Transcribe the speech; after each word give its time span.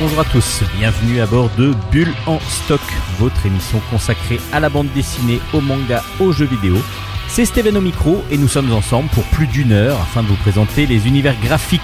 bonjour 0.00 0.20
à 0.20 0.24
tous. 0.24 0.62
Bienvenue 0.78 1.20
à 1.20 1.26
bord 1.26 1.50
de 1.58 1.74
Bulle 1.90 2.12
en 2.26 2.38
stock, 2.40 2.80
votre 3.18 3.46
émission 3.46 3.80
consacrée 3.90 4.38
à 4.52 4.60
la 4.60 4.68
bande 4.68 4.92
dessinée, 4.94 5.40
au 5.52 5.60
manga, 5.60 6.02
aux 6.20 6.30
jeux 6.30 6.46
vidéo. 6.46 6.76
C'est 7.28 7.44
Steven 7.44 7.76
au 7.76 7.80
micro 7.80 8.22
et 8.30 8.38
nous 8.38 8.48
sommes 8.48 8.72
ensemble 8.72 9.08
pour 9.08 9.24
plus 9.24 9.46
d'une 9.46 9.72
heure 9.72 10.00
afin 10.00 10.22
de 10.22 10.28
vous 10.28 10.36
présenter 10.36 10.86
les 10.86 11.08
univers 11.08 11.34
graphiques 11.40 11.80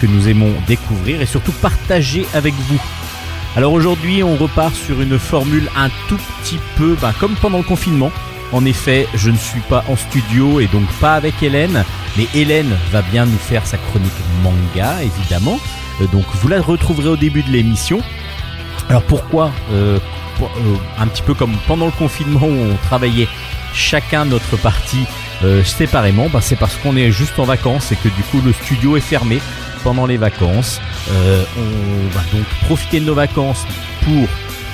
que 0.00 0.06
nous 0.06 0.28
aimons 0.28 0.52
découvrir 0.66 1.20
et 1.20 1.26
surtout 1.26 1.52
partager 1.52 2.26
avec 2.34 2.54
vous. 2.54 2.80
Alors 3.54 3.72
aujourd'hui, 3.72 4.22
on 4.22 4.36
repart 4.36 4.74
sur 4.74 5.00
une 5.00 5.18
formule 5.18 5.70
un 5.76 5.88
tout 6.08 6.18
petit 6.42 6.58
peu 6.76 6.96
bah, 7.00 7.14
comme 7.18 7.34
pendant 7.36 7.58
le 7.58 7.64
confinement. 7.64 8.10
En 8.52 8.64
effet, 8.64 9.06
je 9.14 9.30
ne 9.30 9.36
suis 9.36 9.60
pas 9.60 9.84
en 9.88 9.96
studio 9.96 10.60
et 10.60 10.66
donc 10.66 10.86
pas 11.00 11.14
avec 11.14 11.42
Hélène, 11.42 11.84
mais 12.16 12.26
Hélène 12.34 12.76
va 12.90 13.02
bien 13.02 13.24
nous 13.24 13.38
faire 13.38 13.66
sa 13.66 13.76
chronique 13.78 14.12
manga, 14.42 14.96
évidemment. 15.02 15.60
Euh, 16.00 16.06
donc 16.06 16.24
vous 16.34 16.48
la 16.48 16.60
retrouverez 16.60 17.08
au 17.08 17.16
début 17.16 17.42
de 17.42 17.50
l'émission. 17.50 18.00
Alors 18.88 19.02
pourquoi 19.02 19.50
euh, 19.72 19.98
euh, 20.40 20.46
Un 20.98 21.06
petit 21.06 21.22
peu 21.22 21.34
comme 21.34 21.56
pendant 21.66 21.86
le 21.86 21.92
confinement 21.92 22.46
où 22.46 22.72
on 22.72 22.76
travaillait 22.86 23.28
chacun 23.74 24.24
notre 24.24 24.56
partie 24.56 25.04
séparément, 25.66 26.30
bah, 26.30 26.40
c'est 26.40 26.56
parce 26.56 26.76
qu'on 26.76 26.96
est 26.96 27.10
juste 27.10 27.38
en 27.38 27.44
vacances 27.44 27.92
et 27.92 27.96
que 27.96 28.08
du 28.08 28.22
coup 28.30 28.40
le 28.40 28.54
studio 28.54 28.96
est 28.96 29.02
fermé 29.02 29.38
pendant 29.84 30.06
les 30.06 30.16
vacances. 30.16 30.80
On 31.10 32.16
va 32.16 32.22
donc 32.32 32.46
profiter 32.64 33.00
de 33.00 33.04
nos 33.04 33.14
vacances 33.14 33.66
pour 34.02 34.26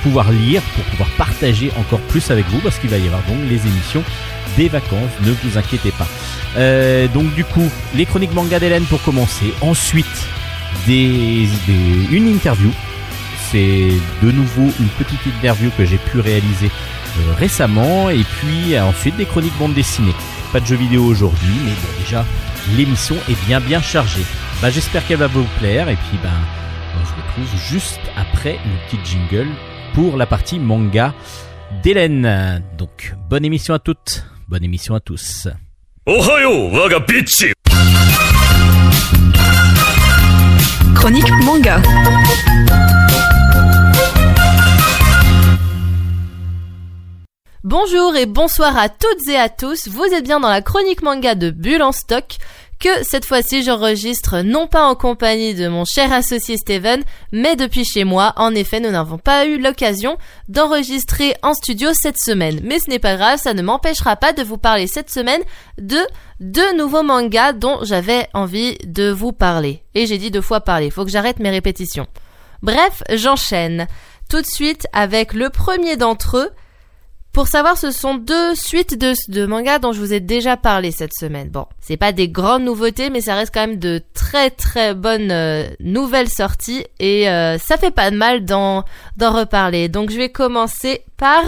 pouvoir 0.05 0.31
lire, 0.31 0.63
pour 0.77 0.85
pouvoir 0.85 1.09
partager 1.19 1.73
encore 1.77 1.99
plus 2.03 2.31
avec 2.31 2.47
vous, 2.51 2.61
parce 2.61 2.79
qu'il 2.79 2.91
va 2.91 2.99
y 2.99 3.07
avoir 3.07 3.23
donc 3.23 3.39
les 3.51 3.67
émissions 3.67 4.05
des 4.57 4.69
vacances, 4.69 5.11
ne 5.23 5.33
vous 5.33 5.59
inquiétez 5.59 5.91
pas. 5.91 6.07
Donc 7.13 7.35
du 7.35 7.45
coup, 7.45 7.69
les 7.97 8.07
chroniques 8.07 8.33
manga 8.33 8.61
d'Hélène 8.61 8.85
pour 8.85 9.03
commencer. 9.03 9.53
Ensuite, 9.63 10.07
des, 10.87 11.49
des, 11.67 12.17
une 12.17 12.29
interview. 12.29 12.71
C'est 13.51 13.89
de 14.23 14.31
nouveau 14.31 14.71
une 14.81 14.89
petite 14.99 15.25
interview 15.27 15.71
que 15.77 15.85
j'ai 15.85 15.99
pu 15.99 16.21
réaliser 16.21 16.67
euh, 17.19 17.35
récemment. 17.35 18.09
Et 18.11 18.25
puis 18.25 18.79
ensuite 18.79 19.17
des 19.17 19.27
chroniques 19.27 19.57
bande 19.59 19.75
dessinée. 19.75 20.15
Pas 20.53 20.61
de 20.61 20.67
jeux 20.67 20.77
vidéo 20.77 21.05
aujourd'hui, 21.05 21.55
mais 21.65 21.71
bon, 21.71 22.01
déjà 22.01 22.25
l'émission 22.77 23.17
est 23.29 23.47
bien 23.47 23.61
bien 23.61 23.81
chargée. 23.83 24.25
Bah, 24.61 24.71
J'espère 24.71 25.07
qu'elle 25.07 25.19
va 25.19 25.27
vous 25.27 25.47
plaire. 25.59 25.89
Et 25.89 25.97
puis 25.97 26.19
bah, 26.23 26.31
ben, 26.33 27.01
on 27.03 27.07
se 27.07 27.13
retrouve 27.15 27.61
juste 27.71 28.01
après 28.17 28.59
le 28.65 28.89
petit 28.89 28.99
jingle 29.05 29.49
pour 29.95 30.17
la 30.17 30.27
partie 30.27 30.59
manga 30.59 31.15
d'Hélène. 31.83 32.63
Donc 32.79 33.15
bonne 33.29 33.45
émission 33.45 33.75
à 33.75 33.79
toutes, 33.79 34.25
bonne 34.49 34.65
émission 34.65 34.95
à 34.95 35.01
tous. 35.01 35.49
Ohayo, 36.07 36.71
waga 36.71 36.99
bitch 37.01 37.45
Chronique 40.95 41.31
manga. 41.45 41.81
Bonjour 47.65 48.17
et 48.17 48.27
bonsoir 48.27 48.77
à 48.77 48.89
toutes 48.89 49.29
et 49.29 49.37
à 49.37 49.49
tous, 49.49 49.89
vous 49.89 50.05
êtes 50.05 50.25
bien 50.25 50.41
dans 50.41 50.49
la 50.49 50.63
chronique 50.63 51.03
manga 51.03 51.35
de 51.35 51.51
Bulle 51.51 51.83
en 51.83 51.93
stock, 51.93 52.39
que 52.83 53.05
cette 53.05 53.25
fois-ci 53.25 53.63
j'enregistre 53.63 54.41
non 54.41 54.67
pas 54.67 54.89
en 54.89 54.97
compagnie 54.97 55.55
de 55.55 55.69
mon 55.69 55.85
cher 55.85 56.13
associé 56.13 56.57
Steven, 56.57 57.05
mais 57.31 57.55
depuis 57.55 57.85
chez 57.85 58.03
moi. 58.03 58.33
En 58.35 58.57
effet, 58.57 58.81
nous 58.81 58.91
n'avons 58.91 59.19
pas 59.19 59.47
eu 59.47 59.59
l'occasion 59.59 60.19
d'enregistrer 60.49 61.37
en 61.45 61.55
studio 61.55 61.91
cette 61.95 62.19
semaine. 62.19 62.61
Mais 62.65 62.81
ce 62.81 62.91
n'est 62.91 62.99
pas 62.99 63.17
grave, 63.17 63.39
ça 63.39 63.55
ne 63.55 63.63
m'empêchera 63.63 64.17
pas 64.17 64.33
de 64.33 64.43
vous 64.43 64.59
parler 64.59 64.89
cette 64.89 65.11
semaine 65.11 65.43
de 65.79 65.99
deux 66.41 66.77
nouveaux 66.77 67.05
mangas 67.05 67.53
dont 67.53 67.79
j'avais 67.83 68.27
envie 68.35 68.77
de 68.85 69.11
vous 69.11 69.31
parler. 69.31 69.85
Et 69.95 70.07
j'ai 70.07 70.19
dit 70.19 70.33
deux 70.33 70.41
fois 70.41 70.61
parler, 70.61 70.91
faut 70.91 71.05
que 71.05 71.11
j'arrête 71.11 71.39
mes 71.39 71.51
répétitions. 71.51 72.09
Bref, 72.63 73.05
j'enchaîne 73.13 73.87
tout 74.29 74.41
de 74.41 74.47
suite 74.47 74.89
avec 74.93 75.35
le 75.35 75.51
premier 75.51 75.97
d'entre 75.97 76.39
eux, 76.39 76.51
pour 77.33 77.49
savoir, 77.49 77.79
ce 77.79 77.91
sont 77.91 78.17
deux 78.17 78.55
suites 78.55 78.99
de, 78.99 79.47
mangas 79.47 79.79
dont 79.79 79.93
je 79.93 80.01
vous 80.01 80.13
ai 80.13 80.21
déjà 80.21 80.59
parlé 80.59 80.91
cette 80.91 81.15
semaine. 81.15 81.49
Bon, 81.49 81.67
c'est 81.81 81.97
pas 81.97 82.13
des 82.13 82.29
grandes 82.29 82.65
nouveautés, 82.65 83.09
mais 83.09 83.23
ça 83.23 83.35
reste 83.35 83.55
quand 83.55 83.67
même 83.67 83.79
de 83.79 84.03
très 84.13 84.51
très 84.51 84.93
bonnes 84.93 85.31
euh, 85.31 85.67
nouvelles 85.81 86.29
sorties 86.29 86.85
et 86.99 87.31
euh, 87.31 87.57
ça 87.57 87.79
fait 87.79 87.91
pas 87.91 88.11
de 88.11 88.17
mal 88.17 88.45
d'en 88.45 88.85
d'en 89.17 89.33
reparler. 89.33 89.89
Donc 89.89 90.11
je 90.11 90.19
vais 90.19 90.29
commencer 90.29 91.05
par 91.17 91.43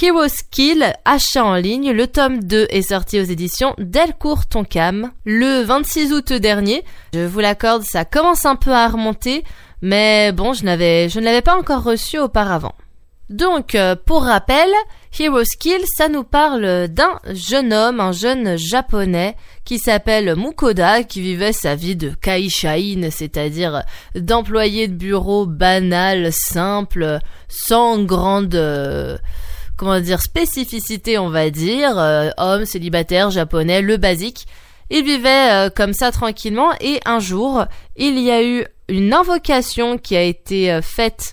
Heroes 0.00 0.42
Kill, 0.50 0.94
achat 1.04 1.44
en 1.44 1.56
ligne. 1.56 1.92
Le 1.92 2.06
tome 2.06 2.42
2 2.42 2.68
est 2.70 2.88
sorti 2.88 3.20
aux 3.20 3.24
éditions 3.24 3.74
Delcourt 3.76 4.46
Tonkam 4.46 5.10
le 5.26 5.62
26 5.62 6.14
août 6.14 6.32
dernier. 6.32 6.82
Je 7.12 7.26
vous 7.26 7.40
l'accorde, 7.40 7.82
ça 7.82 8.06
commence 8.06 8.46
un 8.46 8.56
peu 8.56 8.72
à 8.72 8.88
remonter, 8.88 9.44
mais 9.82 10.32
bon, 10.32 10.54
je 10.54 10.64
n'avais 10.64 11.10
je 11.10 11.20
ne 11.20 11.26
l'avais 11.26 11.42
pas 11.42 11.58
encore 11.58 11.82
reçu 11.82 12.18
auparavant. 12.18 12.74
Donc, 13.30 13.76
euh, 13.76 13.94
pour 13.94 14.24
rappel, 14.24 14.68
Hero 15.16 15.44
Skill, 15.44 15.82
ça 15.96 16.08
nous 16.08 16.24
parle 16.24 16.88
d'un 16.88 17.20
jeune 17.32 17.72
homme, 17.72 18.00
un 18.00 18.10
jeune 18.10 18.58
japonais 18.58 19.36
qui 19.64 19.78
s'appelle 19.78 20.34
Mukoda, 20.34 21.04
qui 21.04 21.20
vivait 21.20 21.52
sa 21.52 21.76
vie 21.76 21.94
de 21.94 22.10
kaishain, 22.10 23.08
c'est-à-dire 23.12 23.84
d'employé 24.16 24.88
de 24.88 24.94
bureau 24.94 25.46
banal, 25.46 26.32
simple, 26.32 27.20
sans 27.48 28.02
grande, 28.02 28.56
euh, 28.56 29.16
comment 29.76 30.00
dire, 30.00 30.22
spécificité, 30.22 31.16
on 31.16 31.30
va 31.30 31.50
dire, 31.50 31.96
euh, 32.00 32.30
homme, 32.36 32.64
célibataire, 32.64 33.30
japonais, 33.30 33.80
le 33.80 33.96
basique. 33.96 34.48
Il 34.90 35.04
vivait 35.04 35.70
comme 35.76 35.92
ça 35.92 36.10
tranquillement 36.10 36.72
et 36.80 36.98
un 37.04 37.20
jour, 37.20 37.64
il 37.94 38.18
y 38.18 38.32
a 38.32 38.42
eu 38.42 38.66
une 38.88 39.14
invocation 39.14 39.98
qui 39.98 40.16
a 40.16 40.22
été 40.22 40.80
faite 40.82 41.32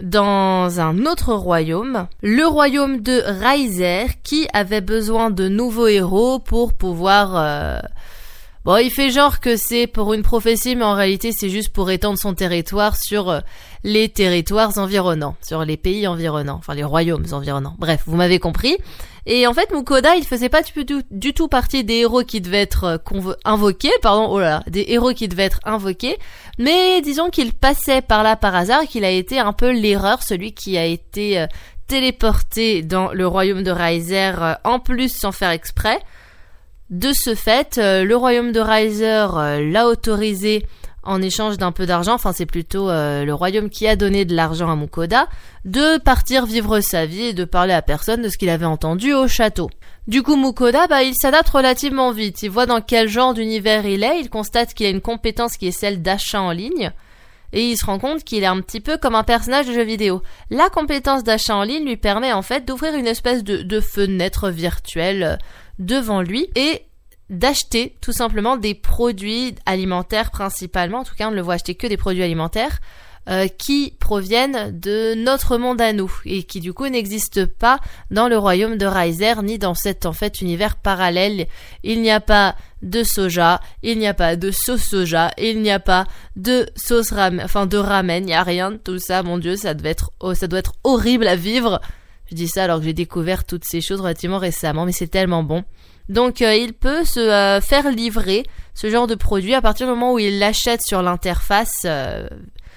dans 0.00 0.80
un 0.80 1.06
autre 1.06 1.34
royaume, 1.34 2.06
le 2.22 2.46
royaume 2.46 3.00
de 3.00 3.22
Reiser, 3.24 4.06
qui 4.22 4.46
avait 4.52 4.80
besoin 4.80 5.30
de 5.30 5.48
nouveaux 5.48 5.88
héros 5.88 6.38
pour 6.38 6.72
pouvoir... 6.72 7.36
euh, 7.36 7.78
Bon, 8.64 8.78
il 8.78 8.90
fait 8.90 9.10
genre 9.10 9.40
que 9.40 9.56
c'est 9.56 9.86
pour 9.86 10.14
une 10.14 10.22
prophétie, 10.22 10.74
mais 10.74 10.84
en 10.84 10.94
réalité 10.94 11.32
c'est 11.32 11.50
juste 11.50 11.70
pour 11.70 11.90
étendre 11.90 12.18
son 12.18 12.32
territoire 12.32 12.96
sur 12.96 13.28
euh, 13.28 13.40
les 13.82 14.08
territoires 14.08 14.78
environnants, 14.78 15.36
sur 15.46 15.66
les 15.66 15.76
pays 15.76 16.06
environnants, 16.06 16.56
enfin 16.56 16.74
les 16.74 16.82
royaumes 16.82 17.26
environnants. 17.32 17.76
Bref, 17.78 18.04
vous 18.06 18.16
m'avez 18.16 18.38
compris. 18.38 18.78
Et 19.26 19.46
en 19.46 19.54
fait, 19.54 19.70
Mukoda, 19.70 20.16
il 20.16 20.24
faisait 20.24 20.48
pas 20.48 20.62
du 21.10 21.32
tout, 21.34 21.48
partie 21.48 21.84
des 21.84 21.94
héros 21.94 22.24
qui 22.24 22.40
devaient 22.40 22.62
être 22.62 22.84
euh, 22.84 23.34
invoqués, 23.44 23.92
pardon, 24.02 24.28
oh 24.30 24.38
là 24.38 24.48
là, 24.48 24.62
des 24.66 24.84
héros 24.88 25.12
qui 25.12 25.28
devaient 25.28 25.44
être 25.44 25.60
invoqués, 25.64 26.18
mais 26.58 27.00
disons 27.02 27.30
qu'il 27.30 27.52
passait 27.52 28.02
par 28.02 28.22
là 28.22 28.36
par 28.36 28.54
hasard, 28.54 28.84
qu'il 28.84 29.04
a 29.04 29.10
été 29.10 29.38
un 29.38 29.52
peu 29.52 29.72
l'erreur, 29.72 30.22
celui 30.22 30.52
qui 30.52 30.76
a 30.76 30.84
été 30.84 31.38
euh, 31.38 31.46
téléporté 31.86 32.82
dans 32.82 33.12
le 33.12 33.26
royaume 33.26 33.62
de 33.62 33.70
Reiser 33.70 34.32
euh, 34.38 34.54
en 34.64 34.78
plus 34.78 35.14
sans 35.14 35.32
faire 35.32 35.50
exprès. 35.50 36.00
De 36.90 37.12
ce 37.12 37.34
fait, 37.34 37.78
euh, 37.78 38.04
le 38.04 38.16
royaume 38.16 38.52
de 38.52 38.60
Reiser 38.60 39.26
euh, 39.34 39.70
l'a 39.70 39.86
autorisé 39.86 40.66
en 41.02 41.20
échange 41.22 41.58
d'un 41.58 41.72
peu 41.72 41.86
d'argent, 41.86 42.14
enfin 42.14 42.32
c'est 42.32 42.46
plutôt 42.46 42.88
euh, 42.88 43.24
le 43.24 43.34
royaume 43.34 43.68
qui 43.68 43.86
a 43.86 43.96
donné 43.96 44.24
de 44.24 44.34
l'argent 44.34 44.70
à 44.70 44.76
Mukoda, 44.76 45.28
de 45.64 45.98
partir 45.98 46.46
vivre 46.46 46.80
sa 46.80 47.06
vie 47.06 47.26
et 47.26 47.32
de 47.34 47.44
parler 47.44 47.74
à 47.74 47.82
personne 47.82 48.22
de 48.22 48.28
ce 48.28 48.38
qu'il 48.38 48.48
avait 48.48 48.64
entendu 48.64 49.12
au 49.12 49.28
château. 49.28 49.70
Du 50.08 50.22
coup, 50.22 50.36
Mukoda, 50.36 50.86
bah, 50.86 51.02
il 51.02 51.14
s'adapte 51.14 51.48
relativement 51.48 52.10
vite. 52.10 52.42
Il 52.42 52.50
voit 52.50 52.66
dans 52.66 52.82
quel 52.82 53.08
genre 53.08 53.32
d'univers 53.32 53.86
il 53.86 54.02
est, 54.02 54.20
il 54.20 54.28
constate 54.28 54.74
qu'il 54.74 54.86
a 54.86 54.90
une 54.90 55.00
compétence 55.00 55.56
qui 55.56 55.66
est 55.68 55.72
celle 55.72 56.02
d'achat 56.02 56.40
en 56.40 56.52
ligne, 56.52 56.92
et 57.54 57.70
il 57.70 57.76
se 57.76 57.86
rend 57.86 57.98
compte 57.98 58.24
qu'il 58.24 58.42
est 58.42 58.46
un 58.46 58.60
petit 58.60 58.80
peu 58.80 58.98
comme 58.98 59.14
un 59.14 59.22
personnage 59.22 59.66
de 59.66 59.72
jeu 59.72 59.84
vidéo. 59.84 60.22
La 60.50 60.68
compétence 60.68 61.22
d'achat 61.22 61.56
en 61.56 61.62
ligne 61.62 61.86
lui 61.86 61.96
permet 61.96 62.32
en 62.32 62.42
fait 62.42 62.66
d'ouvrir 62.66 62.94
une 62.94 63.06
espèce 63.06 63.44
de, 63.44 63.80
fenêtre 63.80 64.50
virtuelle 64.50 65.38
devant 65.78 66.22
lui 66.22 66.48
et 66.54 66.82
d'acheter 67.30 67.96
tout 68.00 68.12
simplement 68.12 68.56
des 68.56 68.74
produits 68.74 69.54
alimentaires 69.66 70.30
principalement, 70.30 70.98
en 70.98 71.04
tout 71.04 71.14
cas 71.14 71.28
on 71.28 71.30
ne 71.30 71.36
le 71.36 71.42
voit 71.42 71.54
acheter 71.54 71.74
que 71.74 71.86
des 71.86 71.96
produits 71.96 72.22
alimentaires, 72.22 72.80
euh, 73.30 73.48
qui 73.48 73.94
proviennent 73.98 74.78
de 74.78 75.14
notre 75.14 75.56
monde 75.56 75.80
à 75.80 75.94
nous 75.94 76.14
et 76.26 76.42
qui 76.42 76.60
du 76.60 76.74
coup 76.74 76.86
n'existent 76.86 77.46
pas 77.58 77.80
dans 78.10 78.28
le 78.28 78.36
royaume 78.36 78.76
de 78.76 78.84
Reiser 78.84 79.42
ni 79.42 79.58
dans 79.58 79.72
cet 79.72 80.04
en 80.04 80.12
fait 80.12 80.42
univers 80.42 80.76
parallèle. 80.76 81.46
Il 81.82 82.02
n'y 82.02 82.10
a 82.10 82.20
pas 82.20 82.54
de 82.82 83.02
soja, 83.02 83.62
il 83.82 83.98
n'y 83.98 84.06
a 84.06 84.12
pas 84.12 84.36
de 84.36 84.50
sauce 84.50 84.82
soja, 84.82 85.30
il 85.38 85.62
n'y 85.62 85.70
a 85.70 85.80
pas 85.80 86.04
de 86.36 86.68
sauce 86.76 87.12
ramen, 87.12 87.42
enfin 87.42 87.64
de 87.64 87.78
ramen, 87.78 88.24
il 88.24 88.26
n'y 88.26 88.34
a 88.34 88.42
rien 88.42 88.72
de 88.72 88.76
tout 88.76 88.98
ça. 88.98 89.22
Mon 89.22 89.38
dieu, 89.38 89.56
ça 89.56 89.72
devait 89.72 89.92
être, 89.92 90.10
oh, 90.20 90.34
ça 90.34 90.46
doit 90.46 90.58
être 90.58 90.74
horrible 90.84 91.26
à 91.26 91.34
vivre. 91.34 91.80
Je 92.30 92.34
dis 92.34 92.48
ça 92.48 92.64
alors 92.64 92.78
que 92.78 92.84
j'ai 92.84 92.92
découvert 92.92 93.44
toutes 93.44 93.64
ces 93.64 93.80
choses 93.80 94.00
relativement 94.00 94.38
récemment, 94.38 94.86
mais 94.86 94.92
c'est 94.92 95.08
tellement 95.08 95.42
bon. 95.42 95.64
Donc 96.08 96.42
euh, 96.42 96.54
il 96.54 96.74
peut 96.74 97.04
se 97.04 97.20
euh, 97.20 97.60
faire 97.60 97.90
livrer 97.90 98.44
ce 98.74 98.90
genre 98.90 99.06
de 99.06 99.14
produit 99.14 99.54
à 99.54 99.62
partir 99.62 99.86
du 99.86 99.92
moment 99.92 100.12
où 100.12 100.18
il 100.18 100.38
l'achète 100.38 100.82
sur 100.82 101.02
l'interface, 101.02 101.82
euh, 101.86 102.28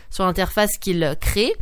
sur 0.10 0.26
l'interface 0.26 0.78
qu'il 0.78 1.16
crée. 1.20 1.54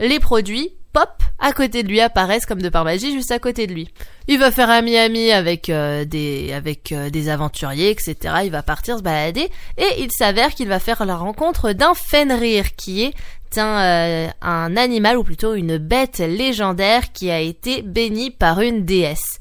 Les 0.00 0.18
produits 0.18 0.72
pop, 0.92 1.22
à 1.38 1.52
côté 1.52 1.82
de 1.82 1.88
lui, 1.88 2.00
apparaissent 2.00 2.46
comme 2.46 2.62
de 2.62 2.68
par 2.70 2.84
magie 2.84 3.12
juste 3.12 3.30
à 3.30 3.38
côté 3.38 3.66
de 3.66 3.74
lui. 3.74 3.88
Il 4.28 4.38
va 4.38 4.50
faire 4.50 4.70
ami-ami 4.70 5.30
avec 5.30 5.70
des 5.70 6.52
avec 6.54 6.92
des 6.92 7.28
aventuriers, 7.28 7.90
etc. 7.90 8.16
Il 8.44 8.50
va 8.50 8.62
partir 8.62 8.98
se 8.98 9.02
balader 9.02 9.48
et 9.76 9.86
il 9.98 10.08
s'avère 10.10 10.54
qu'il 10.54 10.68
va 10.68 10.80
faire 10.80 11.04
la 11.04 11.16
rencontre 11.16 11.72
d'un 11.72 11.94
Fenrir 11.94 12.74
qui 12.76 13.04
est 13.04 13.14
un, 13.56 13.80
euh, 13.80 14.28
un 14.42 14.76
animal 14.76 15.16
ou 15.16 15.24
plutôt 15.24 15.54
une 15.54 15.78
bête 15.78 16.18
légendaire 16.18 17.12
qui 17.12 17.30
a 17.30 17.40
été 17.40 17.82
béni 17.82 18.30
par 18.30 18.60
une 18.60 18.84
déesse. 18.84 19.38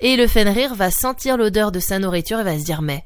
Et 0.00 0.16
le 0.16 0.26
Fenrir 0.26 0.74
va 0.74 0.90
sentir 0.90 1.36
l'odeur 1.36 1.72
de 1.72 1.80
sa 1.80 1.98
nourriture 1.98 2.40
et 2.40 2.44
va 2.44 2.58
se 2.58 2.64
dire 2.64 2.82
mais 2.82 3.04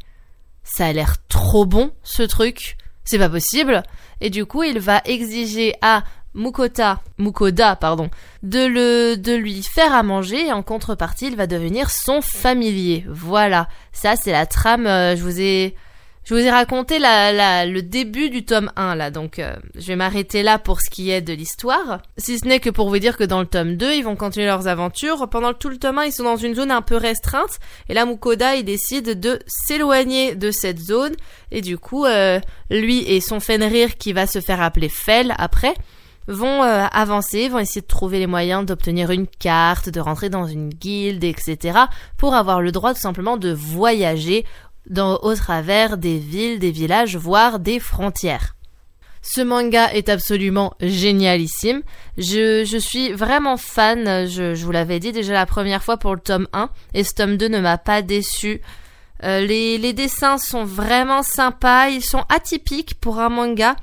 ça 0.62 0.86
a 0.86 0.92
l'air 0.92 1.16
trop 1.28 1.66
bon 1.66 1.90
ce 2.02 2.22
truc, 2.22 2.76
c'est 3.04 3.18
pas 3.18 3.28
possible. 3.28 3.82
Et 4.20 4.30
du 4.30 4.46
coup 4.46 4.62
il 4.62 4.78
va 4.78 5.02
exiger 5.04 5.74
à 5.82 6.04
Mukota, 6.34 7.00
Mukoda, 7.18 7.76
pardon, 7.76 8.10
de 8.42 8.66
le, 8.66 9.16
de 9.16 9.32
lui 9.34 9.62
faire 9.62 9.94
à 9.94 10.02
manger 10.02 10.48
et 10.48 10.52
en 10.52 10.62
contrepartie, 10.62 11.28
il 11.28 11.36
va 11.36 11.46
devenir 11.46 11.90
son 11.90 12.20
familier. 12.20 13.04
Voilà. 13.08 13.68
Ça, 13.92 14.16
c'est 14.16 14.32
la 14.32 14.44
trame, 14.44 14.86
euh, 14.86 15.14
je 15.14 15.22
vous 15.22 15.40
ai, 15.40 15.76
je 16.24 16.34
vous 16.34 16.40
ai 16.40 16.50
raconté 16.50 16.98
la, 16.98 17.32
la, 17.32 17.66
le 17.66 17.82
début 17.82 18.30
du 18.30 18.44
tome 18.46 18.70
1 18.76 18.94
là, 18.94 19.10
donc 19.10 19.38
euh, 19.38 19.54
je 19.74 19.86
vais 19.88 19.96
m'arrêter 19.96 20.42
là 20.42 20.58
pour 20.58 20.80
ce 20.80 20.88
qui 20.88 21.10
est 21.10 21.20
de 21.20 21.34
l'histoire. 21.34 22.00
Si 22.16 22.38
ce 22.38 22.46
n'est 22.46 22.60
que 22.60 22.70
pour 22.70 22.88
vous 22.88 22.98
dire 22.98 23.18
que 23.18 23.24
dans 23.24 23.40
le 23.40 23.46
tome 23.46 23.76
2, 23.76 23.92
ils 23.92 24.04
vont 24.04 24.16
continuer 24.16 24.46
leurs 24.46 24.66
aventures. 24.66 25.28
Pendant 25.28 25.52
tout 25.52 25.68
le 25.68 25.76
tome 25.76 25.98
1, 25.98 26.04
ils 26.04 26.12
sont 26.12 26.24
dans 26.24 26.36
une 26.36 26.54
zone 26.54 26.70
un 26.70 26.80
peu 26.80 26.96
restreinte. 26.96 27.58
Et 27.90 27.94
là, 27.94 28.06
Mukoda, 28.06 28.56
il 28.56 28.64
décide 28.64 29.20
de 29.20 29.38
s'éloigner 29.46 30.34
de 30.34 30.50
cette 30.50 30.78
zone. 30.78 31.14
Et 31.50 31.60
du 31.60 31.76
coup, 31.76 32.06
euh, 32.06 32.40
lui 32.70 33.00
et 33.06 33.20
son 33.20 33.38
Fenrir 33.38 33.96
qui 33.96 34.14
va 34.14 34.26
se 34.26 34.40
faire 34.40 34.62
appeler 34.62 34.88
Fel 34.88 35.34
après, 35.36 35.74
vont 36.26 36.62
euh, 36.62 36.86
avancer, 36.90 37.48
vont 37.48 37.58
essayer 37.58 37.80
de 37.80 37.86
trouver 37.86 38.18
les 38.18 38.26
moyens 38.26 38.64
d'obtenir 38.64 39.10
une 39.10 39.26
carte, 39.26 39.88
de 39.88 40.00
rentrer 40.00 40.30
dans 40.30 40.46
une 40.46 40.70
guilde, 40.70 41.24
etc. 41.24 41.78
pour 42.16 42.34
avoir 42.34 42.60
le 42.60 42.72
droit 42.72 42.94
tout 42.94 43.00
simplement 43.00 43.36
de 43.36 43.52
voyager 43.52 44.44
dans, 44.88 45.18
au 45.22 45.34
travers 45.34 45.96
des 45.96 46.18
villes, 46.18 46.58
des 46.58 46.70
villages, 46.70 47.16
voire 47.16 47.58
des 47.58 47.80
frontières. 47.80 48.54
Ce 49.22 49.40
manga 49.40 49.90
est 49.92 50.10
absolument 50.10 50.74
génialissime. 50.80 51.82
Je, 52.18 52.64
je 52.64 52.76
suis 52.76 53.12
vraiment 53.12 53.56
fan, 53.56 54.28
je, 54.28 54.54
je 54.54 54.64
vous 54.64 54.72
l'avais 54.72 55.00
dit 55.00 55.12
déjà 55.12 55.32
la 55.32 55.46
première 55.46 55.82
fois 55.82 55.96
pour 55.96 56.14
le 56.14 56.20
tome 56.20 56.46
1, 56.52 56.68
et 56.92 57.04
ce 57.04 57.14
tome 57.14 57.38
2 57.38 57.48
ne 57.48 57.60
m'a 57.60 57.78
pas 57.78 58.02
déçu. 58.02 58.60
Euh, 59.22 59.40
les, 59.40 59.78
les 59.78 59.94
dessins 59.94 60.36
sont 60.36 60.64
vraiment 60.64 61.22
sympas, 61.22 61.88
ils 61.88 62.04
sont 62.04 62.24
atypiques 62.28 63.00
pour 63.00 63.18
un 63.18 63.30
manga 63.30 63.76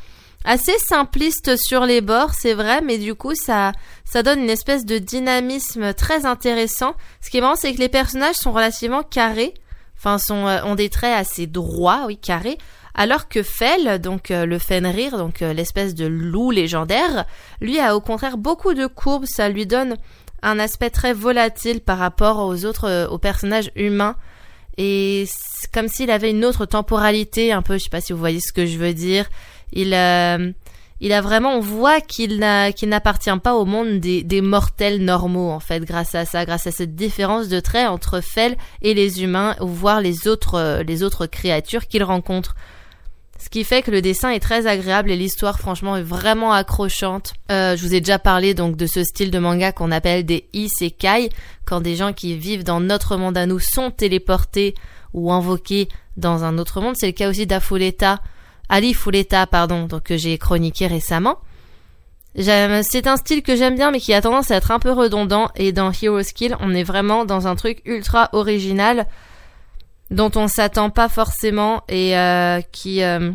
assez 0.43 0.77
simpliste 0.77 1.55
sur 1.57 1.85
les 1.85 2.01
bords, 2.01 2.33
c'est 2.33 2.53
vrai, 2.53 2.81
mais 2.81 2.97
du 2.97 3.15
coup 3.15 3.33
ça 3.35 3.71
ça 4.05 4.23
donne 4.23 4.41
une 4.41 4.49
espèce 4.49 4.85
de 4.85 4.97
dynamisme 4.97 5.93
très 5.93 6.25
intéressant. 6.25 6.95
Ce 7.21 7.29
qui 7.29 7.37
est 7.37 7.41
marrant, 7.41 7.55
c'est 7.55 7.73
que 7.73 7.79
les 7.79 7.89
personnages 7.89 8.35
sont 8.35 8.51
relativement 8.51 9.03
carrés, 9.03 9.53
enfin 10.01 10.17
sont 10.17 10.47
euh, 10.47 10.63
ont 10.63 10.75
des 10.75 10.89
traits 10.89 11.15
assez 11.15 11.45
droits, 11.45 12.05
oui, 12.07 12.17
carrés, 12.17 12.57
alors 12.95 13.29
que 13.29 13.43
Fel, 13.43 13.99
donc 13.99 14.31
euh, 14.31 14.45
le 14.45 14.57
Fenrir, 14.57 15.17
donc 15.17 15.41
euh, 15.41 15.53
l'espèce 15.53 15.93
de 15.93 16.05
loup 16.05 16.51
légendaire, 16.51 17.25
lui 17.61 17.79
a 17.79 17.95
au 17.95 18.01
contraire 18.01 18.37
beaucoup 18.37 18.73
de 18.73 18.87
courbes, 18.87 19.25
ça 19.25 19.47
lui 19.47 19.65
donne 19.65 19.97
un 20.41 20.57
aspect 20.57 20.89
très 20.89 21.13
volatile 21.13 21.81
par 21.81 21.99
rapport 21.99 22.39
aux 22.39 22.65
autres 22.65 23.07
aux 23.11 23.19
personnages 23.19 23.71
humains. 23.75 24.15
Et 24.77 25.27
comme 25.71 25.87
s'il 25.87 26.09
avait 26.09 26.31
une 26.31 26.43
autre 26.45 26.65
temporalité 26.65 27.51
un 27.51 27.61
peu, 27.61 27.77
je 27.77 27.83
sais 27.83 27.89
pas 27.89 28.01
si 28.01 28.13
vous 28.13 28.19
voyez 28.19 28.39
ce 28.39 28.51
que 28.51 28.65
je 28.65 28.77
veux 28.77 28.93
dire. 28.93 29.29
Il, 29.73 29.93
euh, 29.93 30.51
il 31.01 31.13
a 31.13 31.21
vraiment, 31.21 31.55
on 31.55 31.59
voit 31.59 31.99
qu'il 31.99 32.37
n'appartient 32.37 33.37
pas 33.43 33.55
au 33.55 33.65
monde 33.65 33.99
des, 33.99 34.41
mortels 34.41 35.03
normaux, 35.03 35.49
en 35.49 35.59
fait, 35.59 35.83
grâce 35.83 36.13
à 36.13 36.25
ça, 36.25 36.45
grâce 36.45 36.67
à 36.67 36.71
cette 36.71 36.95
différence 36.95 37.47
de 37.47 37.59
traits 37.59 37.89
entre 37.89 38.21
Fel 38.21 38.55
et 38.83 38.93
les 38.93 39.23
humains, 39.23 39.55
ou 39.61 39.67
voir 39.67 39.99
les 39.99 40.27
autres, 40.27 40.55
euh, 40.55 40.83
les 40.83 41.01
autres 41.01 41.25
créatures 41.25 41.87
qu'il 41.87 42.03
rencontre. 42.03 42.55
Ce 43.39 43.49
qui 43.49 43.63
fait 43.63 43.81
que 43.81 43.89
le 43.89 44.03
dessin 44.03 44.29
est 44.29 44.39
très 44.39 44.67
agréable 44.67 45.09
et 45.09 45.15
l'histoire, 45.15 45.57
franchement, 45.57 45.97
est 45.97 46.03
vraiment 46.03 46.53
accrochante. 46.53 47.33
Euh, 47.51 47.75
je 47.75 47.81
vous 47.81 47.95
ai 47.95 47.99
déjà 47.99 48.19
parlé 48.19 48.53
donc 48.53 48.77
de 48.77 48.85
ce 48.85 49.03
style 49.03 49.31
de 49.31 49.39
manga 49.39 49.71
qu'on 49.71 49.89
appelle 49.89 50.23
des 50.23 50.45
isekai, 50.53 51.29
quand 51.65 51.81
des 51.81 51.95
gens 51.95 52.13
qui 52.13 52.37
vivent 52.37 52.63
dans 52.63 52.79
notre 52.79 53.17
monde 53.17 53.39
à 53.39 53.47
nous 53.47 53.59
sont 53.59 53.89
téléportés 53.89 54.75
ou 55.15 55.33
invoqués 55.33 55.89
dans 56.17 56.43
un 56.43 56.59
autre 56.59 56.79
monde. 56.79 56.93
C'est 56.95 57.07
le 57.07 57.13
cas 57.13 57.27
aussi 57.27 57.47
d'Afuleta, 57.47 58.21
Ali 58.71 58.93
Fuleta, 58.93 59.45
pardon, 59.45 59.85
donc 59.85 60.03
que 60.03 60.17
j'ai 60.17 60.37
chroniqué 60.37 60.87
récemment. 60.87 61.37
C'est 62.35 63.07
un 63.07 63.17
style 63.17 63.43
que 63.43 63.57
j'aime 63.57 63.75
bien 63.75 63.91
mais 63.91 63.99
qui 63.99 64.13
a 64.13 64.21
tendance 64.21 64.51
à 64.51 64.55
être 64.55 64.71
un 64.71 64.79
peu 64.79 64.91
redondant 64.91 65.49
et 65.57 65.73
dans 65.73 65.91
Hero 65.91 66.23
Skill 66.23 66.55
on 66.61 66.73
est 66.73 66.83
vraiment 66.83 67.25
dans 67.25 67.45
un 67.45 67.55
truc 67.55 67.81
ultra 67.83 68.29
original 68.31 69.05
dont 70.11 70.31
on 70.35 70.47
s'attend 70.47 70.89
pas 70.89 71.09
forcément 71.09 71.83
et 71.89 72.17
euh, 72.17 72.61
qui 72.71 73.03
euh, 73.03 73.31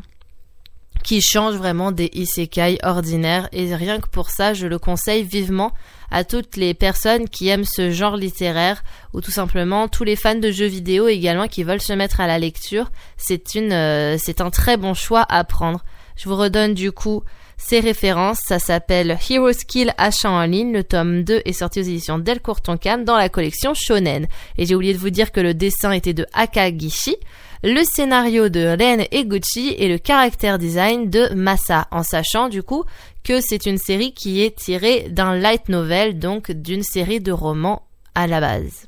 qui 1.07 1.23
change 1.23 1.55
vraiment 1.55 1.93
des 1.93 2.11
isekai 2.15 2.81
ordinaires 2.83 3.49
et 3.53 3.73
rien 3.77 4.01
que 4.01 4.09
pour 4.09 4.29
ça 4.29 4.55
je 4.55 4.67
le 4.67 4.77
conseille 4.77 5.23
vivement 5.23 5.73
à 6.11 6.25
toutes 6.25 6.57
les 6.57 6.75
personnes 6.75 7.29
qui 7.29 7.47
aiment 7.47 7.65
ce 7.65 7.93
genre 7.93 8.17
littéraire 8.17 8.83
ou 9.15 9.21
tout 9.21 9.31
simplement 9.31 9.87
tous 9.87 10.03
les 10.03 10.17
fans 10.17 10.35
de 10.35 10.51
jeux 10.51 10.67
vidéo 10.67 11.07
également 11.07 11.47
qui 11.47 11.63
veulent 11.63 11.81
se 11.81 11.93
mettre 11.93 12.21
à 12.21 12.27
la 12.27 12.41
lecture. 12.41 12.91
C'est 13.17 13.55
une, 13.55 13.73
euh, 13.73 14.17
c'est 14.19 14.41
un 14.41 14.51
très 14.51 14.77
bon 14.77 14.95
choix 14.95 15.25
à 15.29 15.45
prendre. 15.45 15.85
Je 16.17 16.29
vous 16.29 16.35
redonne 16.35 16.75
du 16.75 16.91
coup 16.91 17.23
ces 17.57 17.79
références. 17.79 18.41
Ça 18.45 18.59
s'appelle 18.59 19.17
Hero 19.31 19.53
Skill 19.53 19.95
achat 19.99 20.31
en 20.31 20.45
ligne. 20.45 20.73
Le 20.73 20.83
tome 20.83 21.23
2 21.23 21.43
est 21.45 21.53
sorti 21.53 21.79
aux 21.79 21.85
éditions 21.85 22.19
Delcourt 22.19 22.63
Tonkan 22.63 22.99
dans 22.99 23.17
la 23.17 23.29
collection 23.29 23.75
Shonen. 23.75 24.27
Et 24.59 24.67
j'ai 24.67 24.75
oublié 24.75 24.93
de 24.93 24.99
vous 24.99 25.11
dire 25.11 25.31
que 25.31 25.41
le 25.41 25.55
dessin 25.55 25.93
était 25.93 26.15
de 26.15 26.27
Akagishi 26.35 27.17
le 27.63 27.83
scénario 27.85 28.49
de 28.49 28.77
Ren 28.79 29.05
Eguchi 29.11 29.75
et 29.79 29.89
le 29.89 29.99
caractère 29.99 30.59
design 30.59 31.11
de 31.11 31.33
Masa, 31.35 31.89
en 31.91 32.03
sachant 32.03 32.49
du 32.49 32.63
coup 32.63 32.85
que 33.25 33.41
c'est 33.41 33.67
une 33.67 33.79
série 33.79 34.13
qui 34.13 34.43
est 34.43 34.57
tirée 34.57 35.09
d'un 35.11 35.37
light 35.37 35.69
novel, 35.69 36.19
donc 36.19 36.51
d'une 36.51 36.83
série 36.83 37.21
de 37.21 37.33
romans 37.33 37.83
à 38.15 38.27
la 38.27 38.41
base. 38.41 38.87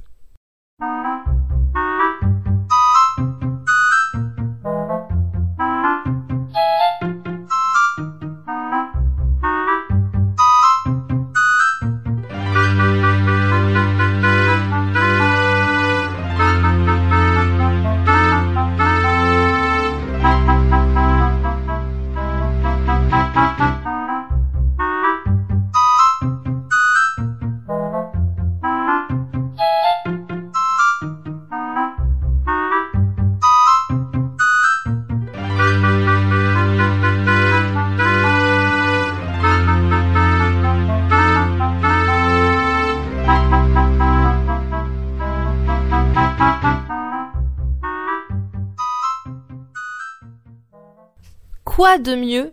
Quoi 51.79 51.99
de 51.99 52.17
mieux 52.17 52.53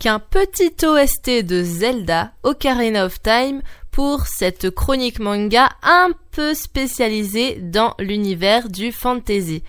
qu'un 0.00 0.18
petit 0.18 0.74
OST 0.84 1.44
de 1.44 1.62
Zelda, 1.62 2.32
Ocarina 2.42 3.06
of 3.06 3.22
Time, 3.22 3.62
pour 3.92 4.26
cette 4.26 4.70
chronique 4.70 5.20
manga 5.20 5.68
un 5.84 6.10
peu 6.32 6.54
spécialisée 6.54 7.60
dans 7.60 7.94
l'univers 8.00 8.68
du 8.68 8.90
fantasy? 8.90 9.62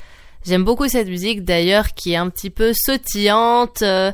J'aime 0.43 0.63
beaucoup 0.63 0.87
cette 0.87 1.07
musique 1.07 1.43
d'ailleurs 1.43 1.89
qui 1.89 2.13
est 2.13 2.15
un 2.15 2.31
petit 2.31 2.49
peu 2.49 2.73
sautillante, 2.73 3.83
euh, 3.83 4.11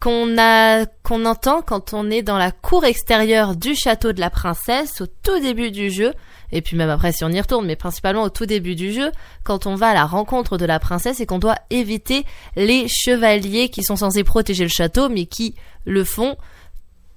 qu'on 0.00 0.38
a 0.38 0.86
qu'on 1.02 1.26
entend 1.26 1.60
quand 1.60 1.92
on 1.92 2.08
est 2.08 2.22
dans 2.22 2.38
la 2.38 2.52
cour 2.52 2.84
extérieure 2.84 3.56
du 3.56 3.74
château 3.74 4.12
de 4.12 4.20
la 4.20 4.30
princesse 4.30 5.00
au 5.00 5.06
tout 5.24 5.40
début 5.40 5.72
du 5.72 5.90
jeu 5.90 6.12
et 6.52 6.62
puis 6.62 6.76
même 6.76 6.90
après 6.90 7.12
si 7.12 7.24
on 7.24 7.30
y 7.30 7.40
retourne, 7.40 7.66
mais 7.66 7.76
principalement 7.76 8.22
au 8.22 8.30
tout 8.30 8.46
début 8.46 8.74
du 8.74 8.92
jeu, 8.92 9.12
quand 9.44 9.66
on 9.66 9.74
va 9.74 9.88
à 9.88 9.94
la 9.94 10.06
rencontre 10.06 10.58
de 10.58 10.64
la 10.64 10.78
princesse 10.78 11.20
et 11.20 11.26
qu'on 11.26 11.38
doit 11.38 11.58
éviter 11.70 12.24
les 12.56 12.86
chevaliers 12.88 13.68
qui 13.68 13.82
sont 13.82 13.96
censés 13.96 14.24
protéger 14.24 14.64
le 14.64 14.70
château, 14.70 15.08
mais 15.08 15.26
qui 15.26 15.54
le 15.84 16.04
font 16.04 16.36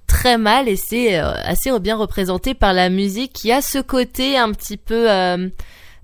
très 0.06 0.38
mal. 0.38 0.68
Et 0.68 0.76
c'est 0.76 1.18
euh, 1.18 1.32
assez 1.44 1.76
bien 1.80 1.96
représenté 1.96 2.54
par 2.54 2.72
la 2.72 2.90
musique. 2.90 3.32
Qui 3.32 3.52
a 3.52 3.62
ce 3.62 3.78
côté 3.78 4.36
un 4.36 4.52
petit 4.52 4.76
peu 4.76 5.10
euh, 5.10 5.48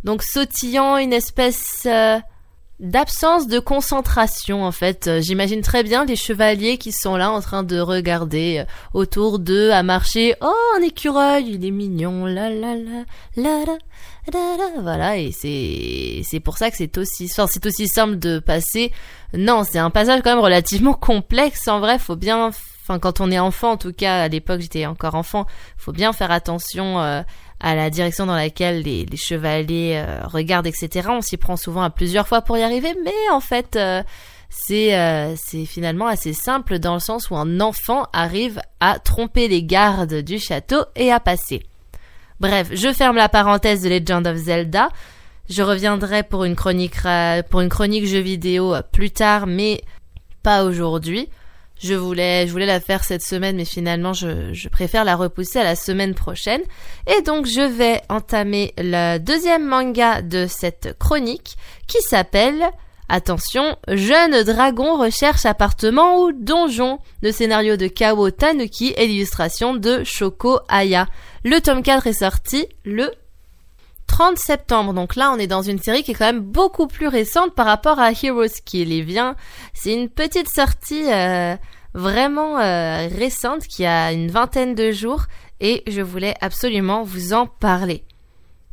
donc 0.04 0.22
sautillant, 0.22 0.96
une 0.96 1.12
espèce 1.12 1.82
euh, 1.86 2.18
d'absence 2.80 3.48
de 3.48 3.58
concentration 3.58 4.64
en 4.64 4.72
fait. 4.72 5.08
Euh, 5.08 5.20
J'imagine 5.20 5.62
très 5.62 5.82
bien 5.82 6.04
les 6.04 6.16
chevaliers 6.16 6.78
qui 6.78 6.92
sont 6.92 7.16
là 7.16 7.30
en 7.30 7.40
train 7.40 7.62
de 7.62 7.80
regarder 7.80 8.58
euh, 8.58 8.64
autour 8.94 9.38
d'eux 9.38 9.72
à 9.72 9.82
marcher. 9.82 10.34
Oh 10.40 10.52
un 10.76 10.82
écureuil, 10.82 11.54
il 11.54 11.64
est 11.64 11.70
mignon, 11.70 12.26
la 12.26 12.50
la 12.50 12.74
la 12.74 13.04
la 13.36 13.64
la 13.64 13.78
la 14.32 14.56
la. 14.56 14.80
Voilà 14.80 15.16
et 15.16 15.32
c'est 15.32 16.22
c'est 16.24 16.40
pour 16.40 16.58
ça 16.58 16.70
que 16.70 16.76
c'est 16.76 16.96
aussi 16.98 17.28
enfin, 17.30 17.46
c'est 17.50 17.66
aussi 17.66 17.88
simple 17.88 18.18
de 18.18 18.38
passer. 18.38 18.92
Non, 19.34 19.64
c'est 19.64 19.78
un 19.78 19.90
passage 19.90 20.20
quand 20.22 20.30
même 20.30 20.44
relativement 20.44 20.94
complexe. 20.94 21.66
En 21.68 21.80
vrai, 21.80 21.98
faut 21.98 22.16
bien 22.16 22.46
enfin 22.46 22.98
quand 22.98 23.20
on 23.20 23.30
est 23.30 23.38
enfant 23.38 23.72
en 23.72 23.76
tout 23.76 23.92
cas 23.92 24.22
à 24.22 24.28
l'époque 24.28 24.60
j'étais 24.60 24.86
encore 24.86 25.14
enfant, 25.14 25.46
faut 25.76 25.92
bien 25.92 26.12
faire 26.12 26.30
attention. 26.30 27.00
Euh, 27.00 27.22
à 27.60 27.74
la 27.74 27.90
direction 27.90 28.26
dans 28.26 28.36
laquelle 28.36 28.82
les, 28.82 29.06
chevaliers 29.16 30.02
euh, 30.04 30.20
regardent, 30.26 30.66
etc. 30.66 31.08
On 31.10 31.20
s'y 31.20 31.36
prend 31.36 31.56
souvent 31.56 31.82
à 31.82 31.90
plusieurs 31.90 32.28
fois 32.28 32.42
pour 32.42 32.56
y 32.56 32.62
arriver, 32.62 32.94
mais 33.04 33.14
en 33.32 33.40
fait, 33.40 33.76
euh, 33.76 34.02
c'est 34.48 34.96
euh, 34.96 35.34
c'est 35.36 35.64
finalement 35.64 36.06
assez 36.06 36.32
simple 36.32 36.78
dans 36.78 36.94
le 36.94 37.00
sens 37.00 37.30
où 37.30 37.36
un 37.36 37.60
enfant 37.60 38.06
arrive 38.12 38.60
à 38.80 38.98
tromper 38.98 39.48
les 39.48 39.62
gardes 39.62 40.14
du 40.14 40.38
château 40.38 40.84
et 40.94 41.10
à 41.10 41.20
passer. 41.20 41.62
Bref, 42.40 42.68
je 42.72 42.92
ferme 42.92 43.16
la 43.16 43.28
parenthèse 43.28 43.82
de 43.82 43.88
Legend 43.88 44.26
of 44.26 44.36
Zelda. 44.36 44.90
Je 45.50 45.62
reviendrai 45.62 46.22
pour 46.22 46.44
une 46.44 46.54
chronique 46.54 46.98
pour 47.50 47.60
une 47.60 47.68
chronique 47.68 48.06
jeu 48.06 48.20
vidéo 48.20 48.76
plus 48.92 49.10
tard, 49.10 49.46
mais 49.46 49.80
pas 50.42 50.62
aujourd'hui. 50.62 51.28
Je 51.80 51.94
voulais, 51.94 52.46
je 52.46 52.52
voulais 52.52 52.66
la 52.66 52.80
faire 52.80 53.04
cette 53.04 53.22
semaine, 53.22 53.56
mais 53.56 53.64
finalement, 53.64 54.12
je, 54.12 54.52
je, 54.52 54.68
préfère 54.68 55.04
la 55.04 55.14
repousser 55.14 55.60
à 55.60 55.64
la 55.64 55.76
semaine 55.76 56.14
prochaine. 56.14 56.60
Et 57.06 57.22
donc, 57.22 57.46
je 57.46 57.60
vais 57.60 58.02
entamer 58.08 58.74
le 58.78 59.18
deuxième 59.18 59.66
manga 59.66 60.22
de 60.22 60.46
cette 60.48 60.96
chronique 60.98 61.56
qui 61.86 62.00
s'appelle, 62.02 62.68
attention, 63.08 63.76
Jeune 63.86 64.42
dragon 64.42 64.98
recherche 64.98 65.46
appartement 65.46 66.20
ou 66.20 66.32
donjon. 66.32 66.98
Le 67.22 67.30
scénario 67.30 67.76
de 67.76 67.86
Kao 67.86 68.30
Tanuki 68.30 68.92
et 68.96 69.06
l'illustration 69.06 69.74
de 69.74 70.02
Shoko 70.02 70.60
Aya. 70.68 71.06
Le 71.44 71.60
tome 71.60 71.82
4 71.82 72.08
est 72.08 72.12
sorti 72.12 72.66
le 72.84 73.12
30 74.08 74.38
septembre. 74.38 74.92
Donc 74.92 75.14
là, 75.14 75.30
on 75.32 75.38
est 75.38 75.46
dans 75.46 75.62
une 75.62 75.78
série 75.78 76.02
qui 76.02 76.10
est 76.10 76.14
quand 76.14 76.26
même 76.26 76.40
beaucoup 76.40 76.88
plus 76.88 77.06
récente 77.06 77.54
par 77.54 77.66
rapport 77.66 78.00
à 78.00 78.10
Heroes 78.10 78.60
Kill. 78.64 78.92
Et 78.92 79.02
vient, 79.02 79.36
c'est 79.74 79.94
une 79.94 80.08
petite 80.08 80.48
sortie 80.48 81.12
euh, 81.12 81.54
vraiment 81.94 82.58
euh, 82.58 83.06
récente 83.16 83.62
qui 83.68 83.86
a 83.86 84.12
une 84.12 84.30
vingtaine 84.30 84.74
de 84.74 84.90
jours 84.90 85.26
et 85.60 85.84
je 85.86 86.00
voulais 86.00 86.34
absolument 86.40 87.04
vous 87.04 87.32
en 87.32 87.46
parler. 87.46 88.02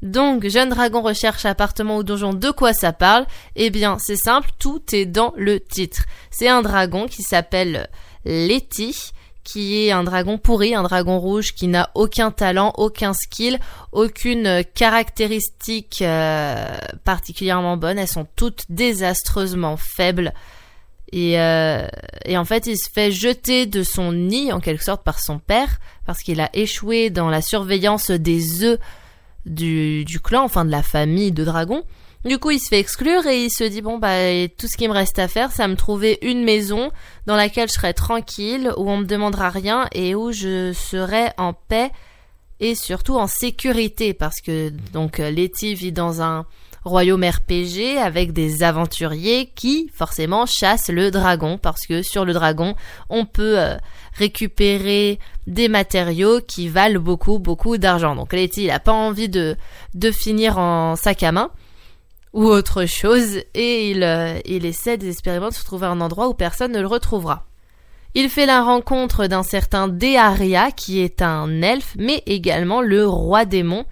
Donc, 0.01 0.47
Jeune 0.47 0.69
Dragon 0.69 1.01
recherche 1.01 1.45
appartement 1.45 1.97
ou 1.97 2.03
donjon, 2.03 2.33
de 2.33 2.51
quoi 2.51 2.73
ça 2.73 2.93
parle? 2.93 3.25
Eh 3.55 3.69
bien, 3.69 3.97
c'est 3.99 4.17
simple, 4.17 4.49
tout 4.59 4.81
est 4.93 5.05
dans 5.05 5.33
le 5.35 5.59
titre. 5.59 6.03
C'est 6.31 6.49
un 6.49 6.61
dragon 6.61 7.07
qui 7.07 7.23
s'appelle 7.23 7.89
Letty 8.25 9.13
qui 9.45 9.85
est 9.85 9.91
un 9.91 10.03
dragon 10.03 10.37
pourri, 10.37 10.75
un 10.75 10.83
dragon 10.83 11.19
rouge 11.19 11.53
qui 11.53 11.67
n'a 11.67 11.91
aucun 11.93 12.31
talent, 12.31 12.73
aucun 12.77 13.13
skill, 13.13 13.59
aucune 13.93 14.63
caractéristique 14.73 16.01
euh, 16.01 16.75
particulièrement 17.05 17.77
bonne. 17.77 17.99
Elles 17.99 18.07
sont 18.07 18.27
toutes 18.35 18.65
désastreusement 18.69 19.77
faibles. 19.77 20.33
Et, 21.13 21.39
euh, 21.39 21.87
et, 22.25 22.37
en 22.37 22.43
fait, 22.43 22.65
il 22.65 22.75
se 22.75 22.89
fait 22.89 23.11
jeter 23.11 23.67
de 23.67 23.83
son 23.83 24.11
nid, 24.11 24.51
en 24.51 24.59
quelque 24.59 24.83
sorte, 24.83 25.03
par 25.03 25.19
son 25.19 25.37
père, 25.37 25.79
parce 26.05 26.21
qu'il 26.23 26.41
a 26.41 26.49
échoué 26.53 27.11
dans 27.11 27.29
la 27.29 27.41
surveillance 27.41 28.09
des 28.09 28.63
œufs 28.63 28.79
du 29.45 30.19
clan, 30.23 30.43
enfin 30.43 30.65
de 30.65 30.71
la 30.71 30.81
famille 30.81 31.31
de 31.31 31.45
dragons. 31.45 31.83
Du 32.25 32.39
coup, 32.39 32.49
il 32.49 32.59
se 32.59 32.69
fait 32.69 32.79
exclure 32.79 33.27
et 33.27 33.43
il 33.43 33.51
se 33.51 33.63
dit 33.63 33.83
bon 33.83 33.99
bah 33.99 34.47
tout 34.57 34.67
ce 34.67 34.77
qui 34.77 34.87
me 34.87 34.93
reste 34.93 35.19
à 35.19 35.27
faire, 35.27 35.51
c'est 35.51 35.61
à 35.61 35.67
me 35.67 35.75
trouver 35.75 36.17
une 36.23 36.43
maison 36.43 36.89
dans 37.27 37.35
laquelle 37.35 37.67
je 37.67 37.73
serai 37.73 37.93
tranquille, 37.93 38.73
où 38.77 38.89
on 38.89 38.97
me 38.97 39.05
demandera 39.05 39.51
rien 39.51 39.87
et 39.93 40.15
où 40.15 40.31
je 40.31 40.73
serai 40.73 41.29
en 41.37 41.53
paix 41.53 41.91
et 42.59 42.73
surtout 42.73 43.15
en 43.15 43.27
sécurité. 43.27 44.15
Parce 44.15 44.41
que 44.41 44.69
donc 44.91 45.19
Letty 45.19 45.75
vit 45.75 45.91
dans 45.91 46.23
un 46.23 46.47
royaume 46.83 47.23
RPG 47.23 47.99
avec 48.01 48.33
des 48.33 48.63
aventuriers 48.63 49.51
qui 49.53 49.91
forcément 49.93 50.47
chassent 50.47 50.89
le 50.89 51.11
dragon. 51.11 51.59
Parce 51.59 51.85
que 51.85 52.01
sur 52.01 52.25
le 52.25 52.33
dragon 52.33 52.73
on 53.11 53.25
peut 53.25 53.59
euh, 53.59 53.75
récupérer 54.13 55.19
des 55.45 55.67
matériaux 55.67 56.41
qui 56.41 56.69
valent 56.69 56.99
beaucoup 56.99 57.37
beaucoup 57.37 57.77
d'argent. 57.77 58.15
Donc 58.15 58.33
Letty 58.33 58.63
il 58.63 58.71
a 58.71 58.79
pas 58.79 58.93
envie 58.93 59.29
de 59.29 59.55
de 59.93 60.09
finir 60.09 60.57
en 60.57 60.95
sac 60.95 61.21
à 61.21 61.31
main 61.31 61.51
ou 62.35 62.43
autre 62.43 62.85
chose, 62.85 63.37
et 63.53 63.89
il, 63.89 64.03
euh, 64.03 64.39
il 64.45 64.65
essaie 64.65 64.97
désespérément 64.97 65.47
de 65.47 65.53
se 65.53 65.63
trouver 65.63 65.87
un 65.87 66.01
endroit 66.01 66.27
où 66.27 66.33
personne 66.33 66.73
ne 66.73 66.81
le 66.81 66.87
retrouvera. 66.87 67.45
Il 68.13 68.29
fait 68.29 68.45
la 68.45 68.61
rencontre 68.61 69.27
d'un 69.27 69.41
certain 69.41 69.87
Dearia, 69.87 70.71
qui 70.71 70.99
est 70.99 71.21
un 71.21 71.61
elfe, 71.61 71.95
mais 71.97 72.23
également 72.25 72.81
le 72.81 73.07
roi 73.07 73.45
démon, 73.45 73.85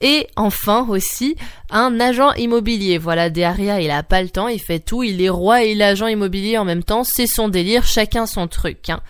et 0.00 0.26
enfin 0.36 0.86
aussi 0.88 1.36
un 1.70 2.00
agent 2.00 2.32
immobilier. 2.32 2.96
Voilà, 2.96 3.28
Dearia, 3.28 3.82
il 3.82 3.90
a 3.90 4.02
pas 4.02 4.22
le 4.22 4.30
temps, 4.30 4.48
il 4.48 4.60
fait 4.60 4.80
tout, 4.80 5.02
il 5.02 5.20
est 5.20 5.28
roi 5.28 5.62
et 5.62 5.74
l'agent 5.74 6.06
immobilier 6.06 6.56
en 6.56 6.64
même 6.64 6.84
temps, 6.84 7.04
c'est 7.04 7.26
son 7.26 7.48
délire, 7.48 7.84
chacun 7.84 8.26
son 8.26 8.48
truc. 8.48 8.88
Hein. 8.88 9.02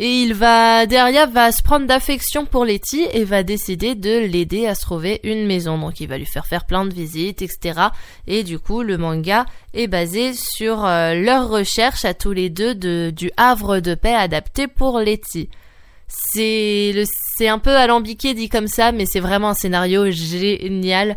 Et 0.00 0.22
il 0.22 0.32
va, 0.32 0.86
derrière, 0.86 1.28
va 1.28 1.50
se 1.50 1.60
prendre 1.60 1.84
d'affection 1.84 2.46
pour 2.46 2.64
Letty 2.64 3.08
et 3.12 3.24
va 3.24 3.42
décider 3.42 3.96
de 3.96 4.20
l'aider 4.20 4.68
à 4.68 4.76
se 4.76 4.82
trouver 4.82 5.18
une 5.24 5.44
maison. 5.44 5.76
Donc 5.76 5.98
il 5.98 6.06
va 6.06 6.18
lui 6.18 6.24
faire 6.24 6.46
faire 6.46 6.66
plein 6.66 6.84
de 6.84 6.94
visites, 6.94 7.42
etc. 7.42 7.80
Et 8.28 8.44
du 8.44 8.60
coup, 8.60 8.82
le 8.82 8.96
manga 8.96 9.44
est 9.74 9.88
basé 9.88 10.34
sur 10.34 10.84
euh, 10.84 11.14
leur 11.14 11.48
recherche 11.48 12.04
à 12.04 12.14
tous 12.14 12.32
les 12.32 12.48
deux 12.48 12.76
de, 12.76 13.12
du 13.14 13.32
havre 13.36 13.80
de 13.80 13.96
paix 13.96 14.14
adapté 14.14 14.68
pour 14.68 15.00
Letty. 15.00 15.48
C'est 16.06 16.94
un 17.48 17.58
peu 17.58 17.76
alambiqué 17.76 18.34
dit 18.34 18.48
comme 18.48 18.68
ça, 18.68 18.92
mais 18.92 19.04
c'est 19.04 19.18
vraiment 19.18 19.48
un 19.48 19.54
scénario 19.54 20.12
génial 20.12 21.16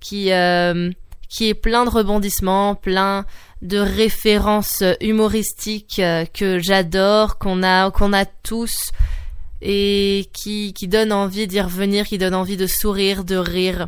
qui, 0.00 0.32
euh, 0.32 0.90
qui 1.28 1.50
est 1.50 1.54
plein 1.54 1.84
de 1.84 1.90
rebondissements, 1.90 2.76
plein 2.76 3.26
de 3.62 3.78
références 3.78 4.82
humoristiques 5.00 6.00
euh, 6.00 6.24
que 6.26 6.58
j'adore, 6.58 7.38
qu'on 7.38 7.62
a, 7.62 7.90
qu'on 7.90 8.12
a 8.12 8.24
tous 8.24 8.90
et 9.62 10.28
qui, 10.32 10.74
qui 10.74 10.88
donne 10.88 11.12
envie 11.12 11.46
d'y 11.46 11.60
revenir, 11.60 12.04
qui 12.04 12.18
donne 12.18 12.34
envie 12.34 12.56
de 12.56 12.66
sourire, 12.66 13.24
de 13.24 13.36
rire. 13.36 13.86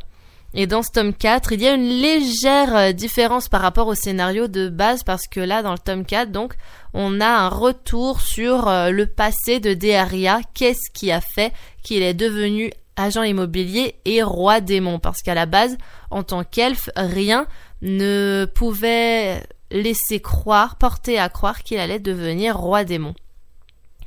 Et 0.57 0.69
dans 0.69 0.85
ce 0.85 0.93
tome 0.93 1.12
4, 1.12 1.50
il 1.52 1.62
y 1.62 1.66
a 1.66 1.75
une 1.75 1.88
légère 1.88 2.76
euh, 2.76 2.93
différence 2.93 3.49
par 3.49 3.61
rapport 3.61 3.88
au 3.88 3.97
scénario 3.97 4.47
de 4.47 4.69
base 4.69 5.02
parce 5.02 5.26
que 5.26 5.40
là, 5.40 5.62
dans 5.62 5.73
le 5.73 5.78
tome 5.78 6.04
4, 6.04 6.31
donc, 6.31 6.54
on 6.93 7.21
a 7.21 7.26
un 7.26 7.49
retour 7.49 8.21
sur 8.21 8.69
euh, 8.69 8.90
le 8.90 9.07
passé 9.07 9.59
de 9.59 9.75
Dearia. 9.75 10.38
Qu'est-ce 10.54 10.93
qui 10.93 11.11
a 11.11 11.21
fait 11.21 11.52
qu'il 11.83 12.04
est 12.04 12.14
devenu 12.14 12.71
agent 12.95 13.25
immobilier 13.25 13.97
et 14.04 14.23
roi 14.23 14.61
démon? 14.61 15.00
Parce 15.00 15.23
qu'à 15.23 15.35
la 15.35 15.47
base, 15.47 15.76
en 16.12 16.23
tant 16.23 16.45
qu'elfe, 16.45 16.88
rien 16.95 17.49
ne 17.83 18.47
pouvait 18.54 19.43
laisser 19.75 20.21
croire, 20.21 20.76
porter 20.76 21.19
à 21.19 21.28
croire 21.28 21.62
qu'il 21.62 21.78
allait 21.78 21.99
devenir 21.99 22.57
roi 22.57 22.85
démon. 22.85 23.14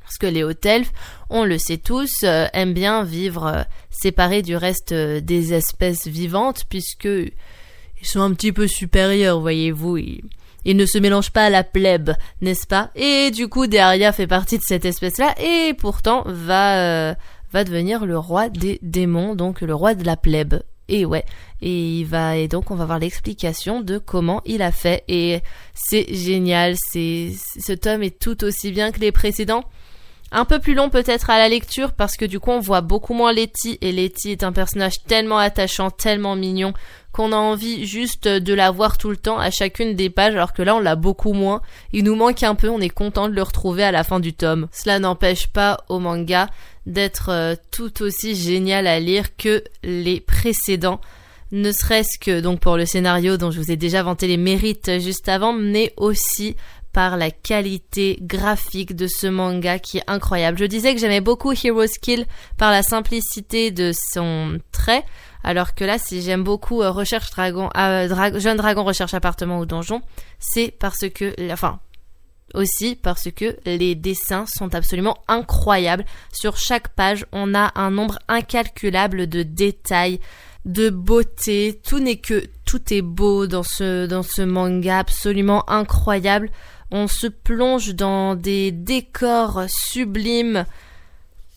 Parce 0.02 0.18
que 0.18 0.26
les 0.26 0.44
hautes 0.44 0.66
elfes, 0.66 0.94
on 1.30 1.44
le 1.44 1.58
sait 1.58 1.78
tous, 1.78 2.24
euh, 2.24 2.48
aiment 2.54 2.74
bien 2.74 3.04
vivre 3.04 3.46
euh, 3.46 3.64
séparés 3.92 4.42
du 4.42 4.56
reste 4.56 4.94
euh, 4.94 5.20
des 5.20 5.54
espèces 5.54 6.08
vivantes, 6.08 6.64
puisque 6.70 7.06
ils 7.06 8.08
sont 8.08 8.22
un 8.22 8.34
petit 8.34 8.54
peu 8.54 8.68
supérieurs, 8.68 9.42
voyez-vous. 9.42 9.98
Ils, 9.98 10.78
ne 10.78 10.86
se 10.86 10.98
mélangent 10.98 11.32
pas 11.32 11.46
à 11.46 11.50
la 11.50 11.66
plèbe, 11.66 12.12
n'est-ce 12.40 12.68
pas? 12.68 12.90
Et 12.96 13.32
du 13.32 13.50
coup, 13.50 13.68
Deria 13.68 14.14
fait 14.14 14.28
partie 14.28 14.58
de 14.58 14.64
cette 14.64 14.86
espèce-là, 14.86 15.36
et 15.42 15.74
pourtant 15.74 16.24
va 16.26 17.16
va 17.52 17.64
devenir 17.64 18.06
le 18.06 18.18
roi 18.18 18.50
des 18.50 18.80
démons, 18.82 19.36
donc 19.36 19.62
le 19.62 19.74
roi 19.74 19.96
de 19.96 20.04
la 20.04 20.18
plèbe. 20.18 20.62
Et 20.89 21.06
ouais, 21.06 21.25
et 21.62 22.00
il 22.00 22.06
va 22.06 22.38
et 22.38 22.48
donc 22.48 22.72
on 22.72 22.75
va 22.75 22.86
voir 22.86 23.00
l'explication 23.00 23.82
de 23.82 23.98
comment 23.98 24.41
il 24.46 24.62
a 24.62 24.72
fait 24.72 25.03
et 25.10 25.41
c'est 25.74 26.13
génial, 26.13 26.75
c'est 26.77 27.34
ce 27.60 27.74
tome 27.74 28.03
est 28.03 28.17
tout 28.17 28.44
aussi 28.46 28.72
bien 28.72 28.91
que 28.91 29.00
les 29.00 29.12
précédents. 29.12 29.65
Un 30.32 30.44
peu 30.44 30.60
plus 30.60 30.75
long 30.75 30.89
peut-être 30.89 31.29
à 31.29 31.38
la 31.38 31.48
lecture 31.48 31.94
parce 31.94 32.17
que 32.17 32.25
du 32.25 32.39
coup 32.39 32.51
on 32.51 32.60
voit 32.60 32.82
beaucoup 32.82 33.13
moins 33.13 33.32
Letty 33.32 33.77
et 33.82 33.91
Letty 33.91 34.32
est 34.32 34.44
un 34.44 34.51
personnage 34.51 35.03
tellement 35.03 35.38
attachant, 35.38 35.89
tellement 35.89 36.36
mignon 36.36 36.74
qu'on 37.13 37.32
a 37.32 37.38
envie 37.38 37.86
juste 37.86 38.27
de 38.27 38.53
la 38.53 38.70
voir 38.72 38.98
tout 38.98 39.10
le 39.10 39.17
temps 39.17 39.39
à 39.39 39.51
chacune 39.51 39.96
des 39.96 40.10
pages 40.10 40.36
alors 40.36 40.53
que 40.53 40.62
là 40.62 40.75
on 40.75 40.79
l'a 40.79 40.96
beaucoup 40.96 41.34
moins. 41.34 41.62
Il 41.94 42.03
nous 42.03 42.15
manque 42.15 42.44
un 42.44 42.56
peu, 42.56 42.70
on 42.70 42.79
est 42.79 42.89
content 42.89 43.27
de 43.27 43.34
le 43.34 43.41
retrouver 43.41 43.84
à 43.84 43.91
la 43.91 44.03
fin 44.03 44.20
du 44.20 44.34
tome. 44.34 44.67
Cela 44.72 45.00
n'empêche 45.00 45.48
pas 45.48 45.79
au 45.89 46.00
manga 46.00 46.48
d'être 46.88 47.29
euh, 47.29 47.56
tout 47.70 48.01
aussi 48.01 48.36
génial 48.36 48.88
à 48.88 49.00
lire 49.00 49.36
que 49.36 49.63
les 49.84 50.20
précédents. 50.20 51.00
Ne 51.51 51.72
serait-ce 51.72 52.17
que 52.20 52.41
donc 52.41 52.60
pour 52.60 52.75
le 52.75 52.86
scénario 52.86 53.38
dont 53.38 53.51
je 53.51 53.60
vous 53.60 53.72
ai 53.72 53.77
déjà 53.77 54.03
vanté 54.03 54.27
les 54.27 54.38
mérites 54.38 55.00
juste 55.00 55.29
avant, 55.29 55.53
mais 55.53 55.94
aussi 55.96 56.56
par 56.91 57.15
la 57.15 57.29
qualité 57.29 58.17
graphique 58.22 58.96
de 58.96 59.08
ce 59.08 59.27
manga 59.27 59.79
qui 59.79 60.00
est 60.00 60.03
incroyable. 60.08 60.58
Je 60.58 60.65
disais 60.65 60.96
que 60.96 61.00
j'aimais 61.00 61.22
beaucoup 61.22 61.53
Hero's 61.53 61.98
Kill 62.01 62.25
par 62.58 62.72
la 62.72 62.82
simplicité 62.82 63.72
de 63.72 63.91
son 64.13 64.58
trait. 64.72 65.06
Alors 65.44 65.75
que 65.75 65.86
là, 65.86 66.00
si 66.00 66.22
j'aime 66.22 66.44
beaucoup 66.44 66.82
euh, 66.82 66.89
Recherche 66.89 67.29
Dragon, 67.29 67.70
euh, 67.77 68.39
Jeune 68.39 68.58
Dragon 68.58 68.84
Recherche 68.84 69.13
Appartement 69.13 69.60
ou 69.60 69.65
Donjon, 69.65 70.01
c'est 70.39 70.74
parce 70.77 71.08
que, 71.10 71.36
aussi 72.58 72.96
parce 72.96 73.30
que 73.32 73.56
les 73.66 73.96
dessins 73.96 74.46
sont 74.48 74.76
absolument 74.76 75.18
incroyables. 75.28 76.06
Sur 76.34 76.58
chaque 76.58 76.90
page, 76.90 77.26
on 77.32 77.54
a 77.56 77.72
un 77.76 77.92
nombre 77.92 78.20
incalculable 78.28 79.28
de 79.28 79.44
détails, 79.44 80.20
de 80.66 80.90
beauté. 80.90 81.80
Tout 81.88 82.00
n'est 82.00 82.18
que 82.18 82.44
tout 82.66 82.94
est 82.94 83.02
beau 83.02 83.48
dans 83.48 83.64
ce 83.64 84.06
dans 84.06 84.24
ce 84.24 84.42
manga 84.42 85.00
absolument 85.00 85.70
incroyable. 85.70 86.50
On 86.92 87.08
se 87.08 87.28
plonge 87.28 87.96
dans 87.96 88.36
des 88.36 88.72
décors 88.72 89.64
sublimes. 89.70 90.66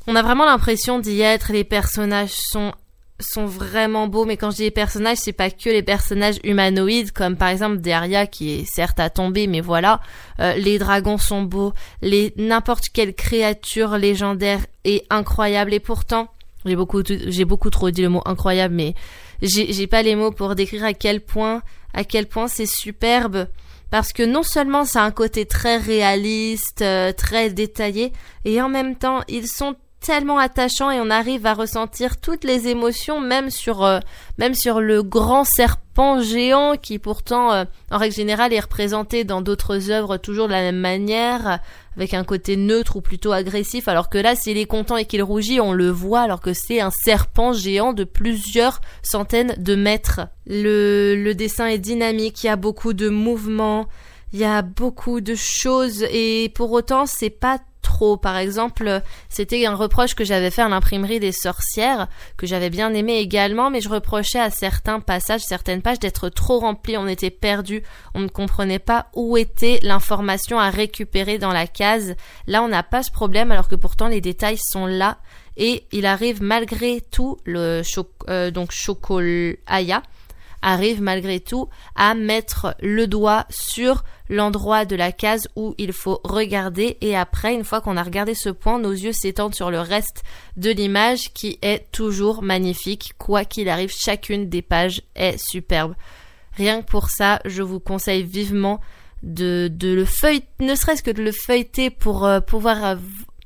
On 0.06 0.16
a 0.16 0.22
vraiment 0.22 0.44
l'impression 0.44 0.98
d'y 0.98 1.20
être. 1.20 1.52
Les 1.52 1.64
personnages 1.64 2.34
sont 2.34 2.72
sont 3.20 3.46
vraiment 3.46 4.08
beaux, 4.08 4.24
mais 4.24 4.36
quand 4.36 4.50
je 4.50 4.56
dis 4.56 4.62
les 4.62 4.70
personnages, 4.70 5.18
c'est 5.18 5.32
pas 5.32 5.50
que 5.50 5.70
les 5.70 5.82
personnages 5.82 6.38
humanoïdes, 6.44 7.12
comme 7.12 7.36
par 7.36 7.48
exemple 7.48 7.78
Daria 7.78 8.26
qui 8.26 8.52
est 8.52 8.64
certes 8.64 9.00
à 9.00 9.10
tomber, 9.10 9.46
mais 9.46 9.60
voilà, 9.60 10.00
Euh, 10.40 10.54
les 10.54 10.78
dragons 10.78 11.18
sont 11.18 11.42
beaux, 11.42 11.74
les 12.00 12.32
n'importe 12.36 12.88
quelle 12.88 13.14
créature 13.14 13.98
légendaire 13.98 14.64
est 14.84 15.04
incroyable, 15.10 15.74
et 15.74 15.80
pourtant, 15.80 16.28
j'ai 16.64 16.76
beaucoup, 16.76 17.02
j'ai 17.06 17.44
beaucoup 17.44 17.68
trop 17.68 17.90
dit 17.90 18.00
le 18.00 18.08
mot 18.08 18.22
incroyable, 18.24 18.74
mais 18.74 18.94
j'ai 19.42 19.72
j'ai 19.72 19.86
pas 19.86 20.02
les 20.02 20.16
mots 20.16 20.30
pour 20.30 20.54
décrire 20.54 20.84
à 20.84 20.94
quel 20.94 21.20
point, 21.20 21.62
à 21.92 22.04
quel 22.04 22.26
point 22.26 22.48
c'est 22.48 22.64
superbe. 22.66 23.48
Parce 23.90 24.12
que 24.12 24.22
non 24.22 24.42
seulement 24.44 24.84
ça 24.84 25.02
a 25.02 25.06
un 25.06 25.10
côté 25.10 25.46
très 25.46 25.76
réaliste, 25.76 26.80
euh, 26.80 27.12
très 27.12 27.50
détaillé, 27.50 28.12
et 28.44 28.62
en 28.62 28.68
même 28.68 28.96
temps 28.96 29.20
ils 29.28 29.48
sont 29.48 29.74
tellement 30.00 30.38
attachants 30.38 30.90
et 30.90 31.00
on 31.00 31.10
arrive 31.10 31.44
à 31.44 31.52
ressentir 31.52 32.18
toutes 32.20 32.44
les 32.44 32.68
émotions 32.68 33.20
même 33.20 33.50
sur 33.50 33.84
euh, 33.84 34.00
même 34.38 34.54
sur 34.54 34.80
le 34.80 35.02
grand 35.02 35.44
serpent 35.44 36.20
géant 36.22 36.76
qui 36.80 36.98
pourtant 36.98 37.52
euh, 37.52 37.64
en 37.90 37.98
règle 37.98 38.14
générale 38.14 38.54
est 38.54 38.60
représenté 38.60 39.24
dans 39.24 39.42
d'autres 39.42 39.90
œuvres 39.90 40.16
toujours 40.16 40.46
de 40.46 40.52
la 40.52 40.62
même 40.62 40.78
manière 40.80 41.60
avec 41.96 42.14
un 42.14 42.24
côté 42.24 42.56
neutre 42.56 42.96
ou 42.96 43.02
plutôt 43.02 43.32
agressif 43.32 43.88
alors 43.88 44.08
que 44.08 44.16
là 44.16 44.34
s'il 44.34 44.56
est 44.56 44.64
content 44.64 44.96
et 44.96 45.04
qu'il 45.04 45.22
rougit 45.22 45.60
on 45.60 45.74
le 45.74 45.90
voit 45.90 46.22
alors 46.22 46.40
que 46.40 46.54
c'est 46.54 46.80
un 46.80 46.90
serpent 46.90 47.52
géant 47.52 47.92
de 47.92 48.04
plusieurs 48.04 48.80
centaines 49.02 49.54
de 49.58 49.74
mètres. 49.74 50.22
Le 50.46 51.14
le 51.14 51.34
dessin 51.34 51.66
est 51.66 51.78
dynamique 51.78 52.42
il 52.42 52.46
y 52.46 52.50
a 52.50 52.56
beaucoup 52.56 52.94
de 52.94 53.10
mouvements 53.10 53.86
il 54.32 54.38
y 54.38 54.44
a 54.44 54.62
beaucoup 54.62 55.20
de 55.20 55.34
choses 55.34 56.04
et 56.10 56.50
pour 56.54 56.72
autant 56.72 57.04
c'est 57.04 57.30
pas 57.30 57.58
trop. 57.80 58.16
Par 58.16 58.36
exemple, 58.36 59.02
c'était 59.28 59.66
un 59.66 59.74
reproche 59.74 60.14
que 60.14 60.24
j'avais 60.24 60.50
fait 60.50 60.62
à 60.62 60.68
l'imprimerie 60.68 61.20
des 61.20 61.32
sorcières, 61.32 62.08
que 62.36 62.46
j'avais 62.46 62.70
bien 62.70 62.92
aimé 62.94 63.18
également, 63.18 63.70
mais 63.70 63.80
je 63.80 63.88
reprochais 63.88 64.40
à 64.40 64.50
certains 64.50 65.00
passages, 65.00 65.42
certaines 65.42 65.82
pages 65.82 65.98
d'être 65.98 66.28
trop 66.28 66.60
remplies, 66.60 66.96
on 66.96 67.06
était 67.06 67.30
perdu, 67.30 67.82
on 68.14 68.20
ne 68.20 68.28
comprenait 68.28 68.78
pas 68.78 69.06
où 69.14 69.36
était 69.36 69.80
l'information 69.82 70.58
à 70.58 70.70
récupérer 70.70 71.38
dans 71.38 71.52
la 71.52 71.66
case. 71.66 72.14
Là, 72.46 72.62
on 72.62 72.68
n'a 72.68 72.82
pas 72.82 73.02
ce 73.02 73.10
problème, 73.10 73.52
alors 73.52 73.68
que 73.68 73.76
pourtant 73.76 74.08
les 74.08 74.20
détails 74.20 74.58
sont 74.58 74.86
là, 74.86 75.18
et 75.56 75.84
il 75.92 76.06
arrive 76.06 76.42
malgré 76.42 77.00
tout, 77.00 77.38
le 77.44 77.82
cho 77.82 78.08
euh, 78.28 78.50
donc 78.50 78.70
Chocolaya, 78.72 80.02
arrive 80.62 81.02
malgré 81.02 81.40
tout 81.40 81.68
à 81.96 82.14
mettre 82.14 82.74
le 82.80 83.06
doigt 83.06 83.46
sur 83.50 84.04
l'endroit 84.28 84.84
de 84.84 84.96
la 84.96 85.12
case 85.12 85.48
où 85.56 85.74
il 85.78 85.92
faut 85.92 86.20
regarder. 86.24 86.96
Et 87.00 87.16
après 87.16 87.54
une 87.54 87.64
fois 87.64 87.80
qu'on 87.80 87.96
a 87.96 88.02
regardé 88.02 88.34
ce 88.34 88.48
point 88.48 88.78
nos 88.78 88.92
yeux 88.92 89.12
s'étendent 89.12 89.54
sur 89.54 89.70
le 89.70 89.80
reste 89.80 90.22
de 90.56 90.70
l'image 90.70 91.32
qui 91.32 91.58
est 91.62 91.90
toujours 91.92 92.42
magnifique. 92.42 93.12
Quoi 93.18 93.44
qu'il 93.44 93.68
arrive 93.68 93.92
chacune 93.92 94.48
des 94.48 94.62
pages 94.62 95.02
est 95.14 95.38
superbe. 95.38 95.94
Rien 96.56 96.82
que 96.82 96.86
pour 96.86 97.10
ça 97.10 97.40
je 97.44 97.62
vous 97.62 97.80
conseille 97.80 98.22
vivement 98.22 98.80
de, 99.22 99.70
de 99.72 99.92
le 99.92 100.04
feuilleter 100.04 100.46
ne 100.60 100.74
serait-ce 100.74 101.02
que 101.02 101.10
de 101.10 101.22
le 101.22 101.32
feuilleter 101.32 101.90
pour 101.90 102.24
euh, 102.24 102.40
pouvoir 102.40 102.84
euh, 102.84 102.96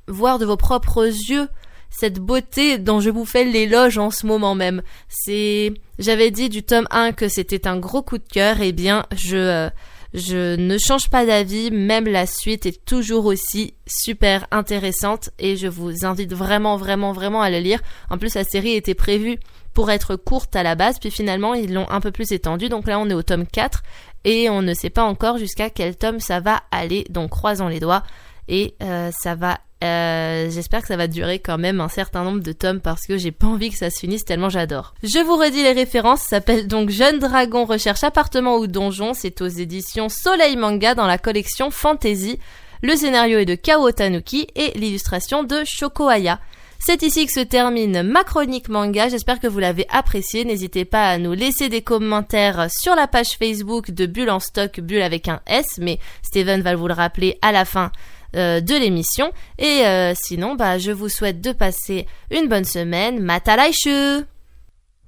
voir 0.06 0.38
de 0.38 0.44
vos 0.44 0.56
propres 0.56 1.06
yeux 1.06 1.48
cette 1.96 2.18
beauté 2.18 2.78
dont 2.78 3.00
je 3.00 3.10
vous 3.10 3.24
fais 3.24 3.44
l'éloge 3.44 3.98
en 3.98 4.10
ce 4.10 4.26
moment 4.26 4.54
même. 4.54 4.82
C'est, 5.08 5.72
j'avais 5.98 6.30
dit 6.30 6.48
du 6.48 6.62
tome 6.62 6.86
1 6.90 7.12
que 7.12 7.28
c'était 7.28 7.68
un 7.68 7.78
gros 7.78 8.02
coup 8.02 8.18
de 8.18 8.28
cœur, 8.28 8.60
et 8.60 8.72
bien, 8.72 9.06
je, 9.14 9.36
euh, 9.36 9.70
je 10.12 10.56
ne 10.56 10.76
change 10.78 11.08
pas 11.08 11.24
d'avis, 11.24 11.70
même 11.70 12.06
la 12.06 12.26
suite 12.26 12.66
est 12.66 12.84
toujours 12.84 13.26
aussi 13.26 13.74
super 13.86 14.46
intéressante, 14.50 15.30
et 15.38 15.56
je 15.56 15.68
vous 15.68 16.04
invite 16.04 16.34
vraiment, 16.34 16.76
vraiment, 16.76 17.12
vraiment 17.12 17.42
à 17.42 17.50
la 17.50 17.60
lire. 17.60 17.80
En 18.10 18.18
plus, 18.18 18.34
la 18.34 18.44
série 18.44 18.74
était 18.74 18.94
prévue 18.94 19.38
pour 19.72 19.90
être 19.90 20.16
courte 20.16 20.56
à 20.56 20.62
la 20.62 20.74
base, 20.74 20.98
puis 20.98 21.10
finalement, 21.10 21.54
ils 21.54 21.72
l'ont 21.72 21.90
un 21.90 22.00
peu 22.00 22.10
plus 22.10 22.32
étendue, 22.32 22.68
donc 22.68 22.88
là, 22.88 22.98
on 22.98 23.08
est 23.08 23.14
au 23.14 23.22
tome 23.22 23.46
4, 23.46 23.82
et 24.24 24.50
on 24.50 24.62
ne 24.62 24.74
sait 24.74 24.90
pas 24.90 25.04
encore 25.04 25.38
jusqu'à 25.38 25.70
quel 25.70 25.96
tome 25.96 26.18
ça 26.18 26.40
va 26.40 26.62
aller, 26.72 27.04
donc 27.10 27.30
croisons 27.30 27.68
les 27.68 27.80
doigts, 27.80 28.02
et 28.48 28.74
euh, 28.82 29.10
ça 29.12 29.34
va 29.36 29.58
euh, 29.84 30.50
j'espère 30.50 30.80
que 30.80 30.88
ça 30.88 30.96
va 30.96 31.06
durer 31.06 31.38
quand 31.38 31.58
même 31.58 31.80
un 31.80 31.88
certain 31.88 32.24
nombre 32.24 32.40
de 32.40 32.52
tomes 32.52 32.80
parce 32.80 33.06
que 33.06 33.18
j'ai 33.18 33.32
pas 33.32 33.46
envie 33.46 33.70
que 33.70 33.76
ça 33.76 33.90
se 33.90 33.98
finisse 33.98 34.24
tellement 34.24 34.48
j'adore. 34.48 34.94
Je 35.02 35.18
vous 35.18 35.36
redis 35.36 35.62
les 35.62 35.72
références, 35.72 36.20
ça 36.20 36.36
s'appelle 36.36 36.66
donc 36.66 36.90
Jeune 36.90 37.18
Dragon 37.18 37.64
recherche 37.64 38.02
appartement 38.02 38.56
ou 38.56 38.66
donjon, 38.66 39.14
c'est 39.14 39.40
aux 39.42 39.48
éditions 39.48 40.08
Soleil 40.08 40.56
Manga 40.56 40.94
dans 40.94 41.06
la 41.06 41.18
collection 41.18 41.70
Fantasy. 41.70 42.38
Le 42.82 42.96
scénario 42.96 43.38
est 43.38 43.44
de 43.44 43.54
Kao 43.54 43.90
Tanuki 43.92 44.46
et 44.54 44.72
l'illustration 44.78 45.42
de 45.42 45.62
Shoko 45.64 46.08
Aya. 46.08 46.40
C'est 46.86 47.02
ici 47.02 47.24
que 47.24 47.32
se 47.32 47.40
termine 47.40 48.02
ma 48.02 48.24
chronique 48.24 48.68
manga, 48.68 49.08
j'espère 49.08 49.40
que 49.40 49.46
vous 49.46 49.58
l'avez 49.58 49.86
apprécié, 49.88 50.44
n'hésitez 50.44 50.84
pas 50.84 51.08
à 51.08 51.16
nous 51.18 51.32
laisser 51.32 51.70
des 51.70 51.80
commentaires 51.80 52.66
sur 52.70 52.94
la 52.94 53.06
page 53.06 53.38
Facebook 53.38 53.90
de 53.90 54.04
Bulle 54.04 54.28
en 54.28 54.38
stock, 54.38 54.80
Bulle 54.80 55.00
avec 55.00 55.28
un 55.28 55.40
S, 55.46 55.78
mais 55.78 55.98
Steven 56.22 56.60
va 56.60 56.76
vous 56.76 56.86
le 56.86 56.92
rappeler 56.92 57.38
à 57.40 57.52
la 57.52 57.64
fin 57.64 57.90
euh, 58.34 58.60
de 58.60 58.74
l'émission. 58.74 59.32
Et 59.58 59.82
euh, 59.84 60.12
sinon, 60.14 60.54
bah, 60.54 60.78
je 60.78 60.90
vous 60.90 61.08
souhaite 61.08 61.40
de 61.40 61.52
passer 61.52 62.06
une 62.30 62.48
bonne 62.48 62.64
semaine. 62.64 63.20
Matalaishu 63.20 64.24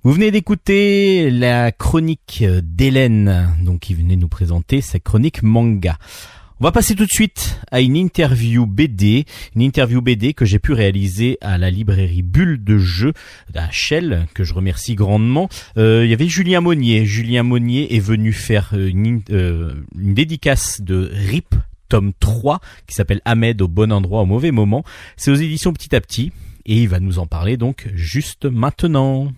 Vous 0.03 0.13
venez 0.13 0.31
d'écouter 0.31 1.31
la 1.31 1.73
chronique 1.73 2.45
d'Hélène, 2.63 3.49
donc 3.63 3.81
qui 3.81 3.95
venait 3.95 4.17
nous 4.17 4.29
présenter 4.29 4.81
sa 4.81 4.99
chronique 4.99 5.43
manga. 5.43 5.97
On 6.59 6.65
va 6.65 6.73
passer 6.73 6.95
tout 6.95 7.05
de 7.05 7.11
suite 7.11 7.61
à 7.71 7.83
une 7.83 7.97
interview 7.97 8.65
BD, 8.65 9.27
une 9.55 9.61
interview 9.61 10.01
BD 10.01 10.33
que 10.33 10.47
j'ai 10.47 10.59
pu 10.59 10.73
réaliser 10.73 11.37
à 11.43 11.59
la 11.59 11.71
librairie 11.71 12.23
Bulle 12.23 12.65
de 12.65 12.79
Jeux 12.79 13.13
à 13.55 13.71
Shell, 13.71 14.27
que 14.33 14.43
je 14.43 14.55
remercie 14.55 14.95
grandement. 14.95 15.51
Euh, 15.77 16.07
il 16.07 16.11
y 16.11 16.15
avait 16.15 16.29
Julien 16.29 16.63
Monnier. 16.63 17.05
Julien 17.05 17.43
Monnier 17.43 17.95
est 17.95 18.01
venu 18.01 18.33
faire 18.33 18.73
une, 18.73 19.21
euh, 19.29 19.75
une 19.99 20.15
dédicace 20.15 20.81
de 20.81 21.11
RIP 21.13 21.55
tome 21.89 22.13
3 22.21 22.61
qui 22.87 22.95
s'appelle 22.95 23.21
Ahmed 23.25 23.63
au 23.63 23.69
bon 23.69 23.93
endroit 23.93 24.23
au 24.23 24.27
mauvais 24.27 24.51
moment. 24.51 24.85
C'est 25.17 25.31
aux 25.31 25.35
éditions 25.35 25.73
Petit 25.73 25.95
à 25.95 26.01
Petit 26.01 26.33
et 26.65 26.83
il 26.83 26.89
va 26.89 27.01
nous 27.01 27.19
en 27.19 27.27
parler 27.27 27.57
donc 27.57 27.89
juste 27.95 28.47
maintenant. 28.47 29.33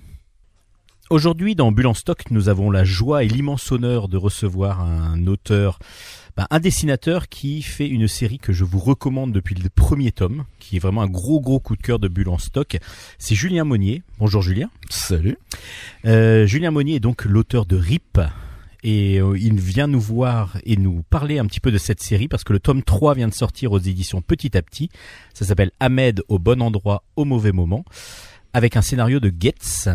Aujourd'hui 1.11 1.55
dans 1.55 1.73
Bulle 1.73 1.87
en 1.87 1.95
stock, 1.95 2.31
nous 2.31 2.51
avons 2.51 2.71
la 2.71 2.85
joie 2.85 3.25
et 3.25 3.29
l'immense 3.29 3.73
honneur 3.73 4.09
de 4.09 4.19
recevoir 4.19 4.83
un 4.83 5.27
auteur, 5.27 5.79
ben, 6.37 6.47
un 6.51 6.61
dessinateur 6.61 7.31
qui 7.31 7.63
fait 7.63 7.89
une 7.89 8.09
série 8.09 8.39
que 8.39 8.53
je 8.53 8.63
vous 8.63 8.79
recommande 8.79 9.33
depuis 9.33 9.55
le 9.55 9.71
premier 9.71 10.13
tome, 10.13 10.45
qui 10.59 10.77
est 10.77 10.81
vraiment 10.81 11.01
un 11.01 11.09
gros 11.09 11.41
gros 11.41 11.61
coup 11.61 11.77
de 11.77 11.83
cœur 11.83 11.99
de 11.99 12.09
Bulle 12.09 12.29
en 12.29 12.37
stock. 12.37 12.77
C'est 13.17 13.35
Julien 13.35 13.65
Monnier. 13.65 14.03
Bonjour 14.19 14.43
Julien. 14.43 14.69
Salut. 14.91 15.39
Euh, 16.05 16.47
Julien 16.47 16.73
Monnier 16.73 16.97
est 16.97 17.01
donc 17.01 17.25
l'auteur 17.25 17.65
de 17.65 17.77
RIP, 17.77 18.21
et 18.83 19.21
euh, 19.21 19.37
il 19.39 19.61
vient 19.61 19.87
nous 19.87 20.01
voir 20.01 20.59
et 20.65 20.77
nous 20.77 21.03
parler 21.11 21.39
un 21.39 21.47
petit 21.47 21.61
peu 21.61 21.71
de 21.71 21.79
cette 21.79 22.01
série 22.01 22.29
parce 22.29 22.45
que 22.45 22.53
le 22.53 22.61
tome 22.61 22.83
3 22.83 23.15
vient 23.15 23.29
de 23.29 23.35
sortir 23.35 23.73
aux 23.73 23.79
éditions 23.79 24.23
Petit 24.23 24.57
à 24.57 24.63
Petit. 24.63 24.89
Ça 25.35 25.45
s'appelle 25.45 25.71
Ahmed 25.81 26.23
au 26.29 26.39
bon 26.39 26.63
endroit 26.63 27.03
au 27.17 27.25
mauvais 27.25 27.53
moment 27.53 27.85
avec 28.53 28.77
un 28.77 28.83
scénario 28.83 29.21
de 29.21 29.33
Getz 29.39 29.89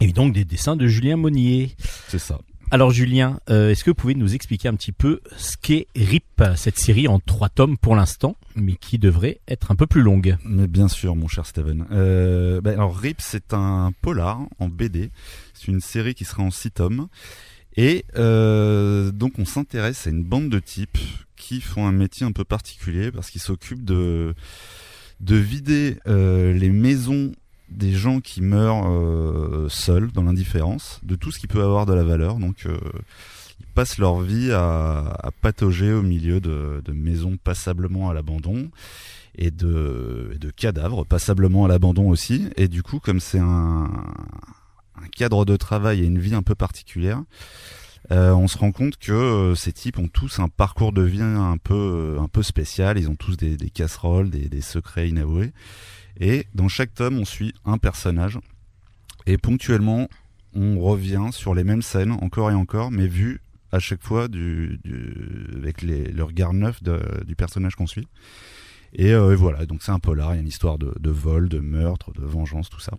et 0.00 0.12
donc 0.12 0.32
des 0.32 0.44
dessins 0.44 0.76
de 0.76 0.86
Julien 0.86 1.16
Monnier. 1.16 1.74
C'est 2.08 2.18
ça. 2.18 2.38
Alors 2.70 2.90
Julien, 2.90 3.38
euh, 3.50 3.68
est-ce 3.68 3.84
que 3.84 3.90
vous 3.90 3.94
pouvez 3.94 4.14
nous 4.14 4.34
expliquer 4.34 4.66
un 4.66 4.74
petit 4.74 4.92
peu 4.92 5.20
ce 5.36 5.58
qu'est 5.58 5.88
RIP, 5.94 6.42
cette 6.56 6.78
série 6.78 7.06
en 7.06 7.18
trois 7.18 7.50
tomes 7.50 7.76
pour 7.76 7.94
l'instant, 7.94 8.34
mais 8.56 8.76
qui 8.76 8.98
devrait 8.98 9.40
être 9.46 9.70
un 9.70 9.76
peu 9.76 9.86
plus 9.86 10.00
longue? 10.00 10.38
Mais 10.42 10.66
bien 10.66 10.88
sûr, 10.88 11.14
mon 11.14 11.28
cher 11.28 11.44
Steven. 11.44 11.84
Euh, 11.92 12.62
ben 12.62 12.72
alors 12.72 12.96
RIP, 12.96 13.20
c'est 13.20 13.52
un 13.52 13.92
polar 14.00 14.40
en 14.58 14.68
BD. 14.68 15.10
C'est 15.52 15.68
une 15.68 15.82
série 15.82 16.14
qui 16.14 16.24
sera 16.24 16.42
en 16.42 16.50
six 16.50 16.70
tomes. 16.70 17.08
Et 17.76 18.04
euh, 18.16 19.10
donc 19.10 19.38
on 19.38 19.44
s'intéresse 19.44 20.06
à 20.06 20.10
une 20.10 20.24
bande 20.24 20.48
de 20.50 20.58
types 20.58 20.98
qui 21.36 21.60
font 21.60 21.86
un 21.86 21.92
métier 21.92 22.26
un 22.26 22.32
peu 22.32 22.44
particulier 22.44 23.10
parce 23.10 23.30
qu'ils 23.30 23.40
s'occupent 23.40 23.84
de 23.84 24.34
de 25.20 25.36
vider 25.36 25.98
euh, 26.06 26.52
les 26.52 26.70
maisons 26.70 27.32
des 27.68 27.92
gens 27.92 28.20
qui 28.20 28.42
meurent 28.42 28.90
euh, 28.90 29.68
seuls 29.68 30.10
dans 30.12 30.24
l'indifférence, 30.24 31.00
de 31.04 31.14
tout 31.14 31.30
ce 31.30 31.38
qui 31.38 31.46
peut 31.46 31.62
avoir 31.62 31.86
de 31.86 31.94
la 31.94 32.04
valeur. 32.04 32.36
Donc 32.36 32.66
euh, 32.66 32.76
ils 33.60 33.66
passent 33.66 33.98
leur 33.98 34.20
vie 34.20 34.50
à, 34.52 34.98
à 34.98 35.30
patauger 35.30 35.92
au 35.92 36.02
milieu 36.02 36.40
de, 36.40 36.82
de 36.84 36.92
maisons 36.92 37.38
passablement 37.42 38.10
à 38.10 38.14
l'abandon 38.14 38.68
et 39.36 39.50
de, 39.50 40.32
et 40.34 40.38
de 40.38 40.50
cadavres 40.50 41.04
passablement 41.04 41.64
à 41.64 41.68
l'abandon 41.68 42.10
aussi. 42.10 42.48
Et 42.56 42.68
du 42.68 42.82
coup, 42.82 42.98
comme 42.98 43.20
c'est 43.20 43.38
un 43.38 43.90
un 45.02 45.08
cadre 45.08 45.44
de 45.44 45.56
travail 45.56 46.00
et 46.00 46.06
une 46.06 46.18
vie 46.18 46.34
un 46.34 46.42
peu 46.42 46.54
particulière. 46.54 47.22
Euh, 48.10 48.32
on 48.32 48.48
se 48.48 48.58
rend 48.58 48.72
compte 48.72 48.96
que 48.96 49.12
euh, 49.12 49.54
ces 49.54 49.72
types 49.72 49.98
ont 49.98 50.08
tous 50.08 50.40
un 50.40 50.48
parcours 50.48 50.92
de 50.92 51.02
vie 51.02 51.22
un 51.22 51.56
peu, 51.56 52.18
un 52.20 52.28
peu 52.28 52.42
spécial. 52.42 52.98
Ils 52.98 53.08
ont 53.08 53.14
tous 53.14 53.36
des, 53.36 53.56
des 53.56 53.70
casseroles, 53.70 54.30
des, 54.30 54.48
des 54.48 54.60
secrets 54.60 55.08
inavoués. 55.08 55.52
Et 56.18 56.46
dans 56.54 56.68
chaque 56.68 56.94
tome, 56.94 57.18
on 57.18 57.24
suit 57.24 57.54
un 57.64 57.78
personnage. 57.78 58.38
Et 59.26 59.38
ponctuellement, 59.38 60.08
on 60.54 60.80
revient 60.80 61.28
sur 61.30 61.54
les 61.54 61.64
mêmes 61.64 61.82
scènes 61.82 62.12
encore 62.12 62.50
et 62.50 62.54
encore, 62.54 62.90
mais 62.90 63.06
vu 63.06 63.40
à 63.70 63.78
chaque 63.78 64.02
fois 64.02 64.28
du, 64.28 64.78
du 64.84 65.56
avec 65.56 65.80
les, 65.80 66.04
le 66.04 66.24
regard 66.24 66.52
neuf 66.52 66.82
du 66.82 67.36
personnage 67.36 67.76
qu'on 67.76 67.86
suit. 67.86 68.08
Et 68.92 69.14
euh, 69.14 69.34
voilà, 69.34 69.64
donc 69.64 69.82
c'est 69.82 69.92
un 69.92 69.98
polar, 69.98 70.34
il 70.34 70.36
y 70.36 70.38
a 70.38 70.42
une 70.42 70.48
histoire 70.48 70.76
de, 70.76 70.94
de 70.98 71.10
vol, 71.10 71.48
de 71.48 71.60
meurtre, 71.60 72.12
de 72.12 72.20
vengeance, 72.20 72.68
tout 72.68 72.80
ça. 72.80 72.92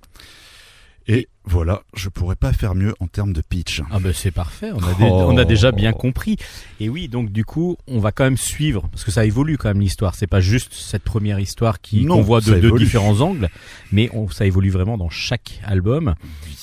Et 1.07 1.27
voilà, 1.43 1.83
je 1.95 2.07
pourrais 2.07 2.37
pas 2.37 2.53
faire 2.53 2.75
mieux 2.75 2.93
en 3.01 3.07
termes 3.07 3.33
de 3.33 3.41
pitch. 3.41 3.81
Ah 3.91 3.99
ben 3.99 4.13
c'est 4.13 4.31
parfait, 4.31 4.71
on 4.73 4.77
a, 4.79 4.93
dé- 4.93 5.03
Oh. 5.09 5.25
on 5.27 5.37
a 5.37 5.43
déjà 5.43 5.73
bien 5.73 5.91
compris. 5.91 6.37
Et 6.79 6.87
oui, 6.87 7.09
donc 7.09 7.29
du 7.31 7.43
coup, 7.43 7.75
on 7.87 7.99
va 7.99 8.13
quand 8.13 8.23
même 8.23 8.37
suivre, 8.37 8.87
parce 8.89 9.03
que 9.03 9.11
ça 9.11 9.25
évolue 9.25 9.57
quand 9.57 9.67
même 9.67 9.81
l'histoire. 9.81 10.15
C'est 10.15 10.27
pas 10.27 10.39
juste 10.39 10.73
cette 10.73 11.03
première 11.03 11.39
histoire 11.41 11.81
qui 11.81 12.05
Non, 12.05 12.15
qu'on 12.15 12.21
voit 12.21 12.39
de, 12.39 12.53
de 12.57 12.77
différents 12.77 13.19
angles, 13.19 13.49
mais 13.91 14.09
on, 14.13 14.29
ça 14.29 14.45
évolue 14.45 14.69
vraiment 14.69 14.97
dans 14.97 15.09
chaque 15.09 15.59
album. 15.65 16.15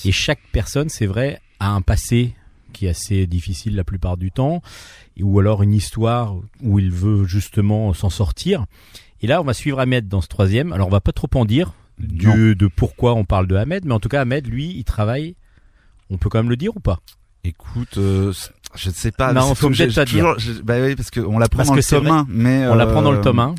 Et 0.05 0.11
chaque 0.11 0.39
personne, 0.51 0.89
c'est 0.89 1.05
vrai, 1.05 1.39
a 1.59 1.69
un 1.69 1.81
passé 1.81 2.33
qui 2.73 2.87
est 2.87 2.89
assez 2.89 3.27
difficile 3.27 3.75
la 3.75 3.83
plupart 3.83 4.17
du 4.17 4.31
temps, 4.31 4.63
ou 5.19 5.39
alors 5.39 5.61
une 5.61 5.73
histoire 5.75 6.35
où 6.63 6.79
il 6.79 6.89
veut 6.89 7.25
justement 7.25 7.93
s'en 7.93 8.09
sortir. 8.09 8.65
Et 9.21 9.27
là, 9.27 9.39
on 9.39 9.43
va 9.43 9.53
suivre 9.53 9.79
Ahmed 9.79 10.07
dans 10.07 10.21
ce 10.21 10.27
troisième. 10.27 10.73
Alors, 10.73 10.87
on 10.87 10.91
va 10.91 11.01
pas 11.01 11.11
trop 11.11 11.29
en 11.35 11.45
dire 11.45 11.73
Du, 12.07 12.55
de 12.55 12.67
pourquoi 12.67 13.13
on 13.15 13.23
parle 13.25 13.47
de 13.47 13.55
Ahmed, 13.55 13.85
mais 13.85 13.93
en 13.93 13.99
tout 13.99 14.09
cas, 14.09 14.21
Ahmed, 14.21 14.47
lui, 14.47 14.73
il 14.77 14.83
travaille. 14.83 15.35
On 16.09 16.17
peut 16.17 16.29
quand 16.29 16.39
même 16.39 16.49
le 16.49 16.57
dire 16.57 16.75
ou 16.75 16.79
pas? 16.79 16.99
Écoute, 17.43 17.97
euh, 17.97 18.33
je 18.75 18.89
ne 18.89 18.93
sais 18.93 19.11
pas. 19.11 19.33
Non, 19.33 19.55
faut 19.55 19.69
peut-être 19.69 19.95
pas 19.95 20.05
toujours- 20.05 20.37
j'ai- 20.37 20.61
Bah 20.63 20.75
oui, 20.81 20.95
parce 20.95 21.09
qu'on 21.11 21.39
l'apprend 21.39 21.63
dans 21.63 21.73
le 21.75 21.81
c'est 21.81 21.95
tome 21.95 22.07
vrai. 22.07 22.17
1, 22.19 22.25
mais 22.29 22.67
On 22.67 22.75
l'apprend 22.75 23.01
dans 23.01 23.11
le 23.11 23.17
euh, 23.19 23.21
tome 23.23 23.39
1. 23.39 23.55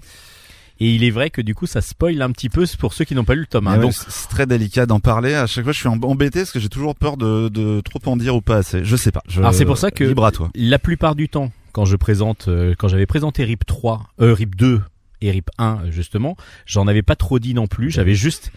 Et 0.81 0.95
il 0.95 1.05
est 1.05 1.11
vrai 1.11 1.31
que 1.31 1.41
du 1.41 1.55
coup, 1.55 1.67
ça 1.67 1.81
spoil 1.81 2.21
un 2.23 2.31
petit 2.33 2.49
peu 2.49 2.65
pour 2.79 2.93
ceux 2.93 3.05
qui 3.05 3.15
n'ont 3.15 3.25
pas 3.25 3.35
lu 3.35 3.41
le 3.43 3.47
tome 3.47 3.69
1. 3.69 3.71
mais 3.73 3.77
ouais, 3.79 3.83
Donc, 3.85 3.93
c'est 3.93 4.11
c'est 4.11 4.29
très 4.29 4.47
délicat 4.47 4.85
d'en 4.87 5.01
parler. 5.01 5.35
À 5.35 5.47
chaque 5.47 5.65
fois, 5.65 5.73
je 5.73 5.79
suis 5.79 5.89
em- 5.89 6.03
embêté 6.03 6.41
parce 6.41 6.51
que 6.51 6.59
j'ai 6.61 6.69
toujours 6.69 6.95
peur 6.97 7.17
de, 7.17 7.49
de 7.49 7.81
trop 7.81 8.01
en 8.07 8.17
dire 8.17 8.35
ou 8.35 8.41
pas 8.41 8.57
assez. 8.57 8.85
Je 8.85 8.97
sais 8.97 9.13
pas. 9.13 9.23
Je- 9.29 9.41
Alors, 9.41 9.55
c'est 9.55 9.65
pour 9.65 9.79
ça 9.79 9.91
que- 9.91 10.05
Libre 10.05 10.25
à 10.25 10.33
toi. 10.33 10.51
la 10.55 10.79
plupart 10.79 11.15
du 11.15 11.29
temps, 11.29 11.53
quand 11.73 11.85
je 11.85 11.97
présente, 11.97 12.49
euh, 12.49 12.75
quand 12.77 12.89
j'avais 12.89 13.07
présenté 13.07 13.45
RIP 13.45 13.65
3, 13.65 14.09
euh, 14.21 14.35
RIP 14.35 14.57
2 14.57 14.81
et 15.23 15.31
RIP 15.31 15.51
1, 15.59 15.85
euh, 15.85 15.91
justement, 15.91 16.37
j'en 16.67 16.87
avais 16.87 17.03
pas 17.03 17.17
trop 17.17 17.39
dit 17.39 17.55
non 17.55 17.67
plus. 17.67 17.91
J'avais 17.91 18.15
juste 18.15 18.53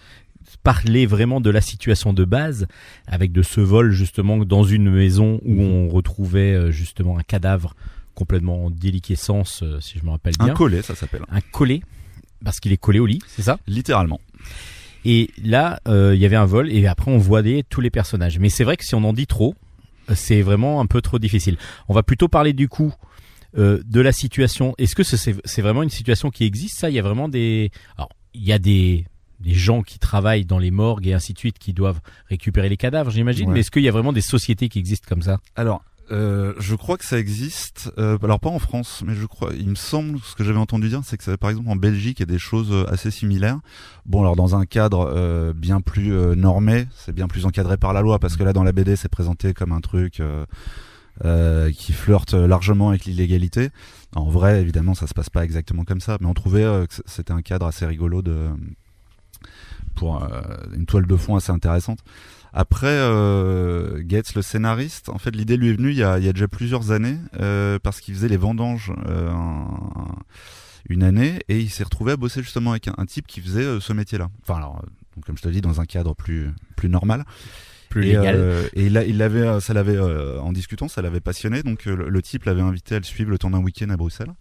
parlé 0.63 1.05
vraiment 1.05 1.41
de 1.41 1.49
la 1.49 1.61
situation 1.61 2.13
de 2.13 2.25
base, 2.25 2.67
avec 3.07 3.31
de 3.31 3.41
ce 3.43 3.61
vol 3.61 3.91
justement 3.91 4.37
dans 4.37 4.63
une 4.63 4.89
maison 4.91 5.39
où 5.45 5.61
on 5.61 5.89
retrouvait 5.89 6.53
euh, 6.53 6.71
justement 6.71 7.17
un 7.17 7.23
cadavre 7.23 7.75
complètement 8.15 8.65
en 8.65 8.69
déliquescence, 8.71 9.61
euh, 9.63 9.79
si 9.79 9.99
je 9.99 10.05
me 10.05 10.11
rappelle 10.11 10.33
Un 10.39 10.45
bien. 10.45 10.53
collet, 10.53 10.81
ça 10.81 10.95
s'appelle. 10.95 11.21
un 11.29 11.41
collé, 11.41 11.83
parce 12.43 12.59
qu'il 12.59 12.71
est 12.71 12.77
collé 12.77 12.99
au 12.99 13.05
lit, 13.05 13.19
c'est 13.27 13.43
ça? 13.43 13.59
Littéralement. 13.67 14.19
Et 15.03 15.29
là, 15.43 15.79
euh, 15.87 16.15
il 16.15 16.21
y 16.21 16.25
avait 16.25 16.35
un 16.35 16.45
vol 16.45 16.71
et 16.71 16.87
après 16.87 17.11
on 17.11 17.19
voit 17.19 17.43
des, 17.43 17.63
tous 17.63 17.81
les 17.81 17.91
personnages. 17.91 18.39
Mais 18.39 18.49
c'est 18.49 18.63
vrai 18.63 18.75
que 18.75 18.83
si 18.83 18.95
on 18.95 19.03
en 19.03 19.13
dit 19.13 19.27
trop, 19.27 19.53
c'est 20.15 20.41
vraiment 20.41 20.81
un 20.81 20.87
peu 20.87 21.01
trop 21.01 21.19
difficile. 21.19 21.57
On 21.89 21.93
va 21.93 22.01
plutôt 22.01 22.27
parler 22.27 22.53
du 22.53 22.67
coup 22.67 22.91
euh, 23.57 23.81
de 23.85 24.01
la 24.01 24.11
situation. 24.11 24.73
Est-ce 24.77 24.95
que 24.95 25.03
ce- 25.03 25.17
c'est 25.17 25.35
c'est 25.45 25.61
vraiment 25.61 25.83
une 25.83 25.89
situation 25.89 26.29
qui 26.29 26.43
existe 26.43 26.77
ça? 26.79 26.89
Il 26.89 26.93
y 26.95 26.99
a 26.99 27.03
vraiment 27.03 27.29
des... 27.29 27.71
Alors, 27.97 28.09
il 28.33 28.43
y 28.43 28.51
a 28.53 28.59
des 28.59 29.05
des 29.41 29.53
gens 29.53 29.81
qui 29.81 29.99
travaillent 29.99 30.45
dans 30.45 30.59
les 30.59 30.71
morgues 30.71 31.07
et 31.07 31.13
ainsi 31.13 31.33
de 31.33 31.37
suite 31.37 31.59
qui 31.59 31.73
doivent 31.73 31.99
récupérer 32.29 32.69
les 32.69 32.77
cadavres, 32.77 33.11
j'imagine. 33.11 33.47
Ouais. 33.49 33.53
Mais 33.55 33.59
est-ce 33.59 33.69
qu'il 33.69 33.83
y 33.83 33.89
a 33.89 33.91
vraiment 33.91 34.13
des 34.13 34.21
sociétés 34.21 34.69
qui 34.69 34.79
existent 34.79 35.05
comme 35.09 35.21
ça? 35.21 35.39
Alors, 35.57 35.83
euh, 36.11 36.53
je 36.57 36.73
crois 36.75 36.97
que 36.97 37.03
ça 37.05 37.19
existe. 37.19 37.91
Euh, 37.97 38.17
alors 38.23 38.39
pas 38.39 38.49
en 38.49 38.59
France, 38.59 39.03
mais 39.05 39.13
je 39.13 39.25
crois. 39.25 39.51
Il 39.59 39.67
me 39.69 39.75
semble 39.75 40.19
ce 40.23 40.35
que 40.35 40.43
j'avais 40.45 40.57
entendu 40.57 40.87
dire, 40.87 41.01
c'est 41.03 41.17
que 41.17 41.23
ça, 41.23 41.35
par 41.37 41.49
exemple 41.49 41.69
en 41.69 41.75
Belgique, 41.75 42.19
il 42.19 42.21
y 42.21 42.29
a 42.29 42.31
des 42.31 42.39
choses 42.39 42.69
euh, 42.71 42.85
assez 42.91 43.11
similaires. 43.11 43.59
Bon, 44.05 44.21
alors 44.21 44.35
dans 44.37 44.55
un 44.55 44.65
cadre 44.65 45.11
euh, 45.13 45.51
bien 45.53 45.81
plus 45.81 46.13
euh, 46.13 46.33
normé, 46.35 46.87
c'est 46.95 47.13
bien 47.13 47.27
plus 47.27 47.45
encadré 47.45 47.75
par 47.75 47.91
la 47.91 48.01
loi, 48.01 48.19
parce 48.19 48.37
que 48.37 48.43
là 48.43 48.53
dans 48.53 48.63
la 48.63 48.71
BD, 48.71 48.95
c'est 48.95 49.09
présenté 49.09 49.53
comme 49.53 49.73
un 49.73 49.81
truc. 49.81 50.21
Euh, 51.23 51.71
qui 51.71 51.93
flirte 51.93 52.33
largement 52.33 52.89
avec 52.89 53.05
l'illégalité. 53.05 53.69
En 54.15 54.29
vrai, 54.29 54.61
évidemment, 54.61 54.93
ça 54.93 55.07
se 55.07 55.13
passe 55.13 55.29
pas 55.29 55.43
exactement 55.43 55.83
comme 55.85 56.01
ça, 56.01 56.17
mais 56.19 56.27
on 56.27 56.33
trouvait 56.33 56.63
euh, 56.63 56.85
que 56.85 56.95
c'était 57.05 57.31
un 57.33 57.41
cadre 57.41 57.65
assez 57.65 57.85
rigolo 57.85 58.21
de 58.21 58.49
pour 59.95 60.21
euh, 60.21 60.41
une 60.73 60.85
toile 60.85 61.05
de 61.07 61.15
fond 61.15 61.35
assez 61.35 61.51
intéressante. 61.51 61.99
Après, 62.51 62.87
euh, 62.87 64.01
Gates, 64.03 64.35
le 64.35 64.41
scénariste, 64.41 65.09
en 65.09 65.17
fait, 65.17 65.35
l'idée 65.35 65.57
lui 65.57 65.69
est 65.69 65.73
venue 65.73 65.91
il 65.91 65.97
y 65.97 66.03
a, 66.03 66.19
déjà 66.19 66.47
plusieurs 66.47 66.91
années, 66.91 67.17
parce 67.83 67.99
qu'il 68.01 68.13
faisait 68.13 68.29
les 68.29 68.37
vendanges 68.37 68.93
euh, 69.07 69.29
un- 69.31 70.15
une 70.87 71.03
année, 71.03 71.39
et 71.49 71.59
il 71.59 71.69
s'est 71.69 71.83
retrouvé 71.83 72.11
à 72.13 72.17
bosser 72.17 72.41
justement 72.43 72.71
avec 72.71 72.87
un, 72.87 72.93
un 72.97 73.05
type 73.05 73.27
qui 73.27 73.41
faisait 73.41 73.79
ce 73.79 73.91
métier-là. 73.91 74.29
Enfin, 74.43 74.57
alors, 74.57 74.81
comme 75.25 75.37
je 75.37 75.41
te 75.41 75.49
dis, 75.49 75.61
dans 75.61 75.81
un 75.81 75.85
cadre 75.85 76.13
plus 76.13 76.51
plus 76.75 76.89
normal. 76.89 77.25
Plus 77.95 78.07
et, 78.07 78.17
euh, 78.17 78.67
et 78.73 78.87
il, 78.87 79.17
l'avait, 79.17 79.39
euh, 79.39 79.61
ça 79.61 79.73
l'avait, 79.73 79.95
euh, 79.95 80.37
en 80.41 80.51
discutant, 80.51 80.89
ça 80.89 81.01
l'avait 81.01 81.21
passionné. 81.21 81.63
Donc 81.63 81.87
euh, 81.87 81.95
le, 81.95 82.09
le 82.09 82.21
type 82.21 82.43
l'avait 82.43 82.59
invité 82.59 82.95
à 82.95 82.97
le 82.97 83.05
suivre 83.05 83.31
le 83.31 83.37
temps 83.37 83.49
d'un 83.49 83.61
week-end 83.61 83.89
à 83.89 83.95
Bruxelles. 83.95 84.33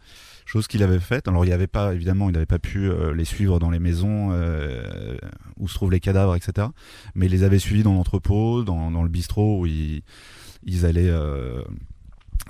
Chose 0.45 0.67
qu'il 0.67 0.83
avait 0.83 0.99
faite. 0.99 1.29
Alors 1.29 1.45
il 1.45 1.49
n'y 1.49 1.55
avait 1.55 1.69
pas, 1.69 1.95
évidemment, 1.95 2.29
il 2.29 2.33
n'avait 2.33 2.47
pas 2.47 2.59
pu 2.59 2.91
euh, 2.91 3.15
les 3.15 3.25
suivre 3.25 3.61
dans 3.61 3.71
les 3.71 3.79
maisons 3.79 4.33
où 5.57 5.69
se 5.69 5.75
trouvent 5.75 5.93
les 5.93 6.01
cadavres, 6.01 6.35
etc. 6.35 6.67
Mais 7.15 7.27
il 7.27 7.33
les 7.33 7.45
avait 7.45 7.61
suivis 7.61 7.85
dans 7.85 7.95
l'entrepôt, 7.95 8.65
dans, 8.65 8.91
dans 8.91 9.05
le 9.05 9.09
bistrot 9.09 9.61
où 9.61 9.67
ils, 9.67 10.03
ils 10.65 10.85
allaient 10.85 11.15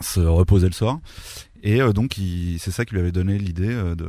se 0.01 0.21
reposer 0.21 0.69
le 0.69 0.73
soir. 0.73 1.01
Et 1.63 1.81
donc 1.93 2.17
c'est 2.59 2.71
ça 2.71 2.87
qui 2.87 2.95
lui 2.95 3.01
avait 3.01 3.13
donné 3.13 3.39
l'idée 3.39 3.75
de 3.75 4.09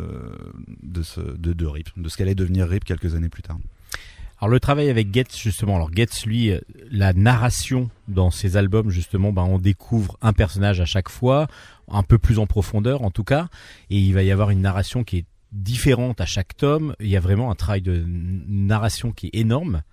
de, 0.81 1.03
ce, 1.03 1.19
de 1.19 1.51
de 1.51 1.65
RIP, 1.65 1.89
de 1.97 2.07
ce 2.07 2.15
qu'allait 2.15 2.35
devenir 2.35 2.69
RIP 2.69 2.85
quelques 2.85 3.15
années 3.15 3.29
plus 3.29 3.43
tard. 3.43 3.57
Alors 4.39 4.49
le 4.49 4.59
travail 4.59 4.89
avec 4.89 5.13
Getz 5.13 5.37
justement, 5.37 5.75
alors 5.75 5.89
Getz 5.93 6.25
lui, 6.25 6.51
euh, 6.51 6.59
la 6.91 7.13
narration 7.13 7.89
dans 8.07 8.31
ses 8.31 8.57
albums 8.57 8.89
justement, 8.89 9.31
ben 9.31 9.43
on 9.43 9.59
découvre 9.59 10.17
un 10.21 10.33
personnage 10.33 10.81
à 10.81 10.85
chaque 10.85 11.09
fois, 11.09 11.47
un 11.89 12.03
peu 12.03 12.17
plus 12.17 12.37
en 12.39 12.45
profondeur 12.45 13.01
en 13.03 13.11
tout 13.11 13.23
cas, 13.23 13.47
et 13.89 13.97
il 13.97 14.13
va 14.13 14.23
y 14.23 14.31
avoir 14.31 14.49
une 14.49 14.61
narration 14.61 15.03
qui 15.03 15.17
est 15.19 15.25
différente 15.53 16.19
à 16.19 16.25
chaque 16.25 16.57
tome. 16.57 16.95
Il 16.99 17.07
y 17.07 17.15
a 17.15 17.21
vraiment 17.21 17.49
un 17.49 17.55
travail 17.55 17.81
de 17.81 18.03
narration 18.07 19.11
qui 19.13 19.27
est 19.27 19.35
énorme, 19.39 19.83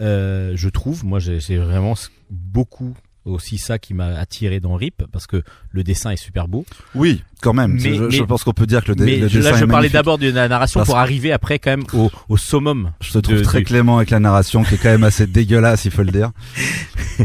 euh, 0.00 0.52
je 0.54 0.68
trouve. 0.68 1.04
Moi, 1.04 1.18
j'ai- 1.18 1.40
c'est 1.40 1.56
vraiment 1.56 1.94
beaucoup 2.30 2.94
aussi 3.24 3.58
ça 3.58 3.78
qui 3.78 3.94
m'a 3.94 4.06
attiré 4.18 4.60
dans 4.60 4.74
Rip 4.74 5.04
parce 5.12 5.26
que 5.26 5.42
le 5.70 5.84
dessin 5.84 6.10
est 6.10 6.16
super 6.16 6.48
beau. 6.48 6.64
Oui, 6.94 7.22
quand 7.40 7.52
même. 7.52 7.72
Mais- 7.80 8.10
je, 8.10 8.22
pense 8.22 8.44
qu'on 8.44 8.52
peut 8.52 8.66
dire 8.66 8.82
que 8.84 8.88
le, 8.90 8.96
dé- 8.96 9.04
Mais 9.04 9.16
le 9.16 9.28
dessin 9.28 9.50
là, 9.50 9.56
est 9.56 9.60
je 9.60 9.64
parlais 9.64 9.88
d'abord 9.88 10.18
de 10.18 10.28
la 10.30 10.48
narration 10.48 10.80
Parce 10.80 10.88
pour 10.88 10.98
arriver 10.98 11.32
après 11.32 11.58
quand 11.58 11.70
même 11.70 11.84
au, 11.94 12.10
au 12.28 12.36
summum. 12.36 12.92
Je 13.00 13.12
te 13.12 13.18
trouve 13.18 13.36
de- 13.38 13.42
très 13.42 13.58
du- 13.58 13.64
clément 13.64 13.96
avec 13.98 14.10
la 14.10 14.20
narration 14.20 14.64
qui 14.64 14.74
est 14.74 14.78
quand 14.78 14.90
même 14.90 15.04
assez 15.04 15.26
dégueulasse, 15.26 15.84
il 15.84 15.90
faut 15.90 16.02
le 16.02 16.10
dire. 16.12 16.30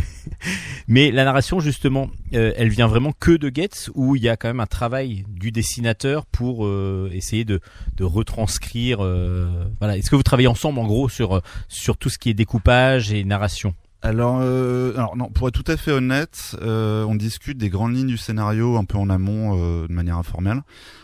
Mais 0.87 1.11
la 1.11 1.25
narration, 1.25 1.59
justement, 1.59 2.09
euh, 2.33 2.53
elle 2.55 2.69
vient 2.69 2.87
vraiment 2.87 3.11
que 3.11 3.31
de 3.35 3.51
Getz, 3.53 3.89
où 3.95 4.15
il 4.15 4.23
y 4.23 4.29
a 4.29 4.37
quand 4.37 4.47
même 4.47 4.59
un 4.61 4.65
travail 4.67 5.25
du 5.29 5.51
dessinateur 5.51 6.25
pour 6.25 6.65
euh, 6.65 7.09
essayer 7.11 7.43
de, 7.43 7.59
de 7.97 8.03
retranscrire. 8.03 8.99
euh, 9.03 9.65
voilà. 9.79 9.97
Est-ce 9.97 10.09
que 10.09 10.15
vous 10.15 10.23
travaillez 10.23 10.47
ensemble, 10.47 10.79
en 10.79 10.85
gros, 10.85 11.09
sur 11.09 11.41
sur 11.67 11.97
tout 11.97 12.09
ce 12.09 12.17
qui 12.17 12.29
est 12.29 12.33
découpage 12.33 13.11
et 13.11 13.23
narration? 13.25 13.73
Alors, 14.03 14.39
euh, 14.41 14.93
alors 14.95 15.17
non, 15.17 15.29
pour 15.29 15.47
être 15.47 15.55
tout 15.55 15.69
à 15.71 15.75
fait 15.75 15.91
honnête, 15.91 16.55
euh, 16.61 17.03
on 17.05 17.15
discute 17.15 17.57
des 17.57 17.69
grandes 17.69 17.95
lignes 17.95 18.07
du 18.07 18.17
scénario 18.17 18.77
un 18.77 18.85
peu 18.85 18.97
en 18.97 19.09
amont, 19.09 19.57
euh, 19.57 19.87
de 19.87 19.93
manière 19.93 20.17
informelle. 20.17 20.61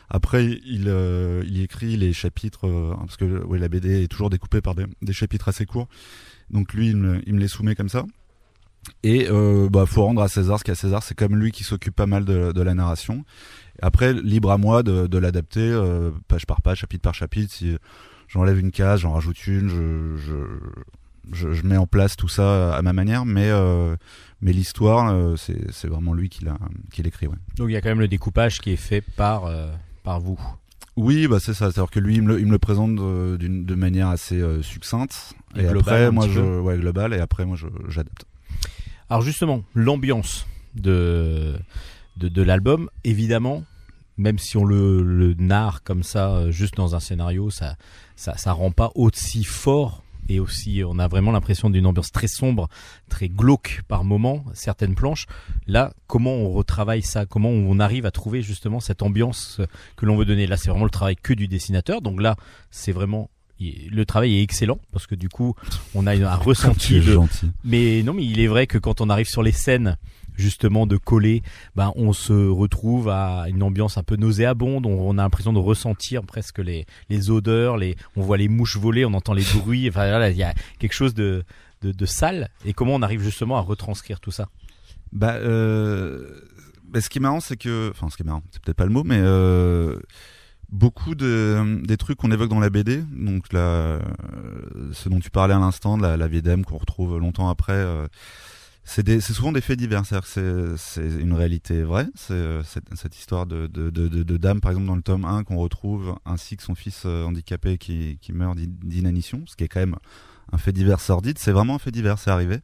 Après, 0.10 0.45
il, 0.45 0.86
euh, 0.88 1.43
il 1.47 1.62
écrit 1.62 1.97
les 1.97 2.13
chapitres, 2.13 2.67
euh, 2.67 2.93
parce 2.99 3.17
que 3.17 3.43
ouais, 3.45 3.58
la 3.58 3.67
BD 3.67 4.03
est 4.03 4.08
toujours 4.08 4.29
découpée 4.29 4.62
par 4.62 4.75
des, 4.75 5.13
chapitres 5.13 5.49
assez 5.49 5.65
courts. 5.65 5.88
Donc 6.51 6.73
lui, 6.73 6.89
il 6.89 6.97
me, 6.97 7.27
il 7.27 7.34
me 7.34 7.39
les 7.39 7.47
soumet 7.47 7.73
comme 7.73 7.89
ça. 7.89 8.06
Et 9.01 9.29
bah, 9.71 9.86
faut 9.86 10.03
rendre 10.03 10.21
à 10.21 10.27
César 10.27 10.60
ce 10.60 10.65
qu'à 10.65 10.75
César. 10.75 11.01
C'est 11.03 11.15
comme 11.15 11.38
lui 11.38 11.51
qui 11.51 11.63
s'occupe 11.63 11.95
pas 11.95 12.06
mal 12.06 12.25
de, 12.25 12.62
la 12.62 12.73
narration. 12.73 13.23
Après, 13.82 14.13
libre 14.13 14.51
à 14.51 14.58
moi 14.58 14.84
de, 14.84 15.08
de 15.08 15.17
l'adapter 15.17 15.73
page 16.27 16.45
par 16.45 16.62
page, 16.62 16.79
chapitre 16.79 17.01
par 17.01 17.13
chapitre. 17.13 17.53
Si 17.53 17.77
j'enlève 18.27 18.60
une 18.60 18.71
case, 18.71 18.99
j'en 18.99 19.13
rajoute 19.13 19.47
une, 19.47 19.69
je, 19.69 20.17
je, 20.17 20.34
je, 21.31 21.53
je 21.53 21.63
mets 21.63 21.77
en 21.77 21.88
place 21.88 22.15
tout 22.15 22.27
ça 22.27 22.75
à 22.75 22.81
ma 22.81 22.93
manière. 22.93 23.25
Mais, 23.25 23.49
euh, 23.49 23.95
mais 24.41 24.53
l'histoire, 24.53 25.09
euh, 25.09 25.36
c'est 25.38 25.88
vraiment 25.88 26.13
lui 26.13 26.29
qui 26.29 26.43
l'écrit. 27.01 27.27
Ouais. 27.27 27.36
Donc 27.55 27.69
il 27.69 27.73
y 27.73 27.77
a 27.77 27.81
quand 27.81 27.89
même 27.89 27.99
le 27.99 28.07
découpage 28.07 28.59
qui 28.59 28.71
est 28.71 28.77
fait 28.77 29.01
par 29.01 29.45
euh, 29.45 29.71
par 30.03 30.19
vous. 30.19 30.39
Oui, 30.95 31.27
bah 31.27 31.39
c'est 31.39 31.53
ça. 31.53 31.71
C'est-à-dire 31.71 31.89
que 31.89 31.99
lui, 31.99 32.15
il 32.15 32.21
me 32.21 32.33
le, 32.33 32.39
il 32.39 32.45
me 32.45 32.51
le 32.51 32.59
présente 32.59 32.95
de, 32.95 33.75
manière 33.75 34.09
assez 34.09 34.39
euh, 34.39 34.62
succincte. 34.62 35.33
Et 35.55 35.65
après, 35.65 36.12
moi, 36.12 36.27
je, 36.29 36.59
ouais, 36.59 36.77
global. 36.77 37.13
Et 37.13 37.19
après, 37.19 37.45
moi, 37.45 37.57
j'adapte. 37.88 38.25
Alors 39.09 39.21
justement, 39.21 39.63
l'ambiance 39.73 40.45
de 40.75 41.55
de, 42.17 42.27
de 42.27 42.41
l'album, 42.43 42.89
évidemment, 43.03 43.63
même 44.17 44.38
si 44.38 44.57
on 44.57 44.65
le, 44.65 45.01
le 45.01 45.33
narre 45.33 45.83
comme 45.83 46.03
ça, 46.03 46.31
euh, 46.31 46.51
juste 46.51 46.75
dans 46.75 46.95
un 46.95 46.99
scénario, 46.99 47.49
ça 47.49 47.75
ça 48.15 48.38
ça 48.38 48.51
rend 48.51 48.71
pas 48.71 48.91
aussi 48.95 49.43
fort 49.43 50.03
et 50.29 50.39
aussi 50.39 50.81
on 50.86 50.99
a 50.99 51.07
vraiment 51.07 51.31
l'impression 51.31 51.69
d'une 51.69 51.86
ambiance 51.86 52.12
très 52.12 52.27
sombre, 52.27 52.69
très 53.09 53.29
glauque 53.29 53.81
par 53.88 54.03
moment, 54.03 54.43
certaines 54.53 54.95
planches. 54.95 55.25
Là, 55.67 55.93
comment 56.07 56.33
on 56.33 56.51
retravaille 56.51 57.01
ça? 57.01 57.25
Comment 57.25 57.49
on 57.49 57.79
arrive 57.79 58.05
à 58.05 58.12
trouver 58.12 58.41
justement 58.41 58.79
cette 58.79 59.01
ambiance 59.01 59.62
que 59.95 60.05
l'on 60.05 60.15
veut 60.15 60.25
donner? 60.25 60.47
Là, 60.47 60.57
c'est 60.57 60.69
vraiment 60.69 60.86
le 60.86 60.91
travail 60.91 61.15
que 61.15 61.33
du 61.33 61.47
dessinateur. 61.47 62.01
Donc 62.01 62.21
là, 62.21 62.36
c'est 62.71 62.91
vraiment 62.91 63.29
le 63.59 64.03
travail 64.05 64.39
est 64.39 64.41
excellent 64.41 64.79
parce 64.91 65.07
que 65.07 65.15
du 65.15 65.29
coup, 65.29 65.55
on 65.93 66.07
a 66.07 66.15
un 66.15 66.36
ressenti. 66.36 66.99
De-. 66.99 67.19
Mais 67.63 68.03
non, 68.03 68.13
mais 68.13 68.25
il 68.25 68.39
est 68.39 68.47
vrai 68.47 68.67
que 68.67 68.77
quand 68.77 69.01
on 69.01 69.09
arrive 69.09 69.27
sur 69.27 69.43
les 69.43 69.51
scènes 69.51 69.97
justement 70.36 70.88
de 70.88 70.98
coller, 70.98 71.43
ben 71.76 71.91
on 71.96 72.13
se 72.13 72.34
retrouve 72.34 73.10
à 73.10 73.46
une 73.50 73.63
ambiance 73.63 73.98
un 73.98 74.04
peu 74.04 74.15
nauséabonde. 74.15 74.86
On, 74.86 75.17
a 75.17 75.22
l'impression 75.22 75.54
de 75.54 75.60
ressentir 75.60 76.24
presque 76.24 76.60
les, 76.60 76.86
les 77.10 77.30
odeurs, 77.30 77.78
les, 77.78 77.96
on 78.15 78.22
voit 78.22 78.38
les 78.38 78.48
mouches 78.48 78.78
voler, 78.78 79.06
on 79.06 79.13
entend 79.13 79.34
les 79.34 79.46
bruits. 79.56 79.89
Enfin 79.89 80.30
il 80.30 80.38
y 80.38 80.43
a 80.43 80.54
quelque 80.80 80.93
chose 80.93 81.13
de, 81.13 81.43
de, 81.82 82.06
sale. 82.06 82.50
Et 82.65 82.74
comment 82.74 82.96
on 82.96 83.02
arrive 83.02 83.22
justement 83.22 83.58
à 83.58 83.62
retranscrire 83.62 84.19
tout 84.19 84.32
ça? 84.32 84.48
Bah, 85.12 85.36
euh, 85.36 86.41
bah, 86.86 87.02
ce 87.02 87.10
qui 87.10 87.19
est 87.19 87.22
marrant, 87.22 87.39
c'est 87.39 87.58
que, 87.58 87.89
enfin, 87.91 88.10
ce 88.10 88.15
qui 88.15 88.24
est 88.24 88.26
marrant, 88.26 88.43
c'est 88.52 88.62
peut-être 88.62 88.78
pas 88.78 88.86
le 88.86 88.91
mot, 88.91 89.04
mais 89.04 89.19
euh, 89.19 90.00
beaucoup 90.69 91.15
de 91.15 91.82
des 91.86 91.98
trucs 91.98 92.17
qu'on 92.17 92.32
évoque 92.32 92.50
dans 92.50 92.60
la 92.60 92.69
BD, 92.69 93.04
donc 93.12 93.48
ce 93.52 95.10
dont 95.10 95.19
tu 95.19 95.30
parlais 95.30 95.54
à 95.54 95.60
l'instant, 95.60 95.98
la, 95.98 96.17
la 96.17 96.28
vie 96.28 96.41
d'Em 96.41 96.65
qu'on 96.65 96.78
retrouve 96.78 97.19
longtemps 97.19 97.50
après. 97.50 97.74
euh, 97.74 98.08
c'est 98.86 99.22
souvent 99.22 99.52
des 99.52 99.62
faits 99.62 99.80
divers, 99.80 100.06
c'est-à-dire 100.06 100.28
que 100.30 100.76
c'est 100.78 101.08
une 101.08 101.34
réalité 101.34 101.84
vraie. 101.84 102.08
Euh, 102.32 102.62
cette, 102.65 102.86
cette 102.96 103.17
histoire 103.17 103.46
de, 103.46 103.67
de, 103.67 103.89
de, 103.89 104.08
de, 104.08 104.38
dame, 104.38 104.60
par 104.60 104.72
exemple, 104.72 104.88
dans 104.88 104.96
le 104.96 105.02
tome 105.02 105.26
1, 105.26 105.43
qu'on 105.46 105.58
retrouve, 105.58 106.15
ainsi 106.26 106.58
que 106.58 106.63
son 106.63 106.76
fils 106.76 107.04
euh, 107.06 107.24
handicapé 107.24 107.78
qui, 107.78 108.17
qui 108.22 108.34
meurt 108.34 108.58
d'in- 108.58 108.65
d'inanition, 108.84 109.43
ce 109.48 109.56
qui 109.56 109.63
est 109.63 109.67
quand 109.69 109.80
même 109.80 109.96
un 110.52 110.58
fait 110.58 110.74
divers 110.74 111.00
sordide. 111.00 111.39
C'est 111.39 111.54
vraiment 111.54 111.76
un 111.76 111.80
fait 111.80 111.91
divers, 111.91 112.19
c'est 112.19 112.30
arrivé. 112.30 112.60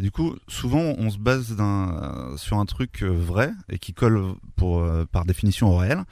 Du 0.00 0.10
coup, 0.10 0.34
souvent, 0.48 0.94
on 0.98 1.10
se 1.10 1.18
base 1.18 1.54
d'un, 1.54 2.34
sur 2.36 2.58
un 2.58 2.64
truc 2.64 3.02
euh, 3.02 3.08
vrai 3.10 3.52
et 3.68 3.78
qui 3.78 3.92
colle 3.92 4.34
pour, 4.56 4.80
euh, 4.82 5.04
par 5.04 5.24
définition 5.26 5.68
au 5.68 5.76
réel. 5.76 6.02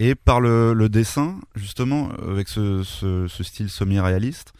Et 0.00 0.14
par 0.14 0.40
le, 0.40 0.72
le 0.74 0.88
dessin, 0.88 1.40
justement, 1.56 2.10
avec 2.26 2.48
ce, 2.48 2.82
ce, 2.84 3.26
ce 3.28 3.42
style 3.42 3.68
semi-réaliste, 3.68 4.52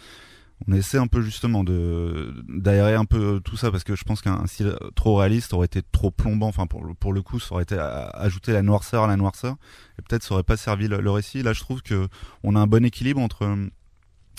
on 0.66 0.72
essaie 0.72 0.98
un 0.98 1.06
peu 1.06 1.22
justement 1.22 1.62
de 1.62 2.34
d'aérer 2.48 2.94
un 2.94 3.04
peu 3.04 3.40
tout 3.44 3.56
ça 3.56 3.70
parce 3.70 3.84
que 3.84 3.94
je 3.94 4.02
pense 4.04 4.22
qu'un 4.22 4.44
style 4.46 4.74
trop 4.96 5.16
réaliste 5.16 5.52
aurait 5.52 5.66
été 5.66 5.82
trop 5.92 6.10
plombant. 6.10 6.48
Enfin, 6.48 6.66
pour, 6.66 6.84
le- 6.84 6.94
pour 6.94 7.12
le 7.12 7.22
coup, 7.22 7.38
ça 7.38 7.54
aurait 7.54 7.62
été 7.62 7.76
ajouter 7.78 8.52
la 8.52 8.62
noirceur 8.62 9.04
à 9.04 9.06
la 9.06 9.16
noirceur 9.16 9.54
et 9.98 10.02
peut-être 10.02 10.24
ça 10.24 10.34
aurait 10.34 10.42
pas 10.42 10.56
servi 10.56 10.88
le, 10.88 11.00
le 11.00 11.10
récit. 11.10 11.42
Là, 11.42 11.52
je 11.52 11.60
trouve 11.60 11.80
que 11.82 12.08
on 12.42 12.56
a 12.56 12.60
un 12.60 12.66
bon 12.66 12.84
équilibre 12.84 13.20
entre 13.20 13.44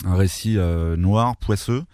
un 0.04 0.14
récit 0.14 0.58
euh, 0.58 0.96
noir, 0.96 1.36
poisseux, 1.38 1.84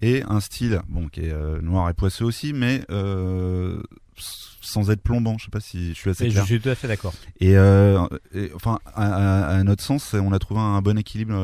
et 0.00 0.22
un 0.28 0.40
style 0.40 0.80
bon 0.88 1.08
qui 1.08 1.20
est 1.20 1.32
euh, 1.32 1.60
noir 1.60 1.90
et 1.90 1.94
poisseux 1.94 2.24
aussi, 2.24 2.52
mais 2.54 2.82
euh, 2.90 3.82
sans 4.16 4.90
être 4.90 5.02
plombant. 5.02 5.36
Je 5.38 5.44
sais 5.44 5.50
pas 5.50 5.60
si 5.60 5.88
je 5.90 5.94
suis 5.94 6.10
assez 6.10 6.24
Et 6.24 6.28
Je 6.30 6.34
clair. 6.34 6.44
suis 6.46 6.60
tout 6.60 6.68
à 6.70 6.74
fait 6.74 6.88
d'accord. 6.88 7.12
Et, 7.40 7.52
et, 7.52 8.50
enfin, 8.54 8.78
à, 8.94 9.44
à- 9.46 9.56
à 9.58 9.62
notre 9.64 9.82
sens, 9.82 10.14
on 10.14 10.32
a 10.32 10.38
trouvé 10.38 10.60
un 10.60 10.80
bon 10.82 10.96
équilibre 10.98 11.34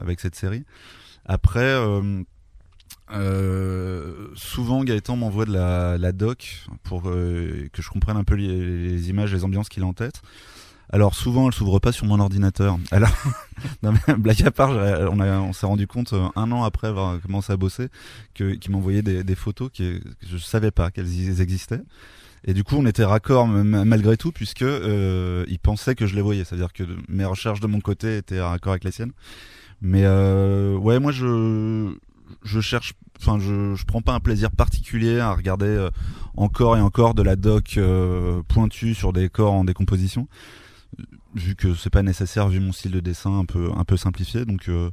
avec 0.00 0.20
cette 0.20 0.34
série. 0.34 0.64
Après, 1.26 1.60
euh, 1.60 2.22
euh, 3.12 4.28
souvent 4.34 4.82
Gaëtan 4.82 5.16
m'envoie 5.16 5.44
de 5.44 5.52
la, 5.52 6.12
doc 6.12 6.64
pour 6.82 7.02
euh, 7.06 7.68
que 7.72 7.82
je 7.82 7.90
comprenne 7.90 8.16
un 8.16 8.24
peu 8.24 8.34
les, 8.34 9.10
images, 9.10 9.32
les 9.32 9.44
ambiances 9.44 9.68
qu'il 9.68 9.82
a 9.82 9.86
en 9.86 9.92
tête. 9.92 10.22
Alors 10.90 11.14
souvent, 11.14 11.48
elle 11.48 11.54
s'ouvre 11.54 11.78
pas 11.78 11.92
sur 11.92 12.06
mon 12.06 12.20
ordinateur. 12.20 12.78
Alors, 12.92 13.10
blague 14.18 14.42
à 14.46 14.50
part, 14.50 14.72
j'ai- 14.72 15.06
on, 15.06 15.52
s'est 15.52 15.66
rendu 15.66 15.86
compte 15.86 16.12
euh, 16.12 16.28
un 16.36 16.52
an 16.52 16.62
après 16.62 16.88
avoir 16.88 17.20
commencé 17.20 17.52
à 17.52 17.56
bosser 17.56 17.88
que 18.34 18.54
qu'il 18.54 18.72
m'envoyait 18.72 19.02
des, 19.02 19.24
des 19.24 19.34
photos 19.34 19.70
qui, 19.72 20.00
que 20.00 20.26
je 20.26 20.36
savais 20.36 20.70
pas 20.70 20.90
qu'elles 20.90 21.40
existaient. 21.40 21.82
Et 22.46 22.52
du 22.52 22.62
coup, 22.62 22.76
on 22.76 22.84
était 22.84 23.04
raccord 23.04 23.46
malgré 23.46 24.16
tout, 24.18 24.30
puisque 24.30 24.62
euh, 24.62 25.44
il 25.48 25.58
pensait 25.58 25.94
que 25.94 26.06
je 26.06 26.14
les 26.14 26.20
voyais. 26.20 26.44
C'est-à-dire 26.44 26.72
que 26.72 26.84
mes 27.08 27.24
recherches 27.24 27.60
de 27.60 27.66
mon 27.66 27.80
côté 27.80 28.18
étaient 28.18 28.40
raccord 28.40 28.72
avec 28.72 28.84
les 28.84 28.92
siennes. 28.92 29.12
Mais 29.82 30.02
euh, 30.04 30.76
ouais, 30.76 30.98
moi, 31.00 31.12
je 31.12 31.92
je 32.44 32.60
cherche. 32.60 32.94
Enfin, 33.20 33.38
je 33.38 33.74
je 33.74 33.84
prends 33.84 34.02
pas 34.02 34.12
un 34.12 34.20
plaisir 34.20 34.50
particulier 34.50 35.20
à 35.20 35.32
regarder 35.34 35.66
euh, 35.66 35.90
encore 36.36 36.76
et 36.76 36.80
encore 36.80 37.14
de 37.14 37.22
la 37.22 37.36
doc 37.36 37.74
euh, 37.76 38.42
pointue 38.48 38.94
sur 38.94 39.12
des 39.12 39.28
corps 39.28 39.52
en 39.52 39.64
décomposition, 39.64 40.26
vu 41.34 41.54
que 41.54 41.74
c'est 41.74 41.90
pas 41.90 42.02
nécessaire 42.02 42.48
vu 42.48 42.60
mon 42.60 42.72
style 42.72 42.90
de 42.92 43.00
dessin 43.00 43.38
un 43.38 43.44
peu 43.44 43.70
un 43.76 43.84
peu 43.84 43.96
simplifié. 43.96 44.44
Donc 44.44 44.68
euh, 44.68 44.90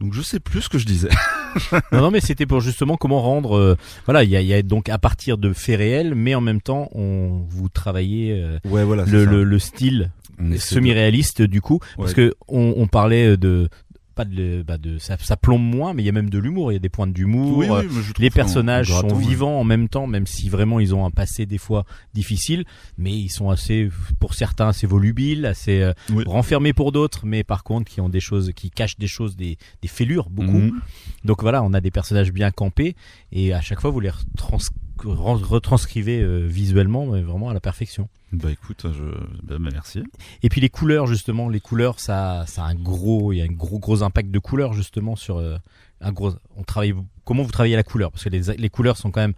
donc 0.00 0.12
je 0.14 0.22
sais 0.22 0.40
plus 0.40 0.62
ce 0.62 0.68
que 0.68 0.78
je 0.78 0.86
disais. 0.86 1.08
non, 1.92 2.00
non, 2.02 2.10
mais 2.10 2.20
c'était 2.20 2.46
pour 2.46 2.60
justement 2.60 2.96
comment 2.96 3.20
rendre. 3.22 3.56
euh, 3.56 3.76
voilà, 4.04 4.24
il 4.24 4.30
y 4.30 4.36
a, 4.36 4.42
y 4.42 4.52
a 4.54 4.62
donc 4.62 4.88
à 4.88 4.98
partir 4.98 5.38
de 5.38 5.52
faits 5.52 5.78
réels, 5.78 6.14
mais 6.14 6.34
en 6.34 6.40
même 6.42 6.60
temps, 6.60 6.88
on 6.92 7.44
vous 7.48 7.68
travaillez 7.70 8.32
euh, 8.40 8.58
Ouais, 8.64 8.84
voilà. 8.84 9.04
le, 9.06 9.24
le, 9.24 9.42
le 9.42 9.58
style 9.58 10.10
semi-réaliste 10.58 11.42
du 11.42 11.60
coup, 11.60 11.80
parce 11.96 12.14
que 12.14 12.34
on, 12.48 12.74
on 12.76 12.86
parlait 12.86 13.36
de 13.36 13.68
pas 14.14 14.24
de, 14.24 14.64
bah 14.66 14.78
de 14.78 14.96
ça, 14.96 15.18
ça 15.20 15.36
plombe 15.36 15.60
moins, 15.60 15.92
mais 15.92 16.02
il 16.02 16.06
y 16.06 16.08
a 16.08 16.12
même 16.12 16.30
de 16.30 16.38
l'humour. 16.38 16.72
Il 16.72 16.76
y 16.76 16.78
a 16.78 16.80
des 16.80 16.88
points 16.88 17.06
d'humour. 17.06 17.58
Oui, 17.58 17.66
oui, 17.68 17.86
les 18.18 18.30
personnages 18.30 18.88
sont 18.88 19.10
ouais. 19.10 19.18
vivants 19.22 19.60
en 19.60 19.64
même 19.64 19.90
temps, 19.90 20.06
même 20.06 20.26
si 20.26 20.48
vraiment 20.48 20.80
ils 20.80 20.94
ont 20.94 21.04
un 21.04 21.10
passé 21.10 21.44
des 21.44 21.58
fois 21.58 21.84
difficile, 22.14 22.64
mais 22.96 23.12
ils 23.12 23.28
sont 23.28 23.50
assez, 23.50 23.90
pour 24.18 24.32
certains, 24.32 24.68
assez 24.68 24.86
volubiles, 24.86 25.44
assez 25.44 25.82
euh, 25.82 25.92
Oui. 26.14 26.24
renfermés 26.26 26.72
pour 26.72 26.92
d'autres, 26.92 27.26
mais 27.26 27.44
par 27.44 27.62
contre 27.62 27.92
qui 27.92 28.00
ont 28.00 28.08
des 28.08 28.20
choses, 28.20 28.52
qui 28.56 28.70
cachent 28.70 28.96
des 28.98 29.06
choses, 29.06 29.36
des, 29.36 29.58
des 29.82 29.88
fêlures 29.88 30.30
beaucoup. 30.30 30.50
Mhm. 30.60 30.80
Donc 31.24 31.42
voilà, 31.42 31.62
on 31.62 31.74
a 31.74 31.82
des 31.82 31.90
personnages 31.90 32.32
bien 32.32 32.50
campés 32.50 32.96
et 33.32 33.52
à 33.52 33.60
chaque 33.60 33.82
fois 33.82 33.90
vous 33.90 34.00
les 34.00 34.08
retrans- 34.08 34.52
ren- 34.56 34.58
retranscrivez 35.04 36.20
euh, 36.22 36.46
visuellement, 36.46 37.06
mais 37.06 37.22
vraiment 37.22 37.50
à 37.50 37.54
la 37.54 37.60
perfection. 37.60 38.08
Bah 38.32 38.50
écoute, 38.50 38.86
je... 38.92 39.02
bah, 39.42 39.56
bah, 39.58 39.70
merci. 39.72 40.02
Et 40.42 40.48
puis 40.48 40.60
les 40.60 40.68
couleurs 40.68 41.06
justement, 41.06 41.48
les 41.48 41.60
couleurs 41.60 42.00
ça, 42.00 42.44
ça 42.46 42.64
a 42.64 42.68
un 42.68 42.74
gros, 42.74 43.32
il 43.32 43.36
y 43.36 43.40
a 43.40 43.44
un 43.44 43.48
gros 43.54 43.78
gros 43.78 44.02
impact 44.02 44.30
de 44.30 44.38
couleurs 44.38 44.72
justement 44.72 45.14
sur 45.16 45.38
euh, 45.38 45.56
un 46.00 46.12
gros. 46.12 46.32
On 46.56 46.64
travaille 46.64 46.94
comment 47.24 47.42
vous 47.44 47.52
travaillez 47.52 47.76
la 47.76 47.84
couleur? 47.84 48.10
Parce 48.10 48.24
que 48.24 48.28
les, 48.28 48.56
les 48.56 48.68
couleurs 48.68 48.96
sont 48.96 49.10
quand 49.10 49.20
même 49.20 49.34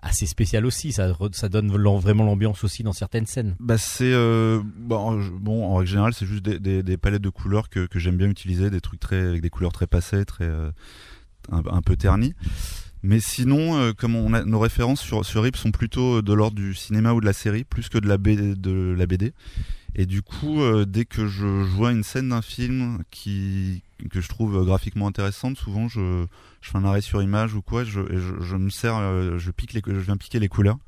assez 0.00 0.26
spéciales 0.26 0.64
aussi. 0.64 0.92
Ça 0.92 1.12
ça 1.32 1.48
donne 1.48 1.68
vraiment 1.72 2.24
l'ambiance 2.24 2.62
aussi 2.62 2.84
dans 2.84 2.92
certaines 2.92 3.26
scènes. 3.26 3.56
Bah 3.58 3.76
c'est 3.76 4.12
euh, 4.12 4.62
bon, 4.76 5.20
je- 5.20 5.32
bon 5.32 5.64
en 5.64 5.74
règle 5.74 5.90
générale 5.90 6.14
c'est 6.14 6.26
juste 6.26 6.44
des, 6.44 6.60
des, 6.60 6.84
des 6.84 6.96
palettes 6.96 7.22
de 7.22 7.30
couleurs 7.30 7.68
que, 7.68 7.86
que 7.86 7.98
j'aime 7.98 8.16
bien 8.16 8.28
utiliser, 8.28 8.70
des 8.70 8.80
trucs 8.80 9.00
très 9.00 9.20
avec 9.20 9.42
des 9.42 9.50
couleurs 9.50 9.72
très 9.72 9.88
passées, 9.88 10.24
très 10.24 10.44
euh, 10.44 10.70
un, 11.50 11.62
un 11.68 11.82
peu 11.82 11.96
ternies. 11.96 12.34
Mais 13.02 13.20
sinon, 13.20 13.76
euh, 13.76 13.92
comme 13.92 14.16
on 14.16 14.28
nos 14.28 14.58
références 14.58 15.00
sur 15.00 15.24
sur 15.24 15.42
Rip 15.42 15.56
sont 15.56 15.70
plutôt 15.70 16.20
de 16.22 16.32
l'ordre 16.32 16.56
du 16.56 16.74
cinéma 16.74 17.12
ou 17.12 17.20
de 17.20 17.26
la 17.26 17.32
série 17.32 17.64
plus 17.64 17.88
que 17.88 17.98
de 17.98 18.08
la 18.08 18.18
BD, 18.18 18.56
de 18.56 18.94
la 18.96 19.06
BD. 19.06 19.32
Et 19.94 20.06
du 20.06 20.22
coup, 20.22 20.60
euh, 20.60 20.84
dès 20.84 21.04
que 21.04 21.26
je, 21.26 21.46
vois 21.46 21.92
une 21.92 22.04
scène 22.04 22.28
d'un 22.28 22.42
film 22.42 23.02
qui 23.10 23.82
que 24.10 24.20
je 24.20 24.28
trouve 24.28 24.64
graphiquement 24.64 25.06
intéressante, 25.06 25.56
souvent 25.56 25.88
je, 25.88 26.26
je 26.60 26.70
fais 26.70 26.78
un 26.78 26.84
arrêt 26.84 27.00
sur 27.00 27.22
image 27.22 27.54
ou 27.54 27.62
quoi, 27.62 27.84
je, 27.84 28.00
je, 28.10 28.44
je 28.44 28.56
me 28.56 28.70
sers, 28.70 28.96
euh, 28.96 29.38
je 29.38 29.50
pique 29.50 29.72
les, 29.72 29.82
je 29.84 29.98
viens 29.98 30.16
piquer 30.16 30.38
les 30.38 30.48
couleurs. 30.48 30.78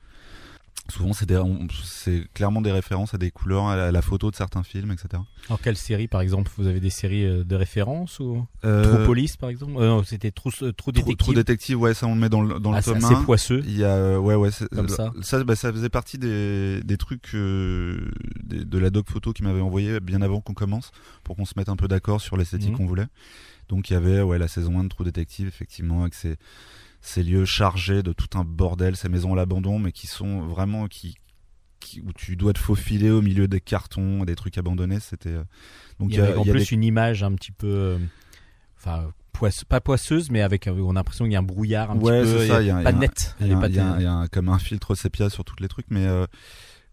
Souvent, 0.91 1.13
c'est 1.13 2.25
clairement 2.35 2.61
des 2.61 2.73
références 2.73 3.15
à 3.15 3.19
des 3.19 3.31
couleurs, 3.31 3.67
à 3.69 3.77
la, 3.77 3.87
à 3.89 3.93
la 3.93 4.03
photo 4.03 4.31
de 4.31 4.37
certains 4.37 4.63
films, 4.63 4.91
etc. 4.93 5.23
Alors 5.49 5.61
quelle 5.61 5.77
série 5.77 6.09
par 6.09 6.21
exemple 6.21 6.51
Vous 6.57 6.67
avez 6.67 6.81
des 6.81 6.91
séries 6.91 7.25
euh, 7.25 7.45
de 7.45 7.57
référence 7.57 8.19
ou 8.21 8.47
Euh, 8.65 8.97
True 8.97 9.07
Police 9.07 9.37
par 9.37 9.49
exemple 9.51 9.73
Euh, 9.79 9.87
Non, 9.89 10.03
c'était 10.05 10.31
True, 10.31 10.51
euh, 10.63 10.73
True 10.73 10.73
Trou- 10.73 10.93
Détective. 10.93 11.17
Trou 11.17 11.35
Détective, 11.35 11.81
ouais, 11.81 11.95
ça 11.95 12.07
on 12.07 12.15
le 12.15 12.21
met 12.21 12.29
dans 12.29 12.43
le, 12.43 12.61
dans 12.61 12.73
Ah, 12.73 12.77
le 12.77 12.83
c'est 12.83 12.93
tome 12.93 13.05
assez 13.05 13.15
1. 13.15 13.23
poisseux. 13.23 13.63
Il 13.67 13.77
y 13.79 13.85
a, 13.85 13.95
euh, 13.95 14.19
ouais, 14.19 14.35
ouais, 14.35 14.51
Comme 14.75 14.89
ça. 14.89 15.13
Ça, 15.23 15.43
bah, 15.45 15.57
ça 15.57 15.73
faisait 15.73 15.89
partie 15.89 16.19
des, 16.19 16.81
des 16.85 16.97
trucs 16.97 17.35
des- 17.35 18.65
de 18.65 18.79
la 18.79 18.91
doc 18.91 19.09
photo 19.09 19.33
qui 19.33 19.43
m'avait 19.43 19.61
envoyé 19.61 20.01
bien 20.01 20.23
avant 20.23 20.41
qu'on 20.41 20.55
commence 20.55 20.91
pour 21.25 21.37
qu'on 21.37 21.45
se 21.45 21.55
mette 21.57 21.69
un 21.69 21.77
peu 21.77 21.89
d'accord 21.89 22.21
sur 22.21 22.37
l'esthétique 22.37 22.71
Mhm. 22.73 22.77
qu'on 22.77 22.87
voulait. 22.87 23.07
Donc 23.69 23.89
il 23.91 23.93
y 23.93 23.97
avait, 23.97 24.21
ouais, 24.23 24.39
la 24.39 24.49
saison 24.49 24.79
1 24.81 24.85
de 24.85 24.89
Trou 24.89 25.05
Détective, 25.05 25.47
effectivement, 25.47 26.03
avec 26.03 26.15
ces, 26.15 26.37
ces 27.01 27.23
lieux 27.23 27.45
chargés 27.45 28.03
de 28.03 28.13
tout 28.13 28.39
un 28.39 28.45
bordel, 28.45 28.97
ces 28.97 29.09
maisons 29.09 29.33
à 29.33 29.37
l'abandon, 29.37 29.79
mais 29.79 29.93
qui 29.93 30.07
sont 30.07 30.41
vraiment 30.47 30.87
qui, 30.87 31.15
qui- 31.81 32.01
où 32.03 32.13
tu 32.13 32.37
dois 32.37 32.53
te 32.53 32.59
faufiler 32.59 33.11
au 33.11 33.23
milieu 33.23 33.49
des 33.49 33.61
cartons, 33.61 34.25
des 34.25 34.35
trucs 34.37 34.59
abandonnés. 34.59 35.01
C'était 35.01 35.31
euh, 35.31 35.43
donc 35.99 36.11
Il 36.11 36.17
y 36.17 36.21
avait 36.21 36.37
en 36.37 36.45
y 36.45 36.51
a 36.51 36.53
plus 36.53 36.69
des- 36.69 36.75
une 36.75 36.85
image 36.85 37.23
un 37.23 37.33
petit 37.33 37.53
peu, 37.53 37.67
euh, 37.69 37.99
enfin 38.79 39.11
poisse- 39.33 39.65
pas 39.65 39.81
poisseuse, 39.81 40.31
mais 40.31 40.43
avec 40.43 40.67
euh, 40.67 40.73
on 40.73 40.91
a 40.91 40.95
l'impression 40.95 41.25
qu'il 41.25 41.33
y 41.33 41.37
a 41.37 41.39
un 41.39 41.43
brouillard 41.43 41.91
un 41.91 41.97
Ouais, 41.99 42.21
petit 42.23 42.33
peu, 42.33 42.47
ça, 42.49 42.61
y 42.63 42.71
a- 42.71 42.83
y 42.83 42.87
a- 42.87 42.93
net. 42.93 43.35
A, 43.41 43.45
pas 43.61 43.69
y 43.69 43.79
a 43.79 43.93
de- 43.95 44.01
il 44.01 44.03
y 44.03 44.07
a 44.07 44.13
un- 44.13 44.27
comme 44.27 44.49
un 44.51 44.59
filtre 44.59 44.95
sépia 44.95 45.31
sur 45.31 45.45
tous 45.45 45.57
les 45.61 45.69
trucs, 45.69 45.87
mais 45.91 46.05
euh, 46.07 46.27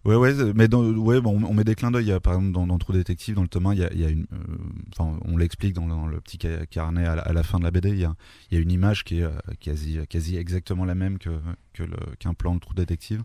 ouais, 0.08 0.16
ouais, 0.16 0.34
mais 0.56 0.68
dans, 0.68 0.84
ouais, 0.84 1.22
bon, 1.22 1.44
on 1.44 1.54
met 1.54 1.64
des 1.64 1.76
clins 1.76 1.92
d'œil. 1.92 2.12
Par 2.24 2.34
exemple, 2.34 2.52
dans, 2.54 2.66
dans 2.66 2.78
Trou 2.80 2.94
Détective, 2.94 3.36
dans 3.36 3.44
le 3.44 3.48
tome 3.48 3.68
1, 3.68 3.74
il 3.74 3.80
y 3.80 3.84
a, 3.84 3.94
il 3.94 4.00
y 4.00 4.06
a 4.06 4.10
une, 4.10 4.26
euh, 4.34 5.04
on 5.26 5.38
l'explique 5.38 5.74
dans, 5.74 5.86
le- 5.86 5.92
dans 5.92 6.08
le 6.08 6.20
petit 6.22 6.40
ca- 6.42 6.66
carnet 6.66 7.06
à 7.06 7.16
la, 7.16 7.22
à 7.22 7.34
la 7.34 7.44
fin 7.44 7.60
de 7.60 7.64
la 7.64 7.72
BD. 7.72 7.90
Il 7.90 8.00
y 8.00 8.06
a, 8.06 8.16
il 8.50 8.56
y 8.56 8.58
a 8.58 8.62
une 8.64 8.72
image 8.72 9.04
qui 9.04 9.20
est 9.20 9.24
euh, 9.24 9.32
quasi, 9.60 10.00
quasi 10.10 10.38
exactement 10.38 10.86
la 10.86 10.96
même 10.96 11.20
que, 11.20 11.30
que 11.74 11.84
le, 11.84 11.98
qu'un 12.20 12.34
plan 12.34 12.56
de 12.56 12.60
Trou 12.60 12.74
Détective. 12.74 13.24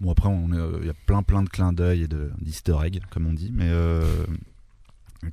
Bon 0.00 0.10
après, 0.12 0.28
on 0.28 0.50
euh, 0.52 0.78
il 0.80 0.86
y 0.86 0.90
a 0.90 0.94
plein, 1.06 1.22
plein 1.22 1.42
de 1.42 1.48
clins 1.48 1.72
d'œil 1.72 2.02
et 2.02 2.08
de 2.08 2.30
d'easter 2.40 2.74
eggs, 2.84 3.00
comme 3.10 3.26
on 3.26 3.34
dit, 3.34 3.50
mais 3.54 3.68
euh, 3.68 4.02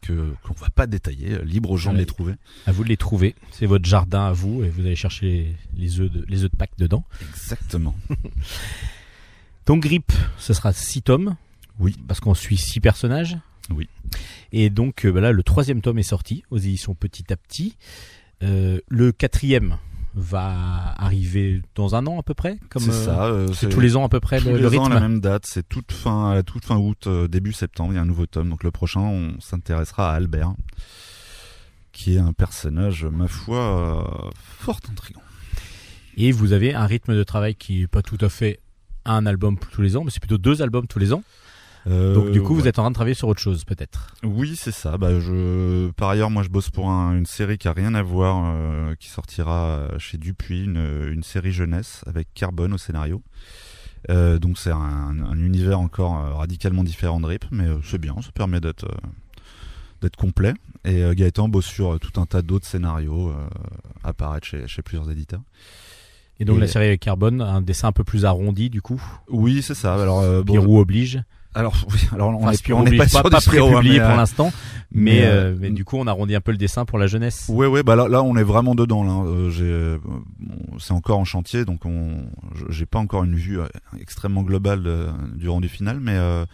que 0.01 0.33
qu'on 0.43 0.53
va 0.55 0.69
pas 0.69 0.87
détailler, 0.87 1.35
euh, 1.35 1.43
libre 1.45 1.71
aux 1.71 1.77
gens 1.77 1.93
de 1.93 1.97
les 1.99 2.05
trouver. 2.05 2.33
À 2.65 2.73
vous 2.73 2.83
de 2.83 2.89
les 2.89 2.97
trouver. 2.97 3.33
C'est 3.51 3.65
votre 3.65 3.85
jardin 3.85 4.25
à 4.25 4.33
vous 4.33 4.63
et 4.65 4.69
vous 4.69 4.81
allez 4.81 4.97
chercher 4.97 5.25
les, 5.25 5.55
les 5.81 5.99
œufs 6.01 6.11
de, 6.11 6.25
les 6.27 6.43
œufs 6.43 6.51
de 6.51 6.57
Pâques 6.57 6.77
dedans. 6.77 7.05
Exactement. 7.29 7.95
Donc 9.67 9.83
Grip, 9.83 10.11
ce 10.37 10.53
sera 10.53 10.73
6 10.73 11.03
tomes. 11.03 11.35
Oui. 11.79 11.95
Parce 12.07 12.19
qu'on 12.19 12.33
suit 12.33 12.57
6 12.57 12.79
personnages. 12.79 13.37
Oui. 13.69 13.87
Et 14.51 14.69
donc 14.69 15.05
euh, 15.05 15.11
bah 15.11 15.21
là, 15.21 15.31
le 15.31 15.43
troisième 15.43 15.81
tome 15.81 15.99
est 15.99 16.03
sorti 16.03 16.43
aux 16.49 16.57
éditions 16.57 16.95
Petit 16.95 17.31
à 17.31 17.37
Petit. 17.37 17.75
Euh, 18.43 18.79
le 18.87 19.11
quatrième 19.11 19.77
va 20.15 20.95
arriver 20.97 21.61
dans 21.75 21.95
un 21.95 22.07
an 22.07 22.19
à 22.19 22.23
peu 22.23 22.33
près. 22.33 22.57
Comme 22.69 22.81
C'est 22.83 22.89
euh, 22.91 23.05
ça. 23.05 23.25
euh, 23.25 23.47
C'est 23.53 23.69
tous 23.69 23.79
les 23.81 23.95
ans 23.97 24.05
à 24.05 24.09
peu 24.09 24.19
près 24.19 24.39
tous 24.39 24.45
le, 24.47 24.55
les 24.55 24.61
le 24.61 24.67
ans 24.67 24.71
rythme. 24.83 24.91
à 24.91 24.95
la 24.95 24.99
même 25.01 25.19
date. 25.19 25.45
C'est 25.45 25.67
toute 25.67 25.91
fin, 25.91 26.31
à 26.31 26.35
la 26.35 26.43
toute 26.43 26.65
fin 26.65 26.77
août, 26.77 27.05
euh, 27.07 27.27
début 27.27 27.53
septembre. 27.53 27.91
Il 27.93 27.97
y 27.97 27.99
a 27.99 28.01
un 28.01 28.05
nouveau 28.05 28.25
tome. 28.25 28.49
Donc 28.49 28.63
le 28.63 28.71
prochain, 28.71 29.01
on 29.01 29.39
s'intéressera 29.41 30.11
à 30.13 30.15
Albert, 30.15 30.53
qui 31.91 32.15
est 32.15 32.19
un 32.19 32.33
personnage, 32.33 33.05
ma 33.05 33.27
foi, 33.27 33.57
euh, 33.57 34.29
fort 34.59 34.79
intrigant. 34.89 35.21
Et 36.15 36.31
vous 36.31 36.53
avez 36.53 36.73
un 36.73 36.85
rythme 36.87 37.15
de 37.15 37.23
travail 37.23 37.53
qui 37.53 37.81
est 37.83 37.87
pas 37.87 38.01
tout 38.01 38.17
à 38.21 38.29
fait 38.29 38.59
un 39.07 39.25
album 39.25 39.57
tous 39.71 39.81
les 39.81 39.95
ans, 39.97 40.03
mais 40.03 40.11
c'est 40.11 40.19
plutôt 40.19 40.37
deux 40.37 40.61
albums 40.61 40.87
tous 40.87 40.99
les 40.99 41.13
ans. 41.13 41.23
Euh, 41.87 42.13
Donc 42.13 42.31
du 42.31 42.41
coup, 42.41 42.53
vous 42.53 42.67
êtes 42.67 42.79
en 42.79 42.83
train 42.83 42.89
de 42.91 42.95
travailler 42.95 43.13
sur 43.13 43.29
autre 43.29 43.39
chose 43.39 43.63
peut-être. 43.63 44.07
Oui, 44.23 44.55
c'est 44.57 44.73
ça. 44.73 44.97
Bah, 44.97 45.19
je, 45.21 45.89
par 45.91 46.09
ailleurs, 46.09 46.29
moi, 46.29 46.43
je 46.43 46.49
bosse 46.49 46.69
pour 46.69 46.89
un- 46.89 47.15
une 47.17 47.25
série 47.25 47.57
qui 47.57 47.67
a 47.69 47.71
rien 47.73 47.93
à 47.95 48.01
voir, 48.01 48.43
euh, 48.45 48.93
qui 48.99 49.07
sortira 49.07 49.87
chez 49.97 50.17
Dupuis, 50.17 50.65
une, 50.65 51.09
une 51.13 51.23
série 51.23 51.53
jeunesse 51.53 52.01
avec 52.05 52.27
Carbone 52.33 52.73
au 52.73 52.77
scénario. 52.77 53.21
Euh, 54.09 54.37
donc 54.37 54.57
c'est 54.57 54.71
un, 54.71 54.77
un 54.77 55.37
univers 55.39 55.79
encore 55.79 56.17
euh, 56.17 56.33
radicalement 56.33 56.83
différent 56.83 57.19
de 57.19 57.25
RIP, 57.25 57.45
mais 57.51 57.67
euh, 57.67 57.77
c'est 57.83 57.97
bien, 57.97 58.15
ça 58.21 58.31
permet 58.33 58.59
d'être 58.61 58.85
euh, 58.85 59.07
d'être 60.01 60.15
complet. 60.17 60.53
Et 60.85 61.03
euh, 61.03 61.13
Gaëtan 61.13 61.49
bosse 61.49 61.65
sur 61.65 61.93
euh, 61.95 61.97
tout 61.99 62.19
un 62.21 62.25
tas 62.25 62.41
d'autres 62.41 62.65
scénarios 62.67 63.29
euh, 63.29 63.33
apparaître 64.03 64.45
chez, 64.45 64.67
chez 64.67 64.81
plusieurs 64.81 65.09
éditeurs. 65.09 65.41
Et 66.39 66.45
donc 66.45 66.57
Et- 66.57 66.61
la 66.61 66.67
série 66.67 66.99
Carbone, 66.99 67.41
un 67.41 67.61
dessin 67.61 67.87
un 67.89 67.91
peu 67.91 68.03
plus 68.03 68.25
arrondi 68.25 68.69
du 68.69 68.81
coup. 68.81 69.01
Oui, 69.29 69.61
c'est 69.61 69.73
ça. 69.75 69.95
Alors, 69.95 70.19
euh, 70.21 70.43
bon, 70.43 70.53
Pirou 70.53 70.79
oblige. 70.79 71.21
alors, 71.55 71.75
oui, 71.91 71.99
alors 72.13 72.29
on 72.29 72.35
Enfin, 72.43 72.51
est- 72.51 72.57
Spirou 72.57 72.81
on 72.81 72.83
n'est 72.83 72.95
pas 72.97 73.05
pas, 73.23 73.39
Spirou, 73.39 73.69
prépublié 73.71 73.97
mais, 73.99 74.05
pour 74.05 74.13
euh, 74.13 74.17
l'instant, 74.17 74.51
mais, 74.91 75.01
mais, 75.13 75.21
euh, 75.25 75.29
euh, 75.51 75.55
mais 75.59 75.69
du 75.71 75.83
coup 75.83 75.97
on 75.97 76.05
arrondit 76.05 76.35
un 76.35 76.41
peu 76.41 76.51
le 76.51 76.57
dessin 76.57 76.85
pour 76.85 76.99
la 76.99 77.07
jeunesse. 77.07 77.47
Ouais 77.49 77.65
ouais 77.65 77.81
bah 77.81 77.95
là 77.95 78.07
là 78.07 78.21
on 78.21 78.37
est 78.37 78.43
vraiment 78.43 78.75
dedans 78.75 79.03
là. 79.03 79.23
Euh, 79.27 79.97
c'est 80.79 80.91
encore 80.93 81.17
en 81.19 81.25
chantier 81.25 81.65
donc 81.65 81.85
on 81.85 82.27
j'ai 82.69 82.85
pas 82.85 82.99
encore 82.99 83.23
une 83.23 83.35
vue 83.35 83.57
extrêmement 83.99 84.43
globale 84.43 84.83
de- 84.83 85.07
du 85.35 85.49
rendu 85.49 85.67
final 85.69 85.99
mais 85.99 86.15
euh, 86.15 86.45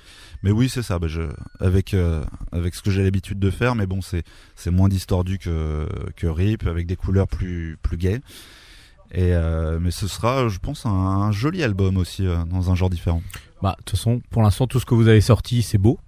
mais 0.43 0.52
oui 0.52 0.69
c'est 0.69 0.82
ça 0.84 0.98
bah, 1.00 1.08
je 1.08 1.24
avec 1.60 1.93
euh, 1.93 2.24
avec 2.54 2.74
ce 2.76 2.82
que 2.82 2.89
j'ai 2.91 3.04
l'habitude 3.04 3.39
de 3.39 3.50
faire 3.50 3.76
mais 3.76 3.86
bon 3.86 4.02
c'est 4.02 4.24
c'est 4.56 4.72
moins 4.72 4.88
distordu 4.89 5.38
que 5.38 5.88
que 6.15 6.28
Rip 6.28 6.65
avec 6.65 6.88
des 6.88 6.96
couleurs 6.96 7.28
plus 7.28 7.78
plus 7.82 7.98
gaies. 7.98 8.22
Et 9.13 9.34
euh, 9.34 9.78
mais 9.80 9.91
ce 9.91 10.08
sera 10.08 10.47
je 10.49 10.58
pense 10.60 10.86
un, 10.86 10.89
un 10.89 11.32
joli 11.32 11.63
album 11.63 11.97
aussi 11.97 12.26
euh, 12.26 12.43
dans 12.45 12.71
un 12.71 12.76
genre 12.76 12.89
différent. 12.89 13.21
Bah 13.62 13.76
de 13.78 13.84
toute 13.84 13.97
façon, 13.97 14.21
pour 14.32 14.41
l'instant 14.41 14.67
tout 14.67 14.80
ce 14.80 14.86
que 14.86 14.95
vous 14.95 15.08
avez 15.08 15.21
sorti 15.21 15.62
c'est 15.62 15.78
beau. 15.78 15.99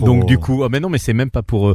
Donc 0.00 0.24
Oh. 0.24 0.26
du 0.26 0.38
coup, 0.38 0.62
ah 0.64 0.68
mais 0.70 0.80
non, 0.80 0.88
mais 0.88 0.98
c'est 0.98 1.12
même 1.14 1.30
pas 1.30 1.42
pour 1.42 1.68
euh, 1.68 1.74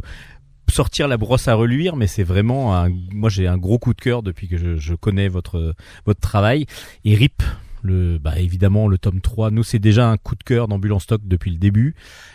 sortir 0.68 1.06
la 1.06 1.16
brosse 1.16 1.48
à 1.48 1.54
reluire, 1.54 1.96
mais 1.96 2.06
c'est 2.06 2.22
vraiment 2.24 2.74
un, 2.76 2.88
moi 3.12 3.28
j'ai 3.30 3.46
un 3.46 3.58
gros 3.58 3.78
coup 3.78 3.92
de 3.94 4.00
cœur 4.00 4.22
depuis 4.22 4.48
que 4.48 4.56
je, 4.56 4.76
je 4.76 4.94
connais 4.94 5.28
votre 5.28 5.74
votre 6.06 6.20
travail 6.20 6.66
et 7.04 7.14
Rip. 7.14 7.42
Le, 7.82 8.18
bah 8.18 8.38
évidemment 8.38 8.88
le 8.88 8.98
tome 8.98 9.22
3 9.22 9.50
nous 9.50 9.62
c'est 9.62 9.78
déjà 9.78 10.06
un 10.06 10.18
coup 10.18 10.34
de 10.34 10.42
cœur 10.42 10.68
d'ambulance 10.68 11.04
stock 11.04 11.22
depuis 11.24 11.50
le 11.50 11.56
début 11.56 11.94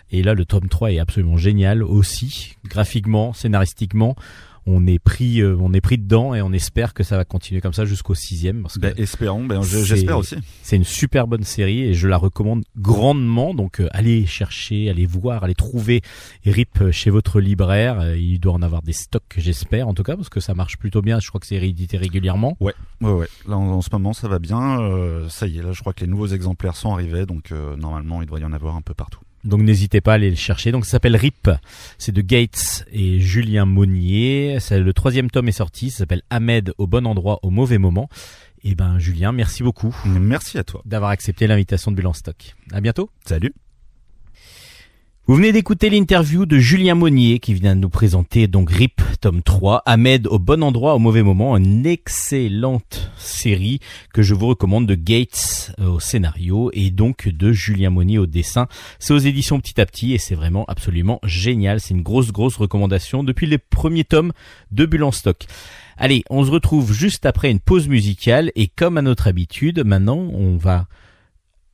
et 0.10 0.24
là 0.24 0.34
le 0.34 0.44
tome 0.44 0.68
3 0.70 0.94
est 0.94 0.98
absolument 0.98 1.38
génial 1.38 1.84
aussi 1.84 2.56
graphiquement 2.68 3.32
scénaristiquement 3.32 4.16
on 4.68 4.88
est 4.88 5.00
pris 5.00 5.42
euh, 5.42 5.56
on 5.60 5.74
est 5.74 5.82
pris 5.82 5.98
dedans 5.98 6.34
et 6.34 6.42
on 6.42 6.52
espère 6.52 6.94
que 6.94 7.04
ça 7.04 7.18
va 7.18 7.26
continuer 7.26 7.62
comme 7.62 7.74
ça 7.74 7.86
jusqu'au 7.86 8.16
sixième 8.16 8.64
parce 8.64 8.76
que 8.76 8.80
Bah, 8.80 8.90
espérons 8.98 9.46
ben, 9.46 9.62
j'espère 9.62 10.18
aussi. 10.18 10.36
c'est 10.64 10.76
une 10.76 10.84
super 10.84 11.28
bonne 11.28 11.44
série 11.44 11.82
et 11.84 11.94
je 11.94 12.08
la 12.08 12.18
recommande 12.18 12.64
grandement. 12.78 13.54
Donc 13.54 13.80
euh, 13.80 13.88
allez 13.92 14.26
chercher, 14.26 14.90
allez 14.90 15.06
voir, 15.06 15.44
allez 15.44 15.56
trouver 15.56 16.02
RIP 16.46 16.92
chez 16.92 17.10
votre 17.10 17.40
libraire. 17.40 18.00
Euh, 18.00 18.18
il 18.18 18.40
doit 18.40 18.54
en 18.54 18.62
avoir 18.62 18.82
des 18.82 18.94
stocks, 18.94 19.36
j'espère 19.38 19.88
en 19.88 19.94
tout 19.94 20.04
cas, 20.04 20.16
parce 20.16 20.30
que 20.30 20.40
ça 20.40 20.54
marche 20.54 20.78
plutôt 20.78 21.02
bien. 21.02 21.20
Je 21.20 21.28
crois 21.30 21.40
que 21.40 21.48
c'est 21.48 21.60
réédité 21.60 21.98
régulièrement. 21.98 22.58
Ouais, 22.60 22.74
ouais. 23.02 23.28
Là, 23.48 23.58
en, 23.58 23.68
en 23.74 23.82
ce 23.82 23.90
moment, 23.92 24.14
ça 24.14 24.28
va 24.28 24.40
bien. 24.40 24.82
Euh, 24.82 25.30
ça 25.30 25.48
y 25.48 25.60
est, 25.60 25.62
là, 25.62 25.72
je 25.74 25.80
crois 25.82 25.94
que 25.94 26.02
les 26.02 26.08
nouveaux 26.08 26.28
exemplaires 26.28 26.76
sont 26.76 26.94
arrivés, 26.94 27.26
donc 27.26 27.52
euh, 27.52 27.76
normalement, 27.76 28.22
il 28.22 28.26
devrait 28.26 28.42
y 28.42 28.46
en 28.46 28.54
avoir 28.54 28.76
un 28.76 28.82
peu 28.82 28.94
partout. 28.94 29.20
Donc 29.46 29.62
n'hésitez 29.62 30.02
pas 30.02 30.12
à 30.12 30.16
aller 30.16 30.30
le 30.30 30.36
chercher. 30.36 30.72
Donc 30.72 30.86
ça 30.86 30.92
s'appelle 30.92 31.16
RIP. 31.16 31.50
C'est 31.98 32.12
de 32.12 32.22
Gates 32.22 32.86
et 32.92 33.20
Julien 33.20 33.66
Monnier. 33.66 34.58
C'est- 34.60 34.80
Le 34.80 34.94
troisième 34.94 35.30
tome 35.30 35.48
est 35.48 35.52
sorti. 35.54 35.92
Ça 35.92 36.00
s'appelle 36.00 36.24
Ahmed 36.30 36.74
au 36.78 36.88
bon 36.88 37.06
endroit 37.08 37.40
au 37.44 37.50
mauvais 37.50 37.78
moment. 37.78 38.10
Et 38.64 38.74
ben 38.74 38.98
Julien, 38.98 39.32
merci 39.32 39.62
beaucoup 39.62 39.96
Merci 40.06 40.58
à 40.58 40.64
toi. 40.64 40.82
d'avoir 40.86 41.12
accepté 41.12 41.46
l'invitation 41.46 41.92
de 41.92 41.96
Bulle 41.98 42.08
en 42.08 42.14
Stock. 42.14 42.56
À 42.72 42.82
bientôt. 42.82 43.10
Salut. 43.26 43.54
Vous 45.28 45.34
venez 45.34 45.52
d'écouter 45.52 45.90
l'interview 45.90 46.46
de 46.46 46.60
Julien 46.60 46.94
Monnier 46.94 47.40
qui 47.40 47.56
vient 47.56 47.76
de 47.76 47.82
nous 47.82 47.90
présenter 47.90 48.46
donc 48.46 48.70
RIP 48.70 49.02
tome 49.20 49.42
3, 49.42 49.82
Ahmed 49.88 50.28
au 50.28 50.38
bon 50.38 50.62
endroit 50.62 50.94
au 50.94 51.00
mauvais 51.00 51.24
moment, 51.24 51.58
une 51.58 51.88
excellente 51.88 53.10
série 53.18 53.80
que 54.14 54.22
je 54.22 54.36
vous 54.36 54.46
recommande 54.46 54.86
de 54.86 54.94
Gates 54.94 55.74
euh, 55.80 55.94
au 55.94 56.00
scénario 56.00 56.70
et 56.74 56.92
donc 56.92 57.28
de 57.28 57.52
Julien 57.52 57.90
Monnier 57.90 58.20
au 58.20 58.28
dessin. 58.28 58.68
C'est 59.00 59.16
aux 59.16 59.18
éditions 59.18 59.60
Petit 59.60 59.82
à 59.82 59.88
Petit 59.88 60.14
et 60.14 60.20
c'est 60.20 60.36
vraiment 60.36 60.64
absolument 60.68 61.20
génial. 61.24 61.80
C'est 61.80 61.96
une 61.96 62.04
grosse 62.04 62.32
grosse 62.32 62.58
recommandation 62.58 63.24
depuis 63.24 63.48
les 63.48 63.58
premiers 63.58 64.04
tomes 64.04 64.32
de 64.70 64.86
Bulle 64.86 65.12
stock. 65.12 65.48
Allez, 65.98 66.24
on 66.30 66.46
se 66.46 66.52
retrouve 66.52 66.94
juste 66.94 67.26
après 67.26 67.50
une 67.50 67.60
pause 67.60 67.88
musicale 67.88 68.52
et 68.56 68.68
comme 68.68 69.00
à 69.00 69.02
notre 69.02 69.28
habitude, 69.28 69.84
maintenant 69.88 70.18
on 70.18 70.56
va 70.56 70.86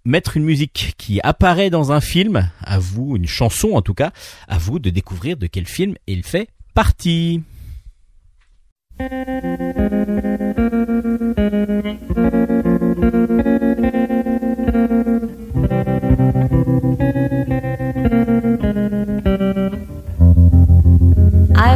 mettre 0.06 0.38
une 0.38 0.44
musique 0.44 0.94
qui 0.98 1.20
apparaît 1.24 1.70
dans 1.70 1.92
un 1.92 2.02
film, 2.02 2.50
à 2.62 2.80
vous, 2.80 3.16
une 3.16 3.28
chanson 3.28 3.74
en 3.74 3.82
tout 3.82 3.94
cas, 3.94 4.12
à 4.48 4.58
vous 4.58 4.80
de 4.80 4.90
découvrir 4.90 5.38
de 5.38 5.48
quel 5.48 5.68
film 5.68 5.96
il 6.08 6.24
fait 6.24 6.50
partie. 6.74 7.42
I 9.00 9.08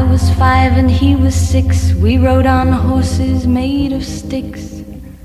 was 0.01 0.29
five 0.37 0.77
and 0.77 0.89
he 0.89 1.15
was 1.15 1.31
six. 1.31 1.93
We 1.95 2.17
rode 2.17 2.45
on 2.45 2.71
horses 2.71 3.47
made 3.47 3.91
of 3.91 4.03
sticks. 4.03 4.84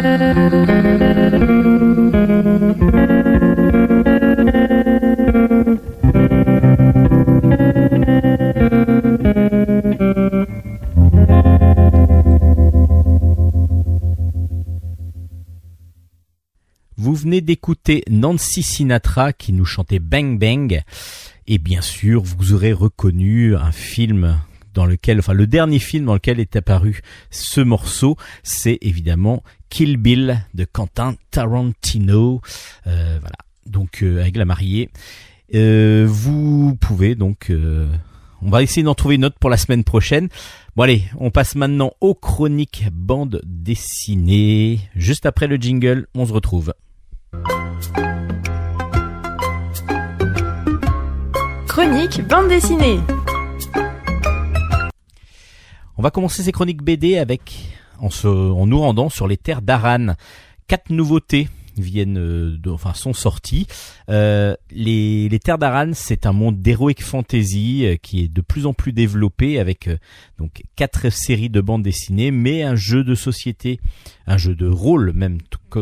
Vous 0.00 0.06
venez 17.14 17.42
d'écouter 17.42 18.02
Nancy 18.08 18.62
Sinatra 18.62 19.34
qui 19.34 19.52
nous 19.52 19.66
chantait 19.66 19.98
Bang 19.98 20.38
Bang. 20.38 20.80
Et 21.46 21.58
bien 21.58 21.82
sûr, 21.82 22.22
vous 22.22 22.54
aurez 22.54 22.72
reconnu 22.72 23.54
un 23.54 23.72
film 23.72 24.40
dans 24.80 24.86
lequel, 24.86 25.18
enfin, 25.18 25.34
le 25.34 25.46
dernier 25.46 25.78
film 25.78 26.06
dans 26.06 26.14
lequel 26.14 26.40
est 26.40 26.56
apparu 26.56 27.02
ce 27.30 27.60
morceau, 27.60 28.16
c'est 28.42 28.78
évidemment 28.80 29.42
Kill 29.68 29.98
Bill 29.98 30.42
de 30.54 30.64
Quentin 30.64 31.16
Tarantino. 31.30 32.40
Euh, 32.86 33.18
voilà. 33.20 33.36
Donc, 33.66 34.02
euh, 34.02 34.22
avec 34.22 34.38
la 34.38 34.46
mariée. 34.46 34.88
Euh, 35.54 36.06
vous 36.08 36.76
pouvez 36.76 37.14
donc, 37.14 37.52
on 38.40 38.48
va 38.48 38.62
essayer 38.62 38.82
d'en 38.82 38.94
trouver 38.94 39.16
une 39.16 39.26
autre 39.26 39.36
pour 39.38 39.50
la 39.50 39.58
semaine 39.58 39.84
prochaine. 39.84 40.28
Bon 40.76 40.84
allez, 40.84 41.02
on 41.18 41.30
passe 41.30 41.56
maintenant 41.56 41.92
aux 42.00 42.14
chroniques 42.14 42.86
bande 42.90 43.42
dessinée. 43.44 44.80
Juste 44.96 45.26
après 45.26 45.46
le 45.46 45.56
jingle, 45.56 46.06
on 46.14 46.24
se 46.24 46.32
retrouve. 46.32 46.72
Chronique 51.66 52.26
bande 52.26 52.48
dessinée. 52.48 53.00
On 56.00 56.02
va 56.02 56.10
commencer 56.10 56.42
ces 56.42 56.50
chroniques 56.50 56.82
BD 56.82 57.18
avec 57.18 57.76
en, 57.98 58.08
nous 58.66 58.78
rendant 58.78 59.10
sur 59.10 59.28
les 59.28 59.36
terres 59.36 59.60
d'Aran. 59.60 60.14
Quatre 60.66 60.88
nouveautés 60.88 61.50
viennent, 61.76 62.16
euh, 62.16 62.56
enfin 62.68 62.94
sont 62.94 63.12
sorties. 63.12 63.66
Euh, 64.08 64.54
les, 64.70 65.28
terres 65.44 65.58
d'Aran, 65.58 65.90
c'est 65.92 66.24
un 66.24 66.32
monde 66.32 66.62
d'heroic 66.62 67.02
fantasy 67.02 67.84
euh, 67.84 67.96
qui 67.96 68.24
est 68.24 68.28
de 68.28 68.40
plus 68.40 68.64
en 68.64 68.72
plus 68.72 68.94
développé 68.94 69.58
avec 69.58 69.90
donc 70.38 70.62
quatre 70.74 71.10
séries 71.10 71.50
de 71.50 71.60
bandes 71.60 71.82
dessinées, 71.82 72.30
mais 72.30 72.62
un 72.62 72.76
jeu 72.76 73.04
de 73.04 73.14
société, 73.14 73.78
un 74.26 74.38
jeu 74.38 74.54
de 74.54 74.66
rôle 74.66 75.12
même 75.12 75.36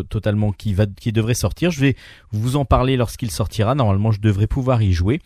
totalement 0.09 0.51
qui 0.51 0.75
va, 0.75 0.87
qui 0.87 1.13
devrait 1.13 1.35
sortir. 1.35 1.71
Je 1.71 1.79
vais 1.79 1.97
vous 2.33 2.57
en 2.57 2.65
parler 2.65 2.97
lorsqu'il 2.97 3.31
sortira. 3.31 3.77
Normalement, 3.77 4.11
je 4.11 4.21
devrais 4.21 4.49
pouvoir 4.49 4.83
y 4.83 4.93
jouer. 4.93 5.21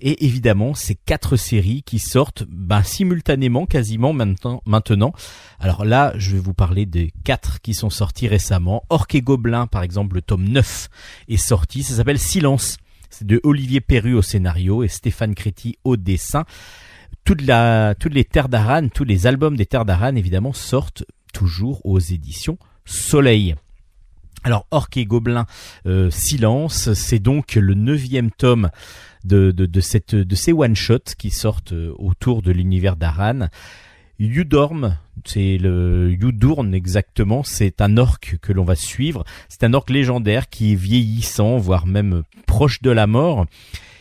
Et 0.00 0.24
évidemment, 0.26 0.74
ces 0.74 0.94
quatre 0.94 1.36
séries 1.36 1.82
qui 1.82 1.98
sortent 1.98 2.44
ben, 2.48 2.82
simultanément, 2.82 3.66
quasiment 3.66 4.12
maintenant. 4.12 5.12
Alors 5.58 5.84
là, 5.84 6.12
je 6.16 6.32
vais 6.32 6.38
vous 6.38 6.54
parler 6.54 6.86
des 6.86 7.12
quatre 7.24 7.60
qui 7.60 7.74
sont 7.74 7.90
sortis 7.90 8.28
récemment. 8.28 8.84
Orc 8.90 9.08
et 9.14 9.22
Gobelin, 9.22 9.66
par 9.66 9.82
exemple, 9.82 10.16
le 10.16 10.22
tome 10.22 10.48
9 10.48 10.88
est 11.28 11.36
sorti. 11.36 11.82
Ça 11.82 11.96
s'appelle 11.96 12.18
Silence. 12.18 12.76
C'est 13.10 13.26
de 13.26 13.40
Olivier 13.42 13.80
Perru 13.80 14.14
au 14.14 14.22
scénario 14.22 14.82
et 14.82 14.88
Stéphane 14.88 15.34
Créti 15.34 15.78
au 15.84 15.96
dessin. 15.96 16.44
Toute 17.24 17.42
toutes 17.98 18.14
les 18.14 18.24
Terres 18.24 18.48
d'Aran, 18.48 18.88
tous 18.88 19.04
les 19.04 19.26
albums 19.26 19.56
des 19.56 19.66
Terres 19.66 19.84
d'Aran, 19.84 20.14
évidemment, 20.14 20.52
sortent 20.52 21.04
toujours 21.32 21.84
aux 21.84 21.98
éditions 21.98 22.58
Soleil. 22.84 23.54
Alors, 24.44 24.66
Orc 24.70 24.96
et 24.96 25.04
Gobelin, 25.04 25.46
euh, 25.86 26.10
Silence, 26.10 26.92
c'est 26.94 27.18
donc 27.18 27.56
le 27.56 27.74
neuvième 27.74 28.30
tome 28.30 28.70
de, 29.24 29.50
de, 29.50 29.80
cette, 29.80 30.14
de 30.14 30.34
ces 30.34 30.52
one-shots 30.52 31.14
qui 31.18 31.30
sortent 31.30 31.72
euh, 31.72 31.92
autour 31.98 32.42
de 32.42 32.52
l'univers 32.52 32.96
d'Aran. 32.96 33.48
Yudorm, 34.20 34.96
c'est 35.24 35.58
le 35.58 36.10
Yudurn 36.10 36.74
exactement, 36.74 37.44
c'est 37.44 37.80
un 37.80 37.96
orc 37.98 38.36
que 38.40 38.52
l'on 38.52 38.64
va 38.64 38.74
suivre. 38.74 39.24
C'est 39.48 39.62
un 39.64 39.74
orc 39.74 39.84
légendaire 39.88 40.48
qui 40.48 40.72
est 40.72 40.76
vieillissant, 40.76 41.56
voire 41.56 41.86
même 41.86 42.22
proche 42.46 42.82
de 42.82 42.90
la 42.90 43.06
mort. 43.06 43.46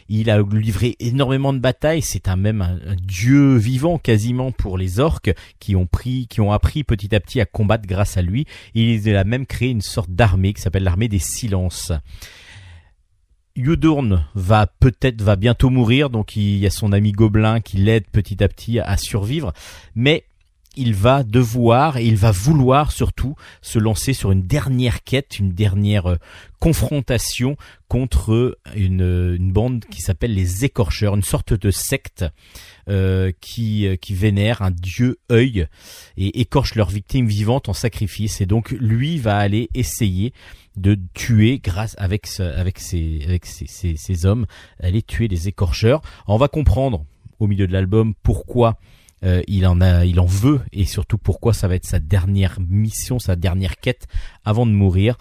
Il 0.10 0.30
a 0.30 0.41
livré 0.41 0.95
énormément 0.99 1.53
de 1.53 1.60
batailles. 1.60 2.01
C'est 2.01 2.28
un 2.28 2.36
même 2.36 2.62
un, 2.62 2.95
dieu 3.01 3.55
vivant 3.58 3.97
quasiment 3.97 4.51
pour 4.51 4.78
les 4.78 4.99
orques 4.99 5.34
qui 5.60 5.76
ont 5.76 5.86
pris, 5.86 6.28
qui 6.28 6.41
ont 6.41 6.51
appris 6.51 6.84
petit 6.84 7.14
à 7.16 7.20
petit 7.20 7.41
à 7.41 7.45
combattre 7.45 7.88
grâce 7.88 8.18
à 8.18 8.22
lui. 8.22 8.45
Il 8.74 9.16
a 9.16 9.24
même 9.24 9.45
créé 9.45 9.70
une 9.70 9.82
sorte 9.82 10.10
d'armée 10.10 10.53
qui 10.53 10.62
s'appelle 10.62 10.84
l'armée 10.84 11.08
des 11.08 11.20
silences. 11.20 11.91
Yudurn 13.55 14.24
va 14.36 14.68
peut-être 14.68 15.22
va 15.24 15.36
bientôt 15.36 15.72
mourir, 15.72 16.12
donc 16.12 16.36
il 16.36 16.58
y 16.58 16.68
a 16.68 16.70
son 16.70 16.91
ami 16.91 17.12
Gobelin 17.12 17.60
qui 17.60 17.78
l'aide 17.78 18.05
petit 18.12 18.43
à 18.43 18.47
petit 18.47 18.80
à 18.80 18.97
survivre, 18.97 19.51
mais 19.95 20.26
il 20.76 20.93
va 20.93 21.24
devoir 21.24 21.97
et 21.97 22.05
il 22.05 22.15
va 22.15 22.32
vouloir 22.32 22.91
surtout 22.91 23.36
se 23.61 23.80
lancer 23.80 24.13
sur 24.13 24.32
une 24.32 24.43
dernière 24.43 25.03
quête, 25.03 25.39
une 25.39 25.51
dernière 25.51 26.07
euh, 26.07 26.15
confrontation 26.59 27.57
contre 27.88 28.57
une, 28.76 29.36
une 29.38 29.51
bande 29.51 29.86
qui 29.86 30.01
s'appelle 30.01 30.34
les 30.34 30.65
écorcheurs, 30.65 31.15
une 31.15 31.24
sorte 31.24 31.53
de 31.53 31.72
secte 31.72 32.26
euh, 32.89 33.32
qui, 33.41 33.88
euh, 33.88 33.95
qui 33.95 34.13
vénère 34.13 34.61
un 34.61 34.72
dieu 34.72 35.20
œil 35.32 35.68
et 36.18 36.41
écorche 36.41 36.76
leurs 36.76 36.89
victimes 36.89 37.28
vivantes 37.28 37.70
en 37.70 37.74
sacrifice. 37.74 38.41
Et 38.41 38.45
donc 38.45 38.72
lui 38.72 39.18
va 39.18 39.38
aller 39.38 39.70
essayer 39.74 40.34
de 40.76 40.97
tuer 41.13 41.59
grâce 41.59 41.95
avec 41.97 42.28
avec 42.39 42.80
ses 42.80 43.24
avec 43.26 43.45
ses, 43.45 44.26
hommes, 44.26 44.45
aller 44.80 45.01
tuer 45.01 45.28
les 45.28 45.47
écorcheurs. 45.47 46.01
On 46.28 46.38
va 46.38 46.47
comprendre 46.47 47.03
au 47.39 47.47
milieu 47.47 47.68
de 47.68 47.74
l'album 47.74 48.13
pourquoi 48.24 48.78
euh, 49.24 49.41
il 49.47 49.65
en 49.68 49.82
a, 49.82 50.05
il 50.05 50.20
en 50.20 50.26
veut 50.26 50.61
et 50.72 50.86
surtout 50.86 51.18
pourquoi 51.18 51.53
ça 51.53 51.68
va 51.68 51.76
être 51.76 51.86
sa 51.86 51.99
dernière 51.99 52.59
mission, 52.59 53.20
sa 53.20 53.36
dernière 53.36 53.78
quête 53.78 54.07
avant 54.45 54.65
de 54.65 54.72
mourir. 54.72 55.18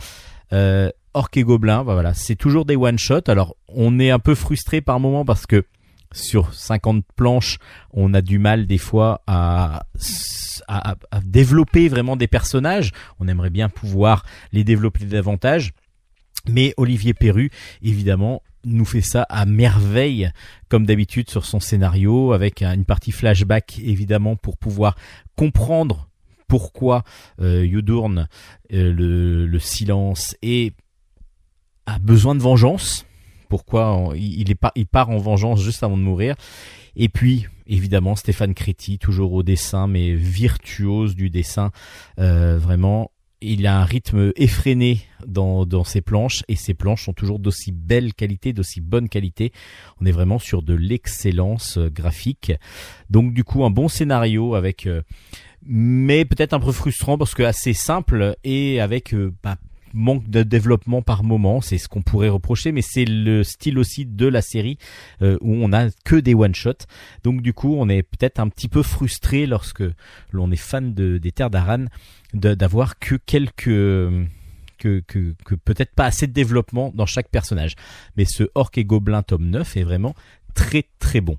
Euh, 0.52 0.90
Orc 1.14 1.30
et 1.36 1.42
Gobelin, 1.44 1.82
bah 1.82 1.94
voilà, 1.94 2.12
c'est 2.14 2.36
toujours 2.36 2.66
des 2.66 2.76
one 2.76 2.98
shot. 2.98 3.22
Alors 3.28 3.56
on 3.68 3.98
est 3.98 4.10
un 4.10 4.18
peu 4.18 4.34
frustré 4.34 4.80
par 4.80 5.00
moment 5.00 5.24
parce 5.24 5.46
que 5.46 5.64
sur 6.12 6.52
50 6.54 7.04
planches, 7.16 7.58
on 7.92 8.14
a 8.14 8.20
du 8.22 8.38
mal 8.38 8.66
des 8.66 8.78
fois 8.78 9.22
à, 9.26 9.86
à, 10.68 10.94
à- 11.10 11.20
développer 11.20 11.88
vraiment 11.88 12.16
des 12.16 12.28
personnages. 12.28 12.92
On 13.18 13.28
aimerait 13.28 13.50
bien 13.50 13.68
pouvoir 13.68 14.24
les 14.52 14.62
développer 14.64 15.04
davantage. 15.04 15.72
Mais 16.48 16.74
Olivier 16.76 17.12
Perru, 17.12 17.50
évidemment, 17.82 18.42
nous 18.66 18.84
fait 18.84 19.00
ça 19.00 19.22
à 19.30 19.46
merveille, 19.46 20.30
comme 20.68 20.84
d'habitude 20.84 21.30
sur 21.30 21.46
son 21.46 21.60
scénario, 21.60 22.32
avec 22.32 22.62
un- 22.62 22.74
une 22.74 22.84
partie 22.84 23.12
flashback, 23.12 23.78
évidemment, 23.82 24.36
pour 24.36 24.56
pouvoir 24.58 24.96
comprendre 25.36 26.08
pourquoi 26.48 27.02
euh, 27.40 27.64
Yudurn, 27.64 28.28
euh, 28.72 28.92
le, 28.92 29.46
le 29.46 29.58
silence, 29.58 30.36
et 30.42 30.72
a 31.86 31.98
besoin 31.98 32.34
de 32.34 32.40
vengeance. 32.42 33.06
Pourquoi 33.48 34.12
il 34.16 34.50
est 34.50 34.56
pas, 34.56 34.72
il 34.74 34.86
part 34.86 35.10
en 35.10 35.18
vengeance 35.18 35.62
juste 35.62 35.82
avant 35.84 35.96
de 35.96 36.02
mourir. 36.02 36.34
Et 36.96 37.08
puis, 37.08 37.46
évidemment, 37.68 38.16
Stéphane 38.16 38.54
Créti, 38.54 38.98
toujours 38.98 39.32
au 39.34 39.42
dessin, 39.44 39.86
mais 39.86 40.14
virtuose 40.14 41.14
du 41.14 41.30
dessin, 41.30 41.70
euh, 42.18 42.58
vraiment. 42.58 43.10
Il 43.42 43.66
a 43.66 43.80
un 43.80 43.84
rythme 43.84 44.32
effréné 44.36 45.02
dans, 45.26 45.66
dans 45.66 45.84
ses 45.84 46.00
planches 46.00 46.42
et 46.48 46.56
ses 46.56 46.72
planches 46.72 47.04
sont 47.04 47.12
toujours 47.12 47.38
d'aussi 47.38 47.70
belle 47.70 48.14
qualité, 48.14 48.52
d'aussi 48.52 48.80
bonne 48.80 49.08
qualité. 49.08 49.52
On 50.00 50.06
est 50.06 50.12
vraiment 50.12 50.38
sur 50.38 50.62
de 50.62 50.72
l'excellence 50.72 51.76
euh, 51.76 51.90
graphique. 51.90 52.52
Donc 53.10 53.34
du 53.34 53.44
coup 53.44 53.64
un 53.64 53.70
bon 53.70 53.88
scénario 53.88 54.54
avec, 54.54 54.86
euh, 54.86 55.02
mais 55.62 56.24
peut-être 56.24 56.54
un 56.54 56.60
peu 56.60 56.72
frustrant 56.72 57.18
parce 57.18 57.34
que 57.34 57.42
assez 57.42 57.74
simple 57.74 58.36
et 58.42 58.80
avec 58.80 59.12
euh, 59.12 59.34
bah, 59.42 59.56
manque 59.92 60.28
de 60.28 60.42
développement 60.42 61.02
par 61.02 61.24
moment. 61.24 61.60
C'est 61.60 61.78
ce 61.78 61.88
qu'on 61.88 62.02
pourrait 62.02 62.28
reprocher, 62.28 62.72
mais 62.72 62.82
c'est 62.82 63.04
le 63.04 63.44
style 63.44 63.78
aussi 63.78 64.06
de 64.06 64.26
la 64.26 64.42
série 64.42 64.78
euh, 65.22 65.38
où 65.40 65.54
on 65.54 65.72
a 65.72 65.90
que 66.04 66.16
des 66.16 66.34
one 66.34 66.54
shots. 66.54 66.86
Donc 67.24 67.42
du 67.42 67.52
coup 67.52 67.74
on 67.78 67.88
est 67.88 68.02
peut-être 68.02 68.40
un 68.40 68.48
petit 68.48 68.68
peu 68.68 68.82
frustré 68.82 69.46
lorsque 69.46 69.84
l'on 70.30 70.50
est 70.50 70.56
fan 70.56 70.94
de, 70.94 71.18
des 71.18 71.32
terres 71.32 71.50
d'Aran 71.50 71.86
d'avoir 72.34 72.98
que 72.98 73.14
quelques 73.14 73.68
euh, 73.68 74.24
que, 74.78 75.02
que, 75.06 75.34
que 75.44 75.54
peut-être 75.54 75.94
pas 75.94 76.04
assez 76.04 76.26
de 76.26 76.32
développement 76.32 76.92
dans 76.94 77.06
chaque 77.06 77.30
personnage. 77.30 77.74
Mais 78.16 78.24
ce 78.26 78.44
Orc 78.54 78.72
et 78.76 78.84
Gobelin 78.84 79.22
tome 79.22 79.48
9 79.48 79.76
est 79.76 79.84
vraiment 79.84 80.14
très 80.54 80.84
très 80.98 81.20
bon. 81.20 81.36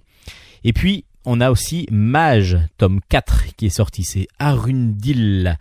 Et 0.63 0.73
puis, 0.73 1.05
on 1.25 1.41
a 1.41 1.51
aussi 1.51 1.87
Mage 1.91 2.57
tome 2.77 3.01
4 3.09 3.55
qui 3.57 3.67
est 3.67 3.69
sorti. 3.69 4.03
C'est 4.03 4.27
Arundil. 4.39 5.57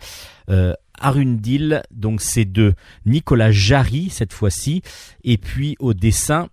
Euh, 0.49 0.74
Arundel, 1.01 1.82
donc 1.90 2.20
c'est 2.20 2.44
de 2.44 2.74
Nicolas 3.05 3.51
Jarry 3.51 4.11
cette 4.11 4.32
fois-ci, 4.32 4.82
et 5.24 5.38
puis 5.38 5.76
au 5.78 5.94
dessin 5.94 6.49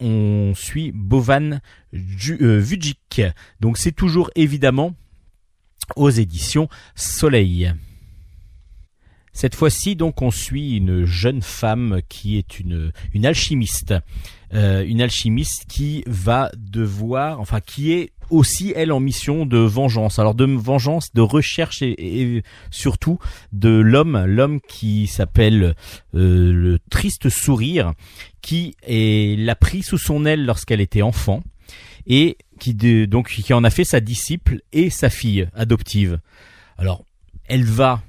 on 0.00 0.52
suit 0.54 0.92
Bovan 0.92 1.60
euh, 1.92 2.58
Vujic. 2.58 3.22
Donc 3.60 3.78
c'est 3.78 3.92
toujours 3.92 4.30
évidemment 4.34 4.94
aux 5.96 6.10
éditions 6.10 6.68
Soleil. 6.94 7.72
Cette 9.34 9.56
fois-ci, 9.56 9.96
donc, 9.96 10.22
on 10.22 10.30
suit 10.30 10.76
une 10.76 11.04
jeune 11.04 11.42
femme 11.42 12.00
qui 12.08 12.38
est 12.38 12.60
une, 12.60 12.92
une 13.12 13.26
alchimiste. 13.26 13.92
Euh, 14.54 14.84
une 14.86 15.02
alchimiste 15.02 15.64
qui 15.68 16.04
va 16.06 16.52
devoir, 16.56 17.40
enfin, 17.40 17.58
qui 17.58 17.92
est 17.92 18.12
aussi, 18.30 18.72
elle, 18.74 18.92
en 18.92 19.00
mission 19.00 19.46
de 19.46 19.58
vengeance. 19.58 20.18
Alors, 20.18 20.34
de 20.34 20.44
vengeance, 20.44 21.12
de 21.14 21.20
recherche 21.20 21.82
et, 21.82 22.42
surtout 22.70 23.18
de 23.52 23.68
l'homme, 23.68 24.24
l'homme 24.24 24.60
qui 24.60 25.06
s'appelle 25.06 25.74
euh, 26.14 26.52
le 26.52 26.78
triste 26.90 27.28
sourire, 27.28 27.92
qui 28.42 28.76
l'a 28.86 29.56
pris 29.56 29.82
sous 29.82 29.98
son 29.98 30.26
aile 30.26 30.44
lorsqu'elle 30.44 30.80
était 30.80 31.02
enfant 31.02 31.42
et 32.06 32.36
qui, 32.60 32.74
donc, 32.74 33.28
qui 33.28 33.52
en 33.54 33.64
a 33.64 33.70
fait 33.70 33.84
sa 33.84 34.00
disciple 34.00 34.60
et 34.72 34.90
sa 34.90 35.10
fille 35.10 35.48
adoptive. 35.54 36.20
Alors, 36.76 37.04
elle 37.46 37.64
va 37.64 38.02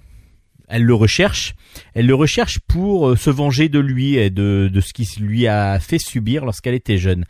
elle 0.68 0.84
le 0.84 0.94
recherche. 0.94 1.56
Elle 1.94 2.08
le 2.08 2.16
recherche 2.16 2.60
pour 2.60 3.10
euh, 3.10 3.16
se 3.16 3.30
venger 3.30 3.70
de 3.70 3.80
lui 3.80 4.16
et 4.16 4.30
de, 4.30 4.70
de 4.72 4.82
ce 4.82 4.94
qu'il 4.94 5.08
lui 5.24 5.48
a 5.48 5.80
fait 5.80 6.00
subir 6.00 6.46
lorsqu'elle 6.46 6.74
était 6.74 6.98
jeune. 6.98 7.26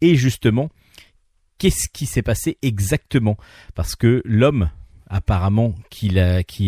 Et 0.00 0.16
justement, 0.16 0.70
qu'est-ce 1.60 1.88
qui 1.92 2.06
s'est 2.06 2.22
passé 2.22 2.58
exactement? 2.62 3.36
Parce 3.76 3.94
que 3.94 4.22
l'homme, 4.24 4.70
apparemment, 5.08 5.74
qui, 5.90 6.08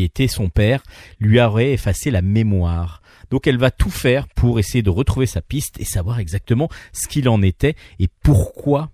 était 0.05 0.29
son 0.29 0.49
père, 0.51 0.85
lui 1.19 1.41
aurait 1.41 1.73
effacé 1.73 2.13
la 2.13 2.23
mémoire. 2.23 3.03
Donc 3.31 3.47
elle 3.47 3.59
va 3.59 3.71
tout 3.71 3.91
faire 3.91 4.29
pour 4.29 4.61
essayer 4.61 4.83
de 4.83 4.91
retrouver 4.91 5.27
sa 5.27 5.41
piste 5.41 5.81
et 5.81 5.85
savoir 5.85 6.21
exactement 6.21 6.69
ce 6.93 7.09
qu'il 7.09 7.29
en 7.29 7.43
était 7.43 7.75
et 7.99 8.09
pourquoi 8.23 8.91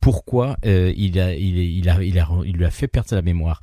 pourquoi 0.00 0.56
euh, 0.66 0.92
il 0.96 1.12
lui 1.12 2.64
a 2.64 2.70
fait 2.70 2.88
perdre 2.88 3.08
sa 3.08 3.22
mémoire. 3.22 3.60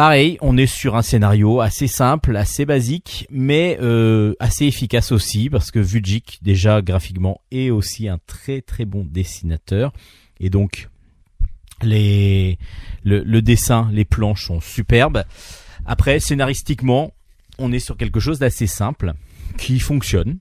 Pareil, 0.00 0.38
on 0.40 0.56
est 0.56 0.66
sur 0.66 0.96
un 0.96 1.02
scénario 1.02 1.60
assez 1.60 1.86
simple, 1.86 2.34
assez 2.34 2.64
basique, 2.64 3.26
mais 3.30 3.76
euh, 3.82 4.32
assez 4.40 4.64
efficace 4.64 5.12
aussi, 5.12 5.50
parce 5.50 5.70
que 5.70 5.78
Vujik, 5.78 6.38
déjà 6.40 6.80
graphiquement, 6.80 7.42
est 7.50 7.68
aussi 7.68 8.08
un 8.08 8.18
très 8.26 8.62
très 8.62 8.86
bon 8.86 9.04
dessinateur. 9.04 9.92
Et 10.38 10.48
donc, 10.48 10.88
les, 11.82 12.58
le, 13.04 13.42
dessin, 13.42 13.90
les 13.92 14.06
planches 14.06 14.46
sont 14.46 14.62
superbes. 14.62 15.22
Après, 15.84 16.18
scénaristiquement, 16.18 17.12
on 17.58 17.70
est 17.70 17.78
sur 17.78 17.98
quelque 17.98 18.20
chose 18.20 18.38
d'assez 18.38 18.66
simple, 18.66 19.12
qui 19.58 19.80
fonctionne, 19.80 20.38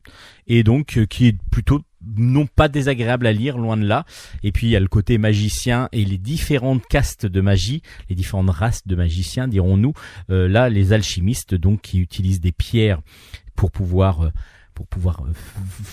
et 0.48 0.64
donc 0.64 0.98
euh, 0.98 1.06
qui 1.06 1.28
est 1.28 1.38
plutôt 1.52 1.82
non 2.06 2.48
pas 2.48 2.68
désagréable 2.68 3.28
à 3.28 3.34
lire, 3.34 3.58
loin 3.58 3.78
de 3.78 3.86
là. 3.86 4.06
Et 4.44 4.52
puis 4.52 4.68
il 4.68 4.70
y 4.72 4.76
a 4.76 4.80
le 4.80 4.88
côté 4.88 5.18
magicien 5.18 5.90
et 5.92 6.06
les 6.06 6.18
différentes 6.18 6.86
castes 6.88 7.26
de 7.26 7.42
magie, 7.42 7.82
les 8.10 8.16
différentes 8.16 8.50
races 8.50 8.86
de 8.88 8.96
magiciens, 8.96 9.48
dirons-nous. 9.48 9.94
Euh, 10.30 10.48
là, 10.48 10.70
les 10.70 10.94
alchimistes, 10.94 11.56
donc 11.56 11.82
qui 11.82 12.00
utilisent 12.00 12.42
des 12.42 12.52
pierres 12.52 13.02
pour 13.56 13.72
pouvoir 13.72 14.26
euh, 14.26 14.32
pour 14.74 14.88
pouvoir 14.88 15.26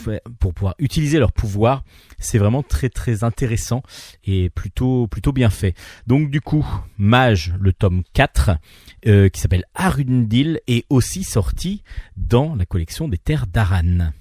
euh, 0.06 0.18
pour 0.38 0.54
pouvoir 0.54 0.76
utiliser 0.78 1.18
leur 1.18 1.32
pouvoir, 1.32 1.82
c'est 2.18 2.38
vraiment 2.38 2.62
très 2.62 2.88
très 2.88 3.24
intéressant 3.24 3.82
et 4.24 4.48
plutôt 4.50 5.08
plutôt 5.08 5.32
bien 5.32 5.50
fait. 5.50 5.74
Donc 6.06 6.30
du 6.30 6.40
coup, 6.40 6.64
Mage, 6.96 7.54
le 7.60 7.72
tome 7.72 8.02
4 8.12 8.52
qui 9.02 9.40
s'appelle 9.40 9.64
Arundil 9.76 10.60
est 10.66 10.84
aussi 10.90 11.22
sorti 11.22 11.84
dans 12.16 12.56
la 12.56 12.66
collection 12.66 13.06
des 13.06 13.18
terres 13.18 13.46
d'Aran. 13.46 14.12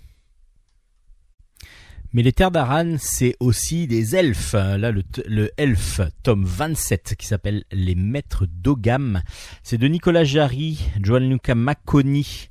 Mais 2.16 2.24
les 2.24 2.32
terres 2.32 2.50
d'Aran, 2.50 2.96
c'est 2.98 3.36
aussi 3.42 3.88
des 3.88 4.16
elfes. 4.16 4.54
Là, 4.54 4.90
le, 4.90 5.04
le 5.28 5.52
elfe, 5.58 6.00
tome 6.24 6.46
27, 6.46 7.16
qui 7.20 7.28
s'appelle 7.28 7.66
Les 7.74 7.94
Maîtres 7.94 8.46
d'Ogam. 8.46 9.22
C'est 9.64 9.78
de 9.78 9.86
Nicolas 9.90 10.24
Jarry, 10.24 10.80
Gianluca 11.04 11.56
Macconi 11.56 12.48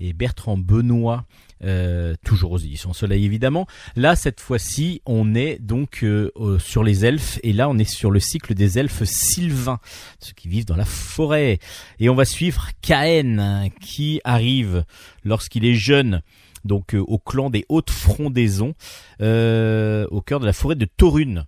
et 0.00 0.14
Bertrand 0.14 0.58
Benoît. 0.58 1.26
Euh, 1.62 2.16
toujours 2.24 2.50
aux 2.50 2.58
éditions 2.58 2.92
Soleil 2.92 3.24
évidemment. 3.24 3.68
Là 3.94 4.16
cette 4.16 4.40
fois-ci 4.40 5.00
on 5.06 5.36
est 5.36 5.58
donc 5.60 6.02
euh, 6.02 6.30
sur 6.58 6.82
les 6.82 7.06
elfes 7.06 7.38
et 7.44 7.52
là 7.52 7.70
on 7.70 7.78
est 7.78 7.88
sur 7.88 8.10
le 8.10 8.18
cycle 8.18 8.52
des 8.52 8.78
elfes 8.78 9.04
sylvains, 9.04 9.78
ceux 10.18 10.32
qui 10.32 10.48
vivent 10.48 10.66
dans 10.66 10.76
la 10.76 10.84
forêt. 10.84 11.60
Et 12.00 12.08
on 12.08 12.14
va 12.16 12.24
suivre 12.24 12.68
Caen 12.84 13.70
qui 13.80 14.20
arrive 14.24 14.84
lorsqu'il 15.22 15.64
est 15.64 15.74
jeune 15.74 16.20
donc 16.64 16.94
euh, 16.94 17.04
au 17.06 17.18
clan 17.18 17.50
des 17.50 17.64
hautes 17.68 17.90
frondaisons, 17.90 18.74
euh, 19.20 20.06
au 20.10 20.20
cœur 20.20 20.40
de 20.40 20.46
la 20.46 20.52
forêt 20.52 20.74
de 20.76 20.86
Torune. 20.86 21.44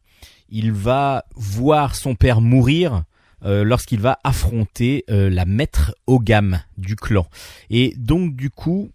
Il 0.48 0.72
va 0.72 1.24
voir 1.34 1.94
son 1.94 2.14
père 2.14 2.40
mourir. 2.40 3.04
Euh, 3.44 3.64
lorsqu'il 3.64 4.00
va 4.00 4.18
affronter 4.24 5.04
la 5.08 5.44
maître 5.44 5.94
Ogam 6.06 6.62
du 6.78 6.96
clan. 6.96 7.26
Et 7.68 7.94
donc 7.98 8.34
du 8.34 8.48
coup, 8.48 8.90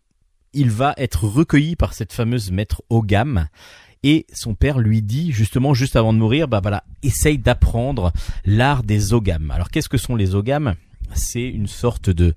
il 0.54 0.72
va 0.72 0.96
être 0.98 1.26
recueilli 1.26 1.76
par 1.76 1.94
cette 1.94 2.12
fameuse 2.12 2.52
maître 2.52 2.82
Ogam. 2.90 3.48
Et 4.04 4.26
son 4.34 4.56
père 4.56 4.80
lui 4.80 5.04
dit 5.04 5.32
justement 5.32 5.76
juste 5.76 5.96
avant 5.96 6.12
de 6.12 6.18
mourir, 6.18 6.48
bah 6.48 6.60
voilà, 6.60 6.84
essaye 7.04 7.38
d'apprendre 7.38 8.12
l'art 8.44 8.82
des 8.82 9.14
Ogam. 9.14 9.52
Alors 9.52 9.70
qu'est-ce 9.70 9.90
que 9.90 9.98
sont 9.98 10.16
les 10.16 10.34
Ogam? 10.34 10.74
C'est 11.14 11.48
une 11.48 11.68
sorte 11.68 12.10
de 12.10 12.34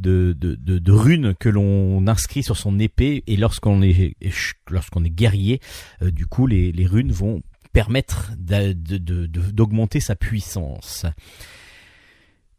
de, 0.00 0.92
runes 0.92 1.34
que 1.38 1.48
l'on 1.48 2.06
inscrit 2.06 2.42
sur 2.42 2.56
son 2.56 2.78
épée 2.78 3.22
et 3.26 3.36
lorsqu'on 3.36 3.82
est 3.82 4.14
lorsqu'on 4.70 5.04
est 5.04 5.10
guerrier, 5.10 5.60
euh, 6.02 6.10
du 6.10 6.26
coup 6.26 6.46
les, 6.46 6.86
runes 6.86 7.12
vont 7.12 7.42
permettre 7.72 8.32
d'augmenter 8.36 10.00
sa 10.00 10.16
puissance. 10.16 11.06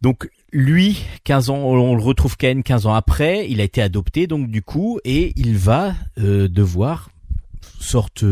Donc 0.01 0.29
lui, 0.51 1.03
15 1.25 1.49
ans, 1.51 1.57
on 1.57 1.95
le 1.95 2.01
retrouve 2.01 2.35
Ken 2.35 2.63
15 2.63 2.87
ans 2.87 2.93
après, 2.93 3.47
il 3.49 3.61
a 3.61 3.63
été 3.63 3.81
adopté 3.81 4.25
donc 4.25 4.49
du 4.49 4.61
coup 4.61 4.99
et 5.03 5.33
il 5.35 5.57
va 5.57 5.93
euh, 6.17 6.47
devoir 6.47 7.09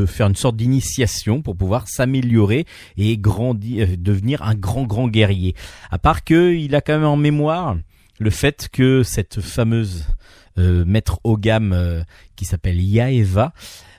faire 0.06 0.28
une 0.28 0.36
sorte 0.36 0.56
d'initiation 0.56 1.42
pour 1.42 1.56
pouvoir 1.56 1.88
s'améliorer 1.88 2.66
et 2.98 3.18
grandir 3.18 3.88
euh, 3.88 3.96
devenir 3.98 4.44
un 4.44 4.56
grand 4.56 4.84
grand 4.84 5.08
guerrier. 5.08 5.56
À 5.92 5.98
part 5.98 6.24
que 6.24 6.54
il 6.54 6.76
a 6.76 6.82
quand 6.82 6.94
même 6.94 7.06
en 7.06 7.18
mémoire 7.18 7.78
fait 8.30 8.68
que 8.72 9.04
cette 9.04 9.40
fameuse 9.40 10.06
euh, 10.60 10.84
maître 10.86 11.20
Ogam 11.24 11.72
euh, 11.72 12.04
qui 12.36 12.44
s'appelle 12.44 12.82
Yaeva 12.82 13.54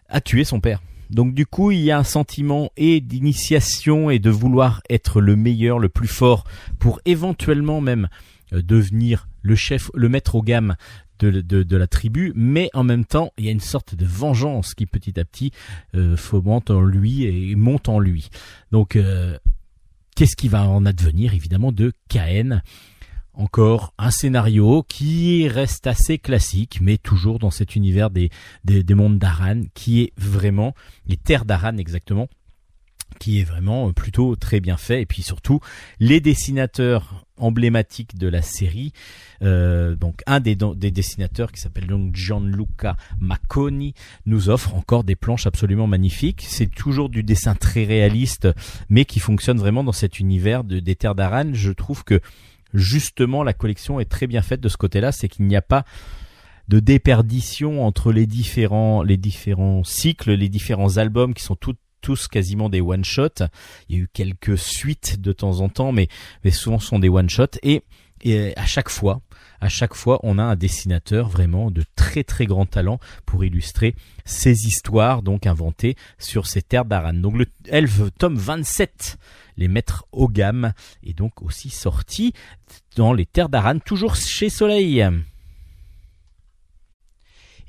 a 0.08 0.20
tué 0.20 0.44
son 0.44 0.60
père. 0.60 0.82
Donc 1.08 1.34
du 1.34 1.46
coup, 1.46 1.70
il 1.70 1.80
y 1.80 1.90
a 1.90 1.98
un 1.98 2.04
sentiment 2.04 2.70
et 2.76 3.00
d'initiation 3.00 4.10
et 4.10 4.18
de 4.18 4.30
vouloir 4.30 4.82
être 4.90 5.20
le 5.20 5.36
meilleur, 5.36 5.78
le 5.78 5.88
plus 5.88 6.08
fort 6.08 6.44
pour 6.78 7.00
éventuellement 7.06 7.80
même 7.80 8.08
euh, 8.52 8.62
devenir 8.62 9.26
le 9.42 9.54
chef, 9.54 9.90
le 9.94 10.08
maître 10.10 10.34
Ogam 10.34 10.76
de, 11.18 11.40
de, 11.40 11.76
la 11.76 11.86
tribu, 11.86 12.32
mais 12.34 12.70
en 12.72 12.82
même 12.82 13.04
temps, 13.04 13.30
il 13.36 13.44
y 13.44 13.48
a 13.48 13.52
une 13.52 13.60
sorte 13.60 13.94
de 13.94 14.06
vengeance 14.06 14.72
qui 14.72 14.86
petit 14.86 15.20
à 15.20 15.24
petit 15.26 15.52
fomente 16.16 16.70
en 16.70 16.80
lui 16.80 17.24
et 17.24 17.54
monte 17.56 17.90
en 17.90 17.98
lui. 17.98 18.30
Donc, 18.72 18.98
qu'est-ce 20.16 20.34
qui 20.34 20.48
va 20.48 20.66
en 20.66 20.86
advenir 20.86 21.34
évidemment 21.34 21.72
de 21.72 21.92
Caen? 22.10 22.62
Encore 23.34 23.94
un 23.98 24.10
scénario 24.10 24.84
qui 24.88 25.48
reste 25.48 25.86
assez 25.86 26.18
classique, 26.18 26.78
mais 26.80 26.98
toujours 26.98 27.38
dans 27.38 27.50
cet 27.50 27.76
univers 27.76 28.10
des, 28.10 28.30
des, 28.64 28.94
mondes 28.94 29.18
d'Aran, 29.18 29.62
qui 29.74 30.02
est 30.02 30.12
vraiment, 30.16 30.74
les 31.06 31.16
terres 31.16 31.44
d'Aran 31.44 31.76
exactement, 31.76 32.28
qui 33.18 33.40
est 33.40 33.44
vraiment 33.44 33.92
plutôt 33.92 34.36
très 34.36 34.60
bien 34.60 34.76
fait. 34.76 35.02
Et 35.02 35.06
puis 35.06 35.22
surtout, 35.22 35.60
les 35.98 36.20
dessinateurs 36.20 37.26
emblématiques 37.36 38.18
de 38.18 38.28
la 38.28 38.42
série, 38.42 38.92
euh, 39.42 39.96
donc 39.96 40.22
un 40.26 40.40
des, 40.40 40.54
des 40.54 40.90
dessinateurs 40.90 41.52
qui 41.52 41.60
s'appelle 41.60 41.86
donc 41.86 42.14
Gianluca 42.14 42.96
Macconi, 43.18 43.94
nous 44.26 44.50
offre 44.50 44.74
encore 44.74 45.04
des 45.04 45.16
planches 45.16 45.46
absolument 45.46 45.86
magnifiques. 45.86 46.44
C'est 46.46 46.72
toujours 46.72 47.08
du 47.08 47.22
dessin 47.22 47.54
très 47.54 47.84
réaliste, 47.84 48.48
mais 48.88 49.04
qui 49.04 49.20
fonctionne 49.20 49.58
vraiment 49.58 49.84
dans 49.84 49.92
cet 49.92 50.20
univers 50.20 50.64
de, 50.64 50.80
des 50.80 50.96
terres 50.96 51.14
d'Aran. 51.14 51.50
Je 51.52 51.72
trouve 51.72 52.04
que 52.04 52.20
justement 52.74 53.42
la 53.42 53.52
collection 53.52 54.00
est 54.00 54.04
très 54.04 54.26
bien 54.26 54.42
faite 54.42 54.60
de 54.60 54.68
ce 54.68 54.76
côté-là, 54.76 55.12
c'est 55.12 55.28
qu'il 55.28 55.46
n'y 55.46 55.56
a 55.56 55.62
pas 55.62 55.84
de 56.68 56.78
déperdition 56.78 57.84
entre 57.84 58.12
les 58.12 58.26
différents 58.26 59.02
les 59.02 59.16
différents 59.16 59.82
cycles, 59.84 60.32
les 60.32 60.48
différents 60.48 60.98
albums 60.98 61.34
qui 61.34 61.42
sont 61.42 61.56
tous 62.00 62.28
quasiment 62.28 62.68
des 62.68 62.80
one 62.80 63.04
shot. 63.04 63.44
Il 63.88 63.96
y 63.96 63.98
a 63.98 64.02
eu 64.02 64.08
quelques 64.12 64.56
suites 64.56 65.20
de 65.20 65.32
temps 65.32 65.60
en 65.60 65.68
temps, 65.68 65.92
mais 65.92 66.08
mais 66.44 66.50
souvent 66.50 66.78
ce 66.78 66.86
sont 66.86 66.98
des 66.98 67.08
one 67.08 67.28
shot 67.28 67.58
et 67.62 67.82
et 68.22 68.56
à 68.56 68.66
chaque 68.66 68.90
fois, 68.90 69.22
à 69.60 69.68
chaque 69.68 69.94
fois, 69.94 70.20
on 70.22 70.38
a 70.38 70.42
un 70.42 70.56
dessinateur 70.56 71.28
vraiment 71.28 71.70
de 71.70 71.82
très 71.96 72.22
très 72.22 72.46
grand 72.46 72.66
talent 72.66 72.98
pour 73.24 73.44
illustrer 73.44 73.94
ces 74.24 74.66
histoires 74.66 75.22
donc 75.22 75.46
inventées 75.46 75.96
sur 76.18 76.46
ces 76.46 76.62
terres 76.62 76.84
d'Aran. 76.84 77.14
Donc 77.14 77.38
le 77.38 77.46
Elf 77.66 78.00
tome 78.18 78.36
27 78.36 79.18
les 79.60 79.68
maîtres 79.68 80.04
Ogam, 80.10 80.72
est 81.04 81.12
donc 81.16 81.42
aussi 81.42 81.70
sorti 81.70 82.32
dans 82.96 83.12
les 83.12 83.26
terres 83.26 83.48
d'Aran, 83.50 83.78
toujours 83.78 84.16
chez 84.16 84.48
Soleil. 84.50 85.06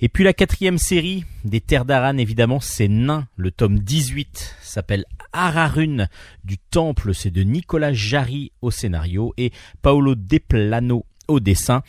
Et 0.03 0.09
puis 0.09 0.23
la 0.23 0.33
quatrième 0.33 0.79
série 0.79 1.25
des 1.45 1.61
Terres 1.61 1.85
d'Aran, 1.85 2.17
évidemment, 2.17 2.59
c'est 2.59 2.87
Nain. 2.87 3.27
Le 3.35 3.51
tome 3.51 3.77
18 3.77 4.55
s'appelle 4.59 5.05
Ararun 5.31 6.07
du 6.43 6.57
Temple. 6.57 7.13
C'est 7.13 7.29
de 7.29 7.43
Nicolas 7.43 7.93
Jarry 7.93 8.51
au 8.63 8.71
scénario 8.71 9.31
et 9.37 9.51
Paolo 9.83 10.15
Deplano 10.15 11.05
au 11.27 11.39
dessin. 11.39 11.83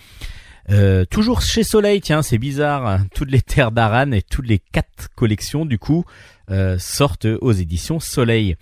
Euh, 0.68 1.06
toujours 1.06 1.40
chez 1.40 1.64
Soleil, 1.64 2.02
tiens, 2.02 2.20
c'est 2.20 2.36
bizarre. 2.36 2.86
hein. 2.86 3.06
Toutes 3.14 3.30
les 3.30 3.40
Terres 3.40 3.72
d'Aran 3.72 4.12
et 4.12 4.20
toutes 4.20 4.46
les 4.46 4.58
quatre 4.58 5.08
collections, 5.14 5.64
du 5.64 5.78
coup, 5.78 6.04
euh, 6.50 6.78
sortent 6.78 7.26
aux 7.40 7.52
éditions 7.52 7.98
Soleil. 7.98 8.56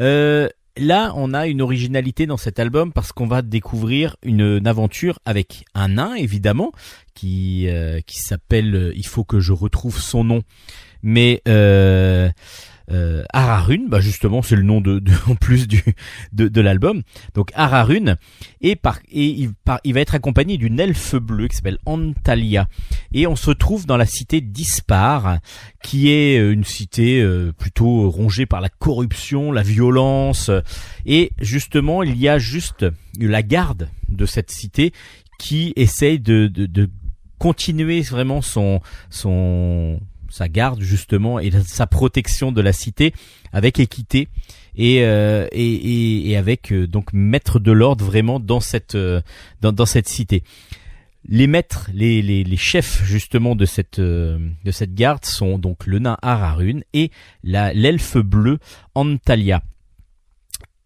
Euh, 0.00 0.48
Là, 0.78 1.12
on 1.16 1.34
a 1.34 1.48
une 1.48 1.60
originalité 1.60 2.26
dans 2.26 2.38
cet 2.38 2.58
album 2.58 2.92
parce 2.92 3.12
qu'on 3.12 3.26
va 3.26 3.42
découvrir 3.42 4.16
une, 4.22 4.66
aventure 4.66 5.18
avec 5.26 5.64
un 5.74 5.88
nain, 5.88 6.14
évidemment, 6.14 6.72
qui 7.14 7.68
euh, 7.68 8.00
qui 8.06 8.18
s'appelle. 8.18 8.74
euh, 8.74 8.92
Il 8.96 9.06
faut 9.06 9.24
que 9.24 9.38
je 9.38 9.52
retrouve 9.52 10.00
son 10.00 10.24
nom, 10.24 10.42
mais 11.02 11.42
euh, 11.46 12.30
euh, 12.90 13.24
Ararun, 13.32 13.86
bah 13.88 14.00
justement, 14.00 14.42
c'est 14.42 14.56
le 14.56 14.62
nom 14.62 14.80
de, 14.80 14.98
de- 14.98 15.12
en 15.28 15.34
plus 15.36 15.68
du 15.68 15.82
de, 16.32 16.48
de 16.48 16.60
l'album. 16.60 17.02
Donc 17.34 17.50
Ararun 17.54 18.16
et 18.60 18.76
par 18.76 18.98
et 19.10 19.26
il, 19.26 19.52
par, 19.64 19.80
il 19.84 19.94
va 19.94 20.00
être 20.00 20.14
accompagné 20.14 20.56
d'une 20.58 20.80
elfe 20.80 21.14
bleue 21.14 21.48
qui 21.48 21.56
s'appelle 21.56 21.78
Antalya 21.86 22.68
et 23.12 23.26
on 23.26 23.36
se 23.36 23.50
trouve 23.50 23.86
dans 23.86 23.96
la 23.96 24.06
cité 24.06 24.40
d'Ispar 24.40 25.38
qui 25.82 26.10
est 26.10 26.38
euh, 26.38 26.52
une 26.52 26.64
cité 26.64 27.20
euh, 27.22 27.52
plutôt 27.52 28.10
rongée 28.10 28.46
par 28.46 28.60
la 28.60 28.68
corruption, 28.68 29.52
la 29.52 29.62
violence 29.62 30.50
et 31.06 31.30
justement 31.40 32.02
il 32.02 32.16
y 32.18 32.28
a 32.28 32.38
juste 32.38 32.86
la 33.18 33.42
garde 33.42 33.88
de 34.08 34.26
cette 34.26 34.50
cité 34.50 34.92
qui 35.38 35.72
essaye 35.76 36.18
de, 36.20 36.46
de, 36.46 36.66
de 36.66 36.88
continuer 37.38 38.00
vraiment 38.02 38.42
son 38.42 38.80
son 39.10 39.98
sa 40.32 40.48
garde 40.48 40.80
justement 40.80 41.38
et 41.38 41.50
sa 41.66 41.86
protection 41.86 42.52
de 42.52 42.60
la 42.60 42.72
cité 42.72 43.12
avec 43.52 43.78
équité 43.78 44.28
et 44.74 45.04
euh, 45.04 45.46
et, 45.52 45.74
et, 45.74 46.30
et 46.30 46.36
avec 46.36 46.72
euh, 46.72 46.86
donc 46.86 47.12
maître 47.12 47.60
de 47.60 47.70
l'ordre 47.70 48.04
vraiment 48.04 48.40
dans 48.40 48.60
cette 48.60 48.94
euh, 48.94 49.20
dans, 49.60 49.72
dans 49.72 49.86
cette 49.86 50.08
cité. 50.08 50.42
Les 51.28 51.46
maîtres, 51.46 51.88
les, 51.94 52.20
les, 52.20 52.42
les 52.42 52.56
chefs 52.56 53.04
justement 53.04 53.54
de 53.54 53.64
cette 53.64 53.98
euh, 53.98 54.38
de 54.64 54.70
cette 54.70 54.94
garde 54.94 55.24
sont 55.24 55.58
donc 55.58 55.86
le 55.86 55.98
nain 55.98 56.16
Ararun 56.22 56.80
et 56.94 57.10
la 57.44 57.72
l'elfe 57.74 58.16
bleu 58.16 58.58
Antalya. 58.94 59.62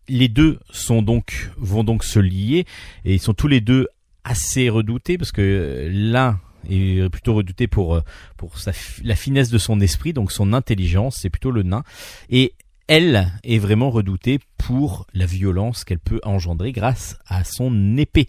Les 0.09 0.29
deux 0.29 0.59
sont 0.71 1.03
donc 1.03 1.51
vont 1.57 1.85
donc 1.85 2.05
se 2.05 2.19
lier 2.19 2.67
et 3.05 3.15
ils 3.15 3.21
sont 3.21 3.35
tous 3.35 3.49
les 3.49 3.61
deux 3.61 3.89
assez 4.25 4.69
redoutés 4.69 5.19
parce 5.19 5.33
que 5.33 5.89
l'un 5.91 6.41
est 6.71 7.09
plutôt 7.09 7.35
redouté 7.35 7.67
pour 7.67 7.95
euh, 7.95 8.01
pour 8.37 8.55
la 9.03 9.17
finesse 9.17 9.51
de 9.51 9.59
son 9.59 9.81
esprit 9.81 10.13
donc 10.13 10.33
son 10.33 10.53
intelligence 10.53 11.19
c'est 11.21 11.31
plutôt 11.31 11.51
le 11.51 11.63
nain 11.63 11.83
et 12.31 12.55
elle 12.89 13.33
est 13.43 13.59
vraiment 13.59 13.91
redoutée 13.91 14.39
pour 14.59 15.07
la 15.13 15.27
violence 15.27 15.85
qu'elle 15.85 15.99
peut 15.99 16.21
engendrer 16.23 16.73
grâce 16.73 17.19
à 17.27 17.45
son 17.45 17.97
épée. 17.97 18.29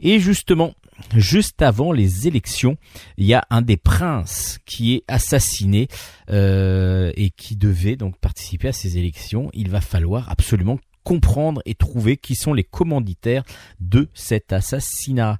Et 0.00 0.18
justement, 0.18 0.74
juste 1.14 1.62
avant 1.62 1.92
les 1.92 2.26
élections, 2.26 2.76
il 3.16 3.26
y 3.26 3.34
a 3.34 3.44
un 3.50 3.62
des 3.62 3.76
princes 3.76 4.58
qui 4.64 4.94
est 4.94 5.04
assassiné 5.08 5.88
euh, 6.30 7.12
et 7.16 7.30
qui 7.30 7.56
devait 7.56 7.96
donc 7.96 8.18
participer 8.18 8.68
à 8.68 8.72
ces 8.72 8.98
élections. 8.98 9.50
Il 9.52 9.70
va 9.70 9.80
falloir 9.80 10.30
absolument 10.30 10.78
comprendre 11.04 11.62
et 11.66 11.74
trouver 11.74 12.16
qui 12.16 12.34
sont 12.34 12.52
les 12.52 12.64
commanditaires 12.64 13.44
de 13.78 14.08
cet 14.12 14.52
assassinat. 14.52 15.38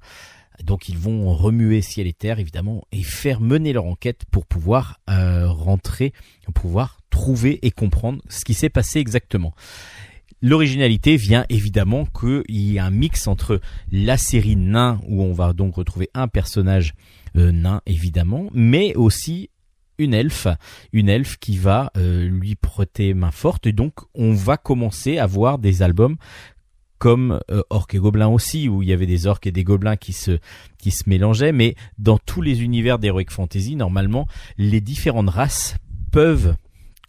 Donc 0.63 0.89
ils 0.89 0.97
vont 0.97 1.33
remuer 1.33 1.81
ciel 1.81 2.07
et 2.07 2.13
terre 2.13 2.39
évidemment 2.39 2.83
et 2.91 3.03
faire 3.03 3.41
mener 3.41 3.73
leur 3.73 3.85
enquête 3.85 4.23
pour 4.31 4.45
pouvoir 4.45 4.99
euh, 5.09 5.47
rentrer, 5.47 6.13
pouvoir 6.53 6.99
trouver 7.09 7.59
et 7.65 7.71
comprendre 7.71 8.21
ce 8.29 8.43
qui 8.43 8.53
s'est 8.53 8.69
passé 8.69 8.99
exactement. 8.99 9.53
L'originalité 10.41 11.17
vient 11.17 11.45
évidemment 11.49 12.05
qu'il 12.05 12.43
y 12.47 12.77
a 12.77 12.85
un 12.85 12.91
mix 12.91 13.27
entre 13.27 13.59
la 13.91 14.17
série 14.17 14.55
Nain 14.55 14.99
où 15.07 15.23
on 15.23 15.33
va 15.33 15.53
donc 15.53 15.75
retrouver 15.75 16.09
un 16.13 16.27
personnage 16.27 16.93
euh, 17.35 17.51
nain 17.51 17.81
évidemment, 17.85 18.47
mais 18.53 18.95
aussi 18.95 19.49
une 19.97 20.13
elfe, 20.13 20.47
une 20.93 21.09
elfe 21.09 21.37
qui 21.37 21.57
va 21.57 21.91
euh, 21.97 22.27
lui 22.27 22.55
prêter 22.55 23.13
main 23.13 23.31
forte 23.31 23.65
et 23.65 23.71
donc 23.71 23.93
on 24.13 24.33
va 24.33 24.57
commencer 24.57 25.17
à 25.17 25.25
voir 25.25 25.57
des 25.57 25.81
albums 25.81 26.17
comme 26.97 27.39
euh, 27.51 27.61
Orques 27.69 27.95
et 27.95 27.99
Gobelins 27.99 28.27
aussi, 28.27 28.69
où 28.69 28.81
il 28.81 28.89
y 28.89 28.93
avait 28.93 29.05
des 29.05 29.27
orques 29.27 29.47
et 29.47 29.51
des 29.51 29.63
gobelins 29.63 29.97
qui 29.97 30.13
se, 30.13 30.39
mélangeaient, 31.05 31.51
mais 31.51 31.75
dans 31.97 32.17
tous 32.17 32.41
les 32.41 32.63
univers 32.63 32.99
d'Heroic 32.99 33.29
Fantasy, 33.29 33.75
normalement, 33.75 34.27
les 34.57 34.81
différentes 34.81 35.29
races 35.29 35.77
peuvent 36.11 36.55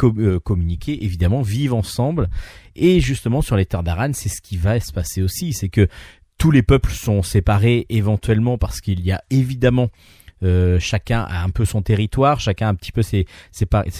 euh, 0.02 0.38
communiquer, 0.40 1.04
évidemment, 1.04 1.42
vivre 1.42 1.76
ensemble, 1.76 2.28
et 2.76 3.00
justement, 3.00 3.42
sur 3.42 3.56
les 3.56 3.66
terres 3.66 3.82
d'Aran, 3.82 4.12
c'est 4.12 4.28
ce 4.28 4.40
qui 4.42 4.56
va 4.56 4.78
se 4.80 4.92
passer 4.92 5.22
aussi, 5.22 5.52
c'est 5.52 5.68
que 5.68 5.88
tous 6.36 6.50
les 6.50 6.62
peuples 6.62 6.92
sont 6.92 7.22
séparés 7.22 7.86
éventuellement 7.88 8.58
parce 8.58 8.80
qu'il 8.80 9.00
y 9.00 9.10
a 9.10 9.22
évidemment 9.28 9.90
euh, 10.44 10.78
chacun 10.78 11.22
a 11.22 11.42
un 11.42 11.50
peu 11.50 11.64
son 11.64 11.82
territoire, 11.82 12.38
chacun 12.38 12.68
a 12.68 12.70
un 12.70 12.74
petit 12.76 12.92
peu 12.92 13.02
ses 13.02 13.26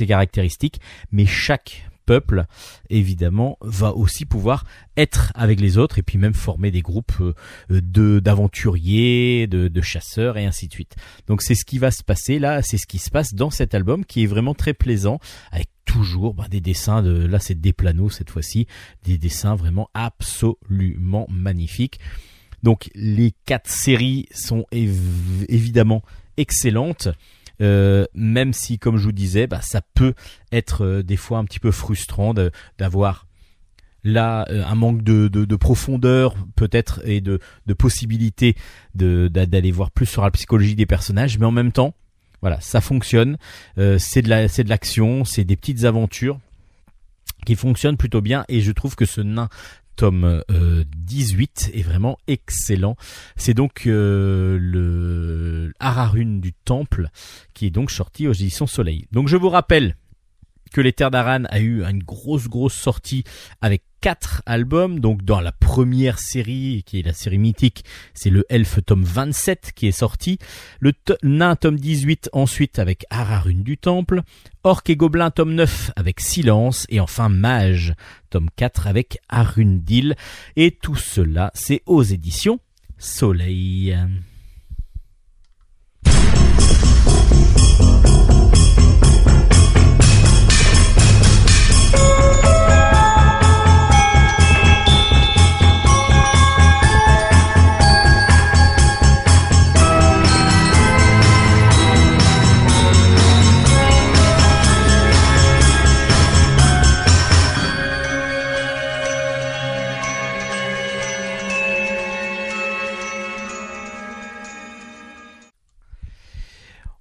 caractéristiques, 0.07 0.81
mais 1.11 1.27
chaque 1.27 1.89
peuple, 2.09 2.47
évidemment, 2.89 3.59
va 3.61 3.93
aussi 3.93 4.25
pouvoir 4.25 4.65
être 4.97 5.31
avec 5.35 5.61
les 5.61 5.77
autres 5.77 5.99
et 5.99 6.03
puis 6.03 6.17
même 6.17 6.33
former 6.33 6.71
des 6.71 6.81
groupes 6.81 7.13
euh, 7.21 7.35
de 7.69 8.19
d'aventuriers, 8.19 9.47
de, 9.47 9.81
chasseurs 9.83 10.39
et 10.39 10.47
ainsi 10.47 10.69
de 10.69 10.73
suite. 10.73 10.97
Donc 11.27 11.43
c'est 11.43 11.55
ce 11.55 11.67
qui 11.67 11.79
va 11.79 11.91
se 11.91 12.03
passer 12.03 12.39
là, 12.39 12.63
c'est 12.63 12.79
ce 12.79 12.87
qui 12.87 12.99
se 12.99 13.11
passe 13.11 13.35
dans 13.35 13.51
cet 13.51 13.75
album 13.75 14.07
qui 14.07 14.23
est 14.23 14.27
vraiment 14.27 14.55
très 14.55 14.73
plaisant 14.73 15.21
avec 15.53 15.69
toujours 15.85 16.33
bah, 16.33 16.47
des 16.49 16.63
dessins 16.63 17.03
de 17.03 17.27
là 17.27 17.41
c'est 17.41 17.61
des 17.61 17.75
planos 17.75 18.17
cette 18.17 18.31
fois-ci, 18.31 18.67
des 19.05 19.19
dessins 19.19 19.55
vraiment 19.55 19.91
absolument 19.93 21.27
magnifiques. 21.29 22.01
Donc 22.63 22.89
les 22.95 23.35
quatre 23.45 23.69
séries 23.69 24.29
sont 24.33 24.65
év- 24.73 25.45
évidemment 25.51 26.03
excellentes. 26.39 27.09
Euh, 27.61 28.07
même 28.15 28.53
si, 28.53 28.79
comme 28.79 28.97
je 28.97 29.05
vous 29.05 29.13
disais, 29.13 29.47
bah, 29.47 29.61
ça 29.63 29.81
peut 29.95 30.15
être 30.53 30.85
euh, 30.85 31.03
des 31.03 31.17
fois 31.17 31.39
un 31.39 31.45
petit 31.45 31.61
peu 31.61 31.71
frustrant 31.71 32.35
d'avoir 32.79 33.27
là 34.05 34.47
euh, 34.51 34.65
un 34.65 34.75
manque 34.75 35.03
de, 35.03 35.29
de, 35.29 35.45
de 35.45 35.57
profondeur 35.57 36.37
peut-être 36.55 37.01
et 37.05 37.21
de, 37.21 37.41
de 37.67 37.75
possibilité 37.75 38.55
d'aller 38.95 39.71
voir 39.73 39.91
plus 39.91 40.07
sur 40.07 40.23
la 40.23 40.31
psychologie 40.31 40.77
des 40.77 40.87
personnages, 40.87 41.39
mais 41.39 41.47
en 41.47 41.53
même 41.53 41.73
temps, 41.73 41.95
voilà, 42.41 42.61
ça 42.61 42.81
fonctionne. 42.81 43.37
C'est 43.77 44.23
de 44.23 44.69
l'action, 44.69 45.25
c'est 45.25 45.45
des 45.45 45.57
petites 45.57 45.85
aventures 45.85 46.39
qui 47.45 47.57
fonctionnent 47.57 47.97
plutôt 47.97 48.21
bien, 48.21 48.45
et 48.49 48.61
je 48.61 48.73
trouve 48.73 48.95
que 48.95 49.07
ce 49.07 49.21
nain 49.21 49.49
tome 49.99 50.43
euh, 50.53 50.85
18 50.97 51.73
est 51.75 51.83
vraiment 51.83 52.19
excellent. 52.29 52.97
C'est 53.35 53.53
donc 53.53 53.87
euh, 53.87 54.57
le 54.61 55.73
Ararune 55.81 56.41
du 56.41 56.53
Temple 56.53 57.09
qui 57.53 57.67
est 57.67 57.71
donc 57.71 57.91
sorti 57.91 58.29
aux 58.29 58.33
éditions 58.33 58.69
Soleil. 58.69 59.09
Donc 59.11 59.27
je 59.27 59.37
vous 59.37 59.49
rappelle 59.49 59.97
que 60.73 60.81
les 60.81 60.93
Terres 60.93 61.11
d'Aran 61.11 61.45
a 61.49 61.61
eu 61.61 61.83
une 61.85 62.03
grosse 62.03 62.49
grosse 62.49 62.75
sortie 62.75 63.25
avec 63.61 63.83
quatre 64.01 64.43
albums. 64.47 65.01
Donc 65.01 65.25
dans 65.25 65.41
la 65.41 65.53
première 65.53 66.19
série, 66.19 66.83
qui 66.87 67.01
est 67.01 67.03
la 67.03 67.13
série 67.13 67.39
mythique, 67.39 67.85
c'est 68.15 68.31
le 68.31 68.45
Elfe 68.49 68.85
tome 68.85 69.05
27 69.05 69.73
qui 69.75 69.87
est 69.87 69.93
sorti. 69.93 70.39
Le 70.81 70.93
Nain 71.23 71.57
tome 71.57 71.79
18 71.79 72.31
ensuite 72.33 72.79
avec 72.79 73.05
Ararune 73.11 73.63
du 73.63 73.79
Temple. 73.79 74.23
Orc 74.65 74.83
et 74.89 74.97
Gobelin 74.97 75.31
tome 75.31 75.55
9 75.55 75.93
avec 75.97 76.21
Silence. 76.21 76.87
Et 76.89 77.01
enfin 77.01 77.29
Mage 77.29 77.95
tome 78.31 78.49
4 78.57 78.87
avec 78.87 79.19
Arundil. 79.29 80.15
Et 80.57 80.73
tout 80.73 80.97
cela, 80.97 81.51
c'est 81.55 81.83
aux 81.87 82.03
éditions 82.03 82.61
Soleil. 82.99 83.97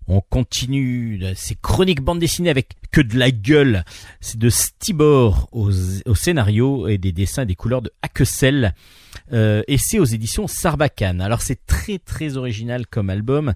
On 0.07 0.21
continue 0.21 1.21
ces 1.35 1.55
chroniques 1.55 2.01
bande 2.01 2.19
dessinée 2.19 2.49
avec 2.49 2.69
que 2.91 3.01
de 3.01 3.17
la 3.17 3.31
gueule. 3.31 3.83
C'est 4.21 4.39
de 4.39 4.49
Stibor 4.49 5.49
au, 5.51 5.69
au, 6.05 6.15
scénario 6.15 6.87
et 6.87 6.97
des 6.97 7.11
dessins 7.11 7.43
et 7.43 7.45
des 7.45 7.55
couleurs 7.55 7.81
de 7.81 7.91
Hakesel. 8.01 8.73
Euh, 9.33 9.63
et 9.67 9.77
c'est 9.77 9.99
aux 9.99 10.05
éditions 10.05 10.47
Sarbacane. 10.47 11.21
Alors 11.21 11.41
c'est 11.41 11.65
très 11.65 11.99
très 11.99 12.37
original 12.37 12.87
comme 12.87 13.09
album 13.09 13.53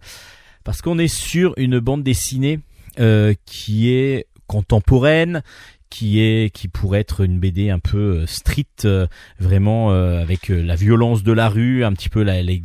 parce 0.64 0.82
qu'on 0.82 1.00
est 1.00 1.08
sur 1.08 1.54
une 1.58 1.80
bande 1.80 2.04
dessinée 2.04 2.60
euh, 3.00 3.34
qui 3.46 3.90
est 3.90 4.28
contemporaine, 4.48 5.44
qui 5.92 6.22
est 6.22 6.50
qui 6.52 6.70
pourrait 6.70 7.02
être 7.02 7.22
une 7.22 7.38
BD 7.38 7.70
un 7.70 7.78
peu 7.78 8.22
euh, 8.22 8.26
street 8.26 8.66
euh, 8.86 9.06
vraiment 9.40 9.92
euh, 9.92 10.22
avec 10.22 10.48
la 10.48 10.76
violence 10.76 11.22
de 11.22 11.34
la 11.34 11.50
rue 11.50 11.84
un 11.84 11.92
petit 11.92 12.10
peu 12.10 12.24
la 12.24 12.42
les, 12.42 12.64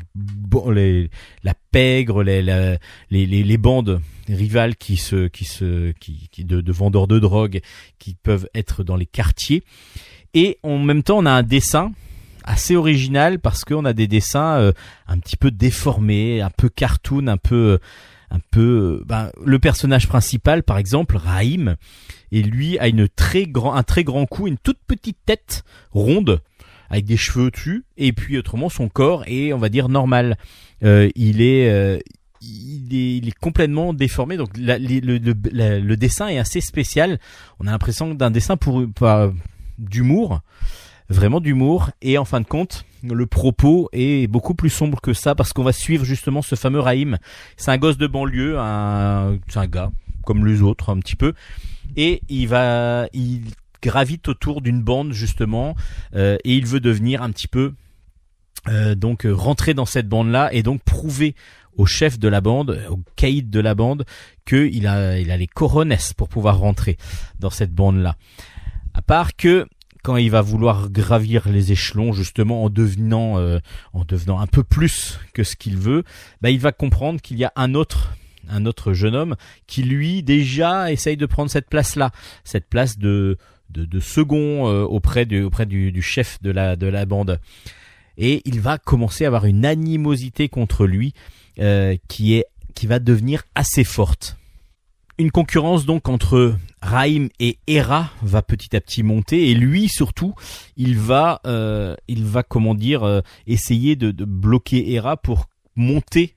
les 0.73 1.11
la 1.43 1.55
pègre 1.73 2.23
les, 2.23 2.41
les, 3.11 3.27
les 3.27 3.59
bandes 3.59 4.01
rivales 4.29 4.77
qui 4.77 4.97
se 4.97 5.27
qui 5.27 5.45
se 5.45 5.91
qui, 6.01 6.29
qui 6.31 6.45
de, 6.45 6.61
de, 6.61 6.73
vendeurs 6.73 7.09
de 7.09 7.19
drogue 7.19 7.61
qui 7.99 8.15
peuvent 8.15 8.49
être 8.55 8.85
dans 8.85 8.97
les 8.97 9.07
quartiers. 9.07 9.65
Et 10.33 10.59
en 10.63 10.79
même 10.79 11.03
temps 11.03 11.19
on 11.19 11.27
a 11.27 11.33
un 11.33 11.43
dessin 11.43 11.93
assez 12.45 12.77
original 12.77 13.41
parce 13.41 13.65
qu'on 13.65 13.85
a 13.85 13.93
des 13.93 14.07
dessins 14.07 14.73
un 15.09 15.19
petit 15.19 15.37
peu 15.37 15.51
déformés 15.51 16.41
un 16.43 16.51
peu 16.51 16.69
cartoon 16.69 17.27
un 17.27 17.39
peu 17.39 17.81
un 18.31 18.39
peu 18.53 19.03
ben, 19.05 19.31
le 19.45 19.59
personnage 19.59 20.07
principal 20.07 20.63
par 20.63 20.79
exemple 20.79 21.17
Raïm 21.17 21.77
et 22.33 22.43
lui 22.43 22.79
a 22.79 22.89
une 22.89 23.09
très 23.09 23.47
grand 23.47 23.75
un 23.75 23.83
très 23.83 24.05
grand 24.05 24.27
cou 24.27 24.47
une 24.47 24.59
toute 24.59 24.79
petite 24.87 25.19
tête 25.27 25.65
ronde 25.93 26.41
avec 26.91 27.05
des 27.05 27.17
cheveux 27.17 27.51
dessus 27.51 27.85
et 27.97 28.13
puis 28.13 28.39
autrement 28.39 28.69
son 28.69 28.89
corps 28.89 29.25
est 29.27 29.53
on 29.53 29.59
va 29.59 29.69
dire 29.69 29.89
normal 29.89 30.37
euh, 30.85 31.11
il 31.15 31.41
est 31.41 31.71
euh, 31.71 31.99
il 32.43 32.95
est, 32.95 33.17
il 33.17 33.29
est, 33.29 33.39
complètement 33.39 33.93
déformé, 33.93 34.37
donc 34.37 34.51
la, 34.57 34.79
le, 34.79 35.01
le, 35.01 35.81
le, 35.81 35.97
dessin 35.97 36.29
est 36.29 36.39
assez 36.39 36.61
spécial. 36.61 37.19
On 37.59 37.67
a 37.67 37.71
l'impression 37.71 38.15
d'un 38.15 38.31
dessin 38.31 38.57
pour, 38.57 38.85
pour 38.95 39.33
d'humour, 39.79 40.41
vraiment 41.09 41.41
d'humour, 41.41 41.91
et 42.03 42.19
en 42.19 42.25
fin 42.25 42.41
de 42.41 42.47
compte, 42.47 42.85
le 43.03 43.27
propos 43.27 43.89
est 43.93 44.27
beaucoup 44.27 44.55
plus 44.55 44.71
sombre 44.71 45.01
que 45.01 45.13
ça 45.13 45.35
parce 45.35 45.53
qu'on 45.53 45.63
va 45.65 45.73
suivre 45.73 46.05
justement 46.05 46.43
ce 46.43 46.55
fameux 46.55 46.81
Raïm. 46.81 47.19
C'est 47.57 47.71
un 47.71 47.79
gosse 47.79 47.99
de 47.99 48.07
banlieue, 48.07 48.59
un, 48.59 49.39
c'est 49.49 49.59
un 49.59 49.67
gars 49.67 49.91
comme 50.25 50.45
les 50.45 50.61
autres 50.63 50.91
un 50.91 50.99
petit 50.99 51.15
peu, 51.15 51.35
et 51.97 52.23
il 52.29 52.49
va, 52.49 53.09
il 53.13 53.43
gravite 53.83 54.29
autour 54.29 54.63
d'une 54.63 54.83
bande 54.83 55.13
justement, 55.13 55.77
euh, 56.15 56.37
et 56.45 56.55
il 56.55 56.67
veut 56.67 56.81
devenir 56.81 57.23
un 57.23 57.31
petit 57.31 57.49
peu 57.49 57.75
euh, 58.69 58.95
donc 58.95 59.27
rentrer 59.31 59.75
dans 59.75 59.87
cette 59.87 60.09
bande 60.09 60.31
là 60.31 60.53
et 60.53 60.63
donc 60.63 60.83
prouver 60.83 61.35
au 61.77 61.87
chef 61.87 62.19
de 62.19 62.29
la 62.29 62.41
bande, 62.41 62.83
au 62.91 63.01
caïd 63.17 63.51
de 63.51 63.61
la 63.61 63.75
bande, 63.75 64.05
qu'il 64.47 64.87
a, 64.87 65.19
il 65.19 65.31
a 65.31 65.37
les 65.37 65.47
corones 65.47 65.95
pour 66.17 66.29
pouvoir 66.29 66.59
rentrer 66.59 66.97
dans 67.39 67.51
cette 67.51 67.73
bande 67.73 67.99
là. 67.99 68.17
À 68.95 69.03
part 69.03 69.37
que 69.37 69.67
quand 70.03 70.17
il 70.17 70.31
va 70.31 70.41
vouloir 70.41 70.89
gravir 70.89 71.49
les 71.49 71.73
échelons 71.73 72.13
justement 72.13 72.65
en 72.65 72.71
devenant 72.71 73.39
euh, 73.39 73.59
en 73.93 74.05
devenant 74.05 74.41
un 74.41 74.47
peu 74.47 74.63
plus 74.63 75.19
que 75.35 75.43
ce 75.43 75.57
qu'il 75.57 75.77
veut, 75.77 76.05
bah, 76.41 76.51
il 76.51 76.61
va 76.61 76.73
comprendre 76.73 77.21
qu'il 77.21 77.37
y 77.37 77.45
a 77.45 77.53
un 77.57 77.75
autre 77.75 78.15
un 78.49 78.67
autre 78.67 78.93
jeune 78.93 79.15
homme 79.15 79.37
qui 79.67 79.83
lui 79.83 80.23
déjà 80.23 80.93
essaye 80.93 81.17
de 81.17 81.27
prendre 81.27 81.51
cette 81.51 81.69
place 81.69 81.97
là, 81.97 82.11
cette 82.45 82.69
place 82.69 82.99
de 82.99 83.37
de, 83.71 84.01
second 84.01 84.69
euh, 84.69 84.85
auprès 84.85 85.27
du 85.27 86.03
chef 86.03 86.41
de 86.43 86.51
la 86.51 86.77
de 86.77 86.87
la 86.87 87.05
bande. 87.05 87.41
Et 88.19 88.43
il 88.45 88.61
va 88.61 88.79
commencer 88.79 89.25
à 89.25 89.29
avoir 89.29 89.45
une 89.45 89.67
animosité 89.67 90.49
contre 90.49 90.87
lui 90.87 91.13
euh, 91.59 91.97
qui 92.09 92.43
va 92.85 92.99
devenir 92.99 93.43
assez 93.55 93.85
forte. 93.85 94.37
Une 95.19 95.31
concurrence 95.31 95.87
donc 95.87 96.09
entre 96.09 96.57
Raïm 96.83 97.31
et 97.41 97.59
Hera 97.67 98.11
va 98.23 98.43
petit 98.43 98.77
à 98.77 98.81
petit 98.81 99.03
monter 99.03 99.51
et 99.51 99.55
lui 99.55 99.89
surtout 99.89 100.35
il 100.77 100.99
va 100.99 101.41
euh, 101.47 101.95
il 102.07 102.25
va 102.25 102.43
comment 102.43 102.75
dire 102.75 103.23
essayer 103.47 103.97
de, 103.97 104.11
de, 104.11 104.27
bloquer 104.27 104.93
Hera 104.93 105.17
pour 105.17 105.49
monter 105.75 106.36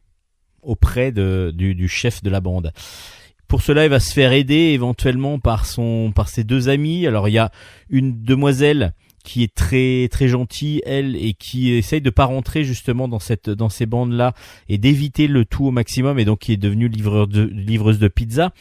auprès 0.69 1.11
de, 1.11 1.51
du, 1.53 1.87
chef 1.87 2.21
de 2.23 2.29
la 2.29 2.41
bande. 2.41 2.71
Pour 3.47 3.61
cela, 3.61 3.85
il 3.85 3.89
va 3.89 3.99
se 3.99 4.13
faire 4.13 4.31
aider 4.31 4.71
éventuellement 4.73 5.39
par 5.39 5.65
son 5.65 6.11
par 6.13 6.29
ses 6.29 6.43
deux 6.43 6.69
amis. 6.69 7.07
Alors 7.07 7.27
il 7.27 7.33
y 7.33 7.39
a 7.39 7.51
une 7.89 8.23
demoiselle 8.23 8.93
qui 9.23 9.43
est 9.43 9.53
très 9.53 10.07
très 10.09 10.27
gentille 10.27 10.81
elle 10.85 11.15
et 11.15 11.33
qui 11.33 11.71
essaye 11.71 11.99
de 11.99 12.09
pas 12.09 12.25
rentrer 12.25 12.63
justement 12.63 13.07
dans 13.07 13.19
cette 13.19 13.49
dans 13.49 13.69
ces 13.69 13.85
bandes 13.85 14.13
là 14.13 14.33
et 14.69 14.77
d'éviter 14.77 15.27
le 15.27 15.43
tout 15.43 15.65
au 15.65 15.71
maximum 15.71 16.19
et 16.19 16.25
donc 16.25 16.39
qui 16.39 16.53
est 16.53 16.57
devenue 16.57 16.87
livreur 16.87 17.27
de 17.27 17.41
livreuse 17.41 17.99
de 17.99 18.07
pizza 18.07 18.53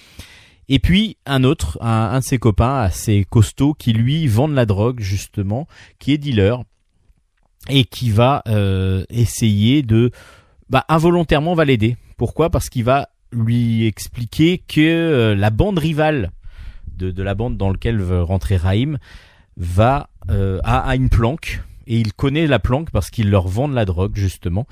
et 0.69 0.81
puis 0.81 1.17
un 1.27 1.45
autre 1.45 1.79
un, 1.81 2.11
un 2.11 2.19
de 2.19 2.25
ses 2.25 2.39
copains 2.39 2.81
assez 2.81 3.25
costaud 3.31 3.73
qui 3.73 3.93
lui 3.93 4.27
vend 4.27 4.49
de 4.49 4.55
la 4.55 4.67
drogue 4.67 4.99
justement 4.99 5.69
qui 6.01 6.13
est 6.13 6.19
dealer 6.19 6.65
et 7.69 7.85
qui 7.85 8.11
va 8.11 8.43
euh, 8.49 9.05
essayer 9.11 9.83
de 9.83 10.11
bah, 10.71 10.85
involontairement 10.89 11.55
va 11.55 11.65
l'aider 11.65 11.97
pourquoi? 12.19 12.51
Parce 12.51 12.69
qu'il 12.69 12.85
va 12.85 13.09
lui 13.33 13.87
expliquer 13.87 14.59
que 14.59 14.81
euh, 14.81 15.35
la 15.35 15.51
bande 15.51 15.79
rivale 15.79 16.33
de, 16.97 17.11
de 17.13 17.23
la 17.23 17.35
bande 17.35 17.57
dans 17.57 17.71
laquelle 17.71 18.01
veut 18.01 18.23
rentrer 18.23 18.57
Raïm 18.57 18.99
va 19.57 20.11
euh, 20.31 20.59
a, 20.65 20.95
une 20.97 21.09
planque 21.09 21.63
et 21.87 21.99
il 21.99 22.13
connaît 22.13 22.47
la 22.47 22.59
planque 22.59 22.91
parce 22.91 23.11
qu'il 23.11 23.31
leur 23.31 23.47
vend 23.47 23.69
de 23.69 23.75
la 23.75 23.85
drogue 23.85 24.17
justement. 24.17 24.67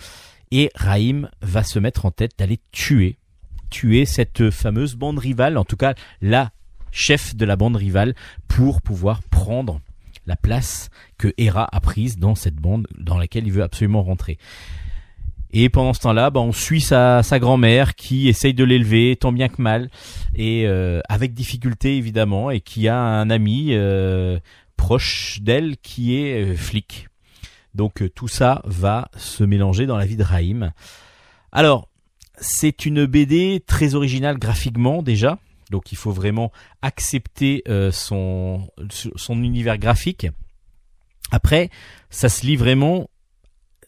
Et 0.51 0.71
Raïm 0.75 1.31
va 1.41 1.63
se 1.63 1.79
mettre 1.79 2.05
en 2.05 2.11
tête 2.11 2.33
d'aller 2.37 2.59
tuer, 2.73 3.17
tuer 3.71 4.07
cette 4.07 4.51
fameuse 4.51 4.97
bande 4.97 5.21
rivale, 5.21 5.57
en 5.57 5.65
tout 5.65 5.77
cas 5.77 5.95
la 6.21 6.51
chef 6.91 7.37
de 7.37 7.45
la 7.45 7.55
bande 7.55 7.77
rivale, 7.77 8.15
pour 8.49 8.83
pouvoir 8.83 9.23
prendre 9.23 9.81
la 10.27 10.37
place 10.37 10.91
que 11.17 11.33
Hera 11.39 11.69
a 11.71 11.81
prise 11.81 12.19
dans 12.19 12.35
cette 12.35 12.57
bande 12.57 12.89
dans 12.99 13.19
laquelle 13.19 13.47
il 13.47 13.53
veut 13.53 13.63
absolument 13.63 14.03
rentrer. 14.03 14.39
Et 15.59 15.71
pendant 15.71 15.95
ce 15.95 16.01
temps-là, 16.01 16.29
bah, 16.29 16.41
on 16.41 16.53
suit 16.53 16.83
sa, 16.83 17.23
grand-mère 17.39 17.95
qui 17.95 18.29
essaye 18.29 18.53
de 18.53 18.63
l'élever 18.63 19.17
tant 19.17 19.33
bien 19.33 19.49
que 19.49 19.63
mal 19.63 19.89
et 20.35 20.67
euh, 20.67 21.01
avec 21.09 21.33
difficulté 21.33 21.97
évidemment 21.97 22.51
et 22.51 22.61
qui 22.61 22.89
a 22.89 22.99
un 22.99 23.31
ami 23.31 23.69
euh, 23.71 24.39
proche 24.77 25.39
d'elle 25.41 25.79
qui 25.79 26.15
est 26.15 26.43
euh, 26.43 26.55
flic. 26.55 27.09
Donc 27.75 28.05
tout 28.15 28.29
ça 28.29 28.61
va 28.67 29.09
se 29.17 29.45
mélanger 29.45 29.87
dans 29.87 29.97
la 29.97 30.05
vie 30.05 30.19
de 30.19 30.23
Raïm. 30.23 30.73
Alors, 31.53 31.89
c'est 32.39 32.85
une 32.85 33.07
BD 33.07 33.65
très 33.67 33.95
originale 33.95 34.37
graphiquement 34.39 35.03
déjà, 35.03 35.39
donc 35.71 35.91
il 35.91 35.97
faut 35.97 36.13
vraiment 36.13 36.53
accepter 36.83 37.65
son, 37.93 38.69
son 38.91 39.43
univers 39.43 39.79
graphique. 39.79 40.27
Après, 41.31 41.71
ça 42.11 42.29
se 42.29 42.45
lit 42.45 42.57
vraiment 42.57 43.09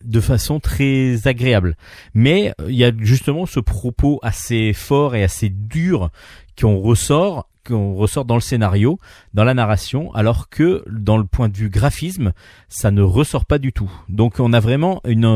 de 0.05 0.21
façon 0.21 0.61
très 0.61 1.27
agréable. 1.27 1.77
Mais 2.15 2.53
il 2.69 2.75
y 2.75 2.85
a 2.85 2.93
justement 2.99 3.47
ce 3.47 3.61
propos 3.61 4.19
assez 4.23 4.73
fort 4.73 5.15
et 5.15 5.23
assez 5.23 5.49
dur 5.49 6.11
qu'on 6.59 6.79
ressort 6.79 7.49
qu'on 7.67 7.95
ressort 7.95 8.25
dans 8.25 8.35
le 8.35 8.41
scénario, 8.41 8.99
dans 9.35 9.45
la 9.45 9.53
narration, 9.53 10.11
alors 10.15 10.49
que 10.49 10.83
dans 10.91 11.19
le 11.19 11.25
point 11.25 11.51
de 11.51 11.57
vue 11.57 11.69
graphisme, 11.69 12.33
ça 12.71 12.91
ne 12.91 13.03
ressort 13.03 13.45
pas 13.45 13.59
du 13.59 13.75
tout. 13.75 13.91
Donc 14.09 14.41
on 14.41 14.55
a 14.55 14.61
vraiment 14.61 15.03
une 15.05 15.27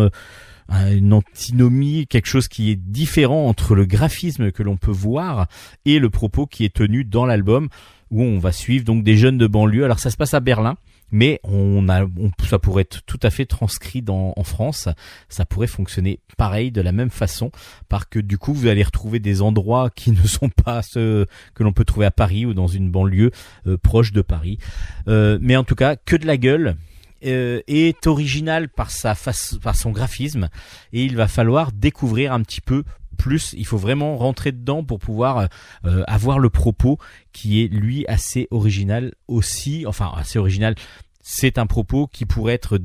euh, 0.70 0.96
une 0.96 1.12
antinomie, 1.12 2.06
quelque 2.06 2.28
chose 2.28 2.48
qui 2.48 2.70
est 2.70 2.76
différent 2.76 3.46
entre 3.46 3.74
le 3.74 3.84
graphisme 3.84 4.52
que 4.52 4.62
l'on 4.62 4.76
peut 4.76 4.92
voir 4.92 5.46
et 5.84 5.98
le 5.98 6.08
propos 6.08 6.46
qui 6.46 6.64
est 6.64 6.72
tenu 6.72 7.04
dans 7.04 7.26
l'album 7.26 7.68
où 8.10 8.22
on 8.22 8.38
va 8.38 8.52
suivre 8.52 8.84
donc 8.84 9.04
des 9.04 9.16
jeunes 9.16 9.38
de 9.38 9.46
banlieue. 9.46 9.84
Alors 9.84 9.98
ça 9.98 10.10
se 10.10 10.16
passe 10.16 10.34
à 10.34 10.40
Berlin, 10.40 10.76
mais 11.12 11.40
on 11.44 11.88
a, 11.88 12.06
ça 12.48 12.58
pourrait 12.58 12.82
être 12.82 13.02
tout 13.06 13.20
à 13.22 13.30
fait 13.30 13.46
transcrit 13.46 14.02
dans, 14.02 14.32
en 14.36 14.44
France. 14.44 14.88
Ça 15.28 15.44
pourrait 15.44 15.66
fonctionner 15.66 16.20
pareil, 16.36 16.72
de 16.72 16.80
la 16.80 16.92
même 16.92 17.10
façon, 17.10 17.52
parce 17.88 18.06
que 18.06 18.18
du 18.18 18.38
coup, 18.38 18.54
vous 18.54 18.66
allez 18.66 18.82
retrouver 18.82 19.20
des 19.20 19.42
endroits 19.42 19.90
qui 19.94 20.10
ne 20.10 20.26
sont 20.26 20.48
pas 20.48 20.82
ceux 20.82 21.26
que 21.54 21.62
l'on 21.62 21.72
peut 21.72 21.84
trouver 21.84 22.06
à 22.06 22.10
Paris 22.10 22.46
ou 22.46 22.54
dans 22.54 22.66
une 22.66 22.90
banlieue 22.90 23.30
euh, 23.66 23.76
proche 23.76 24.12
de 24.12 24.22
Paris. 24.22 24.58
Euh, 25.06 25.38
mais 25.40 25.56
en 25.56 25.64
tout 25.64 25.76
cas, 25.76 25.96
que 25.96 26.16
de 26.16 26.26
la 26.26 26.36
gueule. 26.36 26.76
Euh, 27.24 27.60
est 27.68 28.08
original 28.08 28.68
par 28.68 28.90
sa 28.90 29.14
face, 29.14 29.56
par 29.62 29.76
son 29.76 29.92
graphisme, 29.92 30.48
et 30.92 31.04
il 31.04 31.14
va 31.14 31.28
falloir 31.28 31.70
découvrir 31.70 32.32
un 32.32 32.42
petit 32.42 32.60
peu 32.60 32.82
plus. 33.22 33.54
Il 33.56 33.66
faut 33.66 33.78
vraiment 33.78 34.16
rentrer 34.16 34.50
dedans 34.50 34.82
pour 34.82 34.98
pouvoir 34.98 35.48
euh, 35.84 36.02
avoir 36.08 36.40
le 36.40 36.50
propos 36.50 36.98
qui 37.32 37.62
est 37.62 37.68
lui 37.68 38.04
assez 38.08 38.48
original 38.50 39.14
aussi. 39.28 39.86
Enfin, 39.86 40.12
assez 40.16 40.38
original. 40.40 40.74
C'est 41.20 41.56
un 41.56 41.66
propos 41.66 42.08
qui 42.08 42.26
pourrait 42.26 42.54
être 42.54 42.78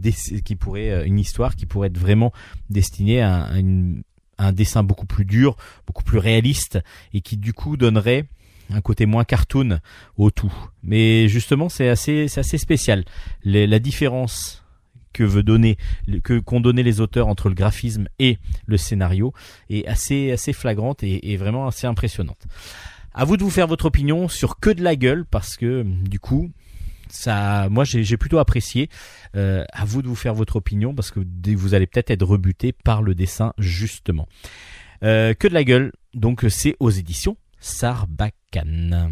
qui 0.46 0.56
pourrait 0.56 0.92
euh, 0.92 1.06
une 1.06 1.18
histoire 1.18 1.56
qui 1.56 1.66
pourrait 1.66 1.88
être 1.88 1.98
vraiment 1.98 2.32
destinée 2.70 3.22
à, 3.22 3.50
un 4.40 4.52
dessin 4.52 4.84
beaucoup 4.84 5.08
plus 5.08 5.26
dur, 5.26 5.58
beaucoup 5.88 6.04
plus 6.04 6.20
réaliste 6.20 6.78
et 7.16 7.22
qui 7.22 7.38
du 7.38 7.54
coup 7.54 7.76
donnerait 7.76 8.26
un 8.70 8.82
côté 8.82 9.08
moins 9.08 9.24
cartoon 9.24 9.80
au 10.18 10.30
tout. 10.30 10.54
Mais 10.84 11.28
justement, 11.28 11.70
c'est 11.70 11.90
assez, 11.90 12.28
c'est 12.28 12.42
assez 12.42 12.60
spécial. 12.60 13.06
la 13.44 13.80
différence 13.80 14.64
que 15.18 15.24
veut 15.24 15.42
donner, 15.42 15.78
que 16.24 16.38
qu'ont 16.40 16.60
donné 16.60 16.84
les 16.84 17.02
auteurs 17.02 17.28
entre 17.28 17.50
le 17.50 17.56
graphisme 17.56 18.08
et 18.20 18.38
le 18.68 18.78
scénario 18.78 19.34
est 19.72 19.88
assez 19.88 20.32
assez 20.32 20.54
flagrante 20.54 21.02
et, 21.02 21.38
vraiment 21.38 21.68
assez 21.68 21.88
impressionnante. 21.88 22.46
À 23.14 23.26
vous 23.26 23.36
de 23.36 23.44
vous 23.44 23.50
faire 23.50 23.66
votre 23.66 23.86
opinion 23.86 24.28
sur 24.28 24.60
que 24.60 24.70
de 24.70 24.84
la 24.84 24.96
gueule 24.96 25.26
parce 25.26 25.58
que 25.58 25.84
du 25.84 26.20
coup 26.20 26.52
ça, 27.10 27.68
moi 27.70 27.84
j'ai 27.84 28.18
plutôt 28.18 28.38
apprécié. 28.38 28.90
Euh, 29.36 29.64
à 29.74 29.86
vous 29.86 30.02
de 30.02 30.08
vous 30.08 30.16
faire 30.16 30.34
votre 30.34 30.58
opinion 30.58 30.94
parce 30.94 31.12
que 31.12 31.20
vous 31.56 31.74
allez 31.74 31.88
peut-être 31.88 32.12
être 32.12 32.26
rebuté 32.26 32.72
par 32.72 33.02
le 33.02 33.16
dessin 33.16 33.54
justement. 33.58 34.28
Euh, 35.04 35.34
que 35.34 35.48
de 35.48 35.54
la 35.54 35.64
gueule, 35.64 35.94
donc 36.14 36.46
c'est 36.50 36.76
aux 36.80 36.92
éditions 36.92 37.38
Sarbacane. 37.60 39.12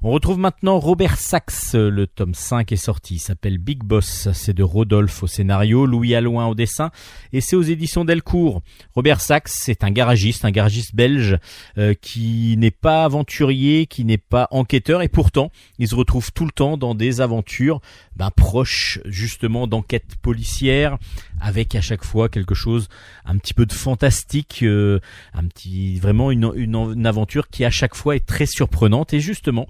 On 0.00 0.12
retrouve 0.12 0.38
maintenant 0.38 0.78
Robert 0.78 1.16
Sachs, 1.16 1.72
le 1.72 2.06
tome 2.06 2.32
5 2.32 2.70
est 2.70 2.76
sorti, 2.76 3.16
il 3.16 3.18
s'appelle 3.18 3.58
Big 3.58 3.82
Boss, 3.82 4.28
c'est 4.32 4.54
de 4.54 4.62
Rodolphe 4.62 5.24
au 5.24 5.26
scénario, 5.26 5.86
Louis 5.86 6.14
Alloin 6.14 6.46
au 6.46 6.54
dessin, 6.54 6.92
et 7.32 7.40
c'est 7.40 7.56
aux 7.56 7.62
éditions 7.62 8.04
Delcourt. 8.04 8.62
Robert 8.94 9.20
Sachs, 9.20 9.48
c'est 9.48 9.82
un 9.82 9.90
garagiste, 9.90 10.44
un 10.44 10.52
garagiste 10.52 10.94
belge, 10.94 11.36
euh, 11.78 11.94
qui 12.00 12.54
n'est 12.58 12.70
pas 12.70 13.04
aventurier, 13.04 13.86
qui 13.86 14.04
n'est 14.04 14.18
pas 14.18 14.46
enquêteur, 14.52 15.02
et 15.02 15.08
pourtant, 15.08 15.50
il 15.80 15.88
se 15.88 15.96
retrouve 15.96 16.30
tout 16.30 16.44
le 16.44 16.52
temps 16.52 16.76
dans 16.76 16.94
des 16.94 17.20
aventures 17.20 17.80
ben, 18.14 18.30
proches 18.30 19.00
justement 19.04 19.66
d'enquêtes 19.66 20.14
policières, 20.22 20.96
avec 21.40 21.74
à 21.74 21.80
chaque 21.80 22.04
fois 22.04 22.28
quelque 22.28 22.54
chose 22.54 22.88
un 23.24 23.36
petit 23.36 23.52
peu 23.52 23.66
de 23.66 23.72
fantastique, 23.72 24.60
euh, 24.62 25.00
un 25.34 25.42
petit 25.48 25.98
vraiment 25.98 26.30
une, 26.30 26.52
une 26.54 27.06
aventure 27.06 27.48
qui 27.48 27.64
à 27.64 27.70
chaque 27.70 27.96
fois 27.96 28.14
est 28.14 28.24
très 28.24 28.46
surprenante, 28.46 29.12
et 29.12 29.18
justement, 29.18 29.66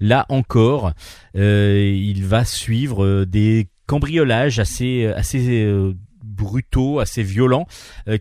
Là 0.00 0.26
encore, 0.28 0.92
euh, 1.36 1.94
il 1.96 2.24
va 2.24 2.44
suivre 2.44 3.04
euh, 3.04 3.26
des 3.26 3.68
cambriolages 3.86 4.58
assez 4.58 5.06
assez 5.06 5.64
euh, 5.64 5.94
brutaux, 6.22 6.98
assez 6.98 7.22
violents, 7.22 7.68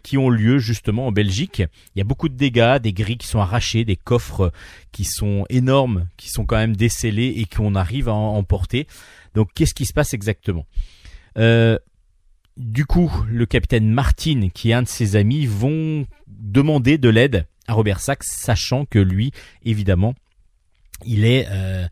qui 0.03 0.17
ont 0.17 0.29
lieu 0.29 0.59
justement 0.59 1.07
en 1.07 1.11
Belgique. 1.11 1.63
Il 1.95 1.99
y 1.99 2.01
a 2.01 2.03
beaucoup 2.03 2.29
de 2.29 2.35
dégâts, 2.35 2.77
des 2.77 2.93
grilles 2.93 3.17
qui 3.17 3.27
sont 3.27 3.39
arrachées, 3.39 3.85
des 3.85 3.95
coffres 3.95 4.51
qui 4.91 5.03
sont 5.03 5.45
énormes, 5.49 6.07
qui 6.17 6.29
sont 6.29 6.45
quand 6.45 6.57
même 6.57 6.75
décellés 6.75 7.33
et 7.37 7.45
qu'on 7.45 7.73
arrive 7.73 8.09
à 8.09 8.13
emporter. 8.13 8.87
Donc 9.33 9.49
qu'est-ce 9.55 9.73
qui 9.73 9.85
se 9.85 9.93
passe 9.93 10.13
exactement? 10.13 10.67
Du 12.57 12.85
coup, 12.85 13.11
le 13.27 13.47
capitaine 13.47 13.89
Martin, 13.89 14.49
qui 14.53 14.69
est 14.69 14.73
un 14.73 14.83
de 14.83 14.87
ses 14.87 15.15
amis, 15.15 15.47
vont 15.47 16.05
demander 16.27 16.99
de 16.99 17.09
l'aide 17.09 17.47
à 17.67 17.73
Robert 17.73 17.99
Sachs, 17.99 18.23
sachant 18.23 18.85
que 18.85 18.99
lui, 18.99 19.31
évidemment, 19.63 20.13
il 21.05 21.25
est 21.25 21.47
euh, 21.49 21.87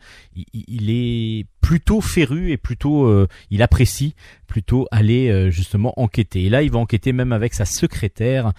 il, 0.54 0.90
est 0.90 1.46
plutôt 1.62 2.02
féru 2.02 2.52
et 2.52 2.58
plutôt 2.58 3.06
euh, 3.06 3.28
il 3.50 3.62
apprécie 3.62 4.16
plutôt 4.48 4.88
aller 4.92 5.30
euh, 5.30 5.50
justement 5.50 5.94
enquêter. 6.00 6.46
Et 6.46 6.50
là 6.50 6.62
il 6.64 6.72
va 6.72 6.80
enquêter 6.80 7.14
même 7.14 7.32
avec 7.32 7.54
sa 7.54 7.66
secrétaire 7.66 8.54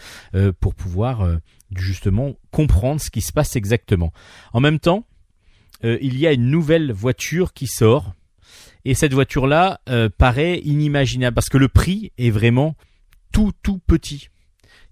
pour 0.61 0.75
pouvoir 0.75 1.39
justement 1.75 2.35
comprendre 2.51 3.01
ce 3.01 3.11
qui 3.11 3.21
se 3.21 3.33
passe 3.33 3.57
exactement. 3.57 4.13
En 4.53 4.61
même 4.61 4.79
temps 4.79 5.07
il 5.83 6.19
y 6.19 6.27
a 6.27 6.33
une 6.33 6.49
nouvelle 6.49 6.93
voiture 6.93 7.53
qui 7.53 7.67
sort. 7.67 8.15
Et 8.85 8.95
cette 8.95 9.15
voiture 9.15 9.47
là 9.47 9.81
paraît 10.19 10.59
inimaginable 10.65 11.35
parce 11.35 11.49
que 11.49 11.59
le 11.59 11.69
prix 11.69 12.13
est 12.19 12.31
vraiment 12.31 12.77
tout 13.33 13.53
tout 13.63 13.81
petit. 13.87 14.29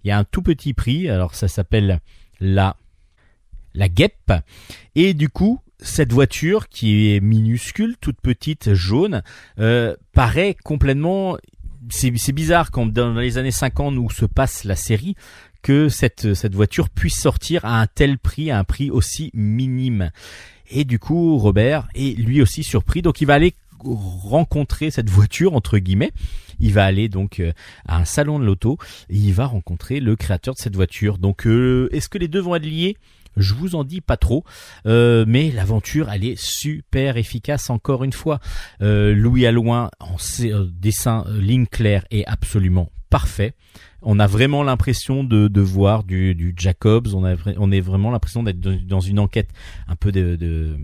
Il 0.03 0.07
y 0.07 0.11
a 0.11 0.17
un 0.17 0.23
tout 0.23 0.41
petit 0.41 0.73
prix. 0.73 1.09
Alors 1.09 1.35
ça 1.35 1.47
s'appelle 1.47 1.99
la 2.39 2.75
la 3.73 3.89
guêpe. 3.89 4.33
Et 4.95 5.13
du 5.13 5.29
coup, 5.29 5.59
cette 5.79 6.13
voiture 6.13 6.69
qui 6.69 7.13
est 7.13 7.19
minuscule, 7.19 7.95
toute 7.99 8.21
petite, 8.21 8.73
jaune, 8.73 9.23
euh, 9.59 9.95
paraît 10.13 10.55
complètement... 10.63 11.37
C'est 11.89 12.31
bizarre 12.31 12.69
quand 12.69 12.85
dans 12.85 13.15
les 13.15 13.37
années 13.39 13.51
50 13.51 13.97
où 13.97 14.09
se 14.09 14.25
passe 14.25 14.63
la 14.65 14.75
série 14.75 15.15
que 15.63 15.89
cette, 15.89 16.35
cette 16.35 16.53
voiture 16.53 16.89
puisse 16.89 17.19
sortir 17.19 17.65
à 17.65 17.81
un 17.81 17.87
tel 17.87 18.17
prix, 18.17 18.51
à 18.51 18.59
un 18.59 18.63
prix 18.63 18.91
aussi 18.91 19.31
minime. 19.33 20.11
Et 20.69 20.85
du 20.85 20.99
coup, 20.99 21.37
Robert 21.37 21.87
est 21.95 22.17
lui 22.17 22.41
aussi 22.41 22.63
surpris, 22.63 23.01
donc 23.01 23.19
il 23.19 23.25
va 23.25 23.33
aller 23.33 23.55
rencontrer 23.83 24.91
cette 24.91 25.09
voiture 25.09 25.53
entre 25.53 25.77
guillemets. 25.77 26.11
Il 26.59 26.73
va 26.73 26.85
aller 26.85 27.09
donc 27.09 27.39
euh, 27.39 27.51
à 27.87 27.97
un 27.97 28.05
salon 28.05 28.39
de 28.39 28.45
l'auto 28.45 28.77
et 29.09 29.15
il 29.15 29.33
va 29.33 29.47
rencontrer 29.47 29.99
le 29.99 30.15
créateur 30.15 30.53
de 30.53 30.59
cette 30.59 30.75
voiture. 30.75 31.17
Donc 31.17 31.47
euh, 31.47 31.89
est-ce 31.91 32.07
que 32.07 32.17
les 32.17 32.27
deux 32.27 32.39
vont 32.39 32.55
être 32.55 32.65
liés? 32.65 32.97
Je 33.37 33.53
vous 33.53 33.75
en 33.75 33.83
dis 33.83 34.01
pas 34.01 34.17
trop, 34.17 34.43
euh, 34.85 35.25
mais 35.27 35.51
l'aventure 35.51 36.09
elle 36.09 36.25
est 36.25 36.39
super 36.39 37.17
efficace 37.17 37.69
encore 37.69 38.03
une 38.03 38.13
fois. 38.13 38.39
Euh, 38.81 39.13
Louis 39.13 39.45
Alloin 39.45 39.89
en 39.99 40.17
euh, 40.41 40.67
dessin 40.73 41.25
ligne 41.29 41.65
claire 41.65 42.05
est 42.11 42.25
absolument 42.25 42.91
parfait. 43.09 43.53
On 44.01 44.19
a 44.19 44.27
vraiment 44.27 44.63
l'impression 44.63 45.23
de, 45.23 45.61
voir 45.61 46.03
du, 46.03 46.53
Jacobs. 46.57 47.09
On 47.13 47.23
a 47.23 47.35
on 47.57 47.71
est 47.71 47.81
vraiment 47.81 48.09
l'impression 48.09 48.41
d'être 48.41 48.59
dans 48.59 48.99
une 48.99 49.19
enquête 49.19 49.49
un 49.87 49.95
peu 49.95 50.11
de, 50.11 50.77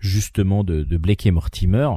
justement 0.00 0.64
de, 0.64 0.82
de 0.82 0.96
Blake 0.96 1.24
et 1.24 1.30
Mortimer, 1.30 1.88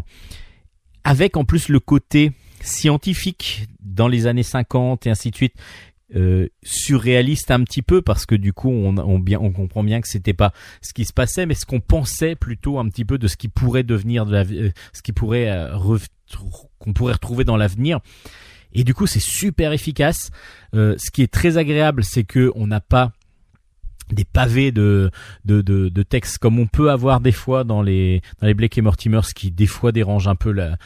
avec 1.04 1.36
en 1.36 1.46
plus 1.46 1.70
le 1.70 1.80
côté 1.80 2.32
scientifique 2.62 3.68
dans 3.82 4.08
les 4.08 4.28
années 4.28 4.44
50 4.44 5.08
et 5.08 5.10
ainsi 5.10 5.32
de 5.32 5.36
suite 5.36 5.56
euh, 6.16 6.48
surréaliste 6.64 7.52
un 7.52 7.64
petit 7.64 7.82
peu 7.82 8.02
parce 8.02 8.26
que 8.26 8.36
du 8.36 8.54
coup 8.54 8.70
on, 8.70 8.98
on, 8.98 9.20
bien, 9.20 9.40
on 9.42 9.52
comprend 9.52 9.84
bien 9.84 10.00
que 10.00 10.08
c'était 10.08 10.34
pas 10.34 10.54
ce 10.82 10.94
qui 10.94 11.04
se 11.04 11.12
passait 11.12 11.46
mais 11.46 11.54
ce 11.54 11.66
qu'on 11.66 11.82
pensait 11.82 12.36
plutôt 12.36 12.80
un 12.80 12.88
petit 12.88 13.04
peu 13.04 13.18
de 13.18 13.28
ce 13.28 13.36
qui 13.36 13.50
pourrait 13.50 13.84
devenir 13.84 14.26
de 14.26 14.32
la, 14.32 14.42
euh, 14.44 14.72
ce 14.94 15.02
qui 15.02 15.12
pourrait 15.12 15.50
euh, 15.50 15.78
qu'on 16.80 16.94
pourrait 16.94 17.14
retrouver 17.14 17.44
dans 17.44 17.58
l'avenir. 17.58 18.00
Et 18.72 18.86
du 18.86 18.94
coup 18.94 19.06
c'est 19.06 19.22
super 19.22 19.72
efficace. 19.74 20.30
Ce 20.74 21.12
qui 21.12 21.24
est 21.24 21.32
très 21.32 21.58
agréable 21.58 22.04
c'est 22.04 22.24
que 22.24 22.52
on 22.56 22.68
n'a 22.68 22.82
pas 22.82 23.12
des 24.12 24.26
pavés 24.26 24.72
de, 24.72 25.12
de, 25.46 25.62
de, 25.62 25.90
de 25.90 26.04
texte 26.04 26.38
comme 26.38 26.60
on 26.60 26.68
peut 26.68 26.92
avoir 26.92 27.20
des 27.20 27.32
fois 27.32 27.64
dans 27.64 27.82
les 27.82 28.22
dans 28.40 28.48
les 28.48 28.54
Blake 28.54 28.78
et 28.78 28.82
Mortimer 28.82 29.22
ce 29.24 29.34
qui 29.34 29.52
des 29.52 29.68
fois 29.68 29.92
dérange 29.92 30.28
un 30.28 30.36
peu 30.36 30.52
la, 30.52 30.78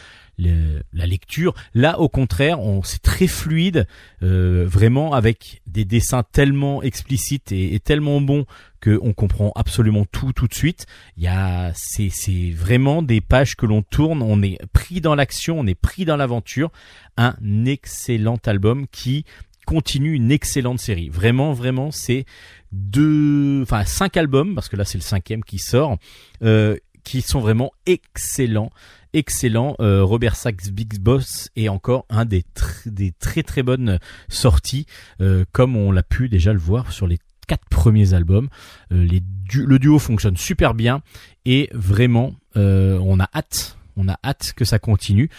la 0.93 1.05
lecture. 1.05 1.53
Là, 1.73 1.99
au 1.99 2.09
contraire, 2.09 2.59
on 2.59 2.83
c'est 2.83 3.01
très 3.01 3.27
fluide, 3.27 3.87
euh, 4.23 4.65
vraiment 4.67 5.13
avec 5.13 5.61
des 5.67 5.85
dessins 5.85 6.23
tellement 6.23 6.81
explicites 6.81 7.51
et, 7.51 7.79
tellement 7.79 8.21
bons 8.21 8.45
que 8.79 8.99
on 9.01 9.13
comprend 9.13 9.51
absolument 9.55 10.05
tout 10.11 10.33
tout 10.33 10.47
de 10.47 10.53
suite. 10.53 10.85
Il 11.17 11.23
y 11.23 11.27
a 11.27 11.71
c'est 11.75 12.09
c'est 12.09 12.51
vraiment 12.51 13.01
des 13.01 13.21
pages 13.21 13.55
que 13.55 13.65
l'on 13.65 13.81
tourne, 13.81 14.21
on 14.21 14.41
est 14.41 14.57
pris 14.73 15.01
dans 15.01 15.15
l'action, 15.15 15.59
on 15.59 15.67
est 15.67 15.75
pris 15.75 16.05
dans 16.05 16.17
l'aventure. 16.17 16.71
Un 17.17 17.35
excellent 17.65 18.39
album 18.45 18.87
qui 18.91 19.25
continue 19.65 20.13
une 20.13 20.31
excellente 20.31 20.79
série. 20.79 21.09
Vraiment, 21.09 21.53
vraiment, 21.53 21.91
c'est 21.91 22.25
deux, 22.71 23.61
enfin 23.61 23.83
cinq 23.85 24.17
albums 24.17 24.55
parce 24.55 24.69
que 24.69 24.75
là 24.75 24.85
c'est 24.85 24.97
le 24.97 25.03
cinquième 25.03 25.43
qui 25.43 25.59
sort, 25.59 25.97
euh, 26.43 26.77
qui 27.03 27.21
sont 27.21 27.39
vraiment 27.39 27.71
excellents 27.85 28.71
excellent. 29.13 29.75
Euh, 29.79 30.03
Robert 30.03 30.35
Sachs 30.35 30.69
Big 30.71 30.99
Boss 30.99 31.49
est 31.55 31.69
encore 31.69 32.05
un 32.09 32.25
des, 32.25 32.43
des 32.85 33.11
très 33.11 33.43
très 33.43 33.63
bonnes 33.63 33.99
sorties, 34.29 34.85
euh, 35.21 35.45
comme 35.51 35.75
on 35.75 35.91
l'a 35.91 36.03
pu 36.03 36.29
déjà 36.29 36.53
le 36.53 36.59
voir 36.59 36.91
sur 36.91 37.07
les 37.07 37.19
quatre 37.47 37.67
premiers 37.69 38.13
albums. 38.13 38.49
Euh, 38.91 39.07
le 39.53 39.79
duo 39.79 39.99
fonctionne 39.99 40.37
super 40.37 40.73
bien 40.73 41.01
et 41.45 41.69
vraiment 41.73 42.33
on 42.55 43.19
a 43.19 43.29
hâte, 43.33 43.77
on 43.97 44.07
a 44.07 44.17
hâte 44.23 44.53
que 44.55 44.65
ça 44.65 44.79
continue. 44.79 45.29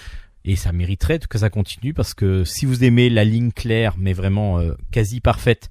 Et 0.45 0.57
ça 0.57 0.73
mériterait 0.73 1.21
que 1.21 1.39
ça 1.39 1.51
continue 1.51 1.95
parce 1.95 2.15
que 2.15 2.43
si 2.43 2.67
vous 2.67 2.83
aimez 2.83 3.09
la 3.09 3.23
ligne 3.23 3.53
claire 3.53 3.95
mais 3.97 4.13
vraiment 4.13 4.61
quasi 4.91 5.21
parfaite 5.21 5.71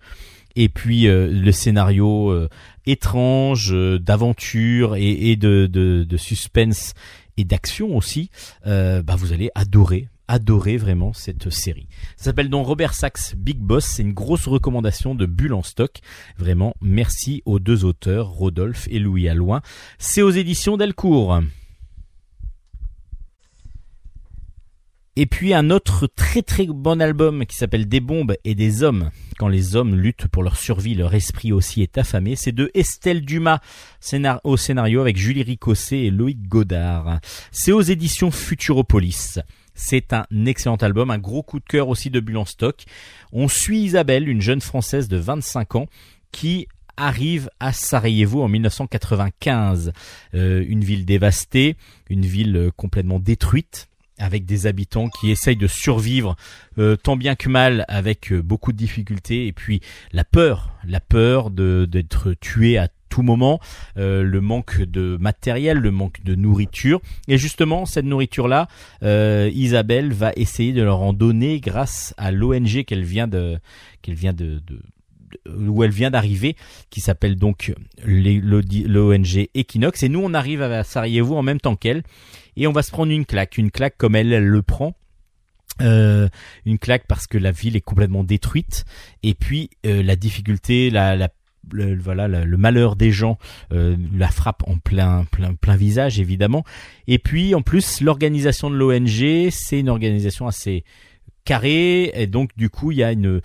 et 0.55 0.69
puis 0.69 1.03
le 1.07 1.51
scénario 1.51 2.47
étrange 2.85 3.73
d'aventure 3.99 4.95
et, 4.95 5.35
de, 5.35 5.67
de, 5.67 6.03
de, 6.03 6.17
suspense 6.17 6.93
et 7.37 7.43
d'action 7.43 7.95
aussi, 7.95 8.29
euh, 8.67 9.01
bah 9.03 9.15
vous 9.15 9.33
allez 9.33 9.49
adorer 9.55 10.07
adorer 10.27 10.77
vraiment 10.77 11.11
cette 11.11 11.49
série. 11.49 11.89
Ça 12.15 12.25
s'appelle 12.25 12.49
donc 12.49 12.65
Robert 12.65 12.93
Sachs 12.93 13.35
Big 13.35 13.57
Boss, 13.57 13.83
c'est 13.83 14.01
une 14.01 14.13
grosse 14.13 14.47
recommandation 14.47 15.13
de 15.13 15.25
Bulle 15.25 15.53
en 15.53 15.61
stock. 15.61 15.99
Vraiment, 16.37 16.73
merci 16.79 17.43
aux 17.45 17.59
deux 17.59 17.83
auteurs, 17.83 18.29
Rodolphe 18.29 18.87
et 18.89 18.99
Louis 18.99 19.27
Alloin. 19.27 19.61
C'est 19.99 20.21
aux 20.21 20.29
éditions 20.29 20.77
Delcourt. 20.77 21.41
Et 25.17 25.25
puis 25.25 25.53
un 25.53 25.71
autre 25.71 26.07
très 26.07 26.41
très 26.41 26.65
bon 26.67 27.01
album 27.01 27.45
qui 27.45 27.57
s'appelle 27.57 27.89
Des 27.89 27.99
bombes 27.99 28.37
et 28.45 28.55
des 28.55 28.81
hommes, 28.81 29.11
quand 29.37 29.49
les 29.49 29.75
hommes 29.75 29.93
luttent 29.93 30.27
pour 30.27 30.41
leur 30.41 30.55
survie, 30.55 30.95
leur 30.95 31.13
esprit 31.13 31.51
aussi 31.51 31.81
est 31.81 31.97
affamé. 31.97 32.37
C'est 32.37 32.53
de 32.53 32.71
Estelle 32.73 33.25
Dumas 33.25 33.59
au 34.45 34.55
scénario 34.55 35.01
avec 35.01 35.17
Julie 35.17 35.43
Ricossé 35.43 35.97
et 35.97 36.11
Loïc 36.11 36.47
Godard. 36.47 37.19
C'est 37.51 37.73
aux 37.73 37.81
éditions 37.81 38.31
Futuropolis. 38.31 39.39
C'est 39.73 40.13
un 40.13 40.25
excellent 40.45 40.77
album, 40.77 41.11
un 41.11 41.17
gros 41.17 41.43
coup 41.43 41.59
de 41.59 41.65
cœur 41.65 41.89
aussi 41.89 42.09
de 42.09 42.21
Bulle 42.21 42.47
stock. 42.47 42.85
On 43.33 43.49
suit 43.49 43.81
Isabelle, 43.81 44.29
une 44.29 44.41
jeune 44.41 44.61
française 44.61 45.09
de 45.09 45.17
25 45.17 45.75
ans 45.75 45.87
qui 46.31 46.67
arrive 46.95 47.49
à 47.59 47.73
Sarajevo 47.73 48.43
en 48.43 48.47
1995. 48.47 49.91
Euh, 50.35 50.63
une 50.65 50.85
ville 50.85 51.03
dévastée, 51.03 51.75
une 52.09 52.25
ville 52.25 52.55
euh, 52.55 52.71
complètement 52.71 53.19
détruite 53.19 53.89
avec 54.21 54.45
des 54.45 54.67
habitants 54.67 55.09
qui 55.09 55.31
essayent 55.31 55.57
de 55.57 55.67
survivre 55.67 56.35
euh, 56.77 56.95
tant 56.95 57.17
bien 57.17 57.35
que 57.35 57.49
mal 57.49 57.85
avec 57.87 58.33
beaucoup 58.33 58.71
de 58.71 58.77
difficultés 58.77 59.47
et 59.47 59.51
puis 59.51 59.81
la 60.13 60.23
peur, 60.23 60.69
la 60.87 60.99
peur 60.99 61.49
de 61.49 61.87
d'être 61.89 62.33
tué 62.33 62.77
à 62.77 62.87
tout 63.09 63.23
moment, 63.23 63.59
le 63.97 64.39
manque 64.39 64.81
de 64.83 65.17
matériel, 65.19 65.79
le 65.79 65.91
manque 65.91 66.23
de 66.23 66.33
nourriture. 66.33 67.01
Et 67.27 67.37
justement, 67.37 67.85
cette 67.85 68.05
nourriture-là, 68.05 68.69
Isabelle 69.01 70.13
va 70.13 70.31
essayer 70.37 70.71
de 70.71 70.81
leur 70.81 71.01
en 71.01 71.11
donner 71.11 71.59
grâce 71.59 72.13
à 72.17 72.31
l'ONG 72.31 72.85
qu'elle 72.85 73.03
vient 73.03 73.27
de 73.27 73.59
qu'elle 74.01 74.15
vient 74.15 74.31
de, 74.31 74.61
où 75.49 75.83
elle 75.83 75.91
vient 75.91 76.11
d'arriver, 76.11 76.55
qui 76.89 77.01
s'appelle 77.01 77.35
donc 77.35 77.73
l'ONG 78.05 79.47
Equinox. 79.53 80.03
Et 80.03 80.09
nous, 80.09 80.21
on 80.23 80.33
arrive 80.33 80.61
à 80.61 80.83
Sarajevo 80.83 81.35
en 81.35 81.43
même 81.43 81.59
temps 81.59 81.75
qu'elle, 81.75 82.03
et 82.57 82.67
on 82.67 82.71
va 82.71 82.83
se 82.83 82.91
prendre 82.91 83.11
une 83.11 83.25
claque, 83.25 83.57
une 83.57 83.71
claque 83.71 83.97
comme 83.97 84.15
elle, 84.15 84.33
elle 84.33 84.47
le 84.47 84.61
prend. 84.61 84.95
Euh, 85.79 86.27
une 86.65 86.77
claque 86.77 87.05
parce 87.07 87.27
que 87.27 87.37
la 87.37 87.51
ville 87.51 87.75
est 87.75 87.81
complètement 87.81 88.23
détruite. 88.23 88.85
Et 89.23 89.33
puis 89.33 89.69
euh, 89.85 90.03
la 90.03 90.15
difficulté, 90.15 90.89
la, 90.89 91.15
la 91.15 91.29
le, 91.71 91.95
voilà 91.97 92.27
le, 92.27 92.57
malheur 92.57 92.95
des 92.95 93.11
gens 93.11 93.37
euh, 93.71 93.95
la 94.15 94.29
frappe 94.29 94.63
en 94.67 94.77
plein 94.77 95.25
plein 95.25 95.53
plein 95.53 95.75
visage 95.75 96.19
évidemment. 96.19 96.63
Et 97.07 97.19
puis 97.19 97.55
en 97.55 97.61
plus 97.61 98.01
l'organisation 98.01 98.69
de 98.69 98.75
l'ONG 98.75 99.49
c'est 99.51 99.79
une 99.79 99.89
organisation 99.89 100.47
assez 100.47 100.83
carrée. 101.45 102.11
Et 102.15 102.27
donc 102.27 102.51
du 102.57 102.69
coup 102.69 102.91
il 102.91 102.97
y 102.97 103.03
a 103.03 103.11
une 103.11 103.41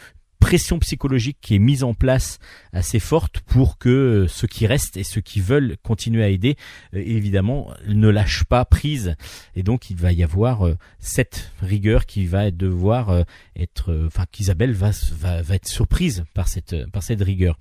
pression 0.47 0.79
psychologique 0.79 1.39
qui 1.41 1.57
est 1.57 1.59
mise 1.59 1.83
en 1.83 1.93
place 1.93 2.39
assez 2.73 3.01
forte 3.01 3.41
pour 3.41 3.79
que 3.79 3.89
euh, 3.89 4.29
ceux 4.29 4.47
qui 4.47 4.69
restent 4.69 4.97
et 4.97 5.03
ceux 5.03 5.21
qui 5.21 5.41
veulent 5.41 5.77
continuer 5.83 6.23
à 6.23 6.29
aider, 6.29 6.55
euh, 6.95 7.03
évidemment, 7.05 7.75
ne 7.89 8.09
lâchent 8.09 8.45
pas 8.45 8.65
prise. 8.65 9.17
Et 9.57 9.65
donc, 9.65 9.91
il 9.91 9.97
va 9.97 10.13
y 10.13 10.23
avoir 10.23 10.65
euh, 10.65 10.77
cette 11.01 11.51
rigueur 11.61 12.07
qui 12.07 12.27
va 12.27 12.53
devoir 12.53 13.25
être, 13.57 14.05
enfin, 14.07 14.25
qu'Isabelle 14.31 14.73
va, 14.73 14.93
va, 15.19 15.43
va 15.43 15.57
être 15.57 15.67
surprise 15.67 16.23
par 16.33 16.47
cette, 16.47 16.89
par 16.93 17.03
cette 17.03 17.23
rigueur. 17.23 17.59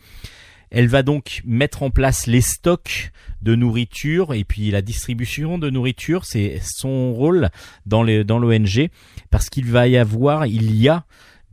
Elle 0.70 0.88
va 0.88 1.02
donc 1.02 1.42
mettre 1.44 1.82
en 1.82 1.90
place 1.90 2.28
les 2.28 2.42
stocks 2.42 3.12
de 3.42 3.56
nourriture 3.56 4.36
et 4.36 4.44
puis 4.44 4.70
la 4.70 4.84
distribution 4.84 5.58
de 5.58 5.72
nourriture, 5.72 6.24
c'est 6.26 6.62
son 6.62 7.14
rôle 7.14 7.50
dans 7.88 8.04
l'ONG 8.04 8.90
parce 9.32 9.50
qu'il 9.50 9.66
va 9.72 9.88
y 9.88 9.98
avoir, 9.98 10.46
il 10.46 10.76
y 10.76 10.88
a 10.88 11.06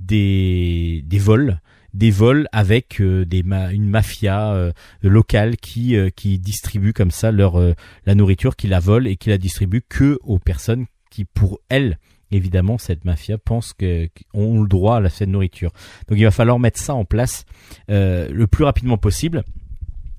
des, 0.06 1.02
des 1.06 1.18
vols 1.18 1.58
des 1.94 2.10
vols 2.10 2.48
avec 2.52 3.00
euh, 3.00 3.24
des 3.24 3.40
une 3.40 3.88
mafia 3.88 4.52
euh, 4.52 4.72
locale 5.02 5.56
qui 5.56 5.96
euh, 5.96 6.10
qui 6.10 6.38
distribue 6.38 6.92
comme 6.92 7.10
ça 7.10 7.32
leur 7.32 7.60
la 8.06 8.14
nourriture 8.14 8.56
qui 8.56 8.68
la 8.68 8.80
vole 8.80 9.06
et 9.06 9.16
qui 9.16 9.30
la 9.30 9.38
distribue 9.38 9.82
que 9.82 10.18
aux 10.22 10.38
personnes 10.38 10.86
qui 11.10 11.24
pour 11.24 11.60
elles 11.68 11.98
évidemment 12.30 12.78
cette 12.78 13.04
mafia 13.04 13.36
pense 13.36 13.74
que 13.74 14.08
ont 14.32 14.62
le 14.62 14.68
droit 14.68 15.02
à 15.02 15.08
cette 15.10 15.28
nourriture. 15.28 15.72
Donc 16.08 16.18
il 16.18 16.24
va 16.24 16.30
falloir 16.30 16.58
mettre 16.58 16.80
ça 16.80 16.94
en 16.94 17.04
place 17.04 17.44
le 17.88 18.44
plus 18.46 18.64
rapidement 18.64 18.96
possible. 18.96 19.44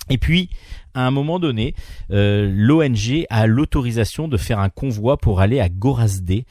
Et 0.09 0.17
puis 0.17 0.49
à 0.93 1.07
un 1.07 1.11
moment 1.11 1.39
donné, 1.39 1.75
l'ONG 2.09 3.25
a 3.29 3.47
l'autorisation 3.47 4.27
de 4.27 4.37
faire 4.37 4.59
un 4.59 4.69
convoi 4.69 5.17
pour 5.17 5.41
aller 5.41 5.59
à 5.59 5.69
Gorazde, 5.69 6.43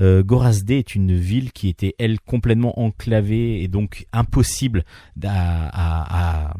euh, 0.00 0.22
Gorazde 0.22 0.70
est 0.70 0.94
une 0.94 1.16
ville 1.16 1.52
qui 1.52 1.68
était 1.68 1.94
elle 1.98 2.20
complètement 2.20 2.78
enclavée 2.80 3.62
et 3.62 3.68
donc 3.68 4.06
impossible 4.12 4.84
à, 5.24 6.54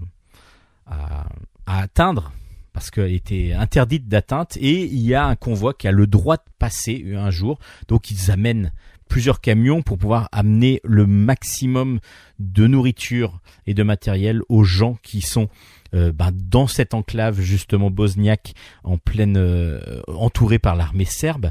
atteindre 1.67 2.33
parce 2.73 2.91
qu'elle 2.91 3.13
était 3.13 3.53
interdite 3.53 4.09
d'atteinte 4.09 4.57
et 4.59 4.85
il 4.85 5.01
y 5.01 5.15
a 5.15 5.27
un 5.27 5.35
convoi 5.35 5.75
qui 5.75 5.89
a 5.89 5.93
le 5.93 6.07
droit 6.07 6.37
de 6.37 6.43
passer 6.59 7.15
un 7.17 7.31
jour. 7.31 7.59
Donc 7.89 8.11
ils 8.11 8.31
amènent 8.31 8.73
plusieurs 9.09 9.41
camions 9.41 9.83
pour 9.83 9.99
pouvoir 9.99 10.29
amener 10.33 10.81
le 10.85 11.07
maximum 11.07 12.01
de 12.39 12.67
nourriture 12.67 13.41
et 13.67 13.75
de 13.75 13.83
matériel 13.83 14.43
aux 14.49 14.65
gens 14.65 14.99
qui 15.03 15.23
sont 15.23 15.49
euh, 15.97 16.13
ben, 16.13 16.31
dans 16.33 16.67
cette 16.67 16.93
enclave 16.93 17.41
justement 17.41 17.91
bosniaque 17.91 18.53
en 18.85 18.99
pleine 18.99 19.37
euh, 19.39 19.81
entourée 20.09 20.59
par 20.59 20.77
l'armée 20.77 21.07
serbe. 21.07 21.51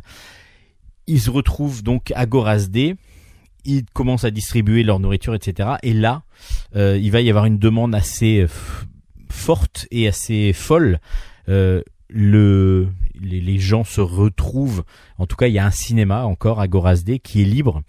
Ils 1.07 1.21
se 1.21 1.31
retrouvent 1.31 1.81
donc 1.81 2.11
à 2.15 2.27
Gorazde. 2.27 2.95
Ils 3.65 3.85
commencent 3.93 4.23
à 4.23 4.31
distribuer 4.31 4.83
leur 4.83 4.99
nourriture, 4.99 5.33
etc. 5.33 5.69
Et 5.81 5.93
là, 5.93 6.23
euh, 6.75 6.99
il 7.01 7.11
va 7.11 7.21
y 7.21 7.29
avoir 7.29 7.45
une 7.45 7.57
demande 7.57 7.95
assez 7.95 8.45
forte 9.29 9.87
et 9.89 10.07
assez 10.07 10.53
folle. 10.53 10.99
Le, 11.47 12.87
les, 13.19 13.59
gens 13.59 13.83
se 13.83 14.01
retrouvent. 14.01 14.83
En 15.17 15.25
tout 15.25 15.35
cas, 15.35 15.47
il 15.47 15.53
y 15.53 15.59
a 15.59 15.65
un 15.65 15.71
cinéma 15.71 16.25
encore 16.25 16.59
à 16.59 16.67
Gorazde 16.67 17.17
qui 17.19 17.41
est 17.41 17.45
libre, 17.45 17.81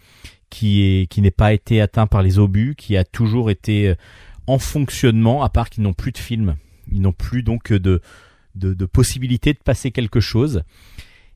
qui 0.48 1.06
n'est 1.18 1.30
pas 1.30 1.52
été 1.52 1.82
atteint 1.82 2.06
par 2.06 2.22
les 2.22 2.38
obus, 2.38 2.74
qui 2.76 2.96
a 2.96 3.04
toujours 3.04 3.50
été 3.50 3.94
en 4.46 4.58
fonctionnement, 4.58 5.42
à 5.42 5.48
part 5.48 5.70
qu'ils 5.70 5.82
n'ont 5.82 5.92
plus 5.92 6.12
de 6.12 6.18
films. 6.18 6.56
Ils 6.90 7.00
n'ont 7.00 7.12
plus 7.12 7.42
donc 7.42 7.72
de, 7.72 8.00
de, 8.54 8.86
possibilité 8.86 9.52
de 9.52 9.58
passer 9.58 9.90
quelque 9.90 10.20
chose. 10.20 10.62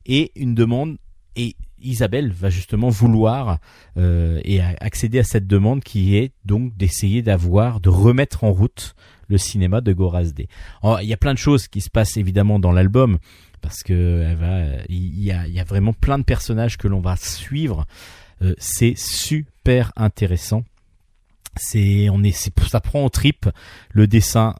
Et 0.05 0.31
une 0.35 0.55
demande 0.55 0.97
et 1.35 1.55
Isabelle 1.81 2.31
va 2.31 2.49
justement 2.49 2.89
vouloir 2.89 3.59
euh, 3.97 4.39
et 4.43 4.61
accéder 4.61 5.19
à 5.19 5.23
cette 5.23 5.47
demande 5.47 5.83
qui 5.83 6.15
est 6.15 6.31
donc 6.45 6.75
d'essayer 6.75 7.21
d'avoir, 7.21 7.79
de 7.79 7.89
remettre 7.89 8.43
en 8.43 8.51
route 8.51 8.95
le 9.27 9.37
cinéma 9.37 9.81
de 9.81 9.93
Gorazde. 9.93 10.45
il 10.83 11.07
y 11.07 11.13
a 11.13 11.17
plein 11.17 11.33
de 11.33 11.39
choses 11.39 11.67
qui 11.67 11.81
se 11.81 11.89
passent 11.89 12.17
évidemment 12.17 12.59
dans 12.59 12.71
l'album 12.71 13.17
parce 13.61 13.83
que 13.83 14.23
elle 14.27 14.35
va, 14.35 14.83
il 14.89 15.23
y 15.23 15.31
a, 15.31 15.47
il 15.47 15.53
y 15.53 15.59
a 15.59 15.63
vraiment 15.63 15.93
plein 15.93 16.17
de 16.17 16.23
personnages 16.23 16.77
que 16.77 16.87
l'on 16.87 16.99
va 16.99 17.15
suivre. 17.15 17.85
Euh, 18.41 18.53
c'est 18.57 18.97
super 18.97 19.91
intéressant. 19.95 20.63
C'est, 21.57 22.09
on 22.09 22.23
est, 22.23 22.51
ça 22.67 22.79
prend 22.79 23.03
en 23.03 23.09
trip. 23.09 23.49
Le 23.91 24.07
dessin 24.07 24.55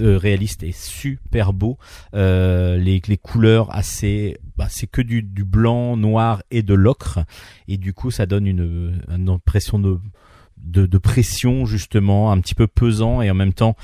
réaliste 0.00 0.62
est 0.62 0.76
super 0.76 1.52
beau. 1.52 1.78
Euh, 2.14 2.76
les, 2.76 3.02
les, 3.06 3.16
couleurs 3.16 3.74
assez, 3.74 4.38
bah, 4.56 4.66
c'est 4.68 4.86
que 4.86 5.02
du, 5.02 5.22
blanc, 5.22 5.96
noir 5.96 6.42
et 6.50 6.62
de 6.62 6.74
l'ocre, 6.74 7.20
et 7.66 7.76
du 7.76 7.92
coup 7.92 8.10
ça 8.10 8.26
donne 8.26 8.46
une, 8.46 9.02
impression 9.28 9.78
de, 9.78 9.98
de, 10.56 10.98
pression 10.98 11.66
justement, 11.66 12.32
un 12.32 12.40
petit 12.40 12.54
peu 12.54 12.66
pesant 12.66 13.22
et 13.22 13.30
en 13.30 13.34
même 13.34 13.52
temps 13.52 13.76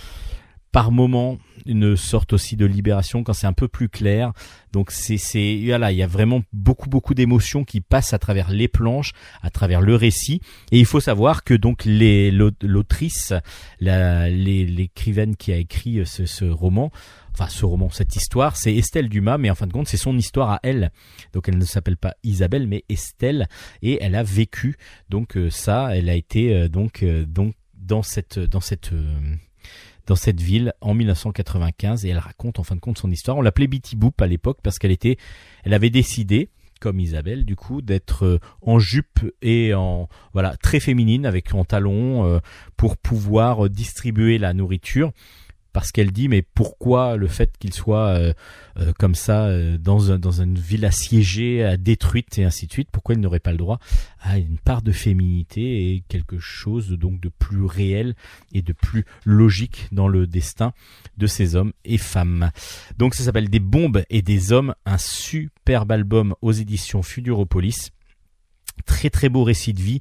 par 0.74 0.90
moment 0.90 1.38
une 1.66 1.96
sorte 1.96 2.32
aussi 2.32 2.56
de 2.56 2.66
libération 2.66 3.22
quand 3.22 3.32
c'est 3.32 3.46
un 3.46 3.52
peu 3.52 3.68
plus 3.68 3.88
clair. 3.88 4.32
Donc 4.72 4.90
c'est 4.90 5.18
c'est 5.18 5.62
voilà, 5.64 5.92
il 5.92 5.98
y 5.98 6.02
a 6.02 6.08
vraiment 6.08 6.42
beaucoup 6.52 6.90
beaucoup 6.90 7.14
d'émotions 7.14 7.64
qui 7.64 7.80
passent 7.80 8.12
à 8.12 8.18
travers 8.18 8.50
les 8.50 8.66
planches, 8.66 9.12
à 9.40 9.50
travers 9.50 9.80
le 9.80 9.94
récit. 9.94 10.40
Et 10.72 10.80
il 10.80 10.84
faut 10.84 10.98
savoir 10.98 11.44
que 11.44 11.54
donc 11.54 11.84
les 11.84 12.32
l'autrice, 12.32 13.32
l'écrivaine 13.78 15.36
qui 15.36 15.52
a 15.52 15.56
écrit 15.58 16.00
euh, 16.00 16.04
ce, 16.04 16.26
ce 16.26 16.44
roman, 16.44 16.90
enfin 17.34 17.46
ce 17.46 17.64
roman, 17.64 17.88
cette 17.90 18.16
histoire, 18.16 18.56
c'est 18.56 18.74
Estelle 18.74 19.08
Dumas, 19.08 19.38
mais 19.38 19.50
en 19.50 19.54
fin 19.54 19.68
de 19.68 19.72
compte, 19.72 19.86
c'est 19.86 19.96
son 19.96 20.18
histoire 20.18 20.50
à 20.50 20.60
elle. 20.64 20.90
Donc 21.34 21.48
elle 21.48 21.56
ne 21.56 21.64
s'appelle 21.64 21.96
pas 21.96 22.16
Isabelle, 22.24 22.66
mais 22.66 22.82
Estelle, 22.88 23.46
et 23.80 24.02
elle 24.02 24.16
a 24.16 24.24
vécu 24.24 24.76
donc 25.08 25.36
euh, 25.36 25.50
ça. 25.50 25.96
Elle 25.96 26.08
a 26.08 26.16
été 26.16 26.52
euh, 26.52 26.68
donc 26.68 27.04
donc 27.28 27.54
dans 27.76 28.02
cette 28.02 28.40
dans 28.40 28.60
cette 28.60 28.90
dans 30.06 30.16
cette 30.16 30.40
ville 30.40 30.72
en 30.80 30.94
1995 30.94 32.04
et 32.04 32.10
elle 32.10 32.18
raconte 32.18 32.58
en 32.58 32.62
fin 32.62 32.74
de 32.74 32.80
compte 32.80 32.98
son 32.98 33.10
histoire. 33.10 33.36
On 33.36 33.42
l'appelait 33.42 33.66
Bitty 33.66 33.96
Boop 33.96 34.20
à 34.20 34.26
l'époque 34.26 34.58
parce 34.62 34.78
qu'elle 34.78 34.90
était, 34.90 35.16
elle 35.64 35.74
avait 35.74 35.90
décidé 35.90 36.50
comme 36.80 37.00
Isabelle 37.00 37.44
du 37.44 37.56
coup 37.56 37.80
d'être 37.80 38.26
euh, 38.26 38.38
en 38.60 38.78
jupe 38.78 39.20
et 39.40 39.72
en 39.74 40.08
voilà 40.34 40.56
très 40.56 40.80
féminine 40.80 41.24
avec 41.24 41.54
en 41.54 41.64
talons 41.64 42.26
euh, 42.26 42.40
pour 42.76 42.98
pouvoir 42.98 43.70
distribuer 43.70 44.36
la 44.38 44.52
nourriture 44.52 45.12
parce 45.74 45.90
qu'elle 45.90 46.12
dit 46.12 46.28
mais 46.28 46.40
pourquoi 46.40 47.16
le 47.16 47.26
fait 47.26 47.58
qu'il 47.58 47.74
soit 47.74 48.06
euh, 48.06 48.32
euh, 48.78 48.92
comme 48.96 49.16
ça 49.16 49.46
euh, 49.46 49.76
dans, 49.76 50.00
une 50.40 50.56
ville 50.56 50.86
assiégée, 50.86 51.76
détruite 51.78 52.38
et 52.38 52.44
ainsi 52.44 52.66
de 52.66 52.72
suite, 52.72 52.88
pourquoi 52.90 53.16
il 53.16 53.20
n'aurait 53.20 53.40
pas 53.40 53.50
le 53.50 53.58
droit 53.58 53.80
à 54.20 54.38
une 54.38 54.58
part 54.58 54.82
de 54.82 54.92
féminité 54.92 55.90
et 55.90 56.04
quelque 56.08 56.38
chose 56.38 56.90
donc 56.90 57.20
de 57.20 57.28
plus 57.28 57.64
réel 57.64 58.14
et 58.52 58.62
de 58.62 58.72
plus 58.72 59.04
logique 59.24 59.88
dans 59.90 60.06
le 60.06 60.28
destin 60.28 60.72
de 61.18 61.26
ces 61.26 61.56
hommes 61.56 61.72
et 61.84 61.98
femmes. 61.98 62.50
Donc 62.96 63.14
ça 63.14 63.24
s'appelle 63.24 63.50
Des 63.50 63.58
bombes 63.58 64.04
et 64.10 64.22
des 64.22 64.52
hommes, 64.52 64.74
un 64.86 64.98
superbe 64.98 65.90
album 65.90 66.34
aux 66.40 66.52
éditions 66.52 67.02
Futuropolis 67.02 67.90
Très 68.86 69.08
très 69.08 69.28
beau 69.28 69.44
récit 69.44 69.72
de 69.72 69.80
vie, 69.80 70.00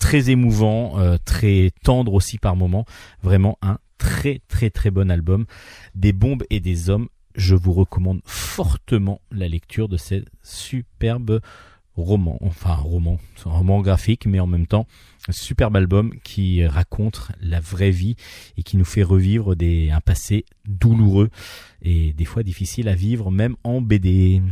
très 0.00 0.30
émouvant, 0.30 0.96
très 1.24 1.70
tendre 1.84 2.14
aussi 2.14 2.36
par 2.36 2.56
moments. 2.56 2.84
Vraiment 3.22 3.58
un 3.62 3.78
très 4.02 4.40
très 4.48 4.70
très 4.70 4.90
bon 4.90 5.10
album. 5.10 5.46
Des 5.94 6.12
bombes 6.12 6.42
et 6.50 6.58
des 6.58 6.90
hommes. 6.90 7.08
Je 7.36 7.54
vous 7.54 7.72
recommande 7.72 8.20
fortement 8.24 9.22
la 9.30 9.48
lecture 9.48 9.88
de 9.88 9.96
ces 9.96 10.24
superbes 10.42 11.40
romans. 11.96 12.38
Enfin 12.42 12.74
roman, 12.74 13.18
un 13.46 13.50
roman 13.50 13.80
graphique, 13.80 14.26
mais 14.26 14.40
en 14.40 14.46
même 14.46 14.66
temps 14.66 14.86
un 15.28 15.32
superbe 15.32 15.76
album 15.76 16.12
qui 16.24 16.66
raconte 16.66 17.30
la 17.40 17.60
vraie 17.60 17.92
vie 17.92 18.16
et 18.56 18.64
qui 18.64 18.76
nous 18.76 18.84
fait 18.84 19.04
revivre 19.04 19.54
des, 19.54 19.90
un 19.90 20.00
passé 20.00 20.44
douloureux 20.66 21.30
et 21.80 22.12
des 22.12 22.24
fois 22.24 22.42
difficile 22.42 22.88
à 22.88 22.96
vivre 22.96 23.30
même 23.30 23.54
en 23.62 23.80
BD. 23.80 24.42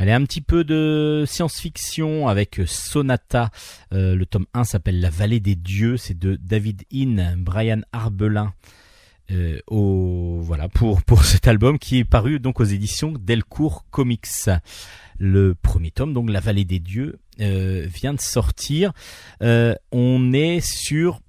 Allez, 0.00 0.12
un 0.12 0.24
petit 0.24 0.40
peu 0.40 0.62
de 0.62 1.24
science-fiction 1.26 2.28
avec 2.28 2.60
Sonata. 2.66 3.50
Euh, 3.92 4.14
le 4.14 4.26
tome 4.26 4.46
1 4.54 4.62
s'appelle 4.62 5.00
La 5.00 5.10
vallée 5.10 5.40
des 5.40 5.56
dieux. 5.56 5.96
C'est 5.96 6.16
de 6.16 6.36
David 6.36 6.84
In, 6.94 7.36
Brian 7.36 7.80
Arbelin. 7.92 8.54
Euh, 9.32 9.58
voilà, 9.68 10.68
pour, 10.68 11.24
cet 11.24 11.48
album 11.48 11.80
qui 11.80 11.98
est 11.98 12.04
paru 12.04 12.38
donc 12.38 12.60
aux 12.60 12.64
éditions 12.64 13.12
Delcourt 13.12 13.86
Comics. 13.90 14.28
Le 15.18 15.56
premier 15.56 15.90
tome, 15.90 16.14
donc 16.14 16.30
La 16.30 16.38
vallée 16.38 16.64
des 16.64 16.78
dieux, 16.78 17.18
euh, 17.40 17.84
vient 17.92 18.14
de 18.14 18.20
sortir. 18.20 18.92
On 19.40 20.32
est 20.32 20.60
sur 20.60 21.20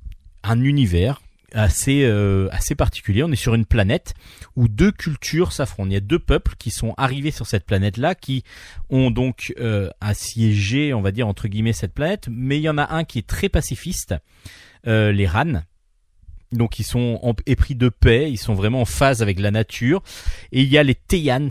un 0.43 0.61
univers 0.61 1.23
assez 1.53 2.03
euh, 2.03 2.47
assez 2.51 2.75
particulier. 2.75 3.23
On 3.23 3.31
est 3.31 3.35
sur 3.35 3.55
une 3.55 3.65
planète 3.65 4.13
où 4.55 4.67
deux 4.67 4.91
cultures 4.91 5.51
s'affrontent. 5.51 5.89
Il 5.89 5.93
y 5.93 5.97
a 5.97 6.01
deux 6.01 6.19
peuples 6.19 6.55
qui 6.57 6.71
sont 6.71 6.93
arrivés 6.97 7.31
sur 7.31 7.47
cette 7.47 7.65
planète-là, 7.65 8.15
qui 8.15 8.43
ont 8.89 9.11
donc 9.11 9.53
euh, 9.59 9.89
assiégé, 10.01 10.93
on 10.93 11.01
va 11.01 11.11
dire 11.11 11.27
entre 11.27 11.47
guillemets, 11.47 11.73
cette 11.73 11.93
planète. 11.93 12.27
Mais 12.29 12.57
il 12.57 12.63
y 12.63 12.69
en 12.69 12.77
a 12.77 12.93
un 12.93 13.03
qui 13.03 13.19
est 13.19 13.27
très 13.27 13.49
pacifiste, 13.49 14.15
euh, 14.87 15.11
les 15.11 15.27
Ran. 15.27 15.63
Donc 16.51 16.79
ils 16.79 16.85
sont 16.85 17.35
épris 17.45 17.75
de 17.75 17.89
paix, 17.89 18.31
ils 18.31 18.37
sont 18.37 18.55
vraiment 18.55 18.81
en 18.81 18.85
phase 18.85 19.21
avec 19.21 19.39
la 19.39 19.51
nature. 19.51 20.01
Et 20.51 20.61
il 20.61 20.69
y 20.69 20.77
a 20.77 20.83
les 20.83 20.95
Teyans 20.95 21.49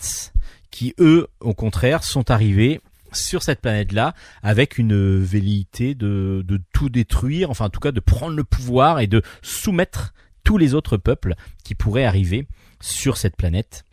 qui 0.71 0.95
eux, 0.99 1.29
au 1.41 1.55
contraire, 1.55 2.05
sont 2.05 2.31
arrivés 2.31 2.81
sur 3.13 3.43
cette 3.43 3.61
planète-là 3.61 4.15
avec 4.43 4.79
une 4.79 5.23
velléité 5.23 5.95
de, 5.95 6.45
de 6.47 6.61
tout 6.73 6.89
détruire, 6.89 7.51
enfin 7.51 7.67
en 7.67 7.71
tout 7.71 7.81
cas 7.81 7.93
de 7.93 8.01
prendre 8.01 8.37
le 8.37 8.45
pouvoir 8.45 9.01
et 9.01 9.07
de 9.07 9.23
soumettre 9.43 10.15
tous 10.45 10.59
les 10.59 10.75
autres 10.75 10.97
peuples 10.97 11.35
qui 11.65 11.75
pourraient 11.75 12.05
arriver 12.05 12.47
sur 12.81 13.17
cette 13.17 13.37
planète. 13.37 13.85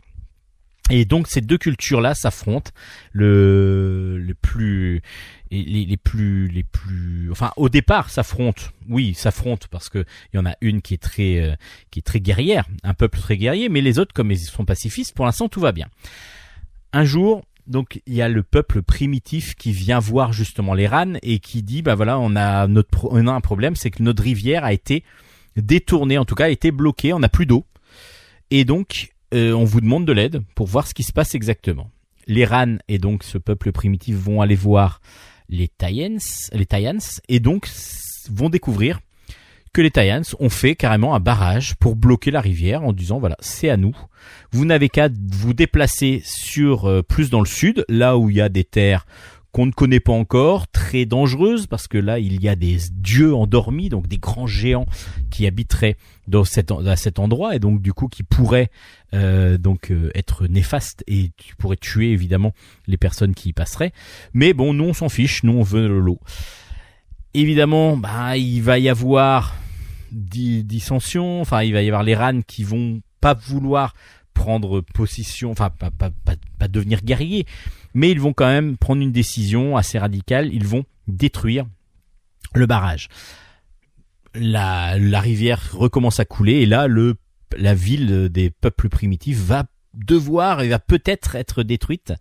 Et 0.88 1.04
donc 1.04 1.26
ces 1.26 1.40
deux 1.40 1.58
cultures-là 1.58 2.14
s'affrontent. 2.14 2.70
Le, 3.10 4.18
le 4.18 4.34
plus, 4.34 5.02
les, 5.50 5.84
les 5.84 5.96
plus, 5.96 6.46
les 6.46 6.62
plus, 6.62 7.28
enfin 7.32 7.52
au 7.56 7.68
départ 7.68 8.08
s'affrontent. 8.08 8.62
Oui, 8.88 9.14
s'affrontent 9.14 9.66
parce 9.70 9.88
que 9.88 10.04
il 10.32 10.36
y 10.36 10.38
en 10.38 10.46
a 10.46 10.54
une 10.60 10.82
qui 10.82 10.94
est 10.94 11.02
très, 11.02 11.40
euh, 11.40 11.56
qui 11.90 11.98
est 11.98 12.06
très 12.06 12.20
guerrière, 12.20 12.66
un 12.84 12.94
peuple 12.94 13.18
très 13.18 13.36
guerrier, 13.36 13.68
mais 13.68 13.80
les 13.80 13.98
autres 13.98 14.14
comme 14.14 14.30
ils 14.30 14.38
sont 14.38 14.64
pacifistes, 14.64 15.14
pour 15.14 15.26
l'instant 15.26 15.48
tout 15.48 15.60
va 15.60 15.72
bien. 15.72 15.88
Un 16.92 17.04
jour, 17.04 17.44
donc 17.66 18.00
il 18.06 18.14
y 18.14 18.22
a 18.22 18.28
le 18.28 18.42
peuple 18.42 18.82
primitif 18.82 19.54
qui 19.54 19.72
vient 19.72 19.98
voir 19.98 20.32
justement 20.32 20.74
les 20.74 20.86
Ran 20.86 21.14
et 21.22 21.38
qui 21.38 21.62
dit 21.62 21.82
bah 21.82 21.94
voilà 21.94 22.18
on 22.18 22.36
a 22.36 22.66
notre 22.66 23.16
un 23.16 23.40
problème 23.40 23.76
c'est 23.76 23.90
que 23.90 24.02
notre 24.02 24.22
rivière 24.22 24.64
a 24.64 24.72
été 24.72 25.04
détournée 25.56 26.18
en 26.18 26.24
tout 26.24 26.34
cas 26.34 26.44
a 26.44 26.50
été 26.50 26.70
bloquée 26.70 27.12
on 27.12 27.18
n'a 27.18 27.28
plus 27.28 27.46
d'eau 27.46 27.64
et 28.50 28.64
donc 28.64 29.12
euh, 29.34 29.52
on 29.52 29.64
vous 29.64 29.80
demande 29.80 30.04
de 30.04 30.12
l'aide 30.12 30.42
pour 30.54 30.66
voir 30.66 30.86
ce 30.86 30.94
qui 30.94 31.02
se 31.02 31.12
passe 31.12 31.34
exactement. 31.34 31.90
Les 32.28 32.44
Ran 32.44 32.76
et 32.88 32.98
donc 32.98 33.22
ce 33.22 33.38
peuple 33.38 33.72
primitif 33.72 34.16
vont 34.16 34.40
aller 34.40 34.54
voir 34.54 35.00
les 35.48 35.68
Tayans 35.68 36.18
les 36.52 36.66
Tayans 36.66 37.20
et 37.28 37.40
donc 37.40 37.68
vont 38.30 38.48
découvrir 38.48 39.00
que 39.76 39.82
les 39.82 39.90
Tayans 39.90 40.22
ont 40.40 40.48
fait 40.48 40.74
carrément 40.74 41.14
un 41.14 41.20
barrage 41.20 41.74
pour 41.74 41.96
bloquer 41.96 42.30
la 42.30 42.40
rivière 42.40 42.82
en 42.82 42.94
disant 42.94 43.18
voilà 43.18 43.36
c'est 43.40 43.68
à 43.68 43.76
nous 43.76 43.94
vous 44.50 44.64
n'avez 44.64 44.88
qu'à 44.88 45.10
vous 45.10 45.52
déplacer 45.52 46.22
sur 46.24 46.86
euh, 46.86 47.02
plus 47.02 47.28
dans 47.28 47.40
le 47.40 47.46
sud, 47.46 47.84
là 47.90 48.16
où 48.16 48.30
il 48.30 48.36
y 48.36 48.40
a 48.40 48.48
des 48.48 48.64
terres 48.64 49.04
qu'on 49.52 49.66
ne 49.66 49.72
connaît 49.72 50.00
pas 50.00 50.14
encore, 50.14 50.66
très 50.68 51.04
dangereuses 51.04 51.66
parce 51.66 51.88
que 51.88 51.98
là 51.98 52.18
il 52.18 52.42
y 52.42 52.48
a 52.48 52.56
des 52.56 52.78
dieux 52.90 53.34
endormis, 53.34 53.90
donc 53.90 54.08
des 54.08 54.16
grands 54.16 54.46
géants 54.46 54.86
qui 55.30 55.46
habiteraient 55.46 55.98
dans 56.26 56.44
cet, 56.44 56.72
à 56.72 56.96
cet 56.96 57.18
endroit 57.18 57.54
et 57.54 57.58
donc 57.58 57.82
du 57.82 57.92
coup 57.92 58.08
qui 58.08 58.22
pourraient 58.22 58.70
euh, 59.12 59.58
donc 59.58 59.90
euh, 59.90 60.10
être 60.14 60.46
néfastes 60.46 61.04
et 61.06 61.32
tu 61.36 61.54
pourrais 61.54 61.76
tuer 61.76 62.12
évidemment 62.12 62.54
les 62.86 62.96
personnes 62.96 63.34
qui 63.34 63.50
y 63.50 63.52
passeraient. 63.52 63.92
Mais 64.32 64.54
bon, 64.54 64.72
nous 64.72 64.84
on 64.84 64.94
s'en 64.94 65.10
fiche, 65.10 65.42
nous 65.42 65.52
on 65.52 65.62
veut 65.62 65.86
l'eau. 65.86 66.18
Évidemment, 67.34 67.98
bah 67.98 68.38
il 68.38 68.62
va 68.62 68.78
y 68.78 68.88
avoir 68.88 69.54
di- 70.10 70.64
dissension, 70.64 71.40
enfin 71.40 71.62
il 71.62 71.72
va 71.72 71.82
y 71.82 71.86
avoir 71.88 72.02
les 72.02 72.14
rans 72.14 72.42
qui 72.42 72.64
vont 72.64 73.00
pas 73.20 73.34
vouloir 73.34 73.94
prendre 74.34 74.80
position, 74.80 75.50
enfin 75.50 75.70
pas, 75.70 75.90
pas 75.90 76.68
devenir 76.68 77.02
guerriers, 77.02 77.46
mais 77.94 78.10
ils 78.10 78.20
vont 78.20 78.32
quand 78.34 78.46
même 78.46 78.76
prendre 78.76 79.00
une 79.02 79.12
décision 79.12 79.76
assez 79.76 79.98
radicale, 79.98 80.52
ils 80.52 80.66
vont 80.66 80.84
détruire 81.08 81.66
le 82.54 82.66
barrage. 82.66 83.08
La, 84.34 84.98
la 84.98 85.20
rivière 85.20 85.72
recommence 85.72 86.20
à 86.20 86.26
couler 86.26 86.60
et 86.60 86.66
là 86.66 86.86
le, 86.86 87.16
la 87.56 87.74
ville 87.74 88.28
des 88.28 88.50
peuples 88.50 88.90
primitifs 88.90 89.38
va 89.38 89.64
devoir 89.94 90.60
et 90.60 90.68
va 90.68 90.78
peut-être 90.78 91.36
être 91.36 91.62
détruite. 91.62 92.12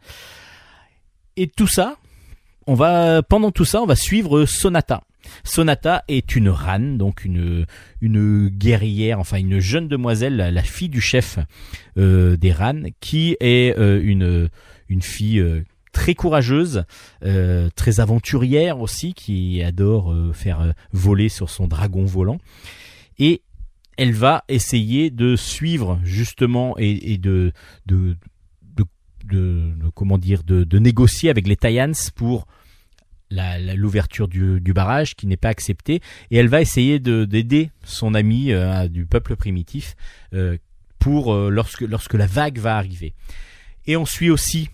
Et 1.36 1.48
tout 1.48 1.68
ça, 1.68 1.98
on 2.68 2.74
va 2.74 3.22
pendant 3.24 3.52
tout 3.52 3.66
ça, 3.66 3.82
on 3.82 3.86
va 3.86 3.96
suivre 3.96 4.46
Sonata. 4.46 5.02
Sonata 5.44 6.04
est 6.08 6.36
une 6.36 6.50
Ran, 6.50 6.80
donc 6.80 7.26
une 7.26 7.66
une 8.02 8.50
guerrière, 8.50 9.20
enfin 9.20 9.38
une 9.38 9.60
jeune 9.60 9.88
demoiselle, 9.88 10.36
la, 10.38 10.64
fille 10.64 10.90
du 10.90 11.02
chef 11.02 11.40
euh, 11.98 12.38
des 12.38 12.52
Ran, 12.52 12.84
qui 13.00 13.38
est 13.40 13.78
euh, 13.78 14.02
une 14.04 14.50
une 14.88 15.02
fille 15.02 15.40
euh, 15.40 15.64
très 15.92 16.14
courageuse, 16.14 16.84
très 17.22 18.00
aventurière 18.02 18.82
aussi, 18.82 19.14
qui 19.14 19.64
adore 19.64 20.14
faire 20.34 20.74
voler 20.92 21.30
sur 21.30 21.50
son 21.50 21.68
dragon 21.68 22.04
volant, 22.04 22.38
et 23.18 23.44
elle 23.98 24.12
va 24.12 24.44
essayer 24.50 25.10
de 25.10 25.38
suivre 25.38 26.02
justement 26.04 26.76
et, 26.78 27.14
et 27.14 27.18
de, 27.18 27.54
de, 27.86 28.18
de, 29.26 29.74
de- 29.76 29.90
comment 29.94 30.18
dire 30.18 30.44
de, 30.44 30.80
négocier 30.80 31.30
avec 31.30 31.48
les 31.48 31.56
Tayans 31.56 31.92
pour 32.16 32.48
l'ouverture 33.32 34.28
du, 34.28 34.74
barrage 34.74 35.16
qui 35.16 35.28
n'est 35.28 35.38
pas 35.38 35.50
acceptée 35.50 36.02
et 36.32 36.38
elle 36.38 36.48
va 36.48 36.62
essayer 36.62 37.00
de 37.00 37.26
d'aider 37.26 37.72
son 37.84 38.14
ami 38.14 38.52
euh, 38.52 38.88
du 38.88 39.06
peuple 39.06 39.36
primitif 39.36 39.96
euh, 40.34 40.58
pour 41.00 41.34
euh, 41.34 41.50
lorsque 41.50 41.82
lorsque 41.82 42.14
la 42.14 42.28
vague 42.28 42.60
va 42.60 42.78
arriver. 42.78 43.14
Et 43.88 43.98
on 43.98 44.06
suit 44.06 44.30
aussi 44.30 44.70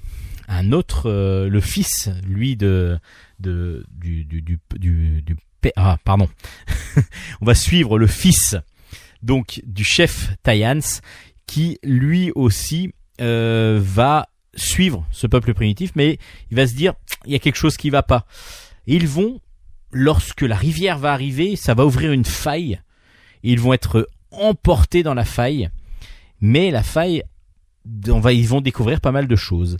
un 0.47 0.71
autre 0.71 1.09
le 1.47 1.61
fils 1.61 2.09
lui 2.25 2.57
de 2.57 2.99
de 3.39 3.85
du 3.89 4.25
du 4.25 4.41
du, 4.41 4.57
ah 5.75 5.97
pardon. 6.03 6.29
on 7.41 7.45
va 7.45 7.55
suivre 7.55 7.97
le 7.97 8.07
fils 8.07 8.55
donc 9.21 9.61
du 9.65 9.83
chef 9.83 10.33
Tayans 10.43 11.01
qui 11.45 11.77
lui 11.83 12.31
aussi 12.35 12.91
va 13.19 14.27
suivre 14.55 15.05
ce 15.11 15.27
peuple 15.27 15.53
primitif 15.53 15.91
mais 15.95 16.19
il 16.49 16.57
va 16.57 16.67
se 16.67 16.73
dire 16.73 16.93
il 17.25 17.31
y 17.31 17.35
a 17.35 17.39
quelque 17.39 17.55
chose 17.55 17.77
qui 17.77 17.89
va 17.89 18.03
pas. 18.03 18.25
Ils 18.87 19.07
vont, 19.07 19.39
lorsque 19.91 20.41
la 20.41 20.55
rivière 20.55 20.97
va 20.97 21.13
arriver, 21.13 21.55
ça 21.55 21.73
va 21.73 21.85
ouvrir 21.85 22.11
une 22.11 22.25
faille. 22.25 22.79
Ils 23.43 23.59
vont 23.59 23.73
être 23.73 24.07
emportés 24.31 25.03
dans 25.03 25.13
la 25.13 25.25
faille. 25.25 25.69
Mais 26.39 26.71
la 26.71 26.83
faille, 26.83 27.23
on 28.07 28.19
va, 28.19 28.33
ils 28.33 28.47
vont 28.47 28.61
découvrir 28.61 29.01
pas 29.01 29.11
mal 29.11 29.27
de 29.27 29.35
choses. 29.35 29.77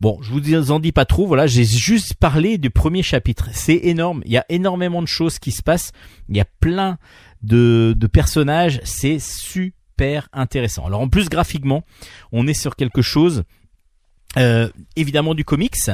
Bon, 0.00 0.18
je 0.22 0.30
vous 0.30 0.70
en 0.70 0.80
dis 0.80 0.92
pas 0.92 1.04
trop. 1.04 1.26
Voilà, 1.26 1.46
j'ai 1.46 1.64
juste 1.64 2.14
parlé 2.14 2.58
du 2.58 2.70
premier 2.70 3.02
chapitre. 3.02 3.48
C'est 3.52 3.80
énorme. 3.84 4.22
Il 4.24 4.32
y 4.32 4.38
a 4.38 4.44
énormément 4.48 5.02
de 5.02 5.08
choses 5.08 5.38
qui 5.38 5.52
se 5.52 5.62
passent. 5.62 5.92
Il 6.28 6.36
y 6.36 6.40
a 6.40 6.46
plein 6.60 6.98
de 7.42 8.06
personnages. 8.10 8.80
C'est 8.84 9.18
super 9.18 10.28
intéressant. 10.32 10.86
Alors 10.86 11.00
en 11.00 11.08
plus 11.08 11.28
graphiquement, 11.28 11.84
on 12.32 12.46
est 12.46 12.54
sur 12.54 12.76
quelque 12.76 13.02
chose 13.02 13.44
euh, 14.36 14.68
évidemment 14.96 15.34
du 15.34 15.44
comics, 15.44 15.90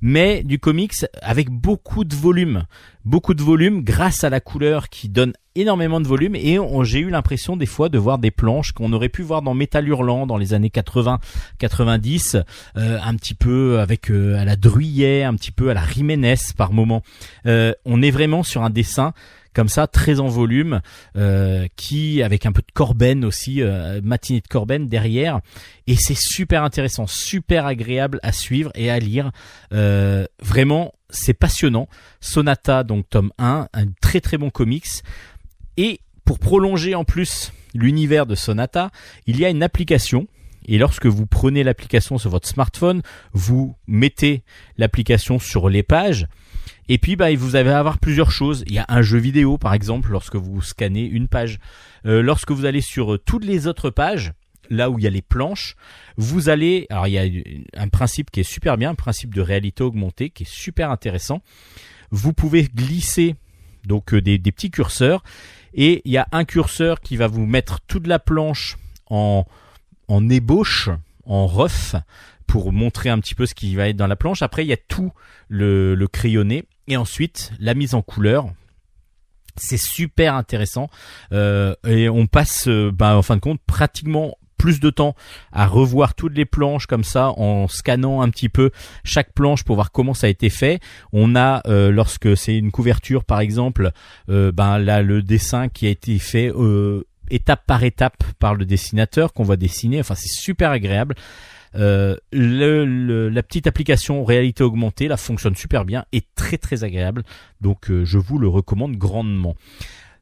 mais 0.00 0.42
du 0.42 0.58
comics 0.58 1.06
avec 1.22 1.50
beaucoup 1.50 2.04
de 2.04 2.14
volume, 2.14 2.64
beaucoup 3.04 3.34
de 3.34 3.42
volume 3.42 3.82
grâce 3.82 4.24
à 4.24 4.30
la 4.30 4.40
couleur 4.40 4.88
qui 4.88 5.08
donne 5.08 5.32
énormément 5.54 6.00
de 6.00 6.08
volume 6.08 6.34
et 6.34 6.58
j'ai 6.82 6.98
eu 6.98 7.10
l'impression 7.10 7.56
des 7.56 7.66
fois 7.66 7.88
de 7.88 7.98
voir 7.98 8.18
des 8.18 8.32
planches 8.32 8.72
qu'on 8.72 8.92
aurait 8.92 9.08
pu 9.08 9.22
voir 9.22 9.40
dans 9.40 9.54
Metal 9.54 9.86
Hurlant 9.86 10.26
dans 10.26 10.36
les 10.36 10.52
années 10.52 10.70
80 10.70 11.20
90 11.58 12.38
euh, 12.76 12.98
un 13.00 13.14
petit 13.14 13.34
peu 13.34 13.78
avec 13.78 14.10
euh, 14.10 14.36
à 14.36 14.44
la 14.44 14.56
Druyet 14.56 15.22
un 15.22 15.34
petit 15.34 15.52
peu 15.52 15.70
à 15.70 15.74
la 15.74 15.86
Jiménez 15.86 16.34
par 16.56 16.72
moment. 16.72 17.02
On 17.44 18.02
est 18.02 18.10
vraiment 18.10 18.42
sur 18.42 18.64
un 18.64 18.70
dessin 18.70 19.12
comme 19.54 19.68
ça, 19.68 19.86
très 19.86 20.20
en 20.20 20.28
volume, 20.28 20.80
euh, 21.16 21.66
qui 21.76 22.22
avec 22.22 22.44
un 22.44 22.52
peu 22.52 22.60
de 22.62 22.72
Corben 22.72 23.24
aussi, 23.24 23.62
euh, 23.62 24.00
matinée 24.02 24.40
de 24.40 24.48
Corben 24.48 24.88
derrière, 24.88 25.40
et 25.86 25.96
c'est 25.96 26.16
super 26.18 26.64
intéressant, 26.64 27.06
super 27.06 27.66
agréable 27.66 28.20
à 28.22 28.32
suivre 28.32 28.70
et 28.74 28.90
à 28.90 28.98
lire. 28.98 29.30
Euh, 29.72 30.26
vraiment, 30.42 30.92
c'est 31.10 31.34
passionnant. 31.34 31.88
Sonata, 32.20 32.82
donc 32.82 33.08
tome 33.08 33.30
1, 33.38 33.68
un 33.72 33.86
très 34.00 34.20
très 34.20 34.36
bon 34.36 34.50
comics. 34.50 35.02
Et 35.76 36.00
pour 36.24 36.38
prolonger 36.38 36.94
en 36.94 37.04
plus 37.04 37.52
l'univers 37.74 38.26
de 38.26 38.34
Sonata, 38.34 38.90
il 39.26 39.38
y 39.38 39.44
a 39.44 39.50
une 39.50 39.62
application 39.62 40.26
et 40.66 40.78
lorsque 40.78 41.06
vous 41.06 41.26
prenez 41.26 41.62
l'application 41.62 42.18
sur 42.18 42.30
votre 42.30 42.48
smartphone, 42.48 43.02
vous 43.32 43.76
mettez 43.86 44.42
l'application 44.78 45.38
sur 45.38 45.68
les 45.68 45.82
pages 45.82 46.26
et 46.88 46.98
puis, 46.98 47.16
bah, 47.16 47.34
vous 47.34 47.56
allez 47.56 47.70
avoir 47.70 47.98
plusieurs 47.98 48.30
choses. 48.30 48.64
Il 48.66 48.74
y 48.74 48.78
a 48.78 48.86
un 48.88 49.02
jeu 49.02 49.18
vidéo, 49.18 49.58
par 49.58 49.74
exemple, 49.74 50.10
lorsque 50.10 50.36
vous 50.36 50.62
scannez 50.62 51.04
une 51.04 51.28
page. 51.28 51.58
Euh, 52.06 52.22
lorsque 52.22 52.50
vous 52.50 52.64
allez 52.64 52.80
sur 52.80 53.14
euh, 53.14 53.18
toutes 53.18 53.44
les 53.44 53.66
autres 53.66 53.90
pages, 53.90 54.32
là 54.70 54.90
où 54.90 54.98
il 54.98 55.04
y 55.04 55.06
a 55.06 55.10
les 55.10 55.22
planches, 55.22 55.76
vous 56.16 56.48
allez. 56.48 56.86
Alors, 56.90 57.06
il 57.06 57.12
y 57.12 57.18
a 57.18 57.80
un 57.80 57.88
principe 57.88 58.30
qui 58.30 58.40
est 58.40 58.44
super 58.44 58.76
bien, 58.76 58.90
un 58.90 58.94
principe 58.94 59.34
de 59.34 59.40
réalité 59.40 59.82
augmentée 59.82 60.30
qui 60.30 60.44
est 60.44 60.50
super 60.50 60.90
intéressant. 60.90 61.42
Vous 62.10 62.32
pouvez 62.32 62.64
glisser 62.64 63.36
donc 63.84 64.14
euh, 64.14 64.20
des, 64.20 64.38
des 64.38 64.52
petits 64.52 64.70
curseurs, 64.70 65.22
et 65.74 66.02
il 66.04 66.12
y 66.12 66.18
a 66.18 66.28
un 66.32 66.44
curseur 66.44 67.00
qui 67.00 67.16
va 67.16 67.26
vous 67.26 67.46
mettre 67.46 67.80
toute 67.86 68.06
la 68.06 68.18
planche 68.18 68.78
en 69.10 69.46
en 70.08 70.28
ébauche, 70.28 70.90
en 71.26 71.46
rough, 71.46 71.96
pour 72.46 72.72
montrer 72.72 73.10
un 73.10 73.18
petit 73.18 73.34
peu 73.34 73.46
ce 73.46 73.54
qui 73.54 73.74
va 73.74 73.88
être 73.88 73.96
dans 73.96 74.06
la 74.06 74.16
planche. 74.16 74.42
Après, 74.42 74.64
il 74.64 74.68
y 74.68 74.72
a 74.72 74.76
tout 74.76 75.12
le, 75.48 76.06
crayonné 76.12 76.64
et 76.86 76.96
ensuite 76.96 77.52
la 77.58 77.74
mise 77.74 77.94
en 77.94 78.02
couleur. 78.02 78.46
C'est 79.56 79.78
super 79.78 80.34
intéressant 80.34 80.90
euh, 81.32 81.74
et 81.86 82.08
on 82.08 82.26
passe, 82.26 82.66
euh, 82.66 82.90
bah, 82.92 83.16
en 83.16 83.22
fin 83.22 83.36
de 83.36 83.40
compte, 83.40 83.60
pratiquement 83.66 84.36
plus 84.58 84.80
de 84.80 84.90
temps 84.90 85.14
à 85.52 85.66
revoir 85.66 86.14
toutes 86.14 86.34
les 86.34 86.44
planches 86.44 86.86
comme 86.86 87.04
ça 87.04 87.30
en 87.36 87.68
scannant 87.68 88.22
un 88.22 88.30
petit 88.30 88.48
peu 88.48 88.70
chaque 89.04 89.32
planche 89.32 89.62
pour 89.62 89.76
voir 89.76 89.92
comment 89.92 90.14
ça 90.14 90.26
a 90.26 90.30
été 90.30 90.48
fait. 90.48 90.80
On 91.12 91.36
a 91.36 91.60
euh, 91.66 91.90
lorsque 91.90 92.36
c'est 92.36 92.56
une 92.56 92.70
couverture 92.72 93.24
par 93.24 93.40
exemple, 93.40 93.92
ben 94.26 94.78
là 94.78 95.02
le 95.02 95.22
dessin 95.22 95.68
qui 95.68 95.86
a 95.86 95.90
été 95.90 96.18
fait 96.18 96.50
étape 97.30 97.66
par 97.66 97.84
étape 97.84 98.24
par 98.38 98.54
le 98.54 98.64
dessinateur 98.64 99.32
qu'on 99.32 99.44
va 99.44 99.56
dessiner. 99.56 100.00
Enfin 100.00 100.14
c'est 100.14 100.32
super 100.32 100.70
agréable. 100.70 101.14
Euh, 101.76 102.16
la 102.32 103.42
petite 103.42 103.66
application 103.66 104.24
réalité 104.24 104.62
augmentée 104.62 105.08
la 105.08 105.16
fonctionne 105.16 105.56
super 105.56 105.84
bien 105.84 106.04
et 106.12 106.22
très 106.34 106.58
très 106.58 106.84
agréable. 106.84 107.24
Donc 107.60 107.90
euh, 107.90 108.04
je 108.04 108.18
vous 108.18 108.38
le 108.38 108.48
recommande 108.48 108.96
grandement. 108.96 109.56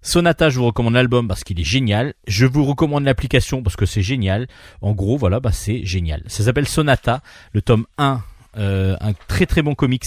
Sonata, 0.05 0.51
je 0.51 0.59
vous 0.59 0.67
recommande 0.67 0.95
l'album 0.95 1.29
parce 1.29 1.45
qu'il 1.45 1.61
est 1.61 1.65
génial. 1.65 2.15
Je 2.27 2.45
vous 2.45 2.65
recommande 2.65 3.05
l'application 3.05 3.63
parce 3.63 3.77
que 3.77 3.87
c'est 3.87 4.03
génial. 4.03 4.49
En 4.81 4.93
gros, 4.93 5.17
voilà, 5.17 5.39
bah 5.39 5.53
c'est 5.53 5.85
génial. 5.85 6.25
Ça 6.27 6.43
s'appelle 6.43 6.67
Sonata, 6.67 7.23
le 7.53 7.63
tome 7.63 7.87
1, 7.99 8.21
euh, 8.57 8.97
un 9.01 9.13
très 9.29 9.47
très 9.47 9.63
bon 9.63 9.75
comics 9.75 10.05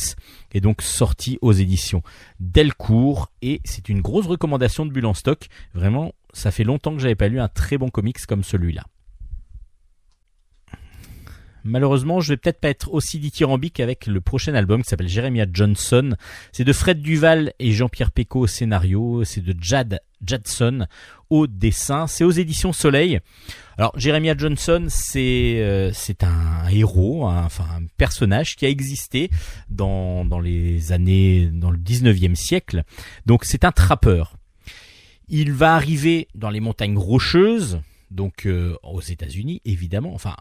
est 0.53 0.61
donc 0.61 0.81
sorti 0.81 1.39
aux 1.41 1.51
éditions 1.51 2.03
Delcourt 2.39 3.31
et 3.41 3.61
c'est 3.63 3.89
une 3.89 4.01
grosse 4.01 4.27
recommandation 4.27 4.85
de 4.85 4.91
Bulle 4.91 5.05
en 5.05 5.13
stock. 5.13 5.47
Vraiment, 5.73 6.13
ça 6.33 6.51
fait 6.51 6.63
longtemps 6.63 6.93
que 6.93 7.01
j'avais 7.01 7.15
pas 7.15 7.27
lu 7.29 7.39
un 7.39 7.47
très 7.47 7.77
bon 7.77 7.89
comics 7.89 8.25
comme 8.25 8.43
celui-là. 8.43 8.83
Malheureusement, 11.65 12.21
je 12.21 12.31
vais 12.31 12.37
peut-être 12.37 12.59
pas 12.59 12.69
être 12.69 12.93
aussi 12.93 13.17
dithyrambique 13.17 13.79
avec 13.79 14.05
le 14.05 14.21
prochain 14.21 14.53
album 14.53 14.83
qui 14.83 14.89
s'appelle 14.89 15.09
Jeremiah 15.09 15.47
Johnson. 15.51 16.15
C'est 16.51 16.63
de 16.63 16.71
Fred 16.71 17.01
Duval 17.01 17.53
et 17.57 17.71
Jean-Pierre 17.71 18.11
Pecot 18.11 18.41
au 18.41 18.47
scénario. 18.47 19.23
C'est 19.23 19.41
de 19.41 19.55
Jad 19.59 19.99
Jadson 20.23 20.85
au 21.31 21.47
dessin. 21.47 22.05
C'est 22.05 22.23
aux 22.23 22.29
éditions 22.29 22.71
Soleil. 22.71 23.19
Alors 23.79 23.97
Jeremiah 23.97 24.35
Johnson, 24.37 24.85
c'est 24.89 25.55
euh, 25.57 25.91
un 26.21 26.67
héros, 26.69 27.27
enfin 27.27 27.65
un 27.77 27.85
personnage 27.97 28.55
qui 28.55 28.67
a 28.67 28.69
existé 28.69 29.31
dans 29.69 30.23
dans 30.23 30.39
les 30.39 30.91
années 30.91 31.49
dans 31.51 31.71
le 31.71 31.79
19e 31.79 32.35
siècle. 32.35 32.83
Donc 33.25 33.43
c'est 33.43 33.65
un 33.65 33.71
trappeur. 33.71 34.37
Il 35.29 35.51
va 35.51 35.73
arriver 35.73 36.27
dans 36.35 36.51
les 36.51 36.59
montagnes 36.59 36.97
rocheuses, 36.99 37.81
donc 38.11 38.45
euh, 38.45 38.77
aux 38.83 39.01
États-Unis 39.01 39.61
évidemment, 39.65 40.13
enfin 40.13 40.35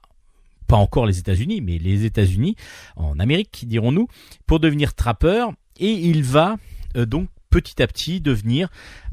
pas 0.66 0.76
encore 0.76 1.06
les 1.06 1.18
États-Unis, 1.18 1.60
mais 1.60 1.78
les 1.78 2.04
États-Unis, 2.04 2.56
en 2.96 3.18
Amérique, 3.18 3.64
dirons-nous, 3.66 4.08
pour 4.46 4.60
devenir 4.60 4.94
trappeur. 4.94 5.52
Et 5.78 5.90
il 5.90 6.22
va 6.22 6.56
euh, 6.96 7.06
donc 7.06 7.28
petit 7.50 7.82
à 7.82 7.86
petit 7.86 8.20
devenir 8.20 8.68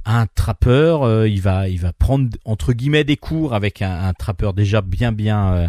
un 0.05 0.25
trappeur. 0.27 1.03
Euh, 1.03 1.27
il 1.27 1.41
va, 1.41 1.69
il 1.69 1.79
va 1.79 1.93
prendre 1.93 2.29
entre 2.45 2.73
guillemets 2.73 3.03
des 3.03 3.17
cours 3.17 3.53
avec 3.53 3.81
un, 3.81 4.13
trappeur 4.13 4.53
déjà 4.53 4.81
bien, 4.81 5.11
bien, 5.11 5.53
euh, 5.53 5.67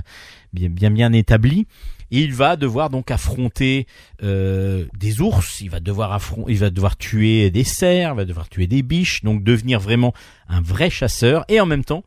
bien, 0.53 0.91
bien, 0.91 1.13
établi. 1.13 1.67
Et 2.11 2.21
il 2.21 2.35
va 2.35 2.57
devoir 2.57 2.91
donc 2.91 3.11
affronter 3.11 3.87
des 4.21 5.21
ours, 5.23 5.63
il 5.63 5.71
va 5.71 5.81
devoir 5.81 6.13
affronter, 6.13 6.53
il 6.53 6.59
va 6.59 6.69
devoir 6.69 6.99
tuer 6.99 7.51
des 7.51 7.65
cerfs, 7.65 8.13
il 8.13 8.17
va 8.17 8.25
devoir 8.27 8.51
tuer 8.51 8.67
des 8.67 8.83
biches, 8.83 9.25
donc 9.25 9.43
devenir 9.43 9.81
vraiment 9.81 10.13
un 10.47 10.61
vrai 10.61 10.91
chasseur. 10.91 11.47
Et 11.49 11.59
en 11.59 11.65
même 11.65 11.85
temps, 11.85 12.05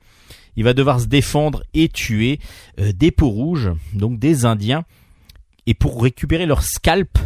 il 0.56 0.64
va 0.64 0.74
devoir 0.74 1.00
se 1.00 1.08
défendre 1.08 1.64
et 1.74 1.90
tuer 1.90 2.40
euh, 2.80 2.92
des 2.94 3.12
peaux 3.12 3.30
rouges, 3.30 3.72
donc 3.94 4.20
des 4.20 4.46
Indiens, 4.46 4.86
et 5.66 5.74
pour 5.74 6.02
récupérer 6.02 6.46
leur 6.46 6.64
scalp, 6.64 7.18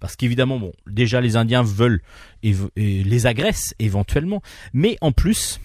parce 0.00 0.16
qu'évidemment, 0.16 0.58
bon, 0.58 0.72
déjà 0.86 1.20
les 1.20 1.36
Indiens 1.36 1.62
veulent 1.62 2.00
et, 2.42 2.54
les 2.76 3.26
agressent 3.26 3.74
éventuellement, 3.78 4.42
mais 4.72 4.96
en 5.00 5.12
plus, 5.12 5.60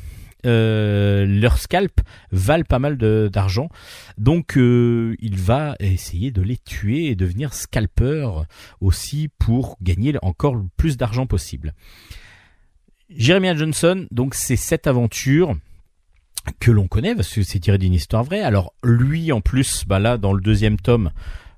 euh, 0.45 1.26
leur 1.26 1.57
scalp 1.57 2.02
valent 2.31 2.65
pas 2.68 2.80
mal 2.80 2.98
d'argent. 2.98 3.69
Donc 4.18 4.57
euh, 4.57 5.15
il 5.19 5.38
va 5.38 5.76
essayer 5.80 6.31
de 6.31 6.41
les 6.41 6.57
tuer 6.57 7.06
et 7.06 7.15
devenir 7.15 7.53
scalper 7.53 8.30
aussi 8.81 9.30
pour 9.40 9.77
gagner 9.81 10.14
encore 10.22 10.56
le 10.56 10.65
plus 10.76 10.98
d'argent 10.98 11.27
possible. 11.27 11.73
Jeremiah 13.10 13.56
Johnson, 13.56 14.07
donc 14.11 14.34
c'est 14.34 14.56
cette 14.56 14.88
aventure 14.88 15.56
que 16.60 16.72
l'on 16.72 16.88
connaît 16.88 17.15
parce 17.15 17.34
que 17.34 17.43
c'est 17.43 17.60
tiré 17.60 17.77
d'une 17.77 17.93
histoire 17.93 18.23
vraie. 18.23 18.41
Alors 18.41 18.73
lui 18.84 19.31
en 19.31 19.41
plus, 19.41 19.85
bah 19.88 19.99
là 19.99 20.18
dans 20.18 20.34
le 20.34 20.41
deuxième 20.41 20.77
tome, 20.77 21.11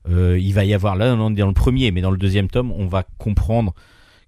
euh, 0.10 0.38
il 0.40 0.54
va 0.54 0.66
y 0.66 0.74
avoir 0.74 0.96
là 0.96 1.16
dans 1.16 1.30
le 1.30 1.54
premier, 1.54 1.92
mais 1.92 2.02
dans 2.02 2.12
le 2.12 2.18
deuxième 2.18 2.50
tome, 2.50 2.72
on 2.72 2.88
va 2.88 3.04
comprendre 3.18 3.74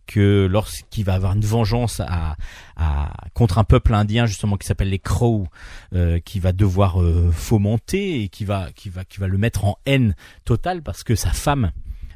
que 0.08 0.48
lorsqu'il 0.50 1.04
va 1.04 1.16
avoir 1.16 1.34
une 1.34 1.44
vengeance 1.44 2.00
à, 2.00 2.38
à, 2.78 3.12
contre 3.34 3.58
un 3.58 3.66
peuple 3.66 3.94
indien 3.94 4.26
justement 4.26 4.56
qui 4.56 4.66
s'appelle 4.66 4.90
les 4.90 5.00
Crows, 5.00 5.48
euh, 5.94 6.20
qui 6.20 6.40
va 6.40 6.54
devoir 6.54 7.02
euh, 7.02 7.30
fomenter 7.32 8.24
et 8.24 8.30
qui 8.30 8.46
va 8.46 8.70
qui 8.74 8.90
va 8.90 9.04
qui 9.04 9.20
va 9.20 9.28
le 9.28 9.38
mettre 9.38 9.66
en 9.66 9.78
haine 9.86 10.16
totale 10.46 10.82
parce 10.82 11.04
que 11.04 11.16
sa 11.16 11.32
femme 11.32 11.72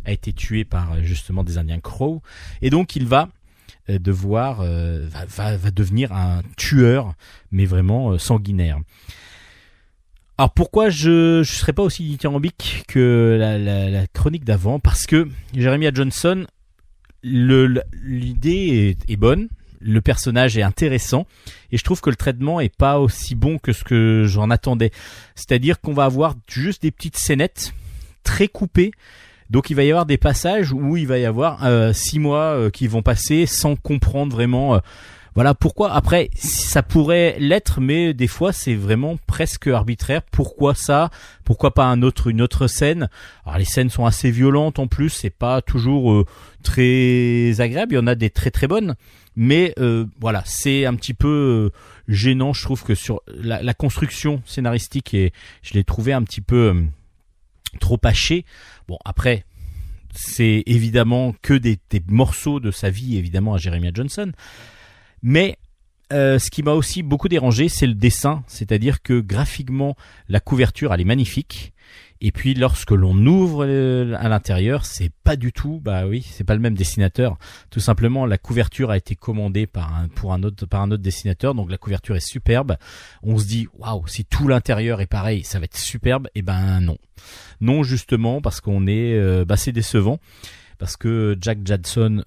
a 0.06 0.12
été 0.12 0.34
tuée 0.34 0.64
par 0.64 1.04
justement 1.04 1.44
des 1.44 1.58
Indiens 1.58 1.82
Crows 1.82 2.22
et 2.62 2.70
donc 2.70 2.96
il 2.96 3.06
va 3.06 3.30
euh, 3.90 4.00
devoir 4.00 4.62
euh, 4.62 5.08
va, 5.10 5.58
va, 5.58 5.72
devenir 5.72 6.14
un 6.14 6.42
tueur, 6.56 7.14
mais 7.52 7.66
vraiment 7.66 8.12
euh, 8.12 8.18
sanguinaire. 8.20 8.80
Alors 10.38 10.52
pourquoi 10.54 10.90
je 10.90 11.40
ne 11.40 11.44
serais 11.44 11.74
pas 11.74 11.84
aussi 11.84 12.04
dithyrambique 12.04 12.84
que 12.88 13.38
la, 13.40 14.08
chronique 14.08 14.44
d'avant? 14.46 14.80
Parce 14.80 15.06
que 15.06 15.28
Jeremiah 15.56 15.92
Johnson, 15.94 16.46
l'idée 17.24 18.96
est, 19.08 19.12
est, 19.12 19.18
bonne, 19.18 19.50
le 19.80 20.02
personnage 20.02 20.58
est 20.58 20.64
intéressant, 20.64 21.26
et 21.72 21.78
je 21.78 21.84
trouve 21.84 22.02
que 22.02 22.10
le 22.10 22.16
traitement 22.16 22.60
est 22.60 22.76
pas 22.76 23.00
aussi 23.00 23.36
bon 23.36 23.58
que 23.58 23.74
ce 23.74 23.84
que 23.84 24.26
j'en 24.28 24.50
attendais. 24.52 24.92
C'est-à-dire 25.36 25.82
qu'on 25.82 25.94
va 25.94 26.06
avoir 26.06 26.36
juste 26.48 26.84
des 26.84 26.92
petites 26.92 27.18
scénettes 27.18 27.74
très 28.24 28.48
coupées 28.48 28.92
donc 29.52 29.70
il 29.70 29.76
va 29.76 29.84
y 29.84 29.92
avoir 29.92 30.06
des 30.06 30.18
passages 30.18 30.72
où 30.72 30.96
il 30.96 31.06
va 31.06 31.20
y 31.20 31.26
avoir 31.26 31.66
euh, 31.66 31.92
six 31.92 32.20
mois 32.20 32.56
euh, 32.56 32.70
qui 32.70 32.88
vont 32.88 33.02
passer 33.02 33.46
sans 33.46 33.76
comprendre 33.76 34.34
vraiment. 34.34 34.76
Euh, 34.76 34.80
voilà 35.36 35.54
pourquoi. 35.54 35.94
Après, 35.94 36.30
ça 36.36 36.84
pourrait 36.84 37.36
l'être, 37.40 37.80
mais 37.80 38.14
des 38.14 38.28
fois 38.28 38.54
c'est 38.54 38.76
vraiment 38.76 39.18
presque 39.28 39.68
arbitraire. 39.68 40.22
Pourquoi 40.24 40.74
ça? 40.74 41.10
Pourquoi 41.44 41.74
pas 41.74 41.86
un 41.86 42.02
autre, 42.02 42.28
une 42.28 42.42
autre 42.42 42.68
scène? 42.68 43.10
Alors 43.46 43.60
les 43.60 43.66
scènes 43.66 43.90
sont 43.90 44.06
assez 44.06 44.32
violentes 44.32 44.80
en 44.80 44.88
plus. 44.88 45.10
C'est 45.10 45.30
pas 45.30 45.62
toujours 45.62 46.14
euh, 46.14 46.26
très 46.64 47.60
agréable. 47.60 47.94
Il 47.94 47.96
y 47.96 48.00
en 48.00 48.08
a 48.08 48.16
des 48.16 48.30
très 48.30 48.52
très 48.52 48.68
bonnes, 48.68 48.96
mais 49.36 49.76
voilà, 50.20 50.44
c'est 50.46 50.86
un 50.86 50.96
petit 50.96 51.14
peu 51.14 51.72
gênant. 52.08 52.54
Je 52.54 52.64
trouve 52.64 52.84
que 52.84 52.96
sur 52.96 53.22
la, 53.28 53.62
la 53.62 53.74
construction 53.74 54.42
scénaristique, 54.46 55.14
et 55.14 55.32
je 55.62 55.74
l'ai 55.74 55.84
trouvé 55.84 56.14
un 56.14 56.24
petit 56.24 56.42
peu 56.42 56.74
trop 57.80 58.00
haché. 58.04 58.46
Bon 58.88 58.98
après, 59.06 59.46
c'est 60.14 60.64
évidemment 60.66 61.34
que 61.42 61.54
des, 61.54 61.80
morceaux 62.08 62.60
de 62.60 62.72
sa 62.72 62.90
vie, 62.90 63.18
évidemment, 63.18 63.54
à 63.54 63.58
Jeremiah 63.58 63.92
Johnson. 63.94 64.32
Mais 65.24 65.58
euh, 66.12 66.40
ce 66.40 66.50
qui 66.50 66.64
m'a 66.64 66.74
aussi 66.74 67.04
beaucoup 67.04 67.30
dérangé, 67.30 67.70
c'est 67.70 67.88
le 67.88 67.94
dessin, 67.94 68.44
c'est-à-dire 68.48 69.02
que 69.02 69.20
graphiquement, 69.20 69.96
la 70.28 70.40
couverture, 70.40 70.94
elle 70.94 71.02
est 71.02 71.06
magnifique. 71.06 71.74
Et 72.24 72.32
puis 72.32 72.54
lorsque 72.54 72.92
l'on 72.92 73.18
ouvre 73.26 73.64
à 73.66 74.30
l'intérieur, 74.30 74.86
c'est 74.86 75.12
pas 75.24 75.36
du 75.36 75.52
tout, 75.52 75.82
bah 75.84 76.06
oui, 76.06 76.22
c'est 76.22 76.44
pas 76.44 76.54
le 76.54 76.62
même 76.62 76.76
dessinateur. 76.76 77.38
Tout 77.72 77.80
simplement, 77.80 78.28
la 78.28 78.38
couverture 78.38 78.92
a 78.92 78.98
été 78.98 79.16
commandée 79.16 79.66
par 79.66 79.96
un 79.96 80.08
pour 80.08 80.32
un 80.32 80.44
autre 80.44 80.68
par 80.68 80.82
un 80.82 80.92
autre 80.92 81.02
dessinateur, 81.02 81.56
donc 81.56 81.72
la 81.72 81.78
couverture 81.78 82.16
est 82.16 82.26
superbe. 82.26 82.78
On 83.24 83.40
se 83.40 83.46
dit 83.46 83.68
waouh, 83.80 84.06
si 84.06 84.24
tout 84.24 84.48
l'intérieur 84.48 85.02
est 85.02 85.08
pareil, 85.08 85.44
ça 85.44 85.58
va 85.58 85.66
être 85.66 85.78
superbe. 85.78 86.28
Et 86.36 86.44
ben 86.44 86.80
non, 86.80 86.98
non 87.60 87.82
justement 87.82 88.40
parce 88.40 88.62
qu'on 88.62 88.86
est, 88.86 89.16
euh, 89.16 89.44
bah 89.44 89.58
c'est 89.58 89.72
décevant 89.72 90.20
parce 90.78 90.98
que 90.98 91.36
Jack 91.42 91.60
Jadson 91.66 92.24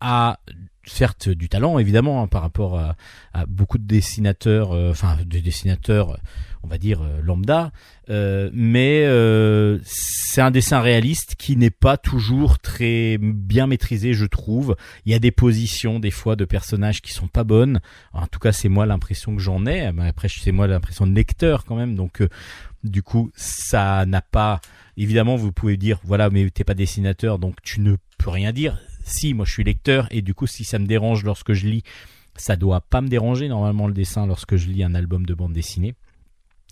a 0.00 0.40
certes 0.84 1.28
du 1.28 1.48
talent 1.48 1.78
évidemment 1.78 2.22
hein, 2.22 2.26
par 2.26 2.42
rapport 2.42 2.78
à, 2.78 2.96
à 3.32 3.46
beaucoup 3.46 3.78
de 3.78 3.86
dessinateurs, 3.86 4.72
euh, 4.72 4.90
enfin 4.90 5.16
des 5.24 5.40
dessinateurs, 5.40 6.18
on 6.62 6.68
va 6.68 6.78
dire 6.78 7.02
euh, 7.02 7.20
lambda, 7.22 7.72
euh, 8.10 8.50
mais 8.52 9.04
euh, 9.04 9.78
c'est 9.84 10.40
un 10.40 10.50
dessin 10.50 10.80
réaliste 10.80 11.34
qui 11.36 11.56
n'est 11.56 11.70
pas 11.70 11.96
toujours 11.96 12.58
très 12.58 13.18
bien 13.18 13.66
maîtrisé, 13.66 14.14
je 14.14 14.24
trouve. 14.24 14.76
Il 15.04 15.12
y 15.12 15.14
a 15.14 15.18
des 15.18 15.30
positions 15.30 16.00
des 16.00 16.10
fois 16.10 16.36
de 16.36 16.44
personnages 16.44 17.02
qui 17.02 17.12
sont 17.12 17.28
pas 17.28 17.44
bonnes. 17.44 17.80
En 18.12 18.26
tout 18.26 18.38
cas, 18.38 18.52
c'est 18.52 18.68
moi 18.68 18.86
l'impression 18.86 19.36
que 19.36 19.42
j'en 19.42 19.66
ai. 19.66 19.86
Après, 19.86 20.28
c'est 20.28 20.52
moi 20.52 20.66
l'impression 20.66 21.06
de 21.06 21.14
lecteur 21.14 21.64
quand 21.64 21.76
même. 21.76 21.94
Donc, 21.94 22.22
euh, 22.22 22.28
du 22.84 23.02
coup, 23.02 23.30
ça 23.34 24.06
n'a 24.06 24.22
pas. 24.22 24.60
Évidemment, 24.96 25.36
vous 25.36 25.52
pouvez 25.52 25.76
dire, 25.76 26.00
voilà, 26.04 26.30
mais 26.30 26.48
t'es 26.50 26.64
pas 26.64 26.74
dessinateur, 26.74 27.38
donc 27.38 27.56
tu 27.62 27.80
ne 27.80 27.96
peux 28.18 28.30
rien 28.30 28.52
dire. 28.52 28.80
Si, 29.04 29.32
moi, 29.34 29.44
je 29.46 29.52
suis 29.52 29.64
lecteur, 29.64 30.08
et 30.10 30.22
du 30.22 30.34
coup, 30.34 30.46
si 30.46 30.64
ça 30.64 30.78
me 30.78 30.86
dérange 30.86 31.24
lorsque 31.24 31.52
je 31.52 31.66
lis, 31.66 31.82
ça 32.36 32.56
doit 32.56 32.80
pas 32.80 33.00
me 33.00 33.08
déranger 33.08 33.48
normalement 33.48 33.86
le 33.86 33.94
dessin 33.94 34.26
lorsque 34.26 34.56
je 34.56 34.68
lis 34.68 34.82
un 34.82 34.94
album 34.94 35.26
de 35.26 35.34
bande 35.34 35.52
dessinée. 35.52 35.94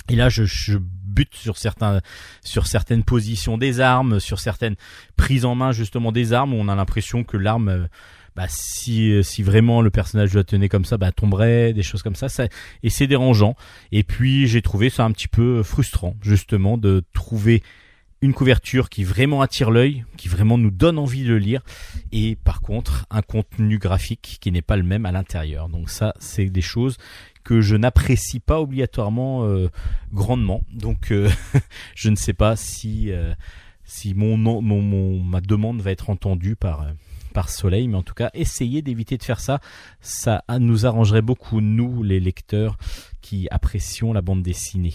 Et 0.08 0.16
là, 0.16 0.28
je, 0.28 0.44
je 0.44 0.78
bute 0.78 1.34
sur 1.34 1.56
certains, 1.56 2.00
sur 2.44 2.66
certaines 2.66 3.02
positions 3.02 3.58
des 3.58 3.80
armes, 3.80 4.20
sur 4.20 4.38
certaines 4.38 4.76
prises 5.16 5.44
en 5.44 5.54
main 5.54 5.72
justement 5.72 6.12
des 6.12 6.32
armes, 6.32 6.54
où 6.54 6.56
on 6.58 6.68
a 6.68 6.74
l'impression 6.74 7.24
que 7.24 7.36
l'arme, 7.36 7.68
euh, 7.68 7.86
bah, 8.36 8.46
si, 8.48 9.24
si 9.24 9.42
vraiment 9.42 9.80
le 9.80 9.90
personnage 9.90 10.34
la 10.34 10.44
tenait 10.44 10.68
comme 10.68 10.84
ça, 10.84 10.98
bah, 10.98 11.10
tomberait, 11.10 11.72
des 11.72 11.82
choses 11.82 12.02
comme 12.02 12.14
ça, 12.14 12.28
ça 12.28 12.46
et 12.82 12.90
c'est 12.90 13.06
dérangeant. 13.06 13.56
Et 13.92 14.02
puis 14.02 14.46
j'ai 14.46 14.62
trouvé 14.62 14.90
ça 14.90 15.04
un 15.04 15.12
petit 15.12 15.28
peu 15.28 15.62
frustrant, 15.62 16.14
justement, 16.20 16.76
de 16.76 17.02
trouver 17.14 17.62
une 18.22 18.32
couverture 18.32 18.88
qui 18.88 19.04
vraiment 19.04 19.42
attire 19.42 19.70
l'œil, 19.70 20.04
qui 20.16 20.28
vraiment 20.28 20.58
nous 20.58 20.70
donne 20.70 20.98
envie 20.98 21.22
de 21.22 21.28
le 21.28 21.38
lire, 21.38 21.62
et 22.12 22.36
par 22.36 22.60
contre 22.60 23.06
un 23.10 23.22
contenu 23.22 23.78
graphique 23.78 24.38
qui 24.40 24.52
n'est 24.52 24.62
pas 24.62 24.76
le 24.76 24.82
même 24.82 25.06
à 25.06 25.12
l'intérieur. 25.12 25.68
Donc 25.68 25.90
ça, 25.90 26.14
c'est 26.18 26.46
des 26.46 26.62
choses 26.62 26.96
que 27.47 27.60
je 27.60 27.77
n'apprécie 27.77 28.40
pas 28.40 28.60
obligatoirement 28.60 29.44
euh, 29.44 29.68
grandement. 30.12 30.62
Donc 30.73 31.12
euh, 31.12 31.31
je 31.94 32.10
ne 32.10 32.16
sais 32.16 32.32
pas 32.32 32.56
si 32.56 33.12
euh, 33.12 33.35
mon, 34.16 34.36
mon, 34.36 35.23
ma 35.23 35.40
demande 35.40 35.81
va 35.81 35.93
être 35.93 36.10
entendue 36.10 36.56
par 36.56 36.85
par 37.32 37.48
Soleil, 37.51 37.86
mais 37.86 37.97
en 37.97 38.02
tout 38.02 38.14
cas, 38.14 38.31
essayez 38.35 38.82
d'éviter 38.82 39.16
de 39.16 39.23
faire 39.23 39.39
ça. 39.39 39.60
Ça 40.01 40.43
nous 40.59 40.86
arrangerait 40.86 41.23
beaucoup 41.23 41.60
nous 41.60 42.02
les 42.02 42.18
lecteurs 42.18 42.78
qui 43.20 43.47
apprécions 43.51 44.12
la 44.12 44.23
bande 44.23 44.43
dessinée. 44.43 44.94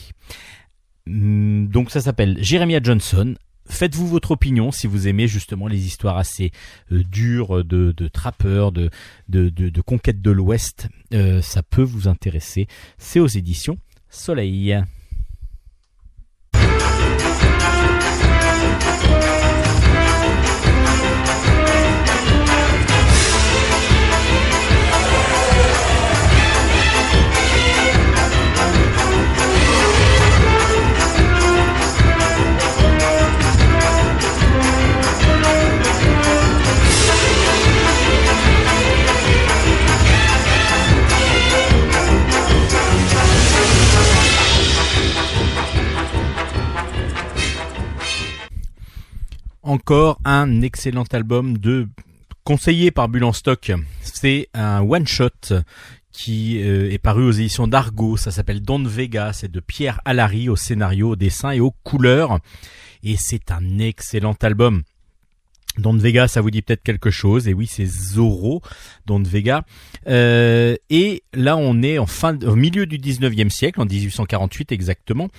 Hum, 1.08 1.70
Donc 1.70 1.90
ça 1.90 2.02
s'appelle 2.02 2.38
Jeremiah 2.44 2.82
Johnson. 2.84 3.36
Faites-vous 3.66 4.08
votre 4.08 4.32
opinion 4.32 4.72
si 4.72 4.88
vous 4.88 5.08
aimez 5.08 5.28
justement 5.28 5.68
les 5.68 5.86
histoires 5.86 6.18
assez 6.18 6.52
euh, 6.92 7.04
dures 7.04 7.64
de, 7.64 7.94
trappeurs, 8.08 8.72
de, 8.72 8.90
de, 9.30 9.50
de 9.50 10.32
l'Ouest. 10.32 10.90
Euh, 11.14 11.42
ça 11.42 11.64
peut 11.64 11.84
vous 11.84 12.08
intéresser. 12.08 12.68
C'est 12.98 13.20
aux 13.20 13.28
éditions 13.28 13.78
Soleil. 14.10 14.78
Encore 49.72 50.20
un 50.26 50.64
excellent 50.64 51.06
album 51.14 51.58
de 51.58 51.88
conseillé 52.44 52.92
par 52.92 53.08
Bulle 53.08 53.24
en 53.24 53.32
stock. 53.32 53.72
C'est 54.02 54.50
un 54.54 54.82
one 54.82 55.08
shot 55.08 55.30
qui 56.12 56.62
euh, 56.62 56.92
est 56.92 56.98
paru 56.98 57.24
aux 57.24 57.32
éditions 57.32 57.70
d'Argo. 57.70 58.18
Ça 58.18 58.32
s'appelle 58.32 58.62
Don 58.62 58.84
Vega. 58.84 59.32
C'est 59.32 59.50
de 59.50 59.62
Pierre 59.62 60.02
Allary 60.04 60.50
au 60.50 60.58
scénario, 60.58 61.12
au 61.12 61.16
dessin 61.16 61.52
et 61.52 61.62
aux 61.62 61.72
couleurs. 61.84 62.40
Et 63.02 63.16
c'est 63.18 63.50
un 63.50 63.80
excellent 63.80 64.36
album. 64.42 64.84
Don 65.78 65.96
Vega, 65.96 66.28
ça 66.28 66.42
vous 66.42 66.52
dit 66.52 66.62
peut-être 66.62 66.84
quelque 66.84 67.10
chose. 67.10 67.48
Et 67.48 67.54
oui, 67.54 67.66
c'est 67.66 67.86
Zorro, 67.86 68.62
Don 69.06 69.24
Vega. 69.24 69.64
Euh, 70.08 70.76
et 70.90 71.24
là, 71.32 71.56
on 71.56 71.82
est 71.82 71.98
en 71.98 72.08
au 72.44 72.58
milieu 72.58 72.86
du 72.86 72.98
19e 72.98 73.48
siècle, 73.48 73.80
en 73.80 73.86
1848 73.86 74.74
exactement. 74.74 75.30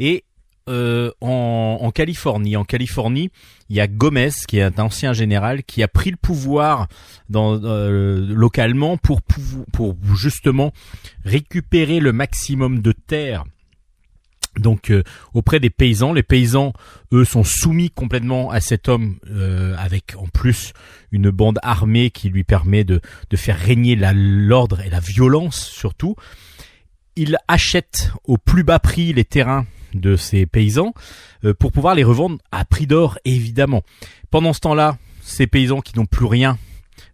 Et 0.00 0.24
euh, 0.68 1.10
en, 1.20 1.78
en 1.80 1.90
Californie. 1.90 2.56
En 2.56 2.64
Californie, 2.64 3.30
il 3.68 3.76
y 3.76 3.80
a 3.80 3.86
Gomez, 3.86 4.30
qui 4.46 4.58
est 4.58 4.62
un 4.62 4.72
ancien 4.78 5.12
général, 5.12 5.62
qui 5.64 5.82
a 5.82 5.88
pris 5.88 6.10
le 6.10 6.16
pouvoir 6.16 6.88
dans, 7.28 7.60
euh, 7.62 8.26
localement 8.28 8.96
pour, 8.96 9.20
pour 9.72 9.96
justement 10.14 10.72
récupérer 11.24 12.00
le 12.00 12.12
maximum 12.12 12.80
de 12.80 12.92
terres. 12.92 13.44
Donc 14.58 14.90
euh, 14.90 15.02
auprès 15.34 15.60
des 15.60 15.70
paysans, 15.70 16.12
les 16.12 16.22
paysans, 16.22 16.72
eux, 17.12 17.24
sont 17.24 17.44
soumis 17.44 17.90
complètement 17.90 18.50
à 18.50 18.60
cet 18.60 18.88
homme, 18.88 19.18
euh, 19.30 19.74
avec 19.78 20.14
en 20.16 20.26
plus 20.26 20.72
une 21.12 21.30
bande 21.30 21.58
armée 21.62 22.10
qui 22.10 22.28
lui 22.28 22.44
permet 22.44 22.84
de, 22.84 23.00
de 23.30 23.36
faire 23.36 23.58
régner 23.58 23.96
l'ordre 23.96 24.80
et 24.80 24.90
la 24.90 25.00
violence 25.00 25.66
surtout. 25.66 26.16
Il 27.16 27.38
achète 27.48 28.12
au 28.24 28.36
plus 28.36 28.62
bas 28.62 28.78
prix 28.78 29.12
les 29.12 29.24
terrains 29.24 29.66
de 30.00 30.16
ces 30.16 30.46
paysans 30.46 30.94
euh, 31.44 31.54
pour 31.54 31.72
pouvoir 31.72 31.94
les 31.94 32.04
revendre 32.04 32.38
à 32.52 32.64
prix 32.64 32.86
d'or 32.86 33.18
évidemment. 33.24 33.82
Pendant 34.30 34.52
ce 34.52 34.60
temps-là, 34.60 34.98
ces 35.22 35.46
paysans 35.46 35.80
qui 35.80 35.96
n'ont 35.96 36.06
plus 36.06 36.26
rien 36.26 36.58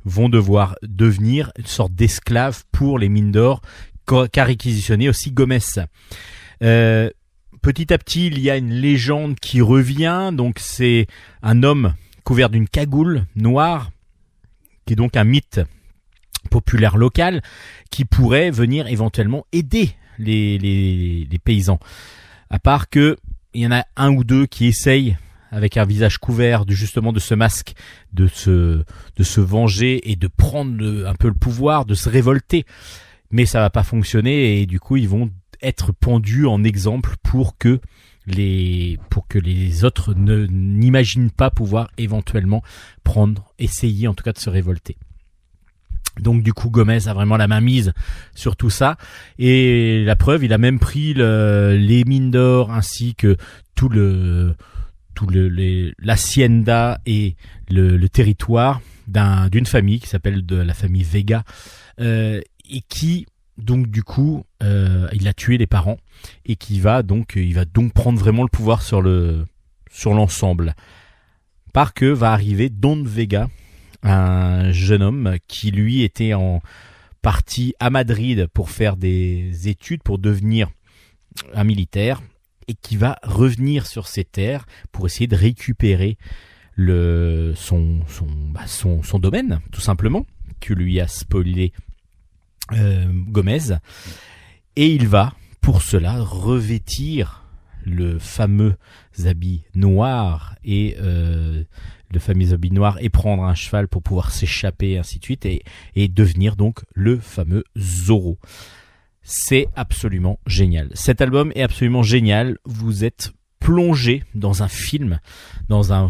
vont 0.04 0.28
devoir 0.28 0.76
devenir 0.82 1.52
une 1.58 1.66
sorte 1.66 1.94
d'esclaves 1.94 2.64
pour 2.72 2.98
les 2.98 3.08
mines 3.08 3.32
d'or 3.32 3.62
qu'a 4.06 4.44
réquisitionné 4.44 5.08
aussi 5.08 5.30
Gomez. 5.30 5.58
Euh, 6.62 7.10
petit 7.62 7.92
à 7.92 7.98
petit, 7.98 8.26
il 8.26 8.38
y 8.40 8.50
a 8.50 8.56
une 8.56 8.72
légende 8.72 9.38
qui 9.38 9.60
revient. 9.60 10.30
Donc 10.32 10.58
c'est 10.58 11.06
un 11.42 11.62
homme 11.62 11.94
couvert 12.24 12.50
d'une 12.50 12.68
cagoule 12.68 13.26
noire, 13.36 13.90
qui 14.86 14.94
est 14.94 14.96
donc 14.96 15.16
un 15.16 15.24
mythe 15.24 15.60
populaire 16.50 16.96
local, 16.96 17.42
qui 17.90 18.04
pourrait 18.04 18.50
venir 18.50 18.86
éventuellement 18.88 19.46
aider 19.52 19.90
les 20.18 21.40
paysans. 21.44 21.78
À 22.52 22.58
part 22.58 22.90
que 22.90 23.16
il 23.54 23.62
y 23.62 23.66
en 23.66 23.72
a 23.72 23.86
un 23.96 24.12
ou 24.12 24.24
deux 24.24 24.44
qui 24.44 24.66
essayent 24.66 25.16
avec 25.50 25.78
un 25.78 25.86
visage 25.86 26.18
couvert 26.18 26.66
de 26.66 26.74
justement 26.74 27.12
de 27.12 27.18
ce 27.18 27.34
masque, 27.34 27.74
de 28.12 28.26
se 28.28 29.40
venger 29.40 30.10
et 30.10 30.16
de 30.16 30.28
prendre 30.28 31.06
un 31.06 31.14
peu 31.14 31.28
le 31.28 31.34
pouvoir, 31.34 31.86
de 31.86 31.94
se 31.94 32.10
révolter. 32.10 32.66
Mais 33.30 33.46
ça 33.46 33.60
va 33.60 33.70
pas 33.70 33.82
fonctionner 33.82 34.60
et 34.60 34.66
du 34.66 34.80
coup 34.80 34.98
ils 34.98 35.08
vont 35.08 35.30
être 35.62 35.92
pendus 35.92 36.46
en 36.46 36.62
exemple 36.62 37.16
pour 37.22 37.56
que 37.56 37.80
les 38.26 38.98
pour 39.08 39.26
que 39.26 39.38
les 39.38 39.84
autres 39.84 40.12
ne 40.12 40.46
n'imaginent 40.46 41.30
pas 41.30 41.50
pouvoir 41.50 41.90
éventuellement 41.96 42.62
prendre, 43.02 43.50
essayer 43.58 44.08
en 44.08 44.14
tout 44.14 44.24
cas 44.24 44.32
de 44.32 44.38
se 44.38 44.50
révolter. 44.50 44.98
Donc 46.20 46.42
du 46.42 46.52
coup, 46.52 46.70
Gomez 46.70 47.08
a 47.08 47.14
vraiment 47.14 47.36
la 47.36 47.48
main 47.48 47.60
mise 47.60 47.92
sur 48.34 48.56
tout 48.56 48.70
ça. 48.70 48.96
Et 49.38 50.04
la 50.04 50.16
preuve, 50.16 50.44
il 50.44 50.52
a 50.52 50.58
même 50.58 50.78
pris 50.78 51.14
le, 51.14 51.76
les 51.78 52.04
mines 52.04 52.30
d'or 52.30 52.70
ainsi 52.72 53.14
que 53.14 53.36
tout 53.74 53.88
le 53.88 54.54
tout 55.14 55.26
le 55.26 55.92
l'hacienda 55.98 57.00
et 57.06 57.36
le, 57.70 58.06
territoire 58.08 58.80
d'un 59.08 59.48
d'une 59.48 59.66
famille 59.66 60.00
qui 60.00 60.08
s'appelle 60.08 60.46
de 60.46 60.56
la 60.56 60.74
famille 60.74 61.02
Vega 61.02 61.44
euh, 62.00 62.40
et 62.70 62.80
qui 62.88 63.26
donc 63.58 63.88
du 63.88 64.02
coup 64.02 64.44
euh, 64.62 65.08
il 65.12 65.28
a 65.28 65.34
tué 65.34 65.58
les 65.58 65.66
parents 65.66 65.98
et 66.46 66.56
qui 66.56 66.80
va 66.80 67.02
donc 67.02 67.34
il 67.36 67.52
va 67.54 67.66
donc 67.66 67.92
prendre 67.92 68.18
vraiment 68.18 68.42
le 68.42 68.48
pouvoir 68.48 68.82
sur 68.82 69.02
le 69.02 69.44
sur 69.90 70.14
l'ensemble. 70.14 70.74
Par 71.72 71.94
que 71.94 72.06
va 72.06 72.32
arriver 72.32 72.68
Don 72.68 73.02
Vega, 73.02 73.48
un 74.02 74.72
jeune 74.72 75.02
homme 75.02 75.36
qui 75.46 75.70
lui 75.70 76.02
était 76.02 76.34
en 76.34 76.60
partie 77.20 77.74
à 77.78 77.90
Madrid 77.90 78.48
pour 78.52 78.70
faire 78.70 78.96
des 78.96 79.68
études 79.68 80.02
pour 80.02 80.18
devenir 80.18 80.70
un 81.54 81.64
militaire 81.64 82.20
et 82.68 82.74
qui 82.74 82.96
va 82.96 83.18
revenir 83.22 83.86
sur 83.86 84.06
ses 84.08 84.24
terres 84.24 84.66
pour 84.90 85.06
essayer 85.06 85.26
de 85.26 85.36
récupérer 85.36 86.16
bah, 86.78 87.54
son 88.66 89.18
domaine 89.18 89.60
tout 89.70 89.80
simplement 89.80 90.26
que 90.60 90.74
lui 90.74 91.00
a 91.00 91.08
spoilé 91.08 91.72
euh, 92.72 93.10
Gomez. 93.28 93.76
Et 94.76 94.88
il 94.88 95.06
va 95.08 95.34
pour 95.60 95.82
cela 95.82 96.20
revêtir 96.20 97.44
le 97.84 98.18
fameux 98.18 98.76
habit 99.24 99.64
noir 99.74 100.54
et 100.64 100.96
euh, 101.00 101.64
le 102.12 102.20
fameux 102.20 102.52
habit 102.52 102.70
noir 102.70 102.98
et 103.00 103.08
prendre 103.08 103.44
un 103.44 103.54
cheval 103.54 103.88
pour 103.88 104.02
pouvoir 104.02 104.30
s'échapper 104.30 104.98
ainsi 104.98 105.18
de 105.18 105.24
suite 105.24 105.46
et, 105.46 105.62
et 105.94 106.08
devenir 106.08 106.56
donc 106.56 106.80
le 106.94 107.18
fameux 107.18 107.64
Zorro. 107.78 108.38
C'est 109.22 109.68
absolument 109.76 110.38
génial. 110.46 110.90
Cet 110.94 111.20
album 111.20 111.52
est 111.54 111.62
absolument 111.62 112.02
génial. 112.02 112.58
Vous 112.64 113.04
êtes 113.04 113.32
plongé 113.60 114.24
dans 114.34 114.62
un 114.62 114.68
film, 114.68 115.20
dans 115.68 115.92
un 115.92 116.08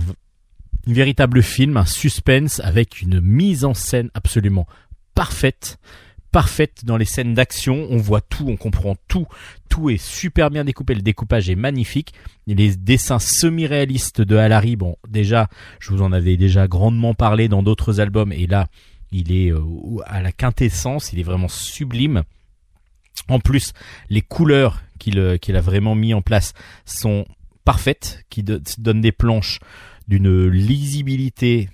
véritable 0.87 1.43
film, 1.43 1.77
un 1.77 1.85
suspense 1.85 2.61
avec 2.61 3.03
une 3.03 3.21
mise 3.21 3.65
en 3.65 3.75
scène 3.75 4.11
absolument 4.15 4.67
parfaite 5.15 5.79
parfaite 6.33 6.85
dans 6.85 6.97
les 6.97 7.05
scènes 7.05 7.35
d'action. 7.35 7.87
On 7.91 7.99
voit 7.99 8.21
tout, 8.21 8.47
on 8.49 8.57
comprend 8.57 8.97
tout. 9.07 9.27
Tout 9.69 9.91
est 9.91 10.03
super 10.03 10.51
bien 10.51 10.65
découpé. 10.65 10.95
Le 10.95 11.03
découpage 11.03 11.49
est 11.49 11.55
magnifique. 11.55 12.13
Les 12.47 12.75
dessins 12.77 13.19
semi-réalistes 13.19 14.21
de 14.21 14.37
Alary, 14.37 14.77
bon, 14.77 14.97
déjà, 15.09 15.49
je 15.79 15.91
vous 15.91 16.03
en 16.03 16.13
avais 16.13 16.37
déjà 16.37 16.67
grandement 16.67 17.15
parlé 17.15 17.49
dans 17.49 17.63
d'autres 17.63 18.01
albums. 18.01 18.33
Et 18.33 18.47
là, 18.47 18.67
il 19.13 19.31
est 19.31 19.53
euh, 19.53 19.61
à 20.07 20.23
la 20.23 20.33
quintessence. 20.33 21.13
Il 21.13 21.21
est 21.21 21.25
vraiment 21.25 21.49
sublime. 21.49 22.23
En 23.29 23.39
plus, 23.39 23.73
les 24.09 24.23
couleurs 24.23 24.83
qu'il 24.99 25.19
euh, 25.19 25.39
a 25.49 25.61
vraiment 25.61 25.95
mis 25.95 26.15
en 26.15 26.23
place 26.23 26.55
sont 26.85 27.27
parfaites, 27.65 28.25
qui 28.31 28.43
donnent 28.43 29.01
des 29.01 29.13
planches 29.13 29.61
d'une 30.09 30.49
lisibilité 30.49 31.69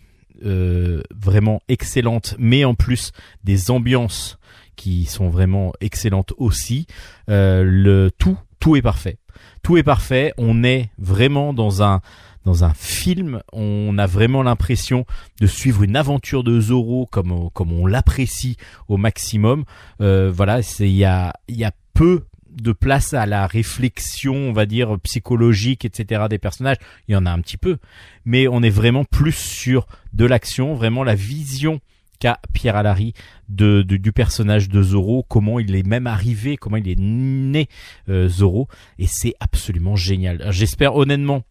euh, 0.45 1.03
vraiment 1.15 1.61
excellente, 1.69 2.37
mais 2.39 2.65
en 2.65 2.75
plus 2.75 3.11
des 3.43 3.71
ambiances 3.73 4.38
qui 4.79 5.05
sont 5.05 5.29
vraiment 5.29 5.73
excellentes 5.81 6.33
aussi. 6.39 6.87
Euh, 7.29 7.65
le 7.65 8.11
tout, 8.17 8.39
tout 8.61 8.77
est 8.77 8.83
parfait. 8.83 9.19
Tout 9.63 9.77
est 9.77 9.83
parfait. 9.83 10.33
On 10.39 10.65
est 10.65 10.89
vraiment 10.97 11.53
dans 11.53 11.83
un 11.83 12.01
dans 12.45 12.65
un 12.65 12.73
film, 12.73 13.43
on 13.53 13.99
a 13.99 14.07
vraiment 14.07 14.43
l'impression 14.43 15.05
de 15.39 15.47
suivre 15.47 15.83
une 15.83 15.97
aventure 15.97 16.45
de 16.45 16.59
Zorro 16.59 17.07
comme 17.11 17.51
comme 17.51 17.73
on 17.73 17.87
l'apprécie 17.87 18.57
au 18.87 18.97
maximum. 18.97 19.65
Euh, 20.01 20.33
voilà, 20.35 20.63
c'est 20.63 20.89
il 20.89 20.97
y 20.97 21.05
a 21.05 21.35
il 21.49 21.57
y 21.57 21.65
a 21.65 21.73
peu 21.93 22.25
de 22.51 22.73
place 22.73 23.13
à 23.13 23.27
la 23.27 23.47
réflexion, 23.47 24.35
on 24.35 24.53
va 24.53 24.65
dire 24.65 24.99
psychologique, 25.01 25.85
etc. 25.85 26.25
des 26.31 26.39
personnages. 26.39 26.79
Il 27.07 27.13
y 27.13 27.17
en 27.17 27.27
a 27.27 27.31
un 27.31 27.41
petit 27.41 27.59
peu, 27.59 27.77
mais 28.25 28.49
on 28.49 28.63
est 28.63 28.71
vraiment 28.71 29.05
plus 29.05 29.37
sur 29.37 29.87
de 30.15 30.25
l'action, 30.25 30.75
vraiment 30.75 31.05
la 31.05 31.15
vision 31.17 31.81
qu'a 32.19 32.41
Pierre 32.53 32.77
Alary 32.77 33.13
du 33.49 34.13
personnage 34.13 34.69
de 34.69 34.83
Zorro, 34.83 35.25
comment 35.29 35.59
il 35.61 35.75
est 35.75 35.87
même 35.87 36.07
arrivé, 36.07 36.57
comment 36.57 36.77
il 36.77 36.89
est 36.89 36.99
né 36.99 37.69
euh, 38.09 38.29
Zorro, 38.29 38.69
et 38.99 39.07
c'est 39.07 39.35
absolument 39.41 39.97
génial. 39.97 40.47
J'espère 40.51 40.97
honnêtement 40.97 41.43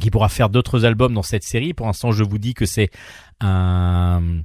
qu'il 0.00 0.10
pourra 0.10 0.28
faire 0.28 0.48
d'autres 0.48 0.84
albums 0.84 1.14
dans 1.14 1.22
cette 1.22 1.44
série. 1.44 1.74
Pour 1.74 1.86
l'instant, 1.86 2.12
je 2.12 2.24
vous 2.24 2.38
dis 2.38 2.54
que 2.54 2.66
c'est 2.66 2.90
un, 3.40 4.42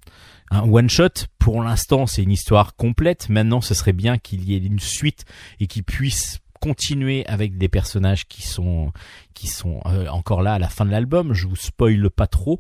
un 0.52 0.62
one 0.62 0.90
shot. 0.90 1.26
Pour 1.40 1.62
l'instant, 1.64 2.06
c'est 2.06 2.24
une 2.24 2.32
histoire 2.32 2.76
complète. 2.76 3.30
Maintenant, 3.30 3.62
ce 3.62 3.74
serait 3.74 3.94
bien 3.94 4.18
qu'il 4.18 4.44
y 4.44 4.56
ait 4.56 4.60
une 4.60 4.80
suite 4.80 5.26
et 5.60 5.68
qu'il 5.68 5.84
puisse 5.84 6.40
continuer 6.60 7.26
avec 7.26 7.58
des 7.58 7.70
personnages 7.70 8.28
qui 8.28 8.42
sont 8.42 8.92
qui 9.34 9.48
sont 9.48 9.82
euh, 9.86 10.08
encore 10.08 10.42
là 10.42 10.54
à 10.54 10.60
la 10.60 10.68
fin 10.68 10.84
de 10.84 10.92
l'album. 10.92 11.34
Je 11.34 11.48
vous 11.48 11.56
spoile 11.56 12.10
pas 12.10 12.26
trop. 12.26 12.60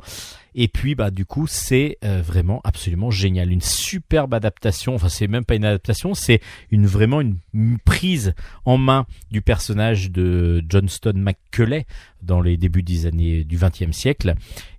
Et 0.53 0.67
puis 0.67 0.95
bah 0.95 1.11
du 1.11 1.25
coup 1.25 1.47
c'est 1.47 1.97
euh, 2.03 2.21
vraiment 2.21 2.61
absolument 2.63 3.11
génial, 3.11 3.51
une 3.51 3.61
superbe 3.61 4.33
adaptation. 4.33 4.95
Enfin 4.95 5.09
c'est 5.09 5.27
même 5.27 5.45
pas 5.45 5.55
une 5.55 5.65
adaptation, 5.65 6.13
c'est 6.13 6.41
une 6.71 6.85
vraiment 6.85 7.21
une, 7.21 7.37
prise 7.85 8.33
en 8.65 8.77
main 8.77 9.05
du 9.31 9.41
personnage 9.41 10.11
de 10.11 10.63
Johnston 10.67 11.13
McCulley 11.15 11.85
dans 12.21 12.41
les 12.41 12.57
débuts 12.57 12.83
des 12.83 13.05
années 13.05 13.43
du 13.43 13.57
XXe 13.57 13.91
siècle 13.91 14.35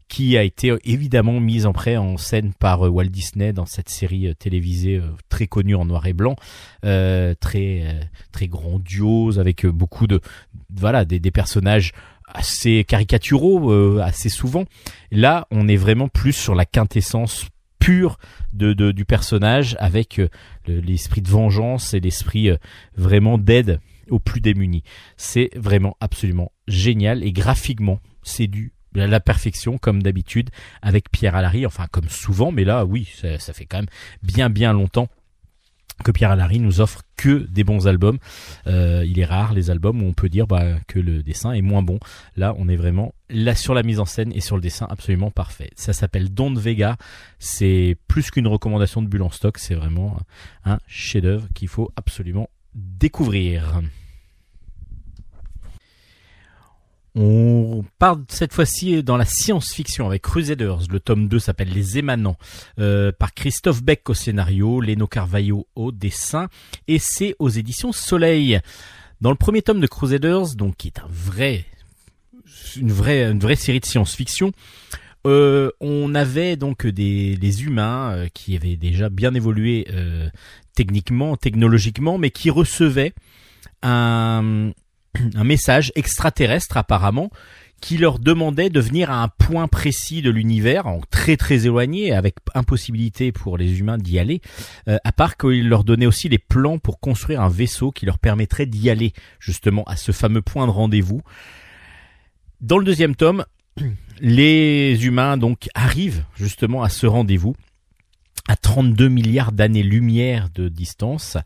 qui 0.09 0.37
a 0.37 0.43
été 0.43 0.71
euh, 0.71 0.79
évidemment 0.85 1.39
mise 1.41 1.67
en 1.67 1.73
prêt 1.73 1.97
en 1.97 2.17
scène 2.17 2.53
par 2.59 2.87
euh, 2.87 2.89
Walt 2.89 3.05
Disney 3.07 3.53
dans 3.53 3.67
cette 3.67 3.89
série 3.89 4.27
euh, 4.27 4.35
télévisée 4.35 5.01
très 5.29 5.47
connue 5.47 5.75
en 5.75 5.85
noir 5.85 6.07
et 6.07 6.13
blanc, 6.13 6.35
euh, 6.85 7.35
très 7.39 8.01
très 8.33 8.49
grandiose 8.49 9.39
avec 9.39 9.67
beaucoup 9.67 10.07
de 10.07 10.21
voilà 10.75 11.05
des, 11.05 11.21
des 11.21 11.31
personnages 11.31 11.93
assez 12.27 12.85
caricaturaux 12.85 13.99
assez 14.01 14.29
souvent. 14.29 14.65
Là, 15.11 15.47
on 15.51 15.69
est 15.69 15.77
vraiment 15.77 16.09
plus 16.09 16.33
sur 16.33 16.55
la 16.55 16.65
quintessence 16.65 17.47
pure 17.79 18.19
de, 18.53 18.73
de 18.75 18.93
du 18.93 19.05
personnage 19.05 19.77
avec 19.79 20.21
l'esprit 20.67 21.23
de 21.23 21.29
vengeance 21.31 21.95
et 21.95 22.01
l'esprit 22.01 22.51
vraiment 22.97 23.39
d'aide 23.39 23.81
aux 24.11 24.19
plus 24.19 24.41
démunis. 24.41 24.83
C'est 25.17 25.51
vraiment 25.57 25.97
absolument 26.01 26.53
génial 26.67 27.25
et 27.25 27.33
graphiquement, 27.33 28.01
c'est 28.23 28.47
du 28.47 28.73
la 28.95 29.21
perfection 29.21 29.79
comme 29.79 30.03
d'habitude 30.03 30.51
avec 30.83 31.11
Pierre 31.11 31.37
Alary, 31.37 31.67
enfin 31.67 31.87
comme 31.91 32.09
souvent, 32.09 32.53
mais 32.53 32.65
là 32.65 32.85
oui, 32.85 33.09
ça, 33.39 33.53
fait 33.53 33.67
quand 33.67 33.79
même 33.79 33.89
bien 34.23 34.51
bien 34.51 34.73
longtemps 34.73 35.09
que 36.05 36.13
Pierre 36.13 36.31
Alary 36.31 36.61
nous 36.61 36.81
offre 36.81 37.03
que 37.17 37.47
des 37.51 37.65
bons 37.65 37.89
albums. 37.89 38.19
Euh, 38.67 39.05
il 39.05 39.19
est 39.19 39.25
rare 39.25 39.53
les 39.53 39.71
albums 39.71 40.01
où 40.01 40.07
on 40.07 40.13
peut 40.13 40.29
dire 40.29 40.47
bah, 40.47 40.65
que 40.87 41.01
le 41.01 41.23
dessin 41.25 41.53
est 41.53 41.63
moins 41.63 41.83
bon. 41.83 41.99
Là, 42.37 42.55
on 42.57 42.69
est 42.69 42.77
vraiment 42.77 43.15
là 43.29 43.57
sur 43.57 43.75
la 43.75 43.83
mise 43.83 43.99
en 43.99 44.05
scène 44.05 44.33
et 44.33 44.41
sur 44.41 44.57
le 44.57 44.63
dessin 44.63 44.87
absolument 44.89 45.31
parfait. 45.33 45.71
Ça 45.75 45.93
s'appelle 45.93 46.33
Don 46.33 46.55
Vega. 46.55 46.97
C'est 47.41 47.97
plus 48.07 48.31
qu'une 48.31 48.47
recommandation 48.47 49.03
de 49.03 49.09
bulle 49.09 49.23
en 49.23 49.31
stock. 49.31 49.59
C'est 49.59 49.75
vraiment 49.75 50.19
un 50.65 50.79
chef-d'œuvre 50.87 51.49
qu'il 51.55 51.69
faut 51.69 51.91
absolument 51.97 52.49
découvrir. 52.75 53.81
On 57.21 57.85
part 57.99 58.21
cette 58.29 58.55
fois-ci 58.55 59.03
dans 59.03 59.17
la 59.17 59.25
science-fiction 59.25 60.07
avec 60.07 60.23
Crusaders. 60.23 60.87
Le 60.89 61.01
tome 61.01 61.27
2 61.27 61.41
s'appelle 61.41 61.71
Les 61.71 61.99
Émanants 61.99 62.37
euh, 62.79 63.11
par 63.11 63.35
Christophe 63.35 63.83
Beck 63.83 64.09
au 64.09 64.15
scénario, 64.15 64.81
Leno 64.81 65.09
Carvalho 65.09 65.67
au 65.75 65.91
dessin 65.91 66.47
et 66.87 67.01
c'est 67.01 67.35
aux 67.41 67.49
éditions 67.49 67.91
Soleil. 67.91 68.61
Dans 69.21 69.31
le 69.31 69.37
premier 69.37 69.63
tome 69.63 69.81
de 69.81 69.89
Crusaders, 69.89 70.55
donc 70.55 70.77
qui 70.77 70.87
est 70.87 71.01
une 72.77 72.93
vraie, 72.93 73.57
série 73.57 73.81
de 73.81 73.87
science-fiction, 73.87 74.53
euh, 75.27 75.73
on 75.81 76.15
avait 76.15 76.55
donc 76.55 76.87
des 76.87 77.65
humains 77.65 78.13
euh, 78.13 78.29
qui 78.33 78.55
avaient 78.55 78.77
déjà 78.77 79.09
bien 79.09 79.35
évolué 79.35 79.89
techniquement, 80.73 81.37
technologiquement, 81.37 82.17
mais 82.17 82.31
qui 82.31 82.49
recevaient 82.49 83.13
un 83.83 84.71
un 85.35 85.45
message 85.45 85.93
extraterrestre 85.95 86.77
apparemment 86.77 87.31
qui 87.81 87.97
leur 87.97 88.19
demandait 88.19 88.71
de 88.71 88.81
venir 88.81 89.11
à 89.11 89.23
un 89.23 89.29
point 89.29 89.69
précis 89.69 90.21
de 90.21 90.31
l'univers, 90.31 90.87
très 91.11 91.37
très 91.37 91.67
éloigné, 91.67 92.13
avec 92.13 92.37
impossibilité 92.55 93.31
pour 93.31 93.57
les 93.57 93.79
humains 93.79 93.99
d'y 93.99 94.19
aller, 94.19 94.41
euh, 94.89 94.99
à 95.05 95.13
part 95.13 95.37
qu'il 95.37 95.69
leur 95.69 95.85
donnait 95.85 96.07
aussi 96.07 96.29
les 96.29 96.39
plans 96.39 96.79
pour 96.79 96.99
construire 96.99 97.41
un 97.41 97.49
vaisseau 97.49 97.93
qui 97.93 98.05
leur 98.05 98.19
permettrait 98.19 98.67
d'y 98.67 98.91
aller, 98.91 99.13
justement, 99.39 99.85
à 99.85 99.97
ce 99.97 100.13
fameux 100.13 100.43
point 100.43 100.67
de 100.67 100.73
rendez-vous. 100.73 101.23
Dans 102.61 102.79
le 102.79 102.85
deuxième 102.85 103.15
tome, 103.15 103.45
les 104.21 105.07
humains 105.07 105.37
donc 105.37 105.69
arrivent 105.75 106.25
justement 106.35 106.83
à 106.83 106.89
ce 106.89 107.07
rendez-vous 107.07 107.55
à 108.49 108.57
32 108.57 109.09
milliards 109.09 109.53
d'années-lumière 109.53 110.49
de 110.55 110.69
distance 110.69 111.37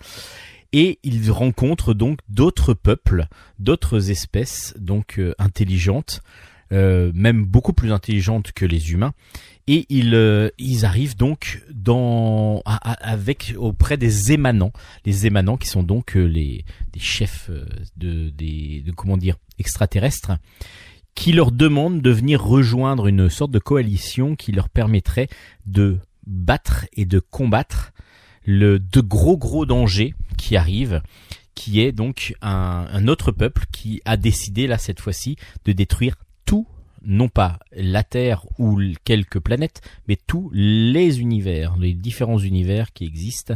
et 0.72 0.98
ils 1.02 1.30
rencontrent 1.30 1.94
donc 1.94 2.18
d'autres 2.28 2.74
peuples, 2.74 3.26
d'autres 3.58 4.10
espèces 4.10 4.74
donc 4.78 5.18
euh, 5.18 5.34
intelligentes. 5.38 6.22
euh, 6.72 7.12
même 7.14 7.44
beaucoup 7.44 7.72
plus 7.72 7.92
intelligentes 7.92 8.52
que 8.52 8.64
les 8.64 8.92
humains. 8.92 9.12
Et 9.68 9.86
ils, 9.90 10.14
euh, 10.14 10.48
ils 10.58 10.84
arrivent 10.84 11.16
donc 11.16 11.62
dans, 11.72 12.62
avec 12.64 13.54
auprès 13.56 13.96
des 13.96 14.32
émanants, 14.32 14.72
les 15.04 15.26
émanants 15.26 15.56
qui 15.56 15.68
sont 15.68 15.84
donc 15.84 16.16
euh, 16.16 16.24
les 16.24 16.64
des 16.92 17.00
chefs 17.00 17.50
de, 17.96 18.30
de 18.30 18.90
comment 18.92 19.16
dire 19.16 19.36
extraterrestres, 19.58 20.32
qui 21.14 21.32
leur 21.32 21.52
demandent 21.52 22.00
de 22.02 22.10
venir 22.10 22.42
rejoindre 22.42 23.06
une 23.06 23.28
sorte 23.28 23.50
de 23.52 23.58
coalition 23.58 24.34
qui 24.34 24.50
leur 24.50 24.68
permettrait 24.68 25.28
de 25.66 25.98
battre 26.26 26.86
et 26.94 27.04
de 27.04 27.20
combattre 27.20 27.92
le 28.44 28.78
de 28.78 29.00
gros 29.00 29.36
gros 29.36 29.66
dangers 29.66 30.14
qui 30.36 30.56
arrivent, 30.56 31.02
qui 31.54 31.80
est 31.80 31.92
donc 31.92 32.34
un, 32.42 32.86
un 32.90 33.08
autre 33.08 33.32
peuple 33.32 33.64
qui 33.72 34.00
a 34.04 34.16
décidé 34.16 34.66
là 34.66 34.78
cette 34.78 35.00
fois-ci 35.00 35.36
de 35.64 35.72
détruire 35.72 36.16
tout, 36.44 36.66
non 37.04 37.28
pas 37.28 37.58
la 37.72 38.04
Terre 38.04 38.44
ou 38.58 38.80
quelques 39.04 39.40
planètes, 39.40 39.80
mais 40.08 40.16
tous 40.26 40.50
les 40.52 41.20
univers, 41.20 41.76
les 41.76 41.94
différents 41.94 42.38
univers 42.38 42.92
qui 42.92 43.04
existent. 43.04 43.54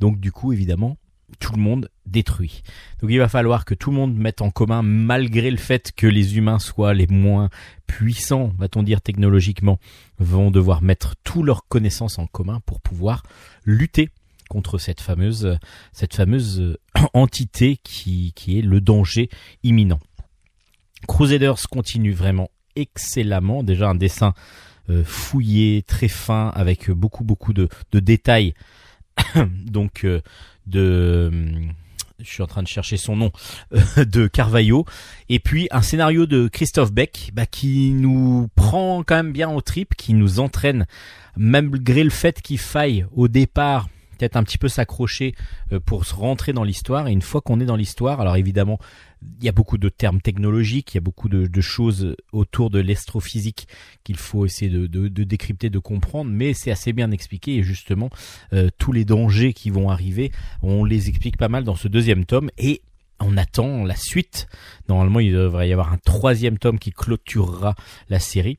Donc 0.00 0.20
du 0.20 0.32
coup 0.32 0.52
évidemment 0.52 0.96
tout 1.40 1.52
le 1.52 1.60
monde 1.60 1.90
détruit. 2.06 2.62
Donc 3.00 3.10
il 3.10 3.18
va 3.18 3.28
falloir 3.28 3.64
que 3.64 3.74
tout 3.74 3.90
le 3.90 3.96
monde 3.96 4.16
mette 4.16 4.40
en 4.40 4.50
commun, 4.50 4.82
malgré 4.82 5.50
le 5.50 5.56
fait 5.56 5.92
que 5.94 6.06
les 6.06 6.36
humains 6.36 6.58
soient 6.58 6.94
les 6.94 7.06
moins 7.06 7.50
puissants, 7.86 8.52
va-t-on 8.58 8.82
dire 8.82 9.00
technologiquement, 9.00 9.78
vont 10.18 10.50
devoir 10.50 10.82
mettre 10.82 11.16
toutes 11.24 11.44
leurs 11.44 11.66
connaissances 11.68 12.18
en 12.18 12.26
commun 12.26 12.60
pour 12.64 12.80
pouvoir 12.80 13.22
lutter 13.64 14.10
contre 14.48 14.78
cette 14.78 15.00
fameuse, 15.00 15.58
cette 15.92 16.14
fameuse 16.14 16.60
euh, 16.60 16.78
entité 17.12 17.78
qui, 17.82 18.32
qui 18.34 18.58
est 18.58 18.62
le 18.62 18.80
danger 18.80 19.28
imminent. 19.62 20.00
Crusaders 21.06 21.68
continue 21.70 22.12
vraiment 22.12 22.50
excellemment. 22.74 23.62
Déjà 23.62 23.88
un 23.88 23.94
dessin 23.94 24.34
euh, 24.90 25.04
fouillé, 25.04 25.82
très 25.82 26.08
fin, 26.08 26.48
avec 26.48 26.90
beaucoup 26.90 27.24
beaucoup 27.24 27.52
de, 27.52 27.68
de 27.92 28.00
détails. 28.00 28.54
Donc 29.66 30.04
euh, 30.04 30.20
de 30.66 31.30
je 32.18 32.28
suis 32.28 32.42
en 32.42 32.48
train 32.48 32.64
de 32.64 32.68
chercher 32.68 32.96
son 32.96 33.14
nom 33.14 33.30
de 33.96 34.26
Carvalho 34.26 34.84
et 35.28 35.38
puis 35.38 35.68
un 35.70 35.82
scénario 35.82 36.26
de 36.26 36.48
Christophe 36.48 36.92
Beck 36.92 37.30
bah, 37.32 37.46
qui 37.46 37.92
nous 37.92 38.48
prend 38.56 39.04
quand 39.04 39.14
même 39.14 39.32
bien 39.32 39.48
au 39.48 39.60
trip 39.60 39.94
qui 39.94 40.14
nous 40.14 40.40
entraîne 40.40 40.86
malgré 41.36 42.02
le 42.02 42.10
fait 42.10 42.42
qu'il 42.42 42.58
faille 42.58 43.06
au 43.14 43.28
départ 43.28 43.88
peut-être 44.18 44.36
un 44.36 44.42
petit 44.42 44.58
peu 44.58 44.68
s'accrocher 44.68 45.34
euh, 45.72 45.80
pour 45.80 46.04
se 46.04 46.14
rentrer 46.14 46.52
dans 46.52 46.64
l'histoire 46.64 47.08
et 47.08 47.12
une 47.12 47.22
fois 47.22 47.40
qu'on 47.40 47.60
est 47.60 47.64
dans 47.64 47.76
l'histoire 47.76 48.20
alors 48.20 48.36
évidemment 48.36 48.78
il 49.22 49.44
y 49.44 49.48
a 49.48 49.52
beaucoup 49.52 49.78
de 49.78 49.88
termes 49.88 50.20
technologiques, 50.20 50.94
il 50.94 50.96
y 50.96 50.98
a 50.98 51.00
beaucoup 51.02 51.28
de, 51.28 51.60
choses 51.60 52.14
autour 52.32 52.70
de 52.70 52.78
l'astrophysique 52.78 53.66
qu'il 54.04 54.16
faut 54.16 54.46
essayer 54.46 54.70
de 54.70 55.24
décrypter, 55.24 55.70
de 55.70 55.78
comprendre, 55.80 56.30
mais 56.30 56.54
c'est 56.54 56.70
assez 56.70 56.92
bien 56.92 57.10
expliqué 57.10 57.56
et 57.56 57.62
justement 57.64 58.10
euh, 58.52 58.68
tous 58.78 58.92
les 58.92 59.04
dangers 59.04 59.52
qui 59.52 59.70
vont 59.70 59.90
arriver, 59.90 60.30
on 60.62 60.84
les 60.84 61.08
explique 61.08 61.36
pas 61.36 61.48
mal 61.48 61.64
dans 61.64 61.74
ce 61.74 61.88
deuxième 61.88 62.24
tome 62.24 62.50
et 62.58 62.82
on 63.20 63.36
attend 63.36 63.84
la 63.84 63.96
suite. 63.96 64.48
Normalement, 64.88 65.20
il 65.20 65.32
devrait 65.32 65.68
y 65.68 65.72
avoir 65.72 65.92
un 65.92 65.98
troisième 65.98 66.58
tome 66.58 66.78
qui 66.78 66.92
clôturera 66.92 67.74
la 68.08 68.20
série. 68.20 68.58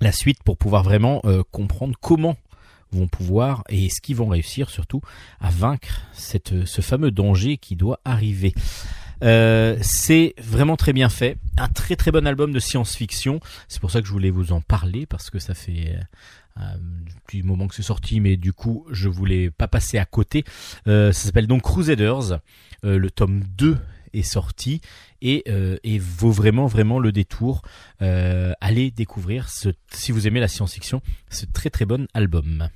La 0.00 0.12
suite 0.12 0.42
pour 0.42 0.56
pouvoir 0.56 0.82
vraiment 0.82 1.20
euh, 1.26 1.42
comprendre 1.50 1.94
comment 2.00 2.36
vont 2.92 3.08
pouvoir 3.08 3.64
et 3.68 3.86
est-ce 3.86 4.00
qu'ils 4.00 4.16
vont 4.16 4.28
réussir 4.28 4.70
surtout 4.70 5.00
à 5.40 5.50
vaincre 5.50 6.02
cette, 6.12 6.66
ce 6.66 6.80
fameux 6.80 7.10
danger 7.10 7.56
qui 7.56 7.76
doit 7.76 8.00
arriver. 8.04 8.54
Euh, 9.22 9.76
c'est 9.82 10.34
vraiment 10.38 10.76
très 10.76 10.92
bien 10.92 11.10
fait, 11.10 11.36
un 11.58 11.68
très 11.68 11.94
très 11.96 12.10
bon 12.10 12.26
album 12.26 12.52
de 12.52 12.58
science-fiction. 12.58 13.40
C'est 13.68 13.80
pour 13.80 13.90
ça 13.90 14.00
que 14.00 14.06
je 14.06 14.12
voulais 14.12 14.30
vous 14.30 14.52
en 14.52 14.60
parler 14.60 15.06
parce 15.06 15.28
que 15.30 15.38
ça 15.38 15.54
fait 15.54 15.94
euh, 15.94 16.00
un 16.56 16.78
petit 17.26 17.42
moment 17.42 17.68
que 17.68 17.74
c'est 17.74 17.82
sorti, 17.82 18.20
mais 18.20 18.36
du 18.36 18.52
coup 18.52 18.86
je 18.90 19.08
voulais 19.08 19.50
pas 19.50 19.68
passer 19.68 19.98
à 19.98 20.04
côté. 20.04 20.44
Euh, 20.86 21.12
ça 21.12 21.26
s'appelle 21.26 21.46
donc 21.46 21.62
Crusaders. 21.62 22.40
Euh, 22.84 22.98
le 22.98 23.10
tome 23.10 23.42
2 23.58 23.76
est 24.12 24.22
sorti 24.22 24.80
et, 25.22 25.44
euh, 25.48 25.76
et 25.84 25.98
vaut 25.98 26.32
vraiment 26.32 26.66
vraiment 26.66 26.98
le 26.98 27.12
détour. 27.12 27.62
Euh, 28.02 28.52
allez 28.60 28.90
découvrir 28.90 29.48
ce, 29.48 29.68
si 29.92 30.12
vous 30.12 30.26
aimez 30.26 30.40
la 30.40 30.48
science-fiction, 30.48 31.02
ce 31.30 31.46
très 31.46 31.70
très 31.70 31.84
bon 31.84 32.08
album. 32.14 32.68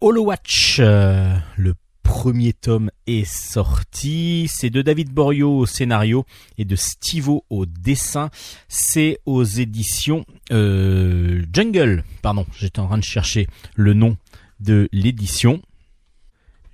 Holowatch, 0.00 0.78
euh, 0.78 1.36
le 1.56 1.74
premier 2.02 2.52
tome 2.52 2.90
est 3.06 3.24
sorti. 3.24 4.48
C'est 4.48 4.70
de 4.70 4.80
David 4.80 5.10
Borio 5.10 5.50
au 5.50 5.66
scénario 5.66 6.24
et 6.56 6.64
de 6.64 6.76
Stivo 6.76 7.44
au 7.50 7.66
dessin. 7.66 8.30
C'est 8.68 9.18
aux 9.26 9.44
éditions 9.44 10.24
euh, 10.50 11.44
Jungle. 11.52 12.04
Pardon, 12.22 12.46
j'étais 12.56 12.78
en 12.78 12.86
train 12.86 12.98
de 12.98 13.04
chercher 13.04 13.48
le 13.74 13.92
nom 13.92 14.16
de 14.60 14.88
l'édition. 14.92 15.60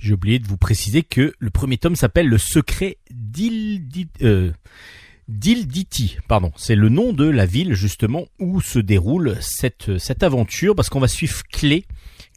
J'ai 0.05 0.13
oublié 0.13 0.39
de 0.39 0.47
vous 0.47 0.59
préciser 0.59 1.03
que 1.03 1.33
le 1.39 1.49
premier 1.49 1.79
tome 1.79 1.97
s'appelle 1.97 2.29
Le 2.29 2.37
secret 2.37 2.99
d'Ilditi. 3.11 4.11
Euh, 4.23 4.53
pardon, 6.29 6.53
c'est 6.57 6.75
le 6.75 6.91
nom 6.91 7.15
de 7.15 7.25
la 7.25 7.47
ville 7.47 7.73
justement 7.73 8.27
où 8.39 8.61
se 8.61 8.79
déroule 8.79 9.39
cette, 9.41 9.97
cette 9.97 10.23
aventure 10.23 10.75
parce 10.75 10.91
qu'on 10.91 11.01
va 11.01 11.09
suivre 11.09 11.43
Clé, 11.51 11.87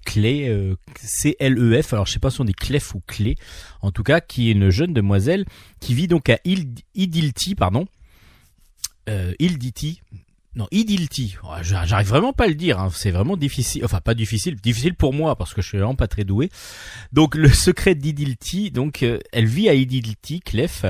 Clé, 0.06 0.48
euh, 0.48 0.78
C-L-E-F, 0.98 1.92
alors 1.92 2.06
je 2.06 2.14
sais 2.14 2.20
pas 2.20 2.32
si 2.32 2.40
on 2.40 2.46
dit 2.46 2.54
Clef 2.54 2.96
ou 2.96 3.02
Clé, 3.06 3.36
en 3.82 3.92
tout 3.92 4.04
cas, 4.04 4.22
qui 4.22 4.48
est 4.48 4.54
une 4.54 4.70
jeune 4.70 4.94
demoiselle 4.94 5.44
qui 5.82 5.94
vit 5.94 6.08
donc 6.08 6.30
à 6.30 6.40
pardon, 7.58 7.86
euh, 9.10 9.34
Ilditi, 9.40 10.02
non, 10.58 10.68
Idilti, 10.72 11.38
j'a- 11.62 11.86
j'arrive 11.86 12.08
vraiment 12.08 12.34
pas 12.34 12.46
à 12.46 12.48
le 12.48 12.56
dire, 12.56 12.80
hein, 12.80 12.90
c'est 12.92 13.12
vraiment 13.12 13.38
difficile, 13.38 13.86
enfin 13.86 14.02
pas 14.02 14.16
difficile, 14.16 14.56
difficile 14.56 14.96
pour 14.96 15.14
moi 15.14 15.36
parce 15.36 15.54
que 15.54 15.62
je 15.62 15.68
suis 15.68 15.78
vraiment 15.78 15.96
pas 15.96 16.08
très 16.08 16.24
doué. 16.24 16.50
Donc 17.14 17.36
le 17.36 17.48
secret 17.54 17.94
d'Idilti, 17.96 18.72
donc 18.72 19.04
euh, 19.04 19.20
elle 19.32 19.46
vit 19.46 19.70
à 19.70 19.76
Idilti, 19.76 20.40
Clef, 20.42 20.86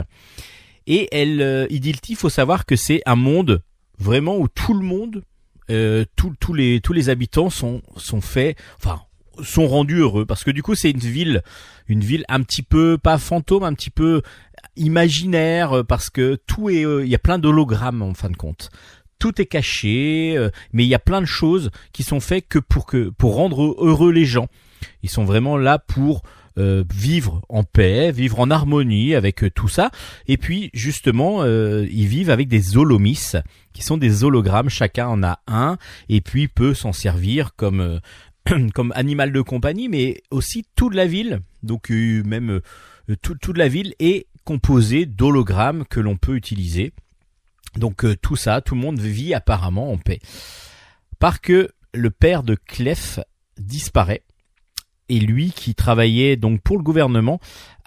et 0.87 1.09
elle, 1.11 1.41
euh, 1.41 1.67
Idilti, 1.69 2.15
faut 2.15 2.29
savoir 2.29 2.65
que 2.65 2.75
c'est 2.77 3.01
un 3.05 3.17
monde 3.17 3.61
vraiment 3.99 4.37
où 4.37 4.47
tout 4.47 4.73
le 4.73 4.85
monde, 4.85 5.23
euh, 5.69 6.05
les 6.53 6.79
tous 6.79 6.93
les 6.93 7.09
habitants 7.09 7.49
sont 7.49 7.81
sont 7.97 8.21
faits, 8.21 8.57
enfin 8.77 9.01
sont 9.43 9.67
rendus 9.67 9.97
heureux. 9.99 10.25
Parce 10.25 10.43
que 10.45 10.51
du 10.51 10.63
coup 10.63 10.75
c'est 10.75 10.91
une 10.91 10.99
ville 10.99 11.43
une 11.89 11.99
ville 11.99 12.23
un 12.29 12.41
petit 12.41 12.63
peu 12.63 12.97
pas 12.97 13.17
fantôme 13.17 13.63
un 13.63 13.73
petit 13.73 13.89
peu 13.89 14.21
imaginaire 14.77 15.83
parce 15.87 16.09
que 16.09 16.39
tout 16.47 16.69
est 16.69 16.85
euh, 16.85 17.03
il 17.03 17.09
y 17.09 17.15
a 17.15 17.19
plein 17.19 17.39
d'hologrammes 17.39 18.01
en 18.01 18.13
fin 18.13 18.29
de 18.29 18.35
compte 18.37 18.69
tout 19.19 19.41
est 19.41 19.45
caché 19.45 20.35
euh, 20.37 20.49
mais 20.73 20.83
il 20.85 20.89
y 20.89 20.95
a 20.95 20.99
plein 20.99 21.21
de 21.21 21.25
choses 21.27 21.71
qui 21.93 22.03
sont 22.03 22.19
faites 22.19 22.47
que 22.47 22.59
pour 22.59 22.85
que 22.85 23.09
pour 23.09 23.35
rendre 23.35 23.75
heureux 23.79 24.11
les 24.11 24.25
gens 24.25 24.47
ils 25.03 25.09
sont 25.09 25.25
vraiment 25.25 25.57
là 25.57 25.79
pour 25.79 26.21
euh, 26.59 26.83
vivre 26.91 27.41
en 27.49 27.63
paix, 27.63 28.11
vivre 28.11 28.39
en 28.39 28.49
harmonie 28.49 29.13
avec 29.13 29.43
euh, 29.43 29.51
tout 29.51 29.67
ça. 29.67 29.91
Et 30.27 30.37
puis 30.37 30.71
justement, 30.73 31.45
ils 31.45 32.07
vivent 32.07 32.31
avec 32.31 32.47
des 32.47 32.77
holomis, 32.77 33.31
qui 33.73 33.83
sont 33.83 33.97
des 33.97 34.23
hologrammes. 34.23 34.69
Chacun 34.69 35.07
en 35.07 35.21
a 35.21 35.39
un, 35.45 35.77
et 36.09 36.19
puis 36.19 36.47
peut 36.47 36.73
s'en 36.73 36.93
servir 36.93 37.55
comme 37.55 37.79
euh, 37.79 37.99
animal 38.95 39.31
de 39.33 39.41
compagnie, 39.41 39.87
mais 39.87 40.21
aussi 40.31 40.65
toute 40.75 40.95
la 40.95 41.05
ville. 41.05 41.41
Donc 41.61 41.91
même 41.91 42.61
tout- 43.21 43.35
toute 43.35 43.57
la 43.57 43.67
ville 43.67 43.93
est 43.99 44.25
composée 44.43 45.05
d'hologrammes 45.05 45.85
que 45.87 45.99
l'on 45.99 46.17
peut 46.17 46.35
utiliser. 46.35 46.91
Donc 47.77 48.05
euh, 48.05 48.15
tout 48.15 48.35
ça, 48.35 48.61
tout 48.61 48.75
le 48.75 48.81
monde 48.81 48.99
vit 48.99 49.33
apparemment 49.33 49.91
en 49.91 49.97
paix. 49.97 50.19
Parce 51.19 51.39
que 51.39 51.69
le 51.93 52.11
père 52.11 52.43
de 52.43 52.55
Clef 52.55 53.19
disparaît 53.57 54.23
et 55.09 55.19
lui 55.19 55.51
qui 55.51 55.73
travaillait 55.73 56.35
donc 56.35 56.61
pour 56.61 56.77
le 56.77 56.83
gouvernement 56.83 57.39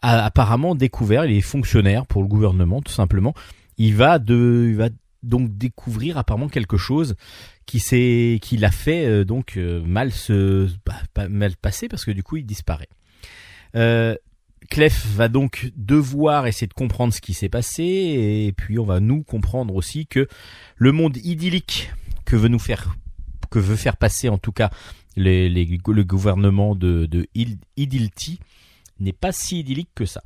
a 0.02 0.24
apparemment 0.24 0.74
découvert, 0.74 1.26
il 1.26 1.36
est 1.36 1.42
fonctionnaire 1.42 2.06
pour 2.06 2.22
le 2.22 2.28
gouvernement 2.28 2.80
tout 2.80 2.92
simplement, 2.92 3.34
il 3.76 3.94
va 3.94 4.18
donc 5.22 5.56
découvrir 5.56 6.18
apparemment 6.18 6.48
quelque 6.48 6.76
chose 6.76 7.14
qui 7.66 7.78
s'est 7.78 8.38
qui 8.40 8.56
l'a 8.56 8.70
fait 8.70 9.06
euh, 9.06 9.24
donc 9.24 9.56
euh, 9.56 9.82
mal 9.84 10.12
se 10.12 10.68
bah, 10.86 11.28
mal 11.28 11.56
passer 11.56 11.88
parce 11.88 12.04
que 12.04 12.10
du 12.10 12.22
coup 12.22 12.36
il 12.36 12.46
disparaît. 12.46 12.88
Euh, 13.76 14.16
Clef 14.70 15.06
va 15.06 15.28
donc 15.28 15.72
devoir 15.76 16.46
essayer 16.46 16.68
de 16.68 16.74
comprendre 16.74 17.12
ce 17.12 17.20
qui 17.20 17.34
s'est 17.34 17.48
passé 17.48 17.82
et 17.82 18.52
puis 18.56 18.78
on 18.78 18.84
va 18.84 19.00
nous 19.00 19.22
comprendre 19.24 19.74
aussi 19.74 20.06
que 20.06 20.28
le 20.76 20.92
monde 20.92 21.16
idyllique 21.18 21.90
que 22.24 22.36
veut 22.36 22.48
nous 22.48 22.60
faire 22.60 22.94
que 23.50 23.58
veut 23.58 23.76
faire 23.76 23.96
passer 23.96 24.28
en 24.28 24.38
tout 24.38 24.52
cas 24.52 24.70
le 25.16 26.02
gouvernement 26.02 26.76
de, 26.76 27.06
de 27.06 27.26
n'est 29.00 29.12
pas 29.12 29.32
si 29.32 29.60
idyllique 29.60 29.90
que 29.94 30.06
ça. 30.06 30.22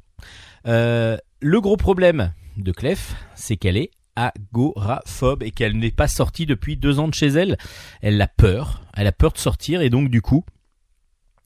Euh, 0.66 1.16
le 1.40 1.60
gros 1.60 1.76
problème 1.76 2.32
de 2.56 2.72
Clef, 2.72 3.14
c'est 3.34 3.56
qu'elle 3.56 3.76
est 3.76 3.90
agoraphobe 4.16 5.42
et 5.42 5.50
qu'elle 5.50 5.76
n'est 5.78 5.90
pas 5.90 6.08
sortie 6.08 6.46
depuis 6.46 6.76
deux 6.76 6.98
ans 6.98 7.08
de 7.08 7.14
chez 7.14 7.28
elle. 7.28 7.56
Elle 8.00 8.20
a 8.20 8.28
peur, 8.28 8.82
elle 8.94 9.06
a 9.06 9.12
peur 9.12 9.32
de 9.32 9.38
sortir 9.38 9.80
et 9.80 9.90
donc 9.90 10.10
du 10.10 10.22
coup, 10.22 10.44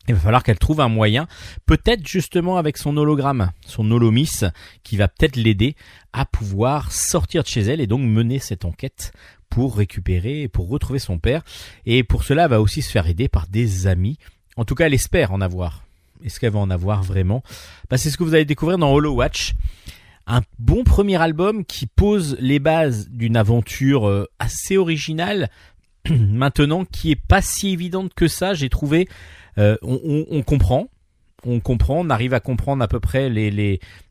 il 0.09 0.15
va 0.15 0.21
falloir 0.21 0.43
qu'elle 0.43 0.59
trouve 0.59 0.81
un 0.81 0.89
moyen, 0.89 1.29
peut-être 1.67 2.07
justement 2.07 2.57
avec 2.57 2.79
son 2.79 2.97
hologramme, 2.97 3.53
son 3.67 3.91
holomis, 3.91 4.41
qui 4.83 4.97
va 4.97 5.09
peut-être 5.09 5.37
l'aider 5.37 5.77
à 6.13 6.25
pouvoir 6.25 6.93
sortir 6.93 7.43
de 7.43 7.49
chez 7.49 7.61
elle 7.61 7.81
et 7.81 7.87
donc 7.87 8.01
mener 8.01 8.39
cette 8.39 8.65
enquête 8.65 9.13
pour 9.51 9.77
récupérer, 9.77 10.49
pour 10.49 10.69
retrouver 10.69 10.99
son 10.99 11.19
père. 11.19 11.43
Et 11.87 12.03
pour 12.05 12.25
cela, 12.25 12.45
elle 12.45 12.51
va 12.51 12.61
aussi 12.61 12.83
se 12.83 12.91
faire 12.91 13.07
aider 13.07 13.29
par 13.29 13.47
des 13.47 13.87
amis. 13.87 14.19
En 14.57 14.65
tout 14.65 14.75
cas, 14.75 14.87
elle 14.87 14.95
espère 14.95 15.33
en 15.33 15.41
avoir. 15.41 15.85
Est-ce 16.25 16.41
qu'elle 16.41 16.53
va 16.53 16.59
en 16.59 16.71
avoir 16.71 17.03
vraiment? 17.03 17.43
Bah, 17.91 17.99
C'est 17.99 18.11
ce 18.11 18.17
que 18.17 18.25
vous 18.25 18.35
allez 18.35 18.45
découvrir 18.45 18.79
dans 18.79 18.93
Hollow 18.93 19.15
Watch. 19.15 19.55
Un 20.27 20.43
bon 20.59 20.85
premier 20.85 21.17
album 21.17 21.65
qui 21.65 21.87
pose 21.87 22.37
les 22.41 22.59
bases 22.59 23.09
d'une 23.09 23.37
aventure 23.37 24.09
euh, 24.09 24.27
assez 24.39 24.77
originale, 24.77 25.49
maintenant 26.11 26.85
qui 26.85 27.11
est 27.11 27.17
pas 27.17 27.41
si 27.41 27.71
évidente 27.71 28.13
que 28.15 28.29
ça, 28.29 28.53
j'ai 28.53 28.69
trouvé 28.69 29.09
euh, 29.59 29.77
on, 29.83 30.43
comprend, 30.43 30.89
on 31.45 31.61
comprend, 31.61 32.01
on 32.01 32.11
arrive 32.11 32.35
à 32.35 32.41
comprendre 32.41 32.83
à 32.83 32.89
peu 32.89 33.01
près 33.01 33.29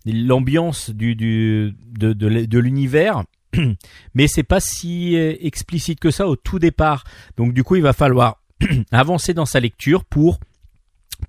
l'ambiance 0.06 0.90
de, 0.90 2.58
l'univers, 2.58 3.24
mais 4.14 4.28
c'est 4.28 4.44
pas 4.44 4.60
si 4.60 5.16
euh, 5.16 5.36
explicite 5.40 6.00
que 6.00 6.12
ça 6.12 6.28
au 6.28 6.36
tout 6.36 6.60
départ. 6.60 7.04
Donc 7.38 7.54
du 7.54 7.64
coup, 7.64 7.76
il 7.76 7.82
va 7.82 7.94
falloir 7.94 8.42
avancer 8.92 9.34
dans 9.34 9.46
sa 9.46 9.60
lecture 9.60 10.04
pour 10.04 10.40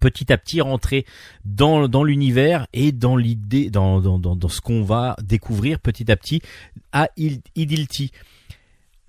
petit 0.00 0.32
à 0.32 0.38
petit 0.38 0.60
rentrer 0.60 1.06
dans, 1.44 2.04
l'univers 2.04 2.66
et 2.72 2.92
dans 2.92 3.16
l'idée, 3.16 3.70
dans, 3.70 4.02
ce 4.48 4.60
qu'on 4.60 4.82
va 4.82 5.16
découvrir 5.22 5.80
petit 5.80 6.10
à 6.10 6.16
petit 6.16 6.42
à 6.92 7.08
Idilti. 7.16 8.12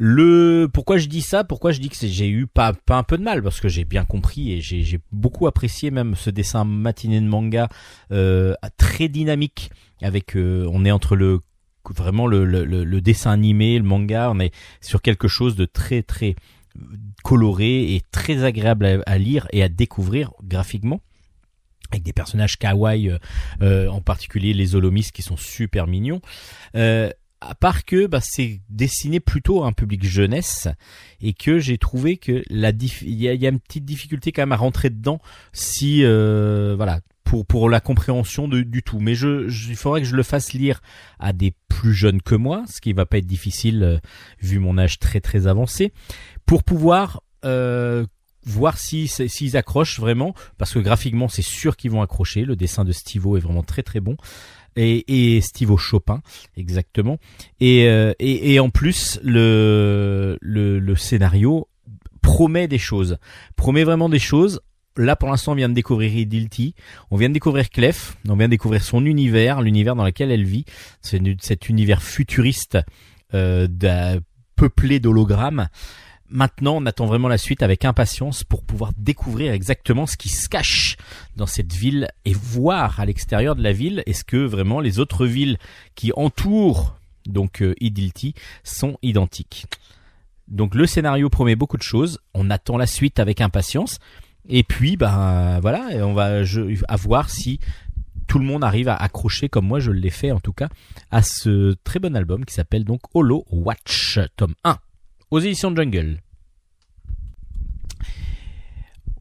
Le 0.01 0.69
pourquoi 0.73 0.97
je 0.97 1.07
dis 1.07 1.21
ça, 1.21 1.43
pourquoi 1.43 1.73
je 1.73 1.81
dis 1.81 1.89
que 1.89 1.95
j'ai 1.99 2.29
eu 2.29 2.47
pas 2.47 2.71
pas 2.71 2.97
un 2.97 3.03
peu 3.03 3.17
de 3.17 3.23
mal? 3.23 3.43
Parce 3.43 3.59
que 3.59 3.67
j'ai 3.67 3.83
bien 3.83 4.05
compris 4.05 4.53
et 4.53 4.61
j'ai 4.61 4.99
beaucoup 5.11 5.45
apprécié 5.45 5.91
même 5.91 6.15
ce 6.15 6.29
dessin 6.29 6.63
matiné 6.63 7.19
de 7.19 7.27
manga 7.27 7.67
euh, 8.13 8.55
très 8.77 9.09
dynamique 9.09 9.71
avec 10.01 10.37
euh, 10.37 10.65
on 10.71 10.85
est 10.85 10.91
entre 10.91 11.17
le 11.17 11.41
vraiment 11.89 12.27
le, 12.27 12.45
le, 12.45 12.63
le, 12.63 13.01
dessin 13.01 13.31
animé, 13.31 13.77
le 13.77 13.83
manga, 13.83 14.29
on 14.31 14.39
est 14.39 14.53
sur 14.79 15.01
quelque 15.01 15.27
chose 15.27 15.55
de 15.55 15.65
très 15.65 16.01
très 16.01 16.35
coloré 17.23 17.93
et 17.93 18.01
très 18.11 18.45
agréable 18.45 19.03
à, 19.05 19.17
lire 19.17 19.47
et 19.51 19.63
à 19.63 19.69
découvrir 19.69 20.31
graphiquement 20.43 21.01
avec 21.91 22.03
des 22.03 22.13
personnages 22.13 22.57
kawaii, 22.57 23.11
euh, 23.61 23.87
en 23.87 23.99
particulier 24.01 24.53
les 24.53 24.75
holomis 24.75 25.09
qui 25.11 25.23
sont 25.23 25.37
super 25.37 25.87
mignons. 25.87 26.21
Euh, 26.75 27.09
à 27.41 27.55
part 27.55 27.85
que 27.85 28.05
bah, 28.05 28.19
c'est 28.21 28.61
dessiné 28.69 29.19
plutôt 29.19 29.63
à 29.63 29.67
un 29.67 29.71
public 29.71 30.05
jeunesse 30.05 30.67
et 31.21 31.33
que 31.33 31.59
j'ai 31.59 31.77
trouvé 31.77 32.17
que 32.17 32.43
la 32.49 32.71
il 32.71 33.13
y 33.13 33.27
a, 33.27 33.49
une 33.49 33.59
petite 33.59 33.85
difficulté 33.85 34.31
quand 34.31 34.41
même 34.41 34.51
à 34.51 34.57
rentrer 34.57 34.89
dedans 34.89 35.19
si 35.53 36.03
euh, 36.03 36.73
voilà 36.75 36.99
pour 37.23 37.45
pour 37.45 37.69
la 37.69 37.79
compréhension 37.79 38.47
de, 38.47 38.61
du 38.61 38.83
tout. 38.83 38.99
Mais 38.99 39.15
je, 39.15 39.49
il 39.69 39.75
faudrait 39.75 40.01
que 40.01 40.07
je 40.07 40.15
le 40.15 40.23
fasse 40.23 40.53
lire 40.53 40.81
à 41.19 41.31
des 41.31 41.53
plus 41.69 41.93
jeunes 41.93 42.21
que 42.21 42.35
moi 42.35 42.63
ce 42.67 42.81
qui 42.81 42.93
va 42.93 43.05
pas 43.05 43.17
être 43.17 43.27
difficile 43.27 43.83
euh, 43.83 43.97
vu 44.41 44.59
mon 44.59 44.77
âge 44.77 44.99
très 44.99 45.21
très 45.21 45.47
avancé 45.47 45.93
pour 46.45 46.63
pouvoir 46.63 47.21
euh, 47.45 48.05
voir 48.45 48.77
si 48.77 49.07
s'ils 49.07 49.55
accrochent 49.55 49.99
vraiment 49.99 50.33
parce 50.57 50.73
que 50.73 50.79
graphiquement 50.79 51.29
c'est 51.29 51.41
sûr 51.41 51.77
qu'ils 51.77 51.91
vont 51.91 52.01
accrocher. 52.01 52.43
Le 52.43 52.57
dessin 52.57 52.83
de 52.83 52.91
Stivo 52.91 53.37
est 53.37 53.41
vraiment 53.41 53.63
très 53.63 53.83
très 53.83 54.01
bon 54.01 54.17
et, 54.75 55.35
et 55.35 55.41
Steve 55.41 55.75
Chopin 55.77 56.21
exactement. 56.57 57.17
Et, 57.59 57.87
euh, 57.87 58.13
et, 58.19 58.53
et 58.53 58.59
en 58.59 58.69
plus 58.69 59.19
le, 59.23 60.37
le, 60.41 60.79
le 60.79 60.95
scénario 60.95 61.67
promet 62.21 62.67
des 62.67 62.77
choses. 62.77 63.17
Promet 63.55 63.83
vraiment 63.83 64.09
des 64.09 64.19
choses. 64.19 64.61
Là 64.97 65.15
pour 65.15 65.29
l'instant 65.29 65.53
on 65.53 65.55
vient 65.55 65.69
de 65.69 65.73
découvrir 65.73 66.13
Idilti, 66.13 66.75
on 67.11 67.17
vient 67.17 67.29
de 67.29 67.33
découvrir 67.33 67.69
Clef, 67.69 68.17
on 68.27 68.35
vient 68.35 68.47
de 68.47 68.51
découvrir 68.51 68.83
son 68.83 69.05
univers, 69.05 69.61
l'univers 69.61 69.95
dans 69.95 70.03
lequel 70.03 70.31
elle 70.31 70.43
vit, 70.43 70.65
c'est 71.01 71.21
cet 71.41 71.69
univers 71.69 72.01
futuriste 72.01 72.77
euh, 73.33 73.67
peuplé 74.55 74.99
d'hologrammes. 74.99 75.67
Maintenant, 76.31 76.77
on 76.77 76.85
attend 76.85 77.07
vraiment 77.07 77.27
la 77.27 77.39
suite 77.39 77.63
avec 77.63 77.85
impatience 77.85 78.43
pour 78.43 78.63
pouvoir 78.63 78.91
découvrir 78.97 79.51
exactement 79.51 80.05
ce 80.05 80.15
qui 80.15 80.29
se 80.29 80.47
cache 80.47 80.95
dans 81.35 81.47
cette 81.47 81.73
ville 81.73 82.07
et 82.23 82.33
voir 82.33 82.99
à 82.99 83.05
l'extérieur 83.05 83.55
de 83.55 83.63
la 83.63 83.71
ville 83.71 84.03
est-ce 84.05 84.23
que 84.23 84.37
vraiment 84.37 84.79
les 84.79 84.99
autres 84.99 85.25
villes 85.25 85.57
qui 85.95 86.11
entourent 86.15 86.95
donc 87.27 87.61
euh, 87.61 87.73
Idilti 87.79 88.35
sont 88.63 88.97
identiques. 89.01 89.65
Donc 90.47 90.75
le 90.75 90.85
scénario 90.85 91.29
promet 91.29 91.55
beaucoup 91.55 91.77
de 91.77 91.83
choses, 91.83 92.19
on 92.33 92.49
attend 92.49 92.77
la 92.77 92.87
suite 92.87 93.19
avec 93.19 93.41
impatience. 93.41 93.99
Et 94.47 94.63
puis 94.63 94.97
ben 94.97 95.59
voilà, 95.61 95.89
on 96.05 96.13
va 96.13 96.41
à 96.87 96.95
voir 96.95 97.29
si 97.29 97.59
tout 98.27 98.39
le 98.39 98.45
monde 98.45 98.63
arrive 98.63 98.87
à 98.87 98.95
accrocher 98.95 99.49
comme 99.49 99.65
moi 99.65 99.79
je 99.79 99.91
l'ai 99.91 100.09
fait 100.09 100.31
en 100.31 100.39
tout 100.39 100.53
cas 100.53 100.69
à 101.11 101.21
ce 101.21 101.75
très 101.83 101.99
bon 101.99 102.15
album 102.15 102.45
qui 102.45 102.53
s'appelle 102.53 102.83
donc 102.83 103.01
Holo 103.13 103.45
Watch 103.51 104.19
tome 104.37 104.55
1 104.63 104.77
aux 105.31 105.39
éditions 105.39 105.75
Jungle. 105.75 106.21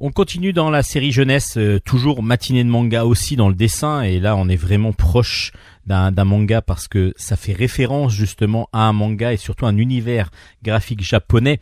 On 0.01 0.13
continue 0.13 0.53
dans 0.53 0.71
la 0.71 0.85
série 0.85 1.11
jeunesse, 1.11 1.57
euh, 1.57 1.81
toujours 1.81 2.23
matinée 2.23 2.63
de 2.63 2.69
manga 2.69 3.05
aussi 3.05 3.35
dans 3.35 3.49
le 3.49 3.57
dessin, 3.57 4.03
et 4.03 4.21
là 4.21 4.37
on 4.37 4.49
est 4.49 4.57
vraiment 4.57 4.93
proche 4.93 5.53
d'un 5.87 6.13
manga 6.25 6.63
parce 6.63 6.87
que 6.87 7.15
ça 7.17 7.37
fait 7.37 7.53
référence 7.53 8.13
justement 8.13 8.69
à 8.73 8.83
un 8.83 8.93
manga 8.93 9.33
et 9.33 9.37
surtout 9.39 9.67
un 9.67 9.77
univers 9.77 10.31
graphique 10.63 11.03
japonais. 11.03 11.59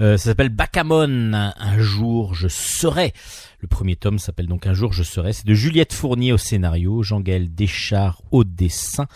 Euh, 0.00 0.16
ça 0.18 0.24
s'appelle 0.26 0.50
Bakamon, 0.50 1.32
un 1.34 1.78
jour 1.78 2.34
je 2.34 2.46
serai. 2.46 3.12
Le 3.58 3.66
premier 3.66 3.96
tome 3.96 4.20
s'appelle 4.20 4.46
donc 4.46 4.66
Un 4.66 4.74
jour 4.74 4.92
je 4.92 5.02
serai. 5.02 5.32
C'est 5.32 5.46
de 5.46 5.54
Juliette 5.54 5.92
Fournier 5.92 6.32
au 6.32 6.38
scénario, 6.38 7.02
Jean-Gaël 7.02 7.52
Deschard 7.52 8.22
au 8.30 8.44
dessin, 8.44 9.06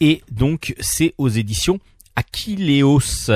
et 0.00 0.22
donc 0.30 0.74
c'est 0.80 1.12
aux 1.18 1.28
éditions 1.28 1.78
Aquileos. 2.16 3.30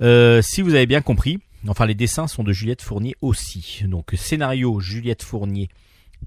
Euh, 0.00 0.42
si 0.42 0.62
vous 0.62 0.74
avez 0.74 0.86
bien 0.86 1.00
compris, 1.00 1.38
enfin 1.68 1.86
les 1.86 1.94
dessins 1.94 2.26
sont 2.26 2.44
de 2.44 2.52
Juliette 2.52 2.82
Fournier 2.82 3.14
aussi. 3.20 3.82
Donc 3.86 4.12
scénario 4.16 4.80
Juliette 4.80 5.22
Fournier 5.22 5.68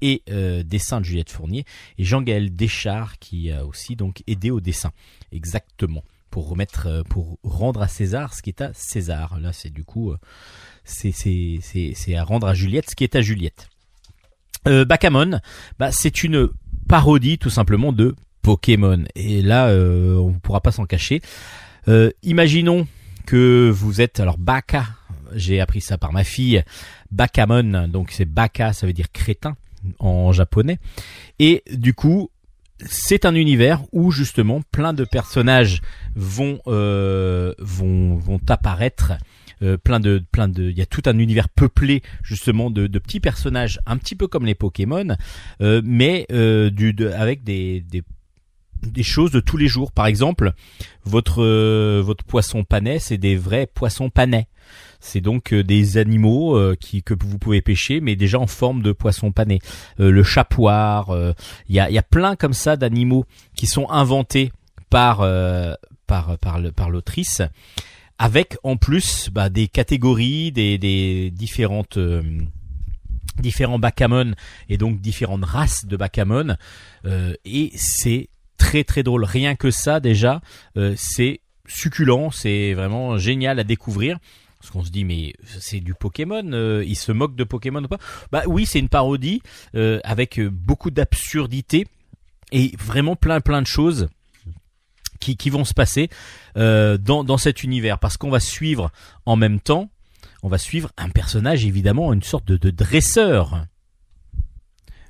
et 0.02 0.24
euh, 0.30 0.64
dessin 0.64 1.00
de 1.00 1.06
Juliette 1.06 1.32
Fournier 1.32 1.66
et 1.98 2.04
Jean-Gaël 2.04 2.56
Deschard 2.56 3.18
qui 3.20 3.52
a 3.52 3.66
aussi 3.66 3.96
donc 3.96 4.24
aidé 4.28 4.52
au 4.52 4.60
dessin. 4.60 4.92
Exactement. 5.32 6.04
Pour 6.30 6.50
remettre, 6.50 6.88
euh, 6.88 7.04
pour 7.04 7.38
rendre 7.44 7.82
à 7.82 7.88
César 7.88 8.34
ce 8.34 8.42
qui 8.42 8.50
est 8.50 8.62
à 8.62 8.72
César. 8.74 9.40
Là, 9.40 9.54
c'est 9.54 9.70
du 9.70 9.84
coup, 9.84 10.14
c'est 10.84 11.12
c'est 11.12 12.16
à 12.16 12.24
rendre 12.24 12.48
à 12.48 12.54
Juliette 12.54 12.90
ce 12.90 12.96
qui 12.96 13.04
est 13.04 13.16
à 13.16 13.22
Juliette. 13.22 13.70
Euh, 14.68 14.84
bah, 14.84 15.92
c'est 15.92 16.24
une 16.24 16.50
parodie 16.90 17.38
tout 17.38 17.50
simplement 17.50 17.94
de 17.94 18.16
Pokémon. 18.42 19.06
Et 19.16 19.42
là, 19.42 19.68
on 19.68 20.32
ne 20.32 20.40
pourra 20.40 20.62
pas 20.62 20.72
s'en 20.72 20.86
cacher. 20.86 21.22
Euh, 21.88 22.12
imaginons 22.24 22.88
que 23.26 23.70
vous 23.74 24.02
êtes 24.02 24.20
alors 24.20 24.38
Baka, 24.38 24.86
j'ai 25.34 25.60
appris 25.60 25.82
ça 25.82 25.98
par 25.98 26.14
ma 26.14 26.24
fille, 26.24 26.64
Bakamon, 27.12 27.88
donc 27.88 28.12
c'est 28.12 28.26
Baka, 28.26 28.74
ça 28.74 28.88
veut 28.88 28.94
dire 28.94 29.12
crétin 29.12 29.56
en 30.00 30.32
japonais. 30.32 30.80
Et 31.40 31.64
du 31.72 31.94
coup, 31.94 32.30
c'est 32.86 33.26
un 33.26 33.36
univers 33.36 33.82
où 33.92 34.12
justement 34.12 34.62
plein 34.72 34.94
de 34.94 35.06
personnages 35.06 35.82
vont 36.16 36.60
euh, 36.68 37.54
vont 37.60 38.18
vont 38.18 38.40
apparaître. 38.50 39.14
Euh, 39.62 39.78
plein 39.78 40.02
de 40.02 40.22
plein 40.34 40.50
de 40.50 40.64
il 40.64 40.78
y 40.78 40.82
a 40.82 40.86
tout 40.86 41.04
un 41.06 41.18
univers 41.18 41.48
peuplé 41.48 42.02
justement 42.24 42.70
de, 42.70 42.88
de 42.88 43.00
petits 43.00 43.22
personnages 43.22 43.80
un 43.86 43.96
petit 43.96 44.16
peu 44.16 44.28
comme 44.28 44.46
les 44.46 44.54
Pokémon 44.54 45.16
euh, 45.62 45.82
mais 45.86 46.26
euh, 46.30 46.70
du 46.70 46.92
de, 46.92 47.08
avec 47.08 47.46
des, 47.46 47.80
des 47.80 48.04
des 48.92 49.04
choses 49.04 49.32
de 49.32 49.40
tous 49.40 49.58
les 49.58 49.68
jours. 49.68 49.92
Par 49.92 50.06
exemple, 50.06 50.54
votre 51.04 51.44
euh, 51.44 52.02
votre 52.04 52.24
poisson 52.24 52.64
panet, 52.64 53.00
c'est 53.00 53.18
des 53.18 53.36
vrais 53.36 53.68
poissons 53.68 54.10
panais. 54.10 54.48
C'est 55.00 55.22
donc 55.22 55.54
euh, 55.54 55.64
des 55.64 55.98
animaux 55.98 56.58
euh, 56.58 56.76
qui 56.80 57.04
que 57.04 57.14
vous 57.14 57.38
pouvez 57.38 57.62
pêcher, 57.62 58.02
mais 58.02 58.16
déjà 58.16 58.40
en 58.40 58.48
forme 58.48 58.82
de 58.82 58.92
poisson 58.92 59.32
pané. 59.32 59.60
le 59.98 60.24
chapoir, 60.24 61.16
il 61.70 61.76
y 61.76 61.80
a 61.80 61.90
y 61.90 61.98
a 61.98 62.04
plein 62.04 62.36
comme 62.36 62.54
ça 62.54 62.78
d'animaux 62.78 63.26
qui 63.56 63.68
sont 63.68 63.90
inventés 63.90 64.52
par 64.90 65.20
par 66.08 66.38
par 66.38 66.60
le 66.60 66.72
par 66.72 66.90
l'autrice, 66.90 67.42
avec 68.18 68.58
en 68.64 68.78
plus 68.78 69.30
bah, 69.32 69.50
des 69.50 69.68
catégories, 69.68 70.52
des 70.52 70.78
des 70.78 71.32
différentes 71.32 71.98
différents 73.40 73.80
backgammon 73.80 74.34
et 74.70 74.78
donc 74.78 75.02
différentes 75.02 75.44
races 75.44 75.86
de 75.86 75.98
backgammon 75.98 76.56
et 77.06 77.72
c'est 77.76 78.30
très 78.66 78.84
très 78.84 79.04
drôle. 79.04 79.24
Rien 79.24 79.56
que 79.56 79.70
ça 79.70 80.00
déjà, 80.00 80.42
euh, 80.76 80.96
c'est 80.98 81.42
succulent, 81.68 82.32
c'est 82.32 82.74
vraiment 82.74 83.18
génial 83.18 83.60
à 83.60 83.64
découvrir. 83.64 84.18
Parce 84.60 84.72
qu'on 84.72 84.84
se 84.84 84.90
dit 84.90 85.06
mais 85.06 85.34
c'est 85.46 85.80
du 85.80 85.94
Pokémon, 85.94 86.44
euh, 86.52 86.84
il 86.86 86.96
se 86.96 87.12
moque 87.12 87.36
de 87.36 87.44
Pokémon 87.44 87.84
ou 87.84 87.88
pas? 87.88 88.00
Bah 88.32 88.42
oui, 88.48 88.66
c'est 88.66 88.80
une 88.80 88.90
parodie 88.90 89.42
euh, 89.76 90.00
avec 90.04 90.42
beaucoup 90.42 90.90
d'absurdité 90.90 91.86
et 92.52 92.72
vraiment 92.80 93.16
plein 93.16 93.40
plein 93.40 93.62
de 93.62 93.68
choses 93.68 94.08
qui, 95.20 95.38
qui 95.38 95.52
vont 95.52 95.66
se 95.66 95.74
passer 95.74 96.10
dans, 96.56 97.24
dans 97.24 97.38
cet 97.38 97.64
univers 97.64 98.00
parce 98.00 98.18
qu'on 98.18 98.30
va 98.32 98.40
suivre 98.40 98.92
en 99.26 99.36
même 99.36 99.60
temps, 99.60 99.90
on 100.42 100.50
va 100.50 100.58
suivre 100.58 100.92
un 100.98 101.10
personnage 101.10 101.66
évidemment, 101.66 102.12
une 102.14 102.24
sorte 102.24 102.46
de, 102.46 102.58
de 102.58 102.72
dresseur. 102.72 103.66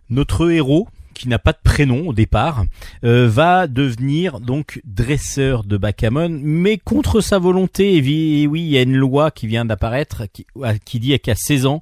Notre 0.09 0.51
héros, 0.51 0.87
qui 1.15 1.27
n'a 1.27 1.39
pas 1.39 1.53
de 1.53 1.57
prénom 1.63 2.09
au 2.09 2.13
départ, 2.13 2.65
euh, 3.03 3.27
va 3.27 3.67
devenir 3.67 4.39
donc 4.39 4.81
dresseur 4.83 5.63
de 5.63 5.77
backgammon, 5.77 6.39
mais 6.43 6.77
contre 6.77 7.21
sa 7.21 7.39
volonté. 7.39 7.95
Et 7.95 8.45
oui, 8.47 8.61
il 8.61 8.67
y 8.67 8.77
a 8.77 8.83
une 8.83 8.95
loi 8.95 9.31
qui 9.31 9.47
vient 9.47 9.65
d'apparaître 9.65 10.23
qui, 10.31 10.45
qui 10.85 10.99
dit 10.99 11.17
qu'à 11.19 11.35
16 11.35 11.65
ans, 11.65 11.81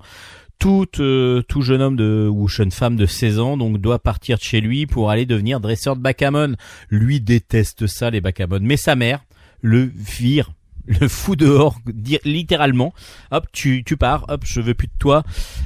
tout, 0.60 0.88
euh, 1.00 1.42
tout 1.42 1.62
jeune 1.62 1.82
homme 1.82 1.98
de, 1.98 2.30
ou 2.32 2.48
jeune 2.48 2.72
femme 2.72 2.96
de 2.96 3.06
16 3.06 3.40
ans 3.40 3.58
donc 3.58 3.80
doit 3.80 4.00
partir 4.00 4.38
de 4.38 4.44
chez 4.44 4.62
lui 4.62 4.86
pour 4.86 5.10
aller 5.10 5.26
devenir 5.26 5.60
dresseur 5.60 5.98
de 5.98 6.02
backgammon. 6.02 6.56
Lui 6.90 7.20
déteste 7.20 7.88
ça 7.88 8.10
les 8.10 8.22
backgammon, 8.22 8.60
mais 8.62 8.78
sa 8.78 8.96
mère 8.96 9.26
le 9.62 9.92
vire 9.94 10.54
le 10.86 11.08
fou 11.08 11.36
dehors, 11.36 11.78
littéralement. 12.26 12.94
Hop, 13.32 13.48
tu, 13.52 13.84
tu 13.86 13.98
pars. 13.98 14.26
Hop, 14.28 14.42
je 14.46 14.62
veux 14.62 14.74
plus 14.74 14.88
de 14.88 14.94
toi. 15.00 15.24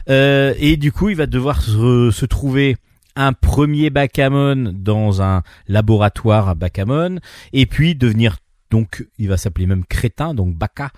Euh, 0.10 0.54
et 0.60 0.78
du 0.78 0.92
coup, 0.92 1.10
il 1.10 1.16
va 1.16 1.26
devoir 1.26 1.62
se, 1.62 2.12
se 2.12 2.26
trouver 2.26 2.78
un 3.18 3.34
premier 3.34 3.90
backgammon 3.90 4.72
dans 4.74 5.22
un 5.22 5.44
laboratoire 5.68 6.50
à 6.50 6.56
backgammon 6.56 7.20
et 7.52 7.66
puis 7.66 7.96
devenir 7.96 8.38
donc 8.70 9.06
il 9.18 9.28
va 9.28 9.38
s'appeler 9.38 9.66
même 9.66 9.86
crétin 9.86 10.34
donc 10.34 10.56
baka 10.56 10.92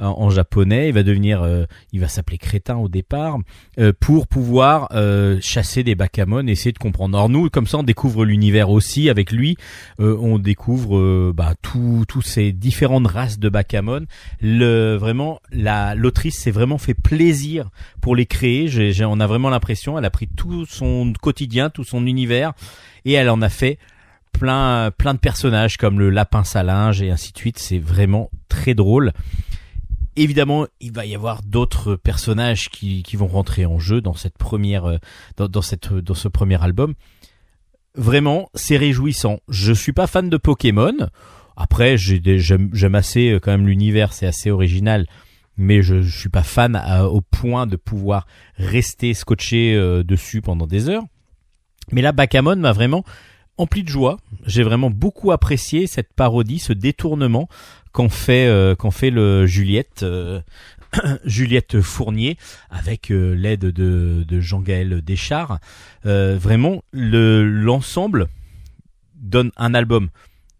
euh, 0.00 0.04
en 0.04 0.30
japonais. 0.30 0.88
Il 0.88 0.94
va 0.94 1.02
devenir 1.02 1.42
euh, 1.42 1.66
il 1.92 2.00
va 2.00 2.08
s'appeler 2.08 2.38
crétin 2.38 2.76
au 2.76 2.88
départ 2.88 3.38
euh, 3.78 3.92
pour 3.98 4.26
pouvoir 4.26 4.90
chasser 5.40 5.82
des 5.82 5.94
backgammon 5.94 6.46
essayer 6.46 6.72
de 6.72 6.78
comprendre. 6.78 7.16
Or 7.18 7.28
nous 7.28 7.48
comme 7.50 7.66
ça 7.66 7.78
on 7.78 7.82
découvre 7.82 8.24
l'univers 8.24 8.70
aussi 8.70 9.08
avec 9.08 9.32
lui. 9.32 9.56
On 9.98 10.38
découvre 10.38 11.32
bah, 11.32 11.54
tous 11.62 12.22
ces 12.22 12.52
différentes 12.52 13.06
races 13.06 13.38
de 13.38 13.48
backgammon 13.48 14.06
le 14.40 14.96
vraiment 14.96 15.40
la 15.50 15.94
l'autrice 15.94 16.38
s'est 16.38 16.50
vraiment 16.50 16.78
fait 16.78 16.94
plaisir 16.94 17.70
pour 18.00 18.16
les 18.16 18.26
créer. 18.26 18.68
J'ai, 18.68 19.04
on 19.04 19.20
a 19.20 19.26
vraiment 19.26 19.50
l'impression 19.50 19.98
elle 19.98 20.04
a 20.04 20.10
pris 20.10 20.28
tout 20.28 20.66
son 20.66 21.12
quotidien 21.20 21.70
tout 21.70 21.84
son 21.84 22.06
univers 22.06 22.52
et 23.04 23.12
elle 23.12 23.30
en 23.30 23.42
a 23.42 23.48
fait 23.48 23.78
plein, 24.32 24.90
plein 24.90 25.14
de 25.14 25.18
personnages 25.18 25.76
comme 25.76 25.98
le 25.98 26.10
lapin 26.10 26.44
salinge 26.44 27.02
et 27.02 27.10
ainsi 27.10 27.32
de 27.32 27.38
suite. 27.38 27.58
C'est 27.58 27.78
vraiment 27.78 28.30
très 28.48 28.74
drôle. 28.74 29.12
Évidemment, 30.16 30.66
il 30.80 30.92
va 30.92 31.06
y 31.06 31.14
avoir 31.14 31.42
d'autres 31.42 31.96
personnages 31.96 32.68
qui, 32.68 33.02
qui 33.02 33.16
vont 33.16 33.28
rentrer 33.28 33.64
en 33.64 33.78
jeu 33.78 34.00
dans 34.00 34.14
cette 34.14 34.36
première, 34.36 34.84
euh, 34.84 34.98
dans, 35.36 35.48
dans 35.48 35.62
cette, 35.62 35.92
dans 35.92 36.14
ce 36.14 36.28
premier 36.28 36.62
album. 36.62 36.94
Vraiment, 37.94 38.50
c'est 38.54 38.76
réjouissant. 38.76 39.40
Je 39.48 39.72
suis 39.72 39.92
pas 39.92 40.06
fan 40.06 40.28
de 40.28 40.36
Pokémon. 40.36 40.94
Après, 41.56 41.96
j'aime 41.96 42.94
assez 42.94 43.30
euh, 43.30 43.40
quand 43.40 43.52
même 43.52 43.66
l'univers, 43.66 44.12
c'est 44.12 44.26
assez 44.26 44.50
original 44.50 45.06
mais 45.56 45.82
je, 45.82 46.02
je 46.02 46.18
suis 46.18 46.28
pas 46.28 46.42
fan 46.42 46.80
au 47.10 47.20
point 47.20 47.66
de 47.66 47.76
pouvoir 47.76 48.26
rester 48.56 49.14
scotché 49.14 49.74
euh, 49.74 50.02
dessus 50.02 50.40
pendant 50.40 50.66
des 50.66 50.88
heures. 50.88 51.04
Mais 51.90 52.02
là, 52.02 52.12
Bakamon 52.12 52.56
m'a 52.56 52.72
vraiment 52.72 53.04
empli 53.58 53.82
de 53.82 53.88
joie. 53.88 54.18
J'ai 54.46 54.62
vraiment 54.62 54.90
beaucoup 54.90 55.32
apprécié 55.32 55.86
cette 55.86 56.12
parodie, 56.12 56.58
ce 56.58 56.72
détournement 56.72 57.48
qu'en 57.92 58.08
fait 58.08 58.46
euh, 58.46 58.74
qu'en 58.74 58.90
fait 58.90 59.10
le 59.10 59.46
Juliette 59.46 60.02
euh, 60.02 60.40
Fournier 61.82 62.36
avec 62.70 63.10
euh, 63.10 63.34
l'aide 63.34 63.60
de, 63.60 64.24
de 64.26 64.40
Jean-Gaël 64.40 65.02
Deschard. 65.02 65.58
vraiment 66.04 66.82
le 66.92 67.44
l'ensemble 67.44 68.28
donne 69.14 69.52
un 69.56 69.72
album 69.74 70.08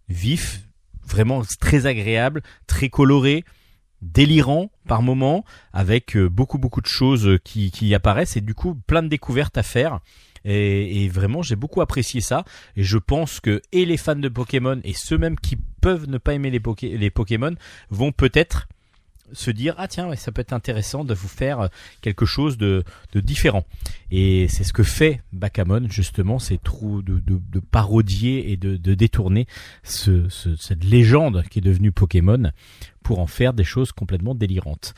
vif, 0.09 0.63
vraiment 1.05 1.43
très 1.61 1.87
agréable, 1.87 2.43
très 2.67 2.89
coloré, 2.89 3.45
délirant 4.03 4.71
par 4.87 5.03
moments, 5.03 5.45
avec 5.73 6.17
beaucoup 6.17 6.59
beaucoup 6.59 6.81
de 6.81 6.87
choses 6.87 7.39
qui, 7.45 7.71
qui 7.71 7.95
apparaissent 7.95 8.37
et 8.37 8.41
du 8.41 8.55
coup 8.55 8.75
plein 8.87 9.03
de 9.03 9.09
découvertes 9.09 9.59
à 9.59 9.63
faire. 9.63 10.01
Et, 10.45 11.09
vraiment, 11.09 11.43
j'ai 11.43 11.57
beaucoup 11.57 11.81
apprécié 11.81 12.21
ça. 12.21 12.45
Et 12.77 12.83
je 12.83 12.99
pense 12.99 13.41
que 13.41 13.61
et 13.73 13.85
les 13.85 13.97
fans 13.97 14.17
de 14.17 14.29
Pokémon 14.29 14.81
et 14.85 14.93
ceux 14.95 15.19
même 15.19 15.39
qui 15.39 15.57
peuvent 15.81 16.09
ne 16.09 16.19
pas 16.19 16.35
aimer 16.35 16.51
les, 16.51 17.11
Pokémon 17.11 17.55
vont 17.91 18.13
peut-être 18.13 18.69
se 19.33 19.51
dire 19.51 19.75
ah 19.79 19.89
tiens 19.89 20.15
ça 20.15 20.31
peut 20.31 20.43
être 20.43 20.53
intéressant 20.53 21.05
de 21.05 21.15
vous 21.15 21.29
faire 21.29 21.61
euh, 21.61 21.69
quelque 22.03 22.27
chose 22.27 22.59
de, 22.59 22.85
de 23.13 23.21
différent 23.21 23.65
et 24.11 24.47
c'est 24.49 24.63
ce 24.63 24.75
que 24.75 24.83
fait 24.83 25.23
Bakamon 25.33 25.89
justement 25.89 26.39
c'est 26.39 26.63
trop 26.63 27.01
de, 27.01 27.19
de, 27.19 27.41
de, 27.51 27.61
parodier 27.61 28.53
et 28.53 28.59
de, 28.59 28.77
de 28.77 28.95
détourner 28.95 29.47
ce, 29.85 30.29
ce, 30.29 30.55
cette 30.57 30.85
légende 30.85 31.45
qui 31.51 31.61
est 31.61 31.63
devenue 31.63 31.93
Pokémon 31.93 32.51
pour 33.03 33.21
en 33.21 33.27
faire 33.27 33.55
des 33.55 33.65
choses 33.65 33.93
complètement 33.93 34.35
délirantes 34.35 34.93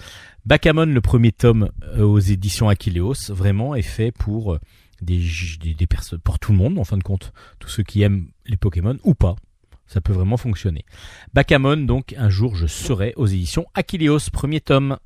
Bakamon 0.47 0.87
le 0.87 1.01
premier 1.01 1.31
tome 1.31 1.71
euh, 1.97 2.03
aux 2.03 2.19
éditions 2.19 2.69
Aquileos 2.69 3.31
vraiment 3.31 3.77
est 3.77 3.83
fait 3.83 4.11
pour 4.11 4.59
des, 5.05 5.75
des, 5.75 5.87
personnes 5.87 6.21
pour 6.21 6.39
tout 6.39 6.53
le 6.53 6.59
monde 6.59 6.79
en 6.79 6.85
fin 6.85 6.97
de 6.97 7.03
compte, 7.03 7.33
tous 7.59 7.69
ceux 7.69 7.83
qui 7.83 8.03
aiment 8.03 8.29
les 8.47 8.57
Pokémon 8.57 8.97
ou 9.05 9.15
pas. 9.15 9.37
Ça 9.87 10.01
peut 10.01 10.13
vraiment 10.13 10.37
fonctionner. 10.37 10.85
Bakamon, 11.35 11.77
donc 11.77 12.15
un 12.17 12.31
jour 12.31 12.57
je 12.57 12.67
serai 12.67 13.13
aux 13.17 13.27
éditions 13.27 13.67
Achilleos, 13.75 14.31
premier 14.33 14.61
tome. 14.61 14.99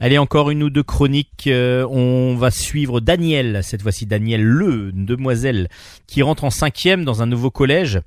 Allez, 0.00 0.16
encore 0.16 0.50
une 0.50 0.62
ou 0.62 0.70
deux 0.70 0.84
chroniques. 0.84 1.48
Euh, 1.48 1.84
on 1.90 2.36
va 2.36 2.52
suivre 2.52 3.00
Daniel, 3.00 3.64
cette 3.64 3.82
fois-ci 3.82 4.06
Daniel 4.06 4.44
Le, 4.44 4.90
une 4.90 5.04
demoiselle 5.04 5.68
qui 6.06 6.22
rentre 6.22 6.44
en 6.44 6.50
cinquième 6.50 7.04
dans 7.04 7.20
un 7.20 7.26
nouveau 7.26 7.50
collège. 7.50 8.00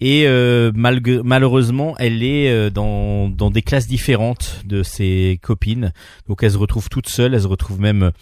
Et 0.00 0.24
euh, 0.28 0.70
malheureusement, 0.74 1.96
elle 1.98 2.22
est 2.22 2.48
euh, 2.48 2.70
dans, 2.70 3.28
dans 3.28 3.50
des 3.50 3.62
classes 3.62 3.88
différentes 3.88 4.60
de 4.64 4.84
ses 4.84 5.40
copines. 5.42 5.92
Donc 6.28 6.44
elle 6.44 6.52
se 6.52 6.58
retrouve 6.58 6.88
toute 6.88 7.08
seule, 7.08 7.34
elle 7.34 7.42
se 7.42 7.48
retrouve 7.48 7.80
même 7.80 8.12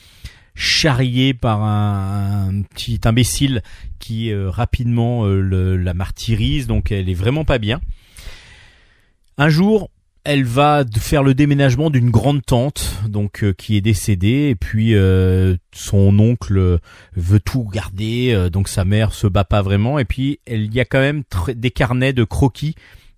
charriée 0.55 1.35
par 1.35 1.63
un, 1.63 2.63
petit 2.75 3.01
imbécile 3.05 3.63
qui 3.99 4.33
rapidement 4.35 5.27
la 5.27 5.93
martyrise. 5.93 6.67
Donc 6.67 6.91
elle 6.91 7.11
est 7.11 7.15
vraiment 7.15 7.45
pas 7.45 7.59
bien. 7.59 7.83
Un 9.37 9.51
jour, 9.51 9.91
elle 10.25 10.45
va 10.45 10.85
faire 10.99 11.23
le 11.23 11.35
déménagement 11.35 11.89
d'une 11.91 12.11
grande 12.11 12.45
tante, 12.45 12.95
donc 13.09 13.43
euh, 13.43 13.53
qui 13.53 13.77
est 13.77 13.81
décédée, 13.81 14.49
et 14.51 14.55
puis 14.55 14.95
euh, 14.95 15.57
son 15.73 16.19
oncle 16.19 16.79
veut 17.17 17.41
tout 17.41 17.65
garder, 17.65 18.33
euh, 18.33 18.51
donc 18.51 18.69
sa 18.69 18.85
mère 18.85 19.15
se 19.15 19.27
bat 19.27 19.45
pas 19.45 19.63
vraiment, 19.63 19.99
et 19.99 20.05
puis 20.05 20.41
il 20.47 20.75
y 20.75 20.81
a 20.81 20.85
quand 20.85 21.01
même 21.01 21.23
des 21.55 21.71
carnets 21.71 22.13
de 22.13 22.25
croquis 22.25 22.75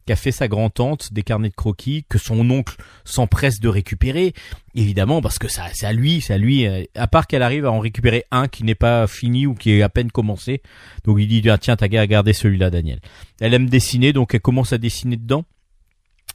qu'a 0.07 0.17
fait 0.17 0.33
sa 0.33 0.49
grand-tante, 0.49 1.13
des 1.13 1.23
carnets 1.23 1.49
de 1.49 1.55
croquis 1.55 2.05
que 2.09 2.19
son 2.19 2.49
oncle 2.51 2.77
s'empresse 3.05 3.59
de 3.61 3.69
récupérer, 3.69 4.33
évidemment 4.75 5.21
parce 5.21 5.39
que 5.39 5.49
ça 5.49 5.63
c'est 5.73 5.87
à 5.87 5.93
lui, 5.93 6.21
c'est 6.21 6.35
à 6.35 6.39
lui. 6.39 6.67
À 6.97 7.07
part 7.07 7.29
qu'elle 7.29 7.43
arrive 7.43 7.67
à 7.67 7.73
en 7.73 7.79
récupérer 7.79 8.25
un 8.33 8.49
qui 8.49 8.65
n'est 8.65 8.75
pas 8.75 9.07
fini 9.07 9.47
ou 9.47 9.55
qui 9.55 9.71
est 9.73 9.83
à 9.83 9.89
peine 9.89 10.11
commencé, 10.11 10.61
donc 11.05 11.19
il 11.21 11.29
dit 11.29 11.43
tiens 11.61 11.77
t'as 11.77 11.89
qu'à 11.89 12.07
garder 12.09 12.33
celui-là 12.33 12.71
Daniel. 12.71 12.99
Elle 13.41 13.55
aime 13.55 13.69
dessiner, 13.69 14.13
donc 14.13 14.35
elle 14.35 14.41
commence 14.41 14.73
à 14.73 14.79
dessiner 14.79 15.17
dedans 15.17 15.45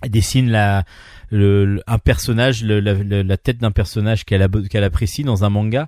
dessine 0.08 0.50
la, 0.50 0.84
le, 1.30 1.82
un 1.88 1.98
personnage, 2.00 2.64
le, 2.64 2.80
la, 2.80 3.38
tête 3.38 3.58
d'un 3.58 3.72
personnage 3.72 4.26
qu'elle 4.26 4.48
qu'elle 4.70 4.84
apprécie 4.84 5.24
dans 5.24 5.44
un 5.44 5.50
manga, 5.50 5.88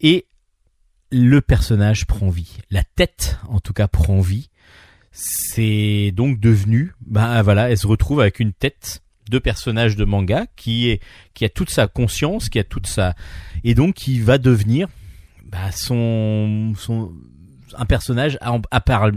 et 0.00 0.26
le 1.10 1.40
personnage 1.40 2.06
prend 2.06 2.30
vie. 2.30 2.58
La 2.70 2.82
tête, 2.82 3.38
en 3.48 3.60
tout 3.60 3.72
cas, 3.72 3.88
prend 3.88 4.20
vie. 4.20 4.50
C'est 5.12 6.12
donc 6.14 6.40
devenu, 6.40 6.92
ben 7.06 7.40
voilà, 7.42 7.70
elle 7.70 7.78
se 7.78 7.86
retrouve 7.86 8.20
avec 8.20 8.38
une 8.38 8.52
tête 8.52 9.02
de 9.30 9.38
personnage 9.38 9.96
de 9.96 10.04
manga 10.04 10.46
qui 10.56 10.88
est 10.88 11.00
qui 11.34 11.44
a 11.44 11.48
toute 11.48 11.70
sa 11.70 11.86
conscience, 11.86 12.48
qui 12.48 12.58
a 12.58 12.64
toute 12.64 12.86
sa 12.86 13.14
et 13.64 13.74
donc 13.74 13.94
qui 13.94 14.20
va 14.20 14.38
devenir 14.38 14.88
bah, 15.44 15.72
son 15.72 16.74
son 16.76 17.12
un 17.78 17.86
personnage 17.86 18.38
à, 18.40 18.58
à, 18.70 18.80
part, 18.80 19.10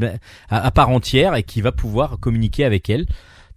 à 0.50 0.72
part 0.72 0.90
entière 0.90 1.36
et 1.36 1.44
qui 1.44 1.62
va 1.62 1.72
pouvoir 1.72 2.20
communiquer 2.20 2.66
avec 2.66 2.90
elle. 2.90 3.06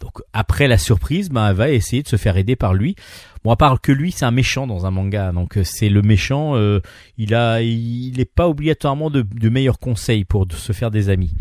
Donc 0.03 0.21
après 0.33 0.67
la 0.67 0.79
surprise, 0.79 1.31
bah, 1.31 1.49
elle 1.51 1.57
va 1.57 1.71
essayer 1.71 2.03
de 2.03 2.09
se 2.09 2.17
faire 2.17 2.37
aider 2.37 2.57
par 2.57 2.75
lui. 2.75 2.97
Bon, 3.45 3.53
à 3.53 3.57
part 3.57 3.81
que 3.81 3.93
lui, 3.93 4.11
c'est 4.11 4.25
un 4.25 4.33
méchant 4.33 4.67
dans 4.67 4.85
un 4.85 4.91
manga, 4.91 5.31
donc 5.31 5.57
euh, 5.57 5.65
c'est 5.65 5.89
le 5.89 6.03
méchant. 6.03 6.57
Euh, 6.57 6.81
il 7.19 7.35
a, 7.37 7.63
il 7.63 8.15
n'est 8.17 8.25
pas 8.25 8.49
obligatoirement 8.49 9.11
de, 9.11 9.25
meilleurs 9.49 9.79
conseils 9.79 10.25
pour 10.25 10.47
se 10.51 10.73
faire 10.73 10.91
des 10.91 11.09
amis. 11.09 11.33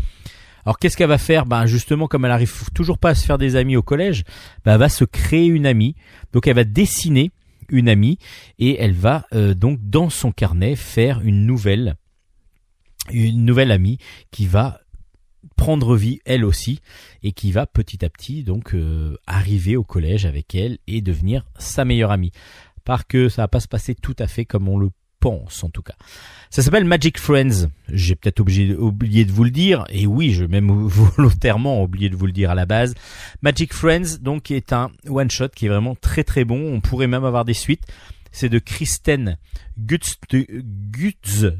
Alors 0.64 0.78
qu'est-ce 0.78 0.96
qu'elle 0.96 1.08
va 1.08 1.18
faire? 1.18 1.44
Ben 1.44 1.66
justement, 1.66 2.06
comme 2.06 2.24
elle 2.24 2.30
arrive 2.30 2.70
toujours 2.72 2.98
pas 2.98 3.10
à 3.10 3.14
se 3.16 3.26
faire 3.26 3.36
des 3.36 3.56
amis 3.56 3.74
au 3.76 3.82
collège, 3.82 4.22
ben, 4.64 4.74
elle 4.74 4.78
va 4.78 4.88
se 4.88 5.04
créer 5.04 5.46
une 5.46 5.66
amie. 5.66 5.96
Donc 6.32 6.46
elle 6.46 6.54
va 6.54 6.64
dessiner 6.64 7.32
une 7.68 7.88
amie 7.88 8.18
et 8.60 8.80
elle 8.80 8.92
va 8.92 9.26
euh, 9.34 9.54
donc 9.54 9.80
dans 9.82 10.08
son 10.08 10.30
carnet 10.30 10.76
faire 10.76 11.20
une 11.22 11.46
nouvelle 11.46 11.96
une 13.10 13.44
nouvelle 13.44 13.72
amie 13.72 13.98
qui 14.30 14.46
va 14.46 14.81
prendre 15.56 15.96
vie 15.96 16.20
elle 16.24 16.44
aussi 16.44 16.80
et 17.22 17.32
qui 17.32 17.52
va 17.52 17.66
petit 17.66 18.04
à 18.04 18.10
petit 18.10 18.42
donc 18.42 18.74
euh, 18.74 19.16
arriver 19.26 19.76
au 19.76 19.84
collège 19.84 20.26
avec 20.26 20.54
elle 20.54 20.78
et 20.86 21.00
devenir 21.00 21.44
sa 21.58 21.84
meilleure 21.84 22.10
amie. 22.10 22.32
Par 22.84 23.06
que 23.06 23.28
ça 23.28 23.42
va 23.42 23.48
pas 23.48 23.60
se 23.60 23.68
passer 23.68 23.94
tout 23.94 24.16
à 24.18 24.26
fait 24.26 24.44
comme 24.44 24.68
on 24.68 24.78
le 24.78 24.90
pense 25.20 25.62
en 25.62 25.70
tout 25.70 25.82
cas. 25.82 25.94
Ça 26.50 26.60
s'appelle 26.60 26.84
Magic 26.84 27.18
Friends. 27.18 27.70
J'ai 27.88 28.14
peut-être 28.14 28.40
oublié 28.40 29.24
de 29.24 29.32
vous 29.32 29.44
le 29.44 29.50
dire, 29.50 29.86
et 29.88 30.06
oui, 30.06 30.34
je 30.34 30.44
même 30.44 30.70
volontairement 30.86 31.82
oublié 31.82 32.10
de 32.10 32.16
vous 32.16 32.26
le 32.26 32.32
dire 32.32 32.50
à 32.50 32.54
la 32.54 32.66
base. 32.66 32.94
Magic 33.40 33.72
Friends, 33.72 34.18
donc, 34.20 34.50
est 34.50 34.74
un 34.74 34.90
one 35.08 35.30
shot 35.30 35.48
qui 35.54 35.64
est 35.64 35.68
vraiment 35.70 35.94
très 35.94 36.24
très 36.24 36.44
bon. 36.44 36.74
On 36.74 36.82
pourrait 36.82 37.06
même 37.06 37.24
avoir 37.24 37.46
des 37.46 37.54
suites. 37.54 37.84
C'est 38.32 38.50
de 38.50 38.58
Kristen 38.58 39.38
Gutznuck 39.78 41.54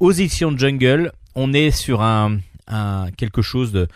aux 0.00 0.12
Jungle. 0.12 1.12
On 1.34 1.54
est 1.54 1.70
sur 1.70 2.02
un, 2.02 2.40
un 2.68 3.10
quelque 3.16 3.42
chose 3.42 3.72
de, 3.72 3.88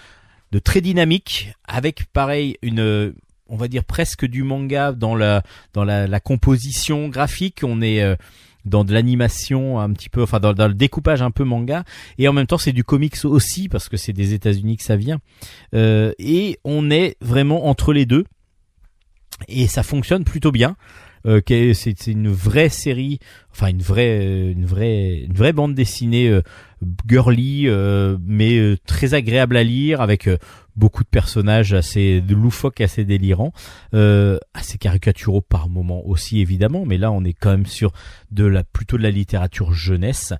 très 0.64 0.80
dynamique, 0.80 1.52
avec 1.68 2.06
pareil 2.12 2.56
une 2.62 3.14
on 3.48 3.56
va 3.56 3.68
dire 3.68 3.84
presque 3.84 4.24
du 4.24 4.42
manga 4.42 4.92
dans 4.92 5.14
la 5.14 5.42
dans 5.74 5.84
la, 5.84 6.06
la 6.06 6.20
composition 6.20 7.08
graphique. 7.08 7.60
On 7.62 7.82
est 7.82 8.02
euh, 8.02 8.16
dans 8.66 8.84
de 8.84 8.92
l'animation 8.92 9.80
un 9.80 9.90
petit 9.92 10.10
peu, 10.10 10.22
enfin 10.22 10.40
dans, 10.40 10.52
le 10.52 10.74
découpage 10.74 11.22
un 11.22 11.30
peu 11.30 11.44
manga, 11.44 11.84
et 12.18 12.28
en 12.28 12.32
même 12.32 12.46
temps 12.46 12.58
c'est 12.58 12.72
du 12.72 12.84
comics 12.84 13.24
aussi 13.24 13.68
parce 13.68 13.88
que 13.88 13.96
c'est 13.96 14.12
des 14.12 14.34
États-Unis 14.34 14.76
que 14.76 14.82
ça 14.82 14.96
vient. 14.96 15.20
Euh, 15.74 16.12
et 16.18 16.58
on 16.64 16.90
est 16.90 17.16
vraiment 17.20 17.66
entre 17.68 17.92
les 17.92 18.04
deux, 18.04 18.24
et 19.48 19.66
ça 19.68 19.82
fonctionne 19.82 20.24
plutôt 20.24 20.52
bien. 20.52 20.76
Euh, 21.26 21.40
c'est 21.74 22.06
une 22.06 22.28
vraie 22.28 22.68
série, 22.68 23.18
enfin 23.50 23.68
une 23.68 23.82
vraie, 23.82 24.52
une 24.52 24.64
vraie, 24.64 25.22
une 25.22 25.32
vraie 25.32 25.52
bande 25.52 25.74
dessinée 25.74 26.28
euh, 26.28 26.42
girly, 27.08 27.68
euh, 27.68 28.16
mais 28.24 28.58
euh, 28.58 28.76
très 28.86 29.14
agréable 29.14 29.56
à 29.56 29.64
lire 29.64 30.00
avec 30.00 30.28
beaucoup 30.76 31.02
de 31.02 31.08
personnages 31.08 31.72
assez 31.72 32.22
loufoques, 32.28 32.80
assez 32.80 33.04
délirants, 33.04 33.52
assez 33.92 34.78
caricaturaux 34.78 35.40
par 35.40 35.68
moments 35.68 36.06
aussi 36.06 36.40
évidemment, 36.40 36.84
mais 36.84 36.98
là 36.98 37.10
on 37.10 37.24
est 37.24 37.32
quand 37.32 37.50
même 37.50 37.66
sur 37.66 37.92
de 38.30 38.44
la 38.44 38.62
plutôt 38.62 38.98
de 38.98 39.02
la 39.02 39.10
littérature 39.10 39.72
jeunesse. 39.72 40.34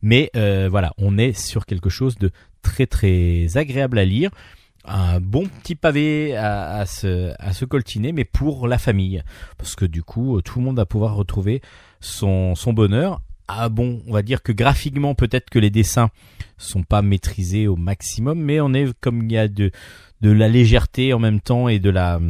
Mais 0.00 0.30
voilà, 0.34 0.92
on 0.96 1.18
est 1.18 1.38
sur 1.38 1.66
quelque 1.66 1.90
chose 1.90 2.16
de 2.18 2.30
très 2.62 2.86
très 2.86 3.58
agréable 3.58 3.98
à 3.98 4.06
lire 4.06 4.30
un 4.84 5.20
bon 5.20 5.46
petit 5.46 5.74
pavé 5.74 6.36
à, 6.36 6.84
se, 6.86 7.64
coltiner, 7.64 8.12
mais 8.12 8.24
pour 8.24 8.68
la 8.68 8.78
famille. 8.78 9.22
Parce 9.58 9.74
que 9.76 9.84
du 9.84 10.02
coup, 10.02 10.40
tout 10.42 10.58
le 10.58 10.64
monde 10.64 10.76
va 10.76 10.86
pouvoir 10.86 11.14
retrouver 11.14 11.62
son, 12.00 12.54
bonheur. 12.68 13.22
Ah 13.48 13.68
bon, 13.68 14.02
on 14.06 14.12
va 14.12 14.22
dire 14.22 14.42
que 14.42 14.52
graphiquement, 14.52 15.14
peut-être 15.14 15.50
que 15.50 15.58
les 15.58 15.70
dessins 15.70 16.10
sont 16.56 16.82
pas 16.82 17.02
maîtrisés 17.02 17.68
au 17.68 17.76
maximum, 17.76 18.38
mais 18.40 18.60
on 18.60 18.72
est 18.72 18.92
comme 19.00 19.22
il 19.24 19.32
y 19.32 19.38
a 19.38 19.48
de, 19.48 19.70
la 20.22 20.48
légèreté 20.48 21.12
en 21.12 21.18
même 21.18 21.40
temps 21.40 21.68
et 21.68 21.78
de 21.78 21.90
la, 21.90 22.20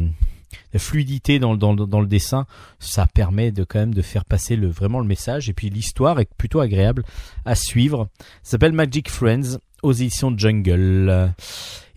fluidité 0.77 1.39
dans, 1.39 1.53
le 1.53 2.05
dessin, 2.05 2.45
ça 2.79 3.07
permet 3.07 3.53
de 3.53 3.63
quand 3.63 3.79
même 3.79 3.93
de 3.93 4.01
faire 4.01 4.25
passer 4.25 4.57
vraiment 4.57 4.99
le 4.99 5.07
message. 5.07 5.49
Et 5.49 5.53
puis 5.53 5.69
l'histoire 5.69 6.19
est 6.19 6.29
plutôt 6.37 6.59
agréable 6.59 7.03
à 7.45 7.55
suivre. 7.55 8.09
Ça 8.43 8.51
s'appelle 8.51 8.73
Magic 8.73 9.09
Friends 9.09 9.57
aux 9.83 9.93
éditions 9.93 10.37
Jungle. 10.37 11.33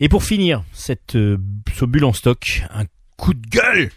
Et 0.01 0.09
pour 0.09 0.23
finir, 0.23 0.63
cette, 0.73 1.17
euh, 1.17 1.39
ce 1.75 1.85
bulle 1.85 2.05
en 2.05 2.13
stock, 2.13 2.63
un 2.71 2.85
coup 3.17 3.35
de 3.35 3.47
gueule, 3.49 3.91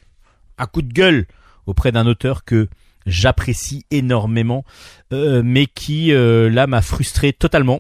un 0.58 0.66
coup 0.66 0.82
de 0.82 0.92
gueule 0.92 1.28
auprès 1.68 1.92
d'un 1.92 2.08
auteur 2.08 2.44
que 2.44 2.70
j'apprécie 3.06 3.86
énormément, 3.92 4.66
euh, 5.14 5.44
mais 5.46 5.68
qui 5.68 6.12
euh, 6.12 6.50
là 6.50 6.66
m'a 6.66 6.82
frustré 6.82 7.34
totalement. 7.34 7.80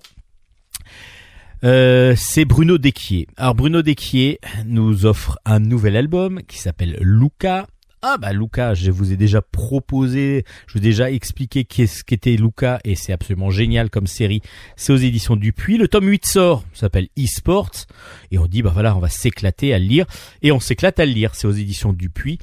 c'est 1.64 2.45
Bruno 2.45 2.77
Desquier. 2.77 3.27
Alors 3.38 3.56
Bruno 3.56 3.81
Desquier 3.81 4.39
nous 4.65 5.06
offre 5.06 5.39
un 5.45 5.60
nouvel 5.60 5.95
album 5.95 6.41
qui 6.48 6.60
s'appelle 6.60 6.98
Luca 7.02 7.65
ah 8.02 8.18
bah 8.18 8.34
Luca, 8.34 8.73
je 8.73 8.90
vous 8.90 9.11
ai 9.11 9.18
déjà 9.18 9.41
proposé, 9.41 10.44
je 10.68 10.73
vous 10.73 10.80
ai 10.80 10.82
déjà 10.82 11.11
expliqué 11.11 11.65
qu'est-ce 11.65 12.03
qu'était 12.03 12.36
Luca 12.36 12.80
et 12.84 12.95
c'est 12.95 13.14
absolument 13.14 13.52
génial 13.52 13.90
comme 13.90 14.07
série. 14.07 14.41
C'est 14.76 14.91
aux 14.91 14.98
éditions 14.98 15.36
Dupuis. 15.36 15.78
Le 15.78 15.88
tome 15.88 16.07
8 16.07 16.26
sort, 16.26 16.64
s'appelle 16.73 17.10
eSports 17.15 17.86
et 18.32 18.40
on 18.40 18.48
dit 18.48 18.64
bah 18.64 18.72
voilà, 18.73 18.95
on 18.95 18.99
va 18.99 19.10
s'éclater 19.10 19.73
à 19.73 19.80
le 19.80 19.86
lire 19.86 20.06
et 20.41 20.52
on 20.52 20.60
s'éclate 20.60 20.99
à 20.99 21.06
le 21.06 21.11
lire. 21.11 21.36
C'est 21.36 21.48
aux 21.48 21.52
éditions 21.52 21.94
Dupuis. 21.94 22.40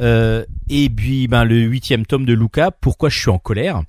Euh, 0.00 0.44
et 0.68 0.90
puis 0.90 1.26
ben 1.26 1.44
le 1.44 1.56
huitième 1.56 2.04
tome 2.04 2.26
de 2.26 2.34
Luca. 2.34 2.70
Pourquoi 2.70 3.08
je 3.08 3.18
suis 3.18 3.30
en 3.30 3.38
colère? 3.38 3.82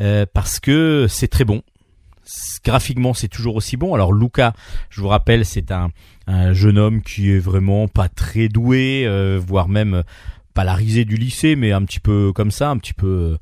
Euh, 0.00 0.26
Parce 0.32 0.58
que 0.58 1.06
c'est 1.08 1.28
très 1.28 1.44
bon. 1.44 1.62
Graphiquement, 2.64 3.14
c'est 3.14 3.28
toujours 3.28 3.54
aussi 3.54 3.76
bon. 3.76 3.94
Alors 3.94 4.12
Luca, 4.12 4.52
je 4.90 5.00
vous 5.00 5.06
rappelle, 5.06 5.44
c'est 5.44 5.70
un, 5.70 5.90
un 6.26 6.52
jeune 6.52 6.76
homme 6.76 7.02
qui 7.02 7.30
est 7.30 7.38
vraiment 7.38 7.86
pas 7.86 8.08
très 8.08 8.48
doué, 8.48 9.04
euh, 9.06 9.40
voire 9.40 9.68
même 9.68 10.02
pas 10.56 10.64
la 10.64 10.74
risée 10.74 11.04
du 11.04 11.16
lycée, 11.16 11.54
mais 11.54 11.72
un 11.72 11.84
petit 11.84 12.00
peu 12.00 12.32
comme 12.32 12.50
ça, 12.50 12.70
un 12.70 12.78
petit 12.78 12.94
peu 12.94 13.36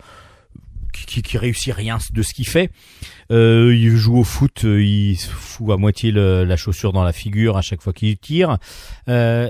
qui, 0.92 1.22
qui, 1.22 1.38
réussit 1.38 1.72
rien 1.72 1.98
de 2.12 2.22
ce 2.22 2.34
qu'il 2.34 2.46
fait. 2.46 2.70
Euh, 3.30 3.72
il 3.72 3.96
joue 3.96 4.18
au 4.18 4.24
foot, 4.24 4.64
euh, 4.64 4.82
il 4.82 5.16
se 5.16 5.28
fout 5.28 5.70
à 5.70 5.76
moitié 5.76 6.10
la 6.10 6.56
chaussure 6.56 6.92
dans 6.92 7.04
la 7.04 7.12
figure 7.12 7.56
à 7.56 7.62
chaque 7.62 7.82
fois 7.82 7.92
qu'il 7.92 8.16
tire. 8.18 8.58
Euh, 9.08 9.48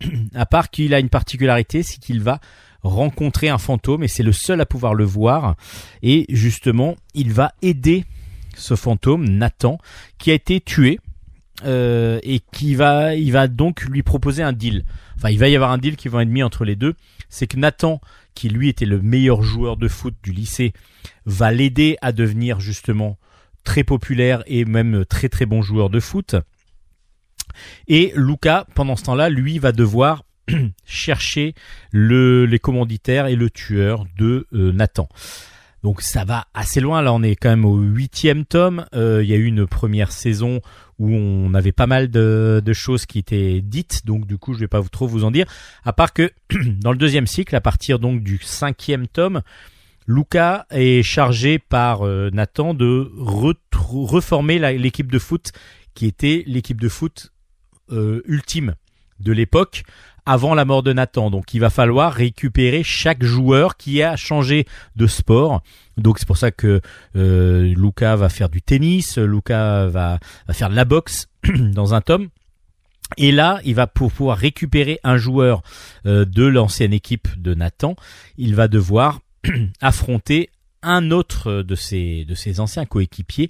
à 0.34 0.46
part 0.46 0.68
qu'il 0.70 0.94
a 0.94 0.98
une 0.98 1.08
particularité, 1.08 1.84
c'est 1.84 2.00
qu'il 2.00 2.20
va 2.20 2.40
rencontrer 2.82 3.48
un 3.50 3.58
fantôme 3.58 4.02
et 4.02 4.08
c'est 4.08 4.24
le 4.24 4.32
seul 4.32 4.60
à 4.60 4.66
pouvoir 4.66 4.94
le 4.94 5.04
voir. 5.04 5.54
Et 6.02 6.26
justement, 6.28 6.96
il 7.14 7.32
va 7.32 7.52
aider 7.62 8.04
ce 8.56 8.74
fantôme, 8.74 9.28
Nathan, 9.28 9.78
qui 10.18 10.32
a 10.32 10.34
été 10.34 10.60
tué 10.60 10.98
euh, 11.64 12.18
et 12.22 12.40
qui 12.52 12.74
va, 12.74 13.14
il 13.14 13.32
va 13.32 13.48
donc 13.48 13.82
lui 13.84 14.02
proposer 14.02 14.42
un 14.42 14.52
deal. 14.52 14.84
Enfin, 15.16 15.30
il 15.30 15.38
va 15.38 15.48
y 15.48 15.56
avoir 15.56 15.70
un 15.70 15.78
deal 15.78 15.96
qui 15.96 16.08
va 16.08 16.22
être 16.22 16.28
mis 16.28 16.42
entre 16.42 16.64
les 16.64 16.76
deux. 16.76 16.94
C'est 17.28 17.46
que 17.46 17.56
Nathan, 17.56 18.00
qui 18.34 18.48
lui 18.48 18.68
était 18.68 18.86
le 18.86 19.00
meilleur 19.00 19.42
joueur 19.42 19.76
de 19.76 19.88
foot 19.88 20.14
du 20.22 20.32
lycée, 20.32 20.72
va 21.24 21.52
l'aider 21.52 21.96
à 22.02 22.12
devenir 22.12 22.60
justement 22.60 23.18
très 23.64 23.84
populaire 23.84 24.42
et 24.46 24.64
même 24.64 25.04
très 25.04 25.28
très 25.28 25.46
bon 25.46 25.62
joueur 25.62 25.90
de 25.90 26.00
foot. 26.00 26.36
Et 27.88 28.12
Luca, 28.14 28.66
pendant 28.74 28.96
ce 28.96 29.04
temps-là, 29.04 29.28
lui 29.28 29.58
va 29.58 29.72
devoir 29.72 30.24
chercher 30.84 31.54
le, 31.90 32.44
les 32.46 32.58
commanditaires 32.58 33.26
et 33.26 33.36
le 33.36 33.50
tueur 33.50 34.04
de 34.18 34.46
euh, 34.52 34.72
Nathan. 34.72 35.08
Donc 35.82 36.02
ça 36.02 36.24
va 36.24 36.46
assez 36.54 36.80
loin. 36.80 37.02
Là, 37.02 37.12
on 37.12 37.22
est 37.22 37.36
quand 37.36 37.50
même 37.50 37.64
au 37.64 37.76
huitième 37.76 38.44
tome. 38.44 38.86
Euh, 38.94 39.22
il 39.22 39.28
y 39.28 39.32
a 39.32 39.36
eu 39.36 39.44
une 39.44 39.66
première 39.66 40.10
saison 40.10 40.60
où 40.98 41.14
on 41.14 41.54
avait 41.54 41.72
pas 41.72 41.86
mal 41.86 42.10
de, 42.10 42.62
choses 42.72 43.06
qui 43.06 43.18
étaient 43.18 43.60
dites. 43.62 44.04
Donc 44.06 44.26
du 44.26 44.38
coup, 44.38 44.54
je 44.54 44.60
vais 44.60 44.68
pas 44.68 44.82
trop 44.82 45.06
vous 45.06 45.24
en 45.24 45.30
dire. 45.30 45.46
À 45.84 45.92
part 45.92 46.12
que 46.12 46.30
dans 46.80 46.92
le 46.92 46.98
deuxième 46.98 47.26
cycle, 47.26 47.54
à 47.54 47.60
partir 47.60 47.98
donc 47.98 48.22
du 48.22 48.38
cinquième 48.42 49.06
tome, 49.06 49.42
Luca 50.06 50.66
est 50.70 51.02
chargé 51.02 51.58
par 51.58 52.06
euh, 52.06 52.30
Nathan 52.32 52.74
de 52.74 53.10
reformer 53.72 54.58
l'équipe 54.78 55.10
de 55.10 55.18
foot 55.18 55.52
qui 55.94 56.06
était 56.06 56.44
l'équipe 56.46 56.80
de 56.80 56.88
foot 56.88 57.32
euh, 57.90 58.22
ultime 58.26 58.74
de 59.20 59.32
l'époque 59.32 59.84
avant 60.26 60.54
la 60.54 60.64
mort 60.64 60.82
de 60.82 60.92
Nathan. 60.92 61.30
Donc 61.30 61.54
il 61.54 61.60
va 61.60 61.70
falloir 61.70 62.12
récupérer 62.12 62.82
chaque 62.82 63.22
joueur 63.22 63.76
qui 63.76 64.02
a 64.02 64.16
changé 64.16 64.66
de 64.96 65.06
sport. 65.06 65.62
Donc 65.96 66.18
c'est 66.18 66.26
pour 66.26 66.36
ça 66.36 66.50
que 66.50 66.80
euh, 67.16 67.74
Luca 67.74 68.16
va 68.16 68.28
faire 68.28 68.48
du 68.48 68.60
tennis, 68.60 69.16
Luca 69.16 69.86
va, 69.86 70.18
faire 70.50 70.68
de 70.68 70.74
la 70.76 70.84
boxe 70.84 71.28
dans 71.48 71.94
un 71.94 72.00
tome. 72.00 72.28
Et 73.16 73.30
là, 73.30 73.60
il 73.64 73.76
va 73.76 73.86
pour 73.86 74.10
pouvoir 74.10 74.36
récupérer 74.36 74.98
un 75.04 75.16
joueur 75.16 75.62
euh, 76.06 76.24
de 76.24 76.44
l'ancienne 76.44 76.92
équipe 76.92 77.28
de 77.40 77.54
Nathan, 77.54 77.94
il 78.36 78.56
va 78.56 78.66
devoir 78.66 79.20
affronter 79.80 80.50
un 80.82 81.10
autre 81.10 81.62
de 81.62 81.74
ses 81.74 82.24
de 82.24 82.34
ses 82.34 82.60
anciens 82.60 82.84
coéquipiers, 82.84 83.48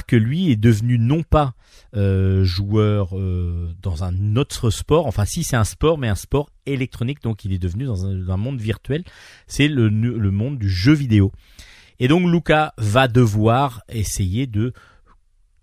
que 0.00 0.16
lui 0.16 0.50
est 0.50 0.56
devenu 0.56 0.98
non 0.98 1.22
pas 1.22 1.54
euh, 1.94 2.42
joueur 2.42 3.10
euh, 3.18 3.68
dans 3.82 4.04
un 4.04 4.36
autre 4.36 4.70
sport. 4.70 5.06
Enfin, 5.06 5.26
si 5.26 5.44
c'est 5.44 5.56
un 5.56 5.64
sport, 5.64 5.98
mais 5.98 6.08
un 6.08 6.14
sport 6.14 6.48
électronique, 6.64 7.22
donc 7.22 7.44
il 7.44 7.52
est 7.52 7.58
devenu 7.58 7.84
dans 7.84 8.06
un, 8.06 8.36
monde 8.38 8.58
virtuel. 8.58 9.04
C'est 9.46 9.68
le, 9.68 9.90
monde 10.30 10.58
du 10.58 10.70
jeu 10.70 10.94
vidéo. 10.94 11.32
Et 12.00 12.08
donc 12.08 12.26
Luca 12.26 12.72
va 12.78 13.08
devoir 13.08 13.82
essayer 13.90 14.46
de, 14.46 14.72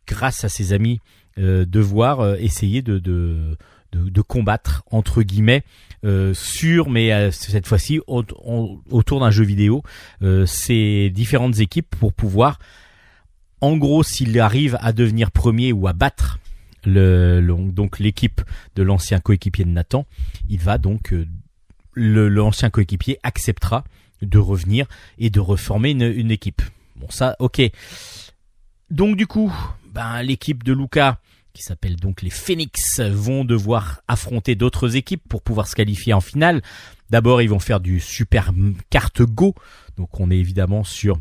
grâce 0.05 0.43
à 0.43 0.49
ses 0.49 0.71
amis, 0.71 0.99
euh, 1.39 1.65
devoir 1.65 2.35
essayer 2.35 2.83
de, 2.83 3.57
combattre 4.27 4.83
entre 4.91 5.23
guillemets 5.23 5.63
sur, 6.33 6.89
mais 6.91 7.31
cette 7.31 7.65
fois-ci 7.65 7.99
autour 8.05 9.19
d'un 9.19 9.31
jeu 9.31 9.43
vidéo, 9.43 9.81
ces 10.45 11.09
différentes 11.09 11.59
équipes 11.59 11.95
pour 11.99 12.13
pouvoir 12.13 12.59
En 13.61 13.77
gros, 13.77 14.03
s'il 14.03 14.39
arrive 14.39 14.77
à 14.81 14.93
devenir 14.93 15.31
premier 15.31 15.73
ou 15.73 15.87
à 15.87 15.93
battre 15.93 16.39
donc 16.85 17.99
l'équipe 17.99 18.41
de 18.75 18.83
l'ancien 18.83 19.19
coéquipier 19.19 19.65
de 19.65 19.69
Nathan, 19.69 20.05
il 20.49 20.59
va 20.59 20.77
donc 20.77 21.13
euh, 21.13 21.27
l'ancien 21.95 22.69
coéquipier 22.69 23.19
acceptera 23.23 23.83
de 24.21 24.37
revenir 24.37 24.87
et 25.17 25.29
de 25.29 25.39
reformer 25.39 25.91
une, 25.91 26.03
une 26.03 26.31
équipe. 26.31 26.61
Bon 26.95 27.09
ça, 27.09 27.35
ok. 27.39 27.61
Donc 28.89 29.17
du 29.17 29.27
coup, 29.27 29.53
ben 29.93 30.21
l'équipe 30.21 30.63
de 30.63 30.73
Luca 30.73 31.19
qui 31.53 31.63
s'appelle 31.63 31.95
donc 31.95 32.21
les 32.21 32.29
Phoenix 32.29 33.01
vont 33.01 33.43
devoir 33.43 34.01
affronter 34.07 34.55
d'autres 34.55 34.95
équipes 34.95 35.23
pour 35.27 35.41
pouvoir 35.41 35.67
se 35.67 35.75
qualifier 35.75 36.13
en 36.13 36.21
finale. 36.21 36.61
D'abord, 37.09 37.41
ils 37.41 37.49
vont 37.49 37.59
faire 37.59 37.79
du 37.79 37.99
super 37.99 38.53
carte 38.89 39.21
Go. 39.21 39.55
Donc 39.97 40.19
on 40.19 40.31
est 40.31 40.37
évidemment 40.37 40.83
sur 40.83 41.19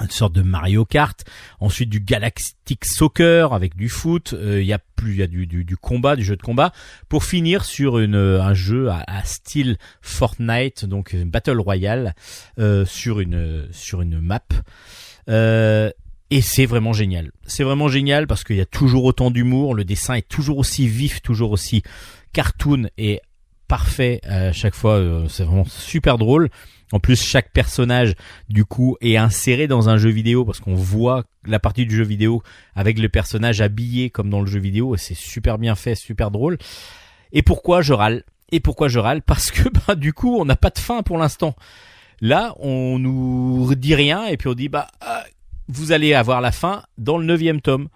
une 0.00 0.10
sorte 0.10 0.32
de 0.32 0.42
Mario 0.42 0.84
Kart. 0.84 1.24
Ensuite 1.60 1.88
du 1.90 2.00
Galactic 2.00 2.84
Soccer 2.84 3.52
avec 3.52 3.76
du 3.76 3.88
foot. 3.88 4.32
Euh, 4.34 4.60
Il 4.60 4.66
y 4.66 4.72
a 4.72 4.78
plus, 4.78 5.12
il 5.12 5.18
y 5.18 5.22
a 5.22 5.26
du, 5.26 5.46
du, 5.46 5.64
du 5.64 5.76
combat, 5.76 6.16
du 6.16 6.24
jeu 6.24 6.36
de 6.36 6.42
combat. 6.42 6.72
Pour 7.08 7.24
finir 7.24 7.64
sur 7.64 7.98
une, 7.98 8.14
un 8.16 8.54
jeu 8.54 8.88
à, 8.90 9.04
à 9.06 9.24
style 9.24 9.76
Fortnite, 10.02 10.84
donc 10.84 11.12
une 11.12 11.30
Battle 11.30 11.60
Royale 11.60 12.14
euh, 12.58 12.84
sur 12.84 13.20
une 13.20 13.68
sur 13.72 14.00
une 14.02 14.20
map. 14.20 14.40
Euh, 15.28 15.90
et 16.30 16.42
c'est 16.42 16.66
vraiment 16.66 16.92
génial. 16.92 17.32
C'est 17.46 17.64
vraiment 17.64 17.88
génial 17.88 18.26
parce 18.26 18.44
qu'il 18.44 18.56
y 18.56 18.60
a 18.60 18.66
toujours 18.66 19.04
autant 19.04 19.30
d'humour. 19.30 19.74
Le 19.74 19.84
dessin 19.84 20.14
est 20.14 20.28
toujours 20.28 20.58
aussi 20.58 20.86
vif, 20.88 21.22
toujours 21.22 21.50
aussi 21.52 21.82
cartoon 22.32 22.88
et 22.98 23.20
parfait 23.66 24.20
à 24.24 24.52
chaque 24.52 24.74
fois. 24.74 24.94
euh, 24.94 25.26
C'est 25.28 25.44
vraiment 25.44 25.64
super 25.64 26.18
drôle. 26.18 26.50
En 26.92 27.00
plus, 27.00 27.22
chaque 27.22 27.52
personnage, 27.52 28.14
du 28.48 28.64
coup, 28.64 28.96
est 29.00 29.16
inséré 29.16 29.66
dans 29.66 29.88
un 29.88 29.98
jeu 29.98 30.08
vidéo 30.08 30.44
parce 30.44 30.60
qu'on 30.60 30.74
voit 30.74 31.24
la 31.44 31.58
partie 31.58 31.84
du 31.84 31.94
jeu 31.94 32.04
vidéo 32.04 32.42
avec 32.74 32.98
le 32.98 33.08
personnage 33.08 33.60
habillé 33.60 34.10
comme 34.10 34.30
dans 34.30 34.40
le 34.40 34.46
jeu 34.46 34.58
vidéo 34.58 34.94
et 34.94 34.98
c'est 34.98 35.14
super 35.14 35.58
bien 35.58 35.74
fait, 35.74 35.94
super 35.94 36.30
drôle. 36.30 36.56
Et 37.32 37.42
pourquoi 37.42 37.82
je 37.82 37.92
râle? 37.92 38.24
Et 38.52 38.60
pourquoi 38.60 38.88
je 38.88 38.98
râle? 38.98 39.22
Parce 39.22 39.50
que, 39.50 39.68
bah, 39.86 39.94
du 39.94 40.12
coup, 40.12 40.36
on 40.38 40.44
n'a 40.44 40.56
pas 40.56 40.70
de 40.70 40.78
fin 40.78 41.02
pour 41.02 41.18
l'instant. 41.18 41.54
Là, 42.20 42.54
on 42.58 42.98
nous 42.98 43.74
dit 43.74 43.94
rien 43.94 44.26
et 44.26 44.36
puis 44.36 44.48
on 44.48 44.54
dit, 44.54 44.68
bah, 44.68 44.88
ah, 45.00 45.24
vous 45.68 45.92
allez 45.92 46.14
avoir 46.14 46.40
la 46.40 46.52
fin 46.52 46.82
dans 46.96 47.18
le 47.18 47.24
neuvième 47.24 47.60
tome. 47.60 47.88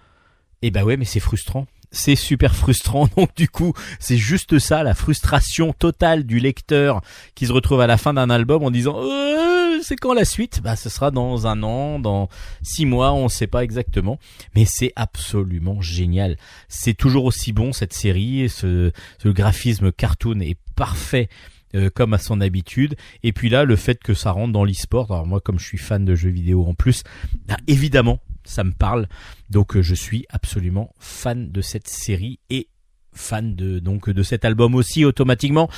Et 0.61 0.71
bah 0.71 0.85
ouais, 0.85 0.97
mais 0.97 1.05
c'est 1.05 1.21
frustrant. 1.21 1.67
C'est 1.93 2.17
super 2.17 2.55
frustrant. 2.57 3.07
Donc 3.17 3.37
du 3.37 3.49
coup, 3.49 3.75
c'est 4.01 4.17
juste 4.17 4.59
ça, 4.59 4.83
la 4.83 4.95
frustration 4.95 5.73
totale 5.73 6.25
du 6.25 6.41
lecteur 6.41 7.03
qui 7.35 7.47
se 7.47 7.53
retrouve 7.53 7.81
à 7.81 7.87
la 7.87 7.99
fin 7.99 8.15
d'un 8.15 8.31
album 8.31 8.65
en 8.65 8.71
disant 8.71 8.97
Euh, 8.99 9.79
c'est 9.83 9.97
quand 9.97 10.15
la 10.15 10.25
suite? 10.25 10.61
Bah 10.63 10.77
ce 10.77 10.89
sera 10.89 11.11
dans 11.11 11.47
un 11.47 11.63
an, 11.63 11.99
dans 11.99 12.29
six 12.63 12.87
mois, 12.87 13.13
on 13.13 13.25
ne 13.25 13.29
sait 13.29 13.47
pas 13.47 13.63
exactement. 13.63 14.19
Mais 14.55 14.65
c'est 14.65 14.93
absolument 14.97 15.81
génial. 15.81 16.37
C'est 16.69 16.95
toujours 16.95 17.27
aussi 17.27 17.53
bon 17.53 17.73
cette 17.73 17.93
série. 17.93 18.49
Ce, 18.49 18.91
ce 19.23 19.29
graphisme 19.29 19.93
cartoon 19.93 20.41
est 20.41 20.57
parfait 20.75 21.29
euh, 21.75 21.91
comme 21.91 22.15
à 22.15 22.19
son 22.19 22.41
habitude. 22.41 22.97
Et 23.23 23.33
puis 23.33 23.49
là, 23.49 23.65
le 23.65 23.77
fait 23.77 24.03
que 24.03 24.15
ça 24.15 24.31
rentre 24.31 24.53
dans 24.53 24.65
l'e-sport, 24.65 25.11
alors 25.11 25.27
moi 25.27 25.41
comme 25.41 25.59
je 25.59 25.65
suis 25.65 25.79
fan 25.79 26.05
de 26.05 26.15
jeux 26.15 26.31
vidéo 26.31 26.67
en 26.67 26.75
plus, 26.75 27.03
bah, 27.47 27.57
évidemment, 27.67 28.21
ça 28.45 28.65
me 28.65 28.73
parle. 28.73 29.09
Donc 29.51 29.77
euh, 29.77 29.83
je 29.83 29.95
suis 29.95 30.27
absolument 30.31 30.95
fan 30.99 31.51
de 31.51 31.61
cette 31.61 31.89
série 31.89 32.39
et 32.51 32.69
fan 33.13 33.55
de 33.55 33.79
donc 33.79 34.11
de 34.11 34.23
cet 34.23 34.45
album 34.45 34.75
aussi 34.75 35.05
automatiquement. 35.05 35.69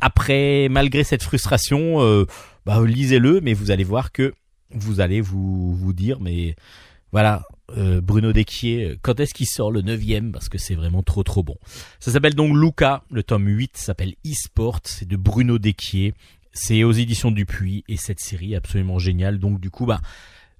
Après, 0.00 0.68
malgré 0.70 1.04
cette 1.04 1.22
frustration, 1.22 2.00
euh, 2.02 2.24
bah, 2.64 2.80
lisez-le, 2.84 3.40
mais 3.40 3.52
vous 3.52 3.70
allez 3.70 3.84
voir 3.84 4.12
que 4.12 4.32
vous 4.70 5.00
allez 5.00 5.20
vous 5.20 5.74
vous 5.74 5.92
dire, 5.92 6.20
mais 6.20 6.54
voilà, 7.10 7.42
euh, 7.76 8.00
Bruno 8.00 8.32
Desquier, 8.32 8.98
quand 9.02 9.18
est-ce 9.18 9.34
qu'il 9.34 9.46
sort 9.46 9.70
le 9.72 9.82
neuvième? 9.82 10.30
Parce 10.30 10.48
que 10.48 10.58
c'est 10.58 10.74
vraiment 10.74 11.02
trop 11.02 11.22
trop 11.22 11.42
bon. 11.42 11.56
Ça 12.00 12.12
s'appelle 12.12 12.34
donc 12.34 12.54
Luca, 12.54 13.02
le 13.10 13.22
tome 13.22 13.48
8 13.48 13.76
s'appelle 13.76 14.14
eSport, 14.24 14.80
c'est 14.84 15.08
de 15.08 15.16
Bruno 15.16 15.58
Desquier, 15.58 16.14
c'est 16.52 16.84
aux 16.84 16.92
éditions 16.92 17.30
Dupuis, 17.30 17.84
et 17.88 17.96
cette 17.96 18.20
série 18.20 18.54
absolument 18.54 18.98
géniale. 18.98 19.38
Donc 19.38 19.60
du 19.60 19.70
coup, 19.70 19.86
bah, 19.86 20.00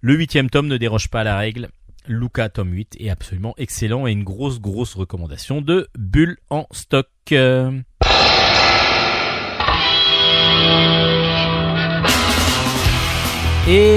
le 0.01 0.15
huitième 0.15 0.49
tome 0.49 0.69
ne 0.69 0.77
déroge 0.77 1.09
pas 1.09 1.23
à 1.23 1.25
la 1.25 1.37
règle. 1.37 1.71
Luca 2.07 2.49
tome 2.49 2.73
8 2.73 2.99
est 3.01 3.11
absolument 3.11 3.55
excellent 3.59 4.07
et 4.07 4.13
une 4.13 4.23
grosse 4.23 4.61
grosse 4.61 4.95
recommandation 4.95 5.61
de 5.61 5.89
Bulle 5.99 6.37
en 6.51 6.69
stock. 6.71 7.09
Et 7.31 7.83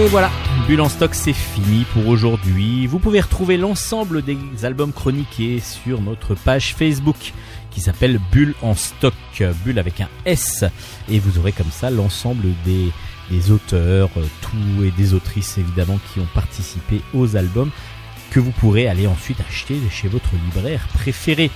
voilà, 0.08 0.32
Bulle 0.68 0.82
en 0.82 0.90
stock 0.90 1.14
c'est 1.14 1.34
fini 1.34 1.86
pour 1.94 2.08
aujourd'hui. 2.08 2.88
Vous 2.88 2.98
pouvez 2.98 3.22
retrouver 3.22 3.58
l'ensemble 3.58 4.24
des 4.24 4.38
albums 4.64 4.94
chroniqués 4.94 5.60
sur 5.60 6.02
notre 6.02 6.34
page 6.34 6.74
Facebook 6.74 7.32
qui 7.70 7.80
s'appelle 7.80 8.20
Bulle 8.32 8.56
en 8.64 8.74
stock, 8.74 9.14
Bulle 9.64 9.78
avec 9.78 10.02
un 10.02 10.10
S. 10.26 10.66
Et 11.10 11.20
vous 11.20 11.38
aurez 11.38 11.52
comme 11.52 11.72
ça 11.72 11.92
l'ensemble 11.92 12.48
des, 12.66 12.90
des 13.30 13.52
auteurs, 13.52 14.10
euh, 14.18 14.26
tout 14.42 14.84
et 14.84 14.92
des 14.92 15.14
autrices 15.14 15.58
évidemment 15.58 16.00
qui 16.12 16.20
ont 16.20 16.28
participé 16.34 17.02
aux 17.14 17.36
albums 17.36 17.72
que 18.32 18.40
vous 18.40 18.52
pourrez 18.52 18.88
aller 18.88 19.08
ensuite 19.08 19.40
acheter 19.42 19.78
chez 19.90 20.08
votre 20.08 20.30
libraire 20.46 20.88
préféré. 20.94 21.52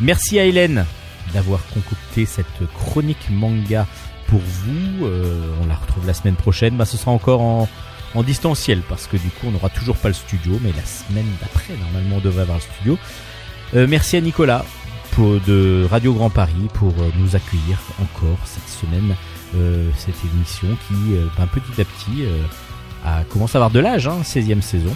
Merci 0.00 0.38
à 0.38 0.44
Hélène 0.44 0.86
d'avoir 1.32 1.60
concocté 1.72 2.26
cette 2.26 2.66
chronique 2.74 3.30
manga 3.30 3.86
pour 4.26 4.40
vous. 4.40 5.06
Euh, 5.06 5.54
on 5.62 5.66
la 5.66 5.76
retrouve 5.76 6.06
la 6.06 6.14
semaine 6.14 6.34
prochaine. 6.34 6.76
Bah, 6.76 6.84
ce 6.84 6.96
sera 6.96 7.12
encore 7.12 7.40
en, 7.40 7.68
distanciel 8.24 8.80
parce 8.88 9.08
que 9.08 9.16
du 9.16 9.28
coup 9.28 9.48
on 9.48 9.50
n'aura 9.50 9.70
toujours 9.70 9.96
pas 9.96 10.06
le 10.06 10.14
studio, 10.14 10.60
mais 10.62 10.70
la 10.76 10.84
semaine 10.84 11.26
d'après 11.40 11.74
normalement 11.76 12.16
on 12.16 12.20
devrait 12.20 12.42
avoir 12.42 12.58
le 12.58 12.62
studio. 12.62 12.98
Euh, 13.74 13.86
merci 13.88 14.16
à 14.16 14.20
Nicolas 14.20 14.64
de 15.18 15.86
Radio 15.90 16.12
Grand 16.12 16.30
Paris 16.30 16.68
pour 16.74 16.92
nous 17.16 17.36
accueillir 17.36 17.78
encore 18.00 18.38
cette 18.44 18.68
semaine. 18.68 19.14
Euh, 19.56 19.88
cette 19.96 20.16
émission 20.34 20.68
qui 20.88 21.14
euh, 21.14 21.26
ben, 21.38 21.46
petit 21.46 21.80
à 21.80 21.84
petit 21.84 22.22
euh, 22.24 22.42
a 23.04 23.22
commencé 23.24 23.56
à 23.56 23.58
avoir 23.58 23.70
de 23.70 23.78
l'âge, 23.80 24.08
hein, 24.08 24.18
16e 24.24 24.60
saison. 24.60 24.94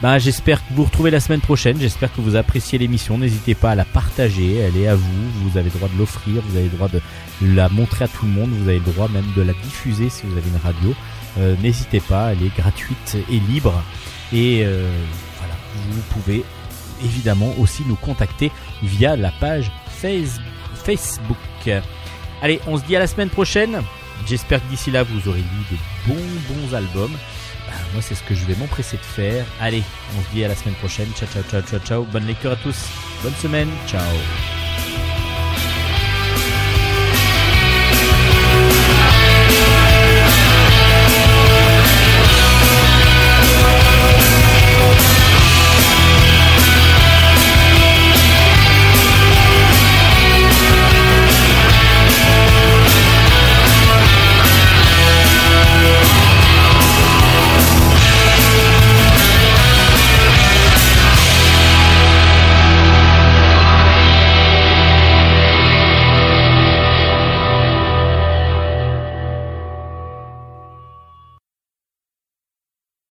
Ben, 0.00 0.18
j'espère 0.18 0.60
que 0.66 0.72
vous 0.74 0.84
retrouvez 0.84 1.10
la 1.10 1.20
semaine 1.20 1.40
prochaine. 1.40 1.78
J'espère 1.80 2.14
que 2.14 2.20
vous 2.20 2.36
appréciez 2.36 2.78
l'émission. 2.78 3.18
N'hésitez 3.18 3.54
pas 3.54 3.72
à 3.72 3.74
la 3.74 3.84
partager. 3.84 4.56
Elle 4.56 4.76
est 4.76 4.86
à 4.86 4.94
vous. 4.94 5.30
Vous 5.42 5.58
avez 5.58 5.68
le 5.70 5.76
droit 5.76 5.88
de 5.92 5.98
l'offrir. 5.98 6.40
Vous 6.48 6.56
avez 6.56 6.66
le 6.68 6.76
droit 6.76 6.88
de 6.88 7.00
la 7.42 7.68
montrer 7.68 8.04
à 8.04 8.08
tout 8.08 8.24
le 8.24 8.30
monde. 8.30 8.50
Vous 8.50 8.68
avez 8.68 8.78
le 8.78 8.84
droit 8.92 9.08
même 9.08 9.26
de 9.36 9.42
la 9.42 9.52
diffuser 9.54 10.08
si 10.08 10.22
vous 10.24 10.36
avez 10.38 10.48
une 10.48 10.60
radio. 10.62 10.94
N'hésitez 11.62 11.98
pas. 12.00 12.32
Elle 12.32 12.44
est 12.44 12.56
gratuite 12.56 13.16
et 13.28 13.40
libre. 13.40 13.82
Et 14.32 14.62
voilà, 15.38 15.54
vous 15.90 16.00
pouvez 16.10 16.44
évidemment 17.04 17.52
aussi 17.58 17.82
nous 17.88 17.96
contacter 17.96 18.52
via 18.84 19.16
la 19.16 19.32
page 19.32 19.70
face- 19.88 20.38
Facebook. 20.84 21.36
Allez, 22.40 22.60
on 22.68 22.76
se 22.78 22.84
dit 22.84 22.94
à 22.94 23.00
la 23.00 23.08
semaine 23.08 23.30
prochaine. 23.30 23.80
J'espère 24.28 24.62
que 24.62 24.68
d'ici 24.68 24.90
là 24.90 25.02
vous 25.02 25.28
aurez 25.28 25.40
lu 25.40 25.64
de 25.70 25.76
bons 26.06 26.40
bons 26.48 26.74
albums. 26.74 27.16
Ben, 27.66 27.74
moi 27.92 28.02
c'est 28.02 28.14
ce 28.14 28.22
que 28.22 28.34
je 28.34 28.44
vais 28.44 28.54
m'empresser 28.56 28.96
de 28.96 29.02
faire. 29.02 29.46
Allez, 29.60 29.82
on 30.18 30.22
se 30.22 30.30
dit 30.34 30.44
à 30.44 30.48
la 30.48 30.54
semaine 30.54 30.74
prochaine. 30.76 31.08
Ciao 31.16 31.28
ciao 31.28 31.42
ciao 31.44 31.62
ciao 31.62 31.80
ciao. 31.80 32.02
Bonne 32.04 32.26
lecture 32.26 32.52
à 32.52 32.56
tous. 32.56 32.76
Bonne 33.22 33.34
semaine. 33.34 33.68
Ciao. 33.86 34.67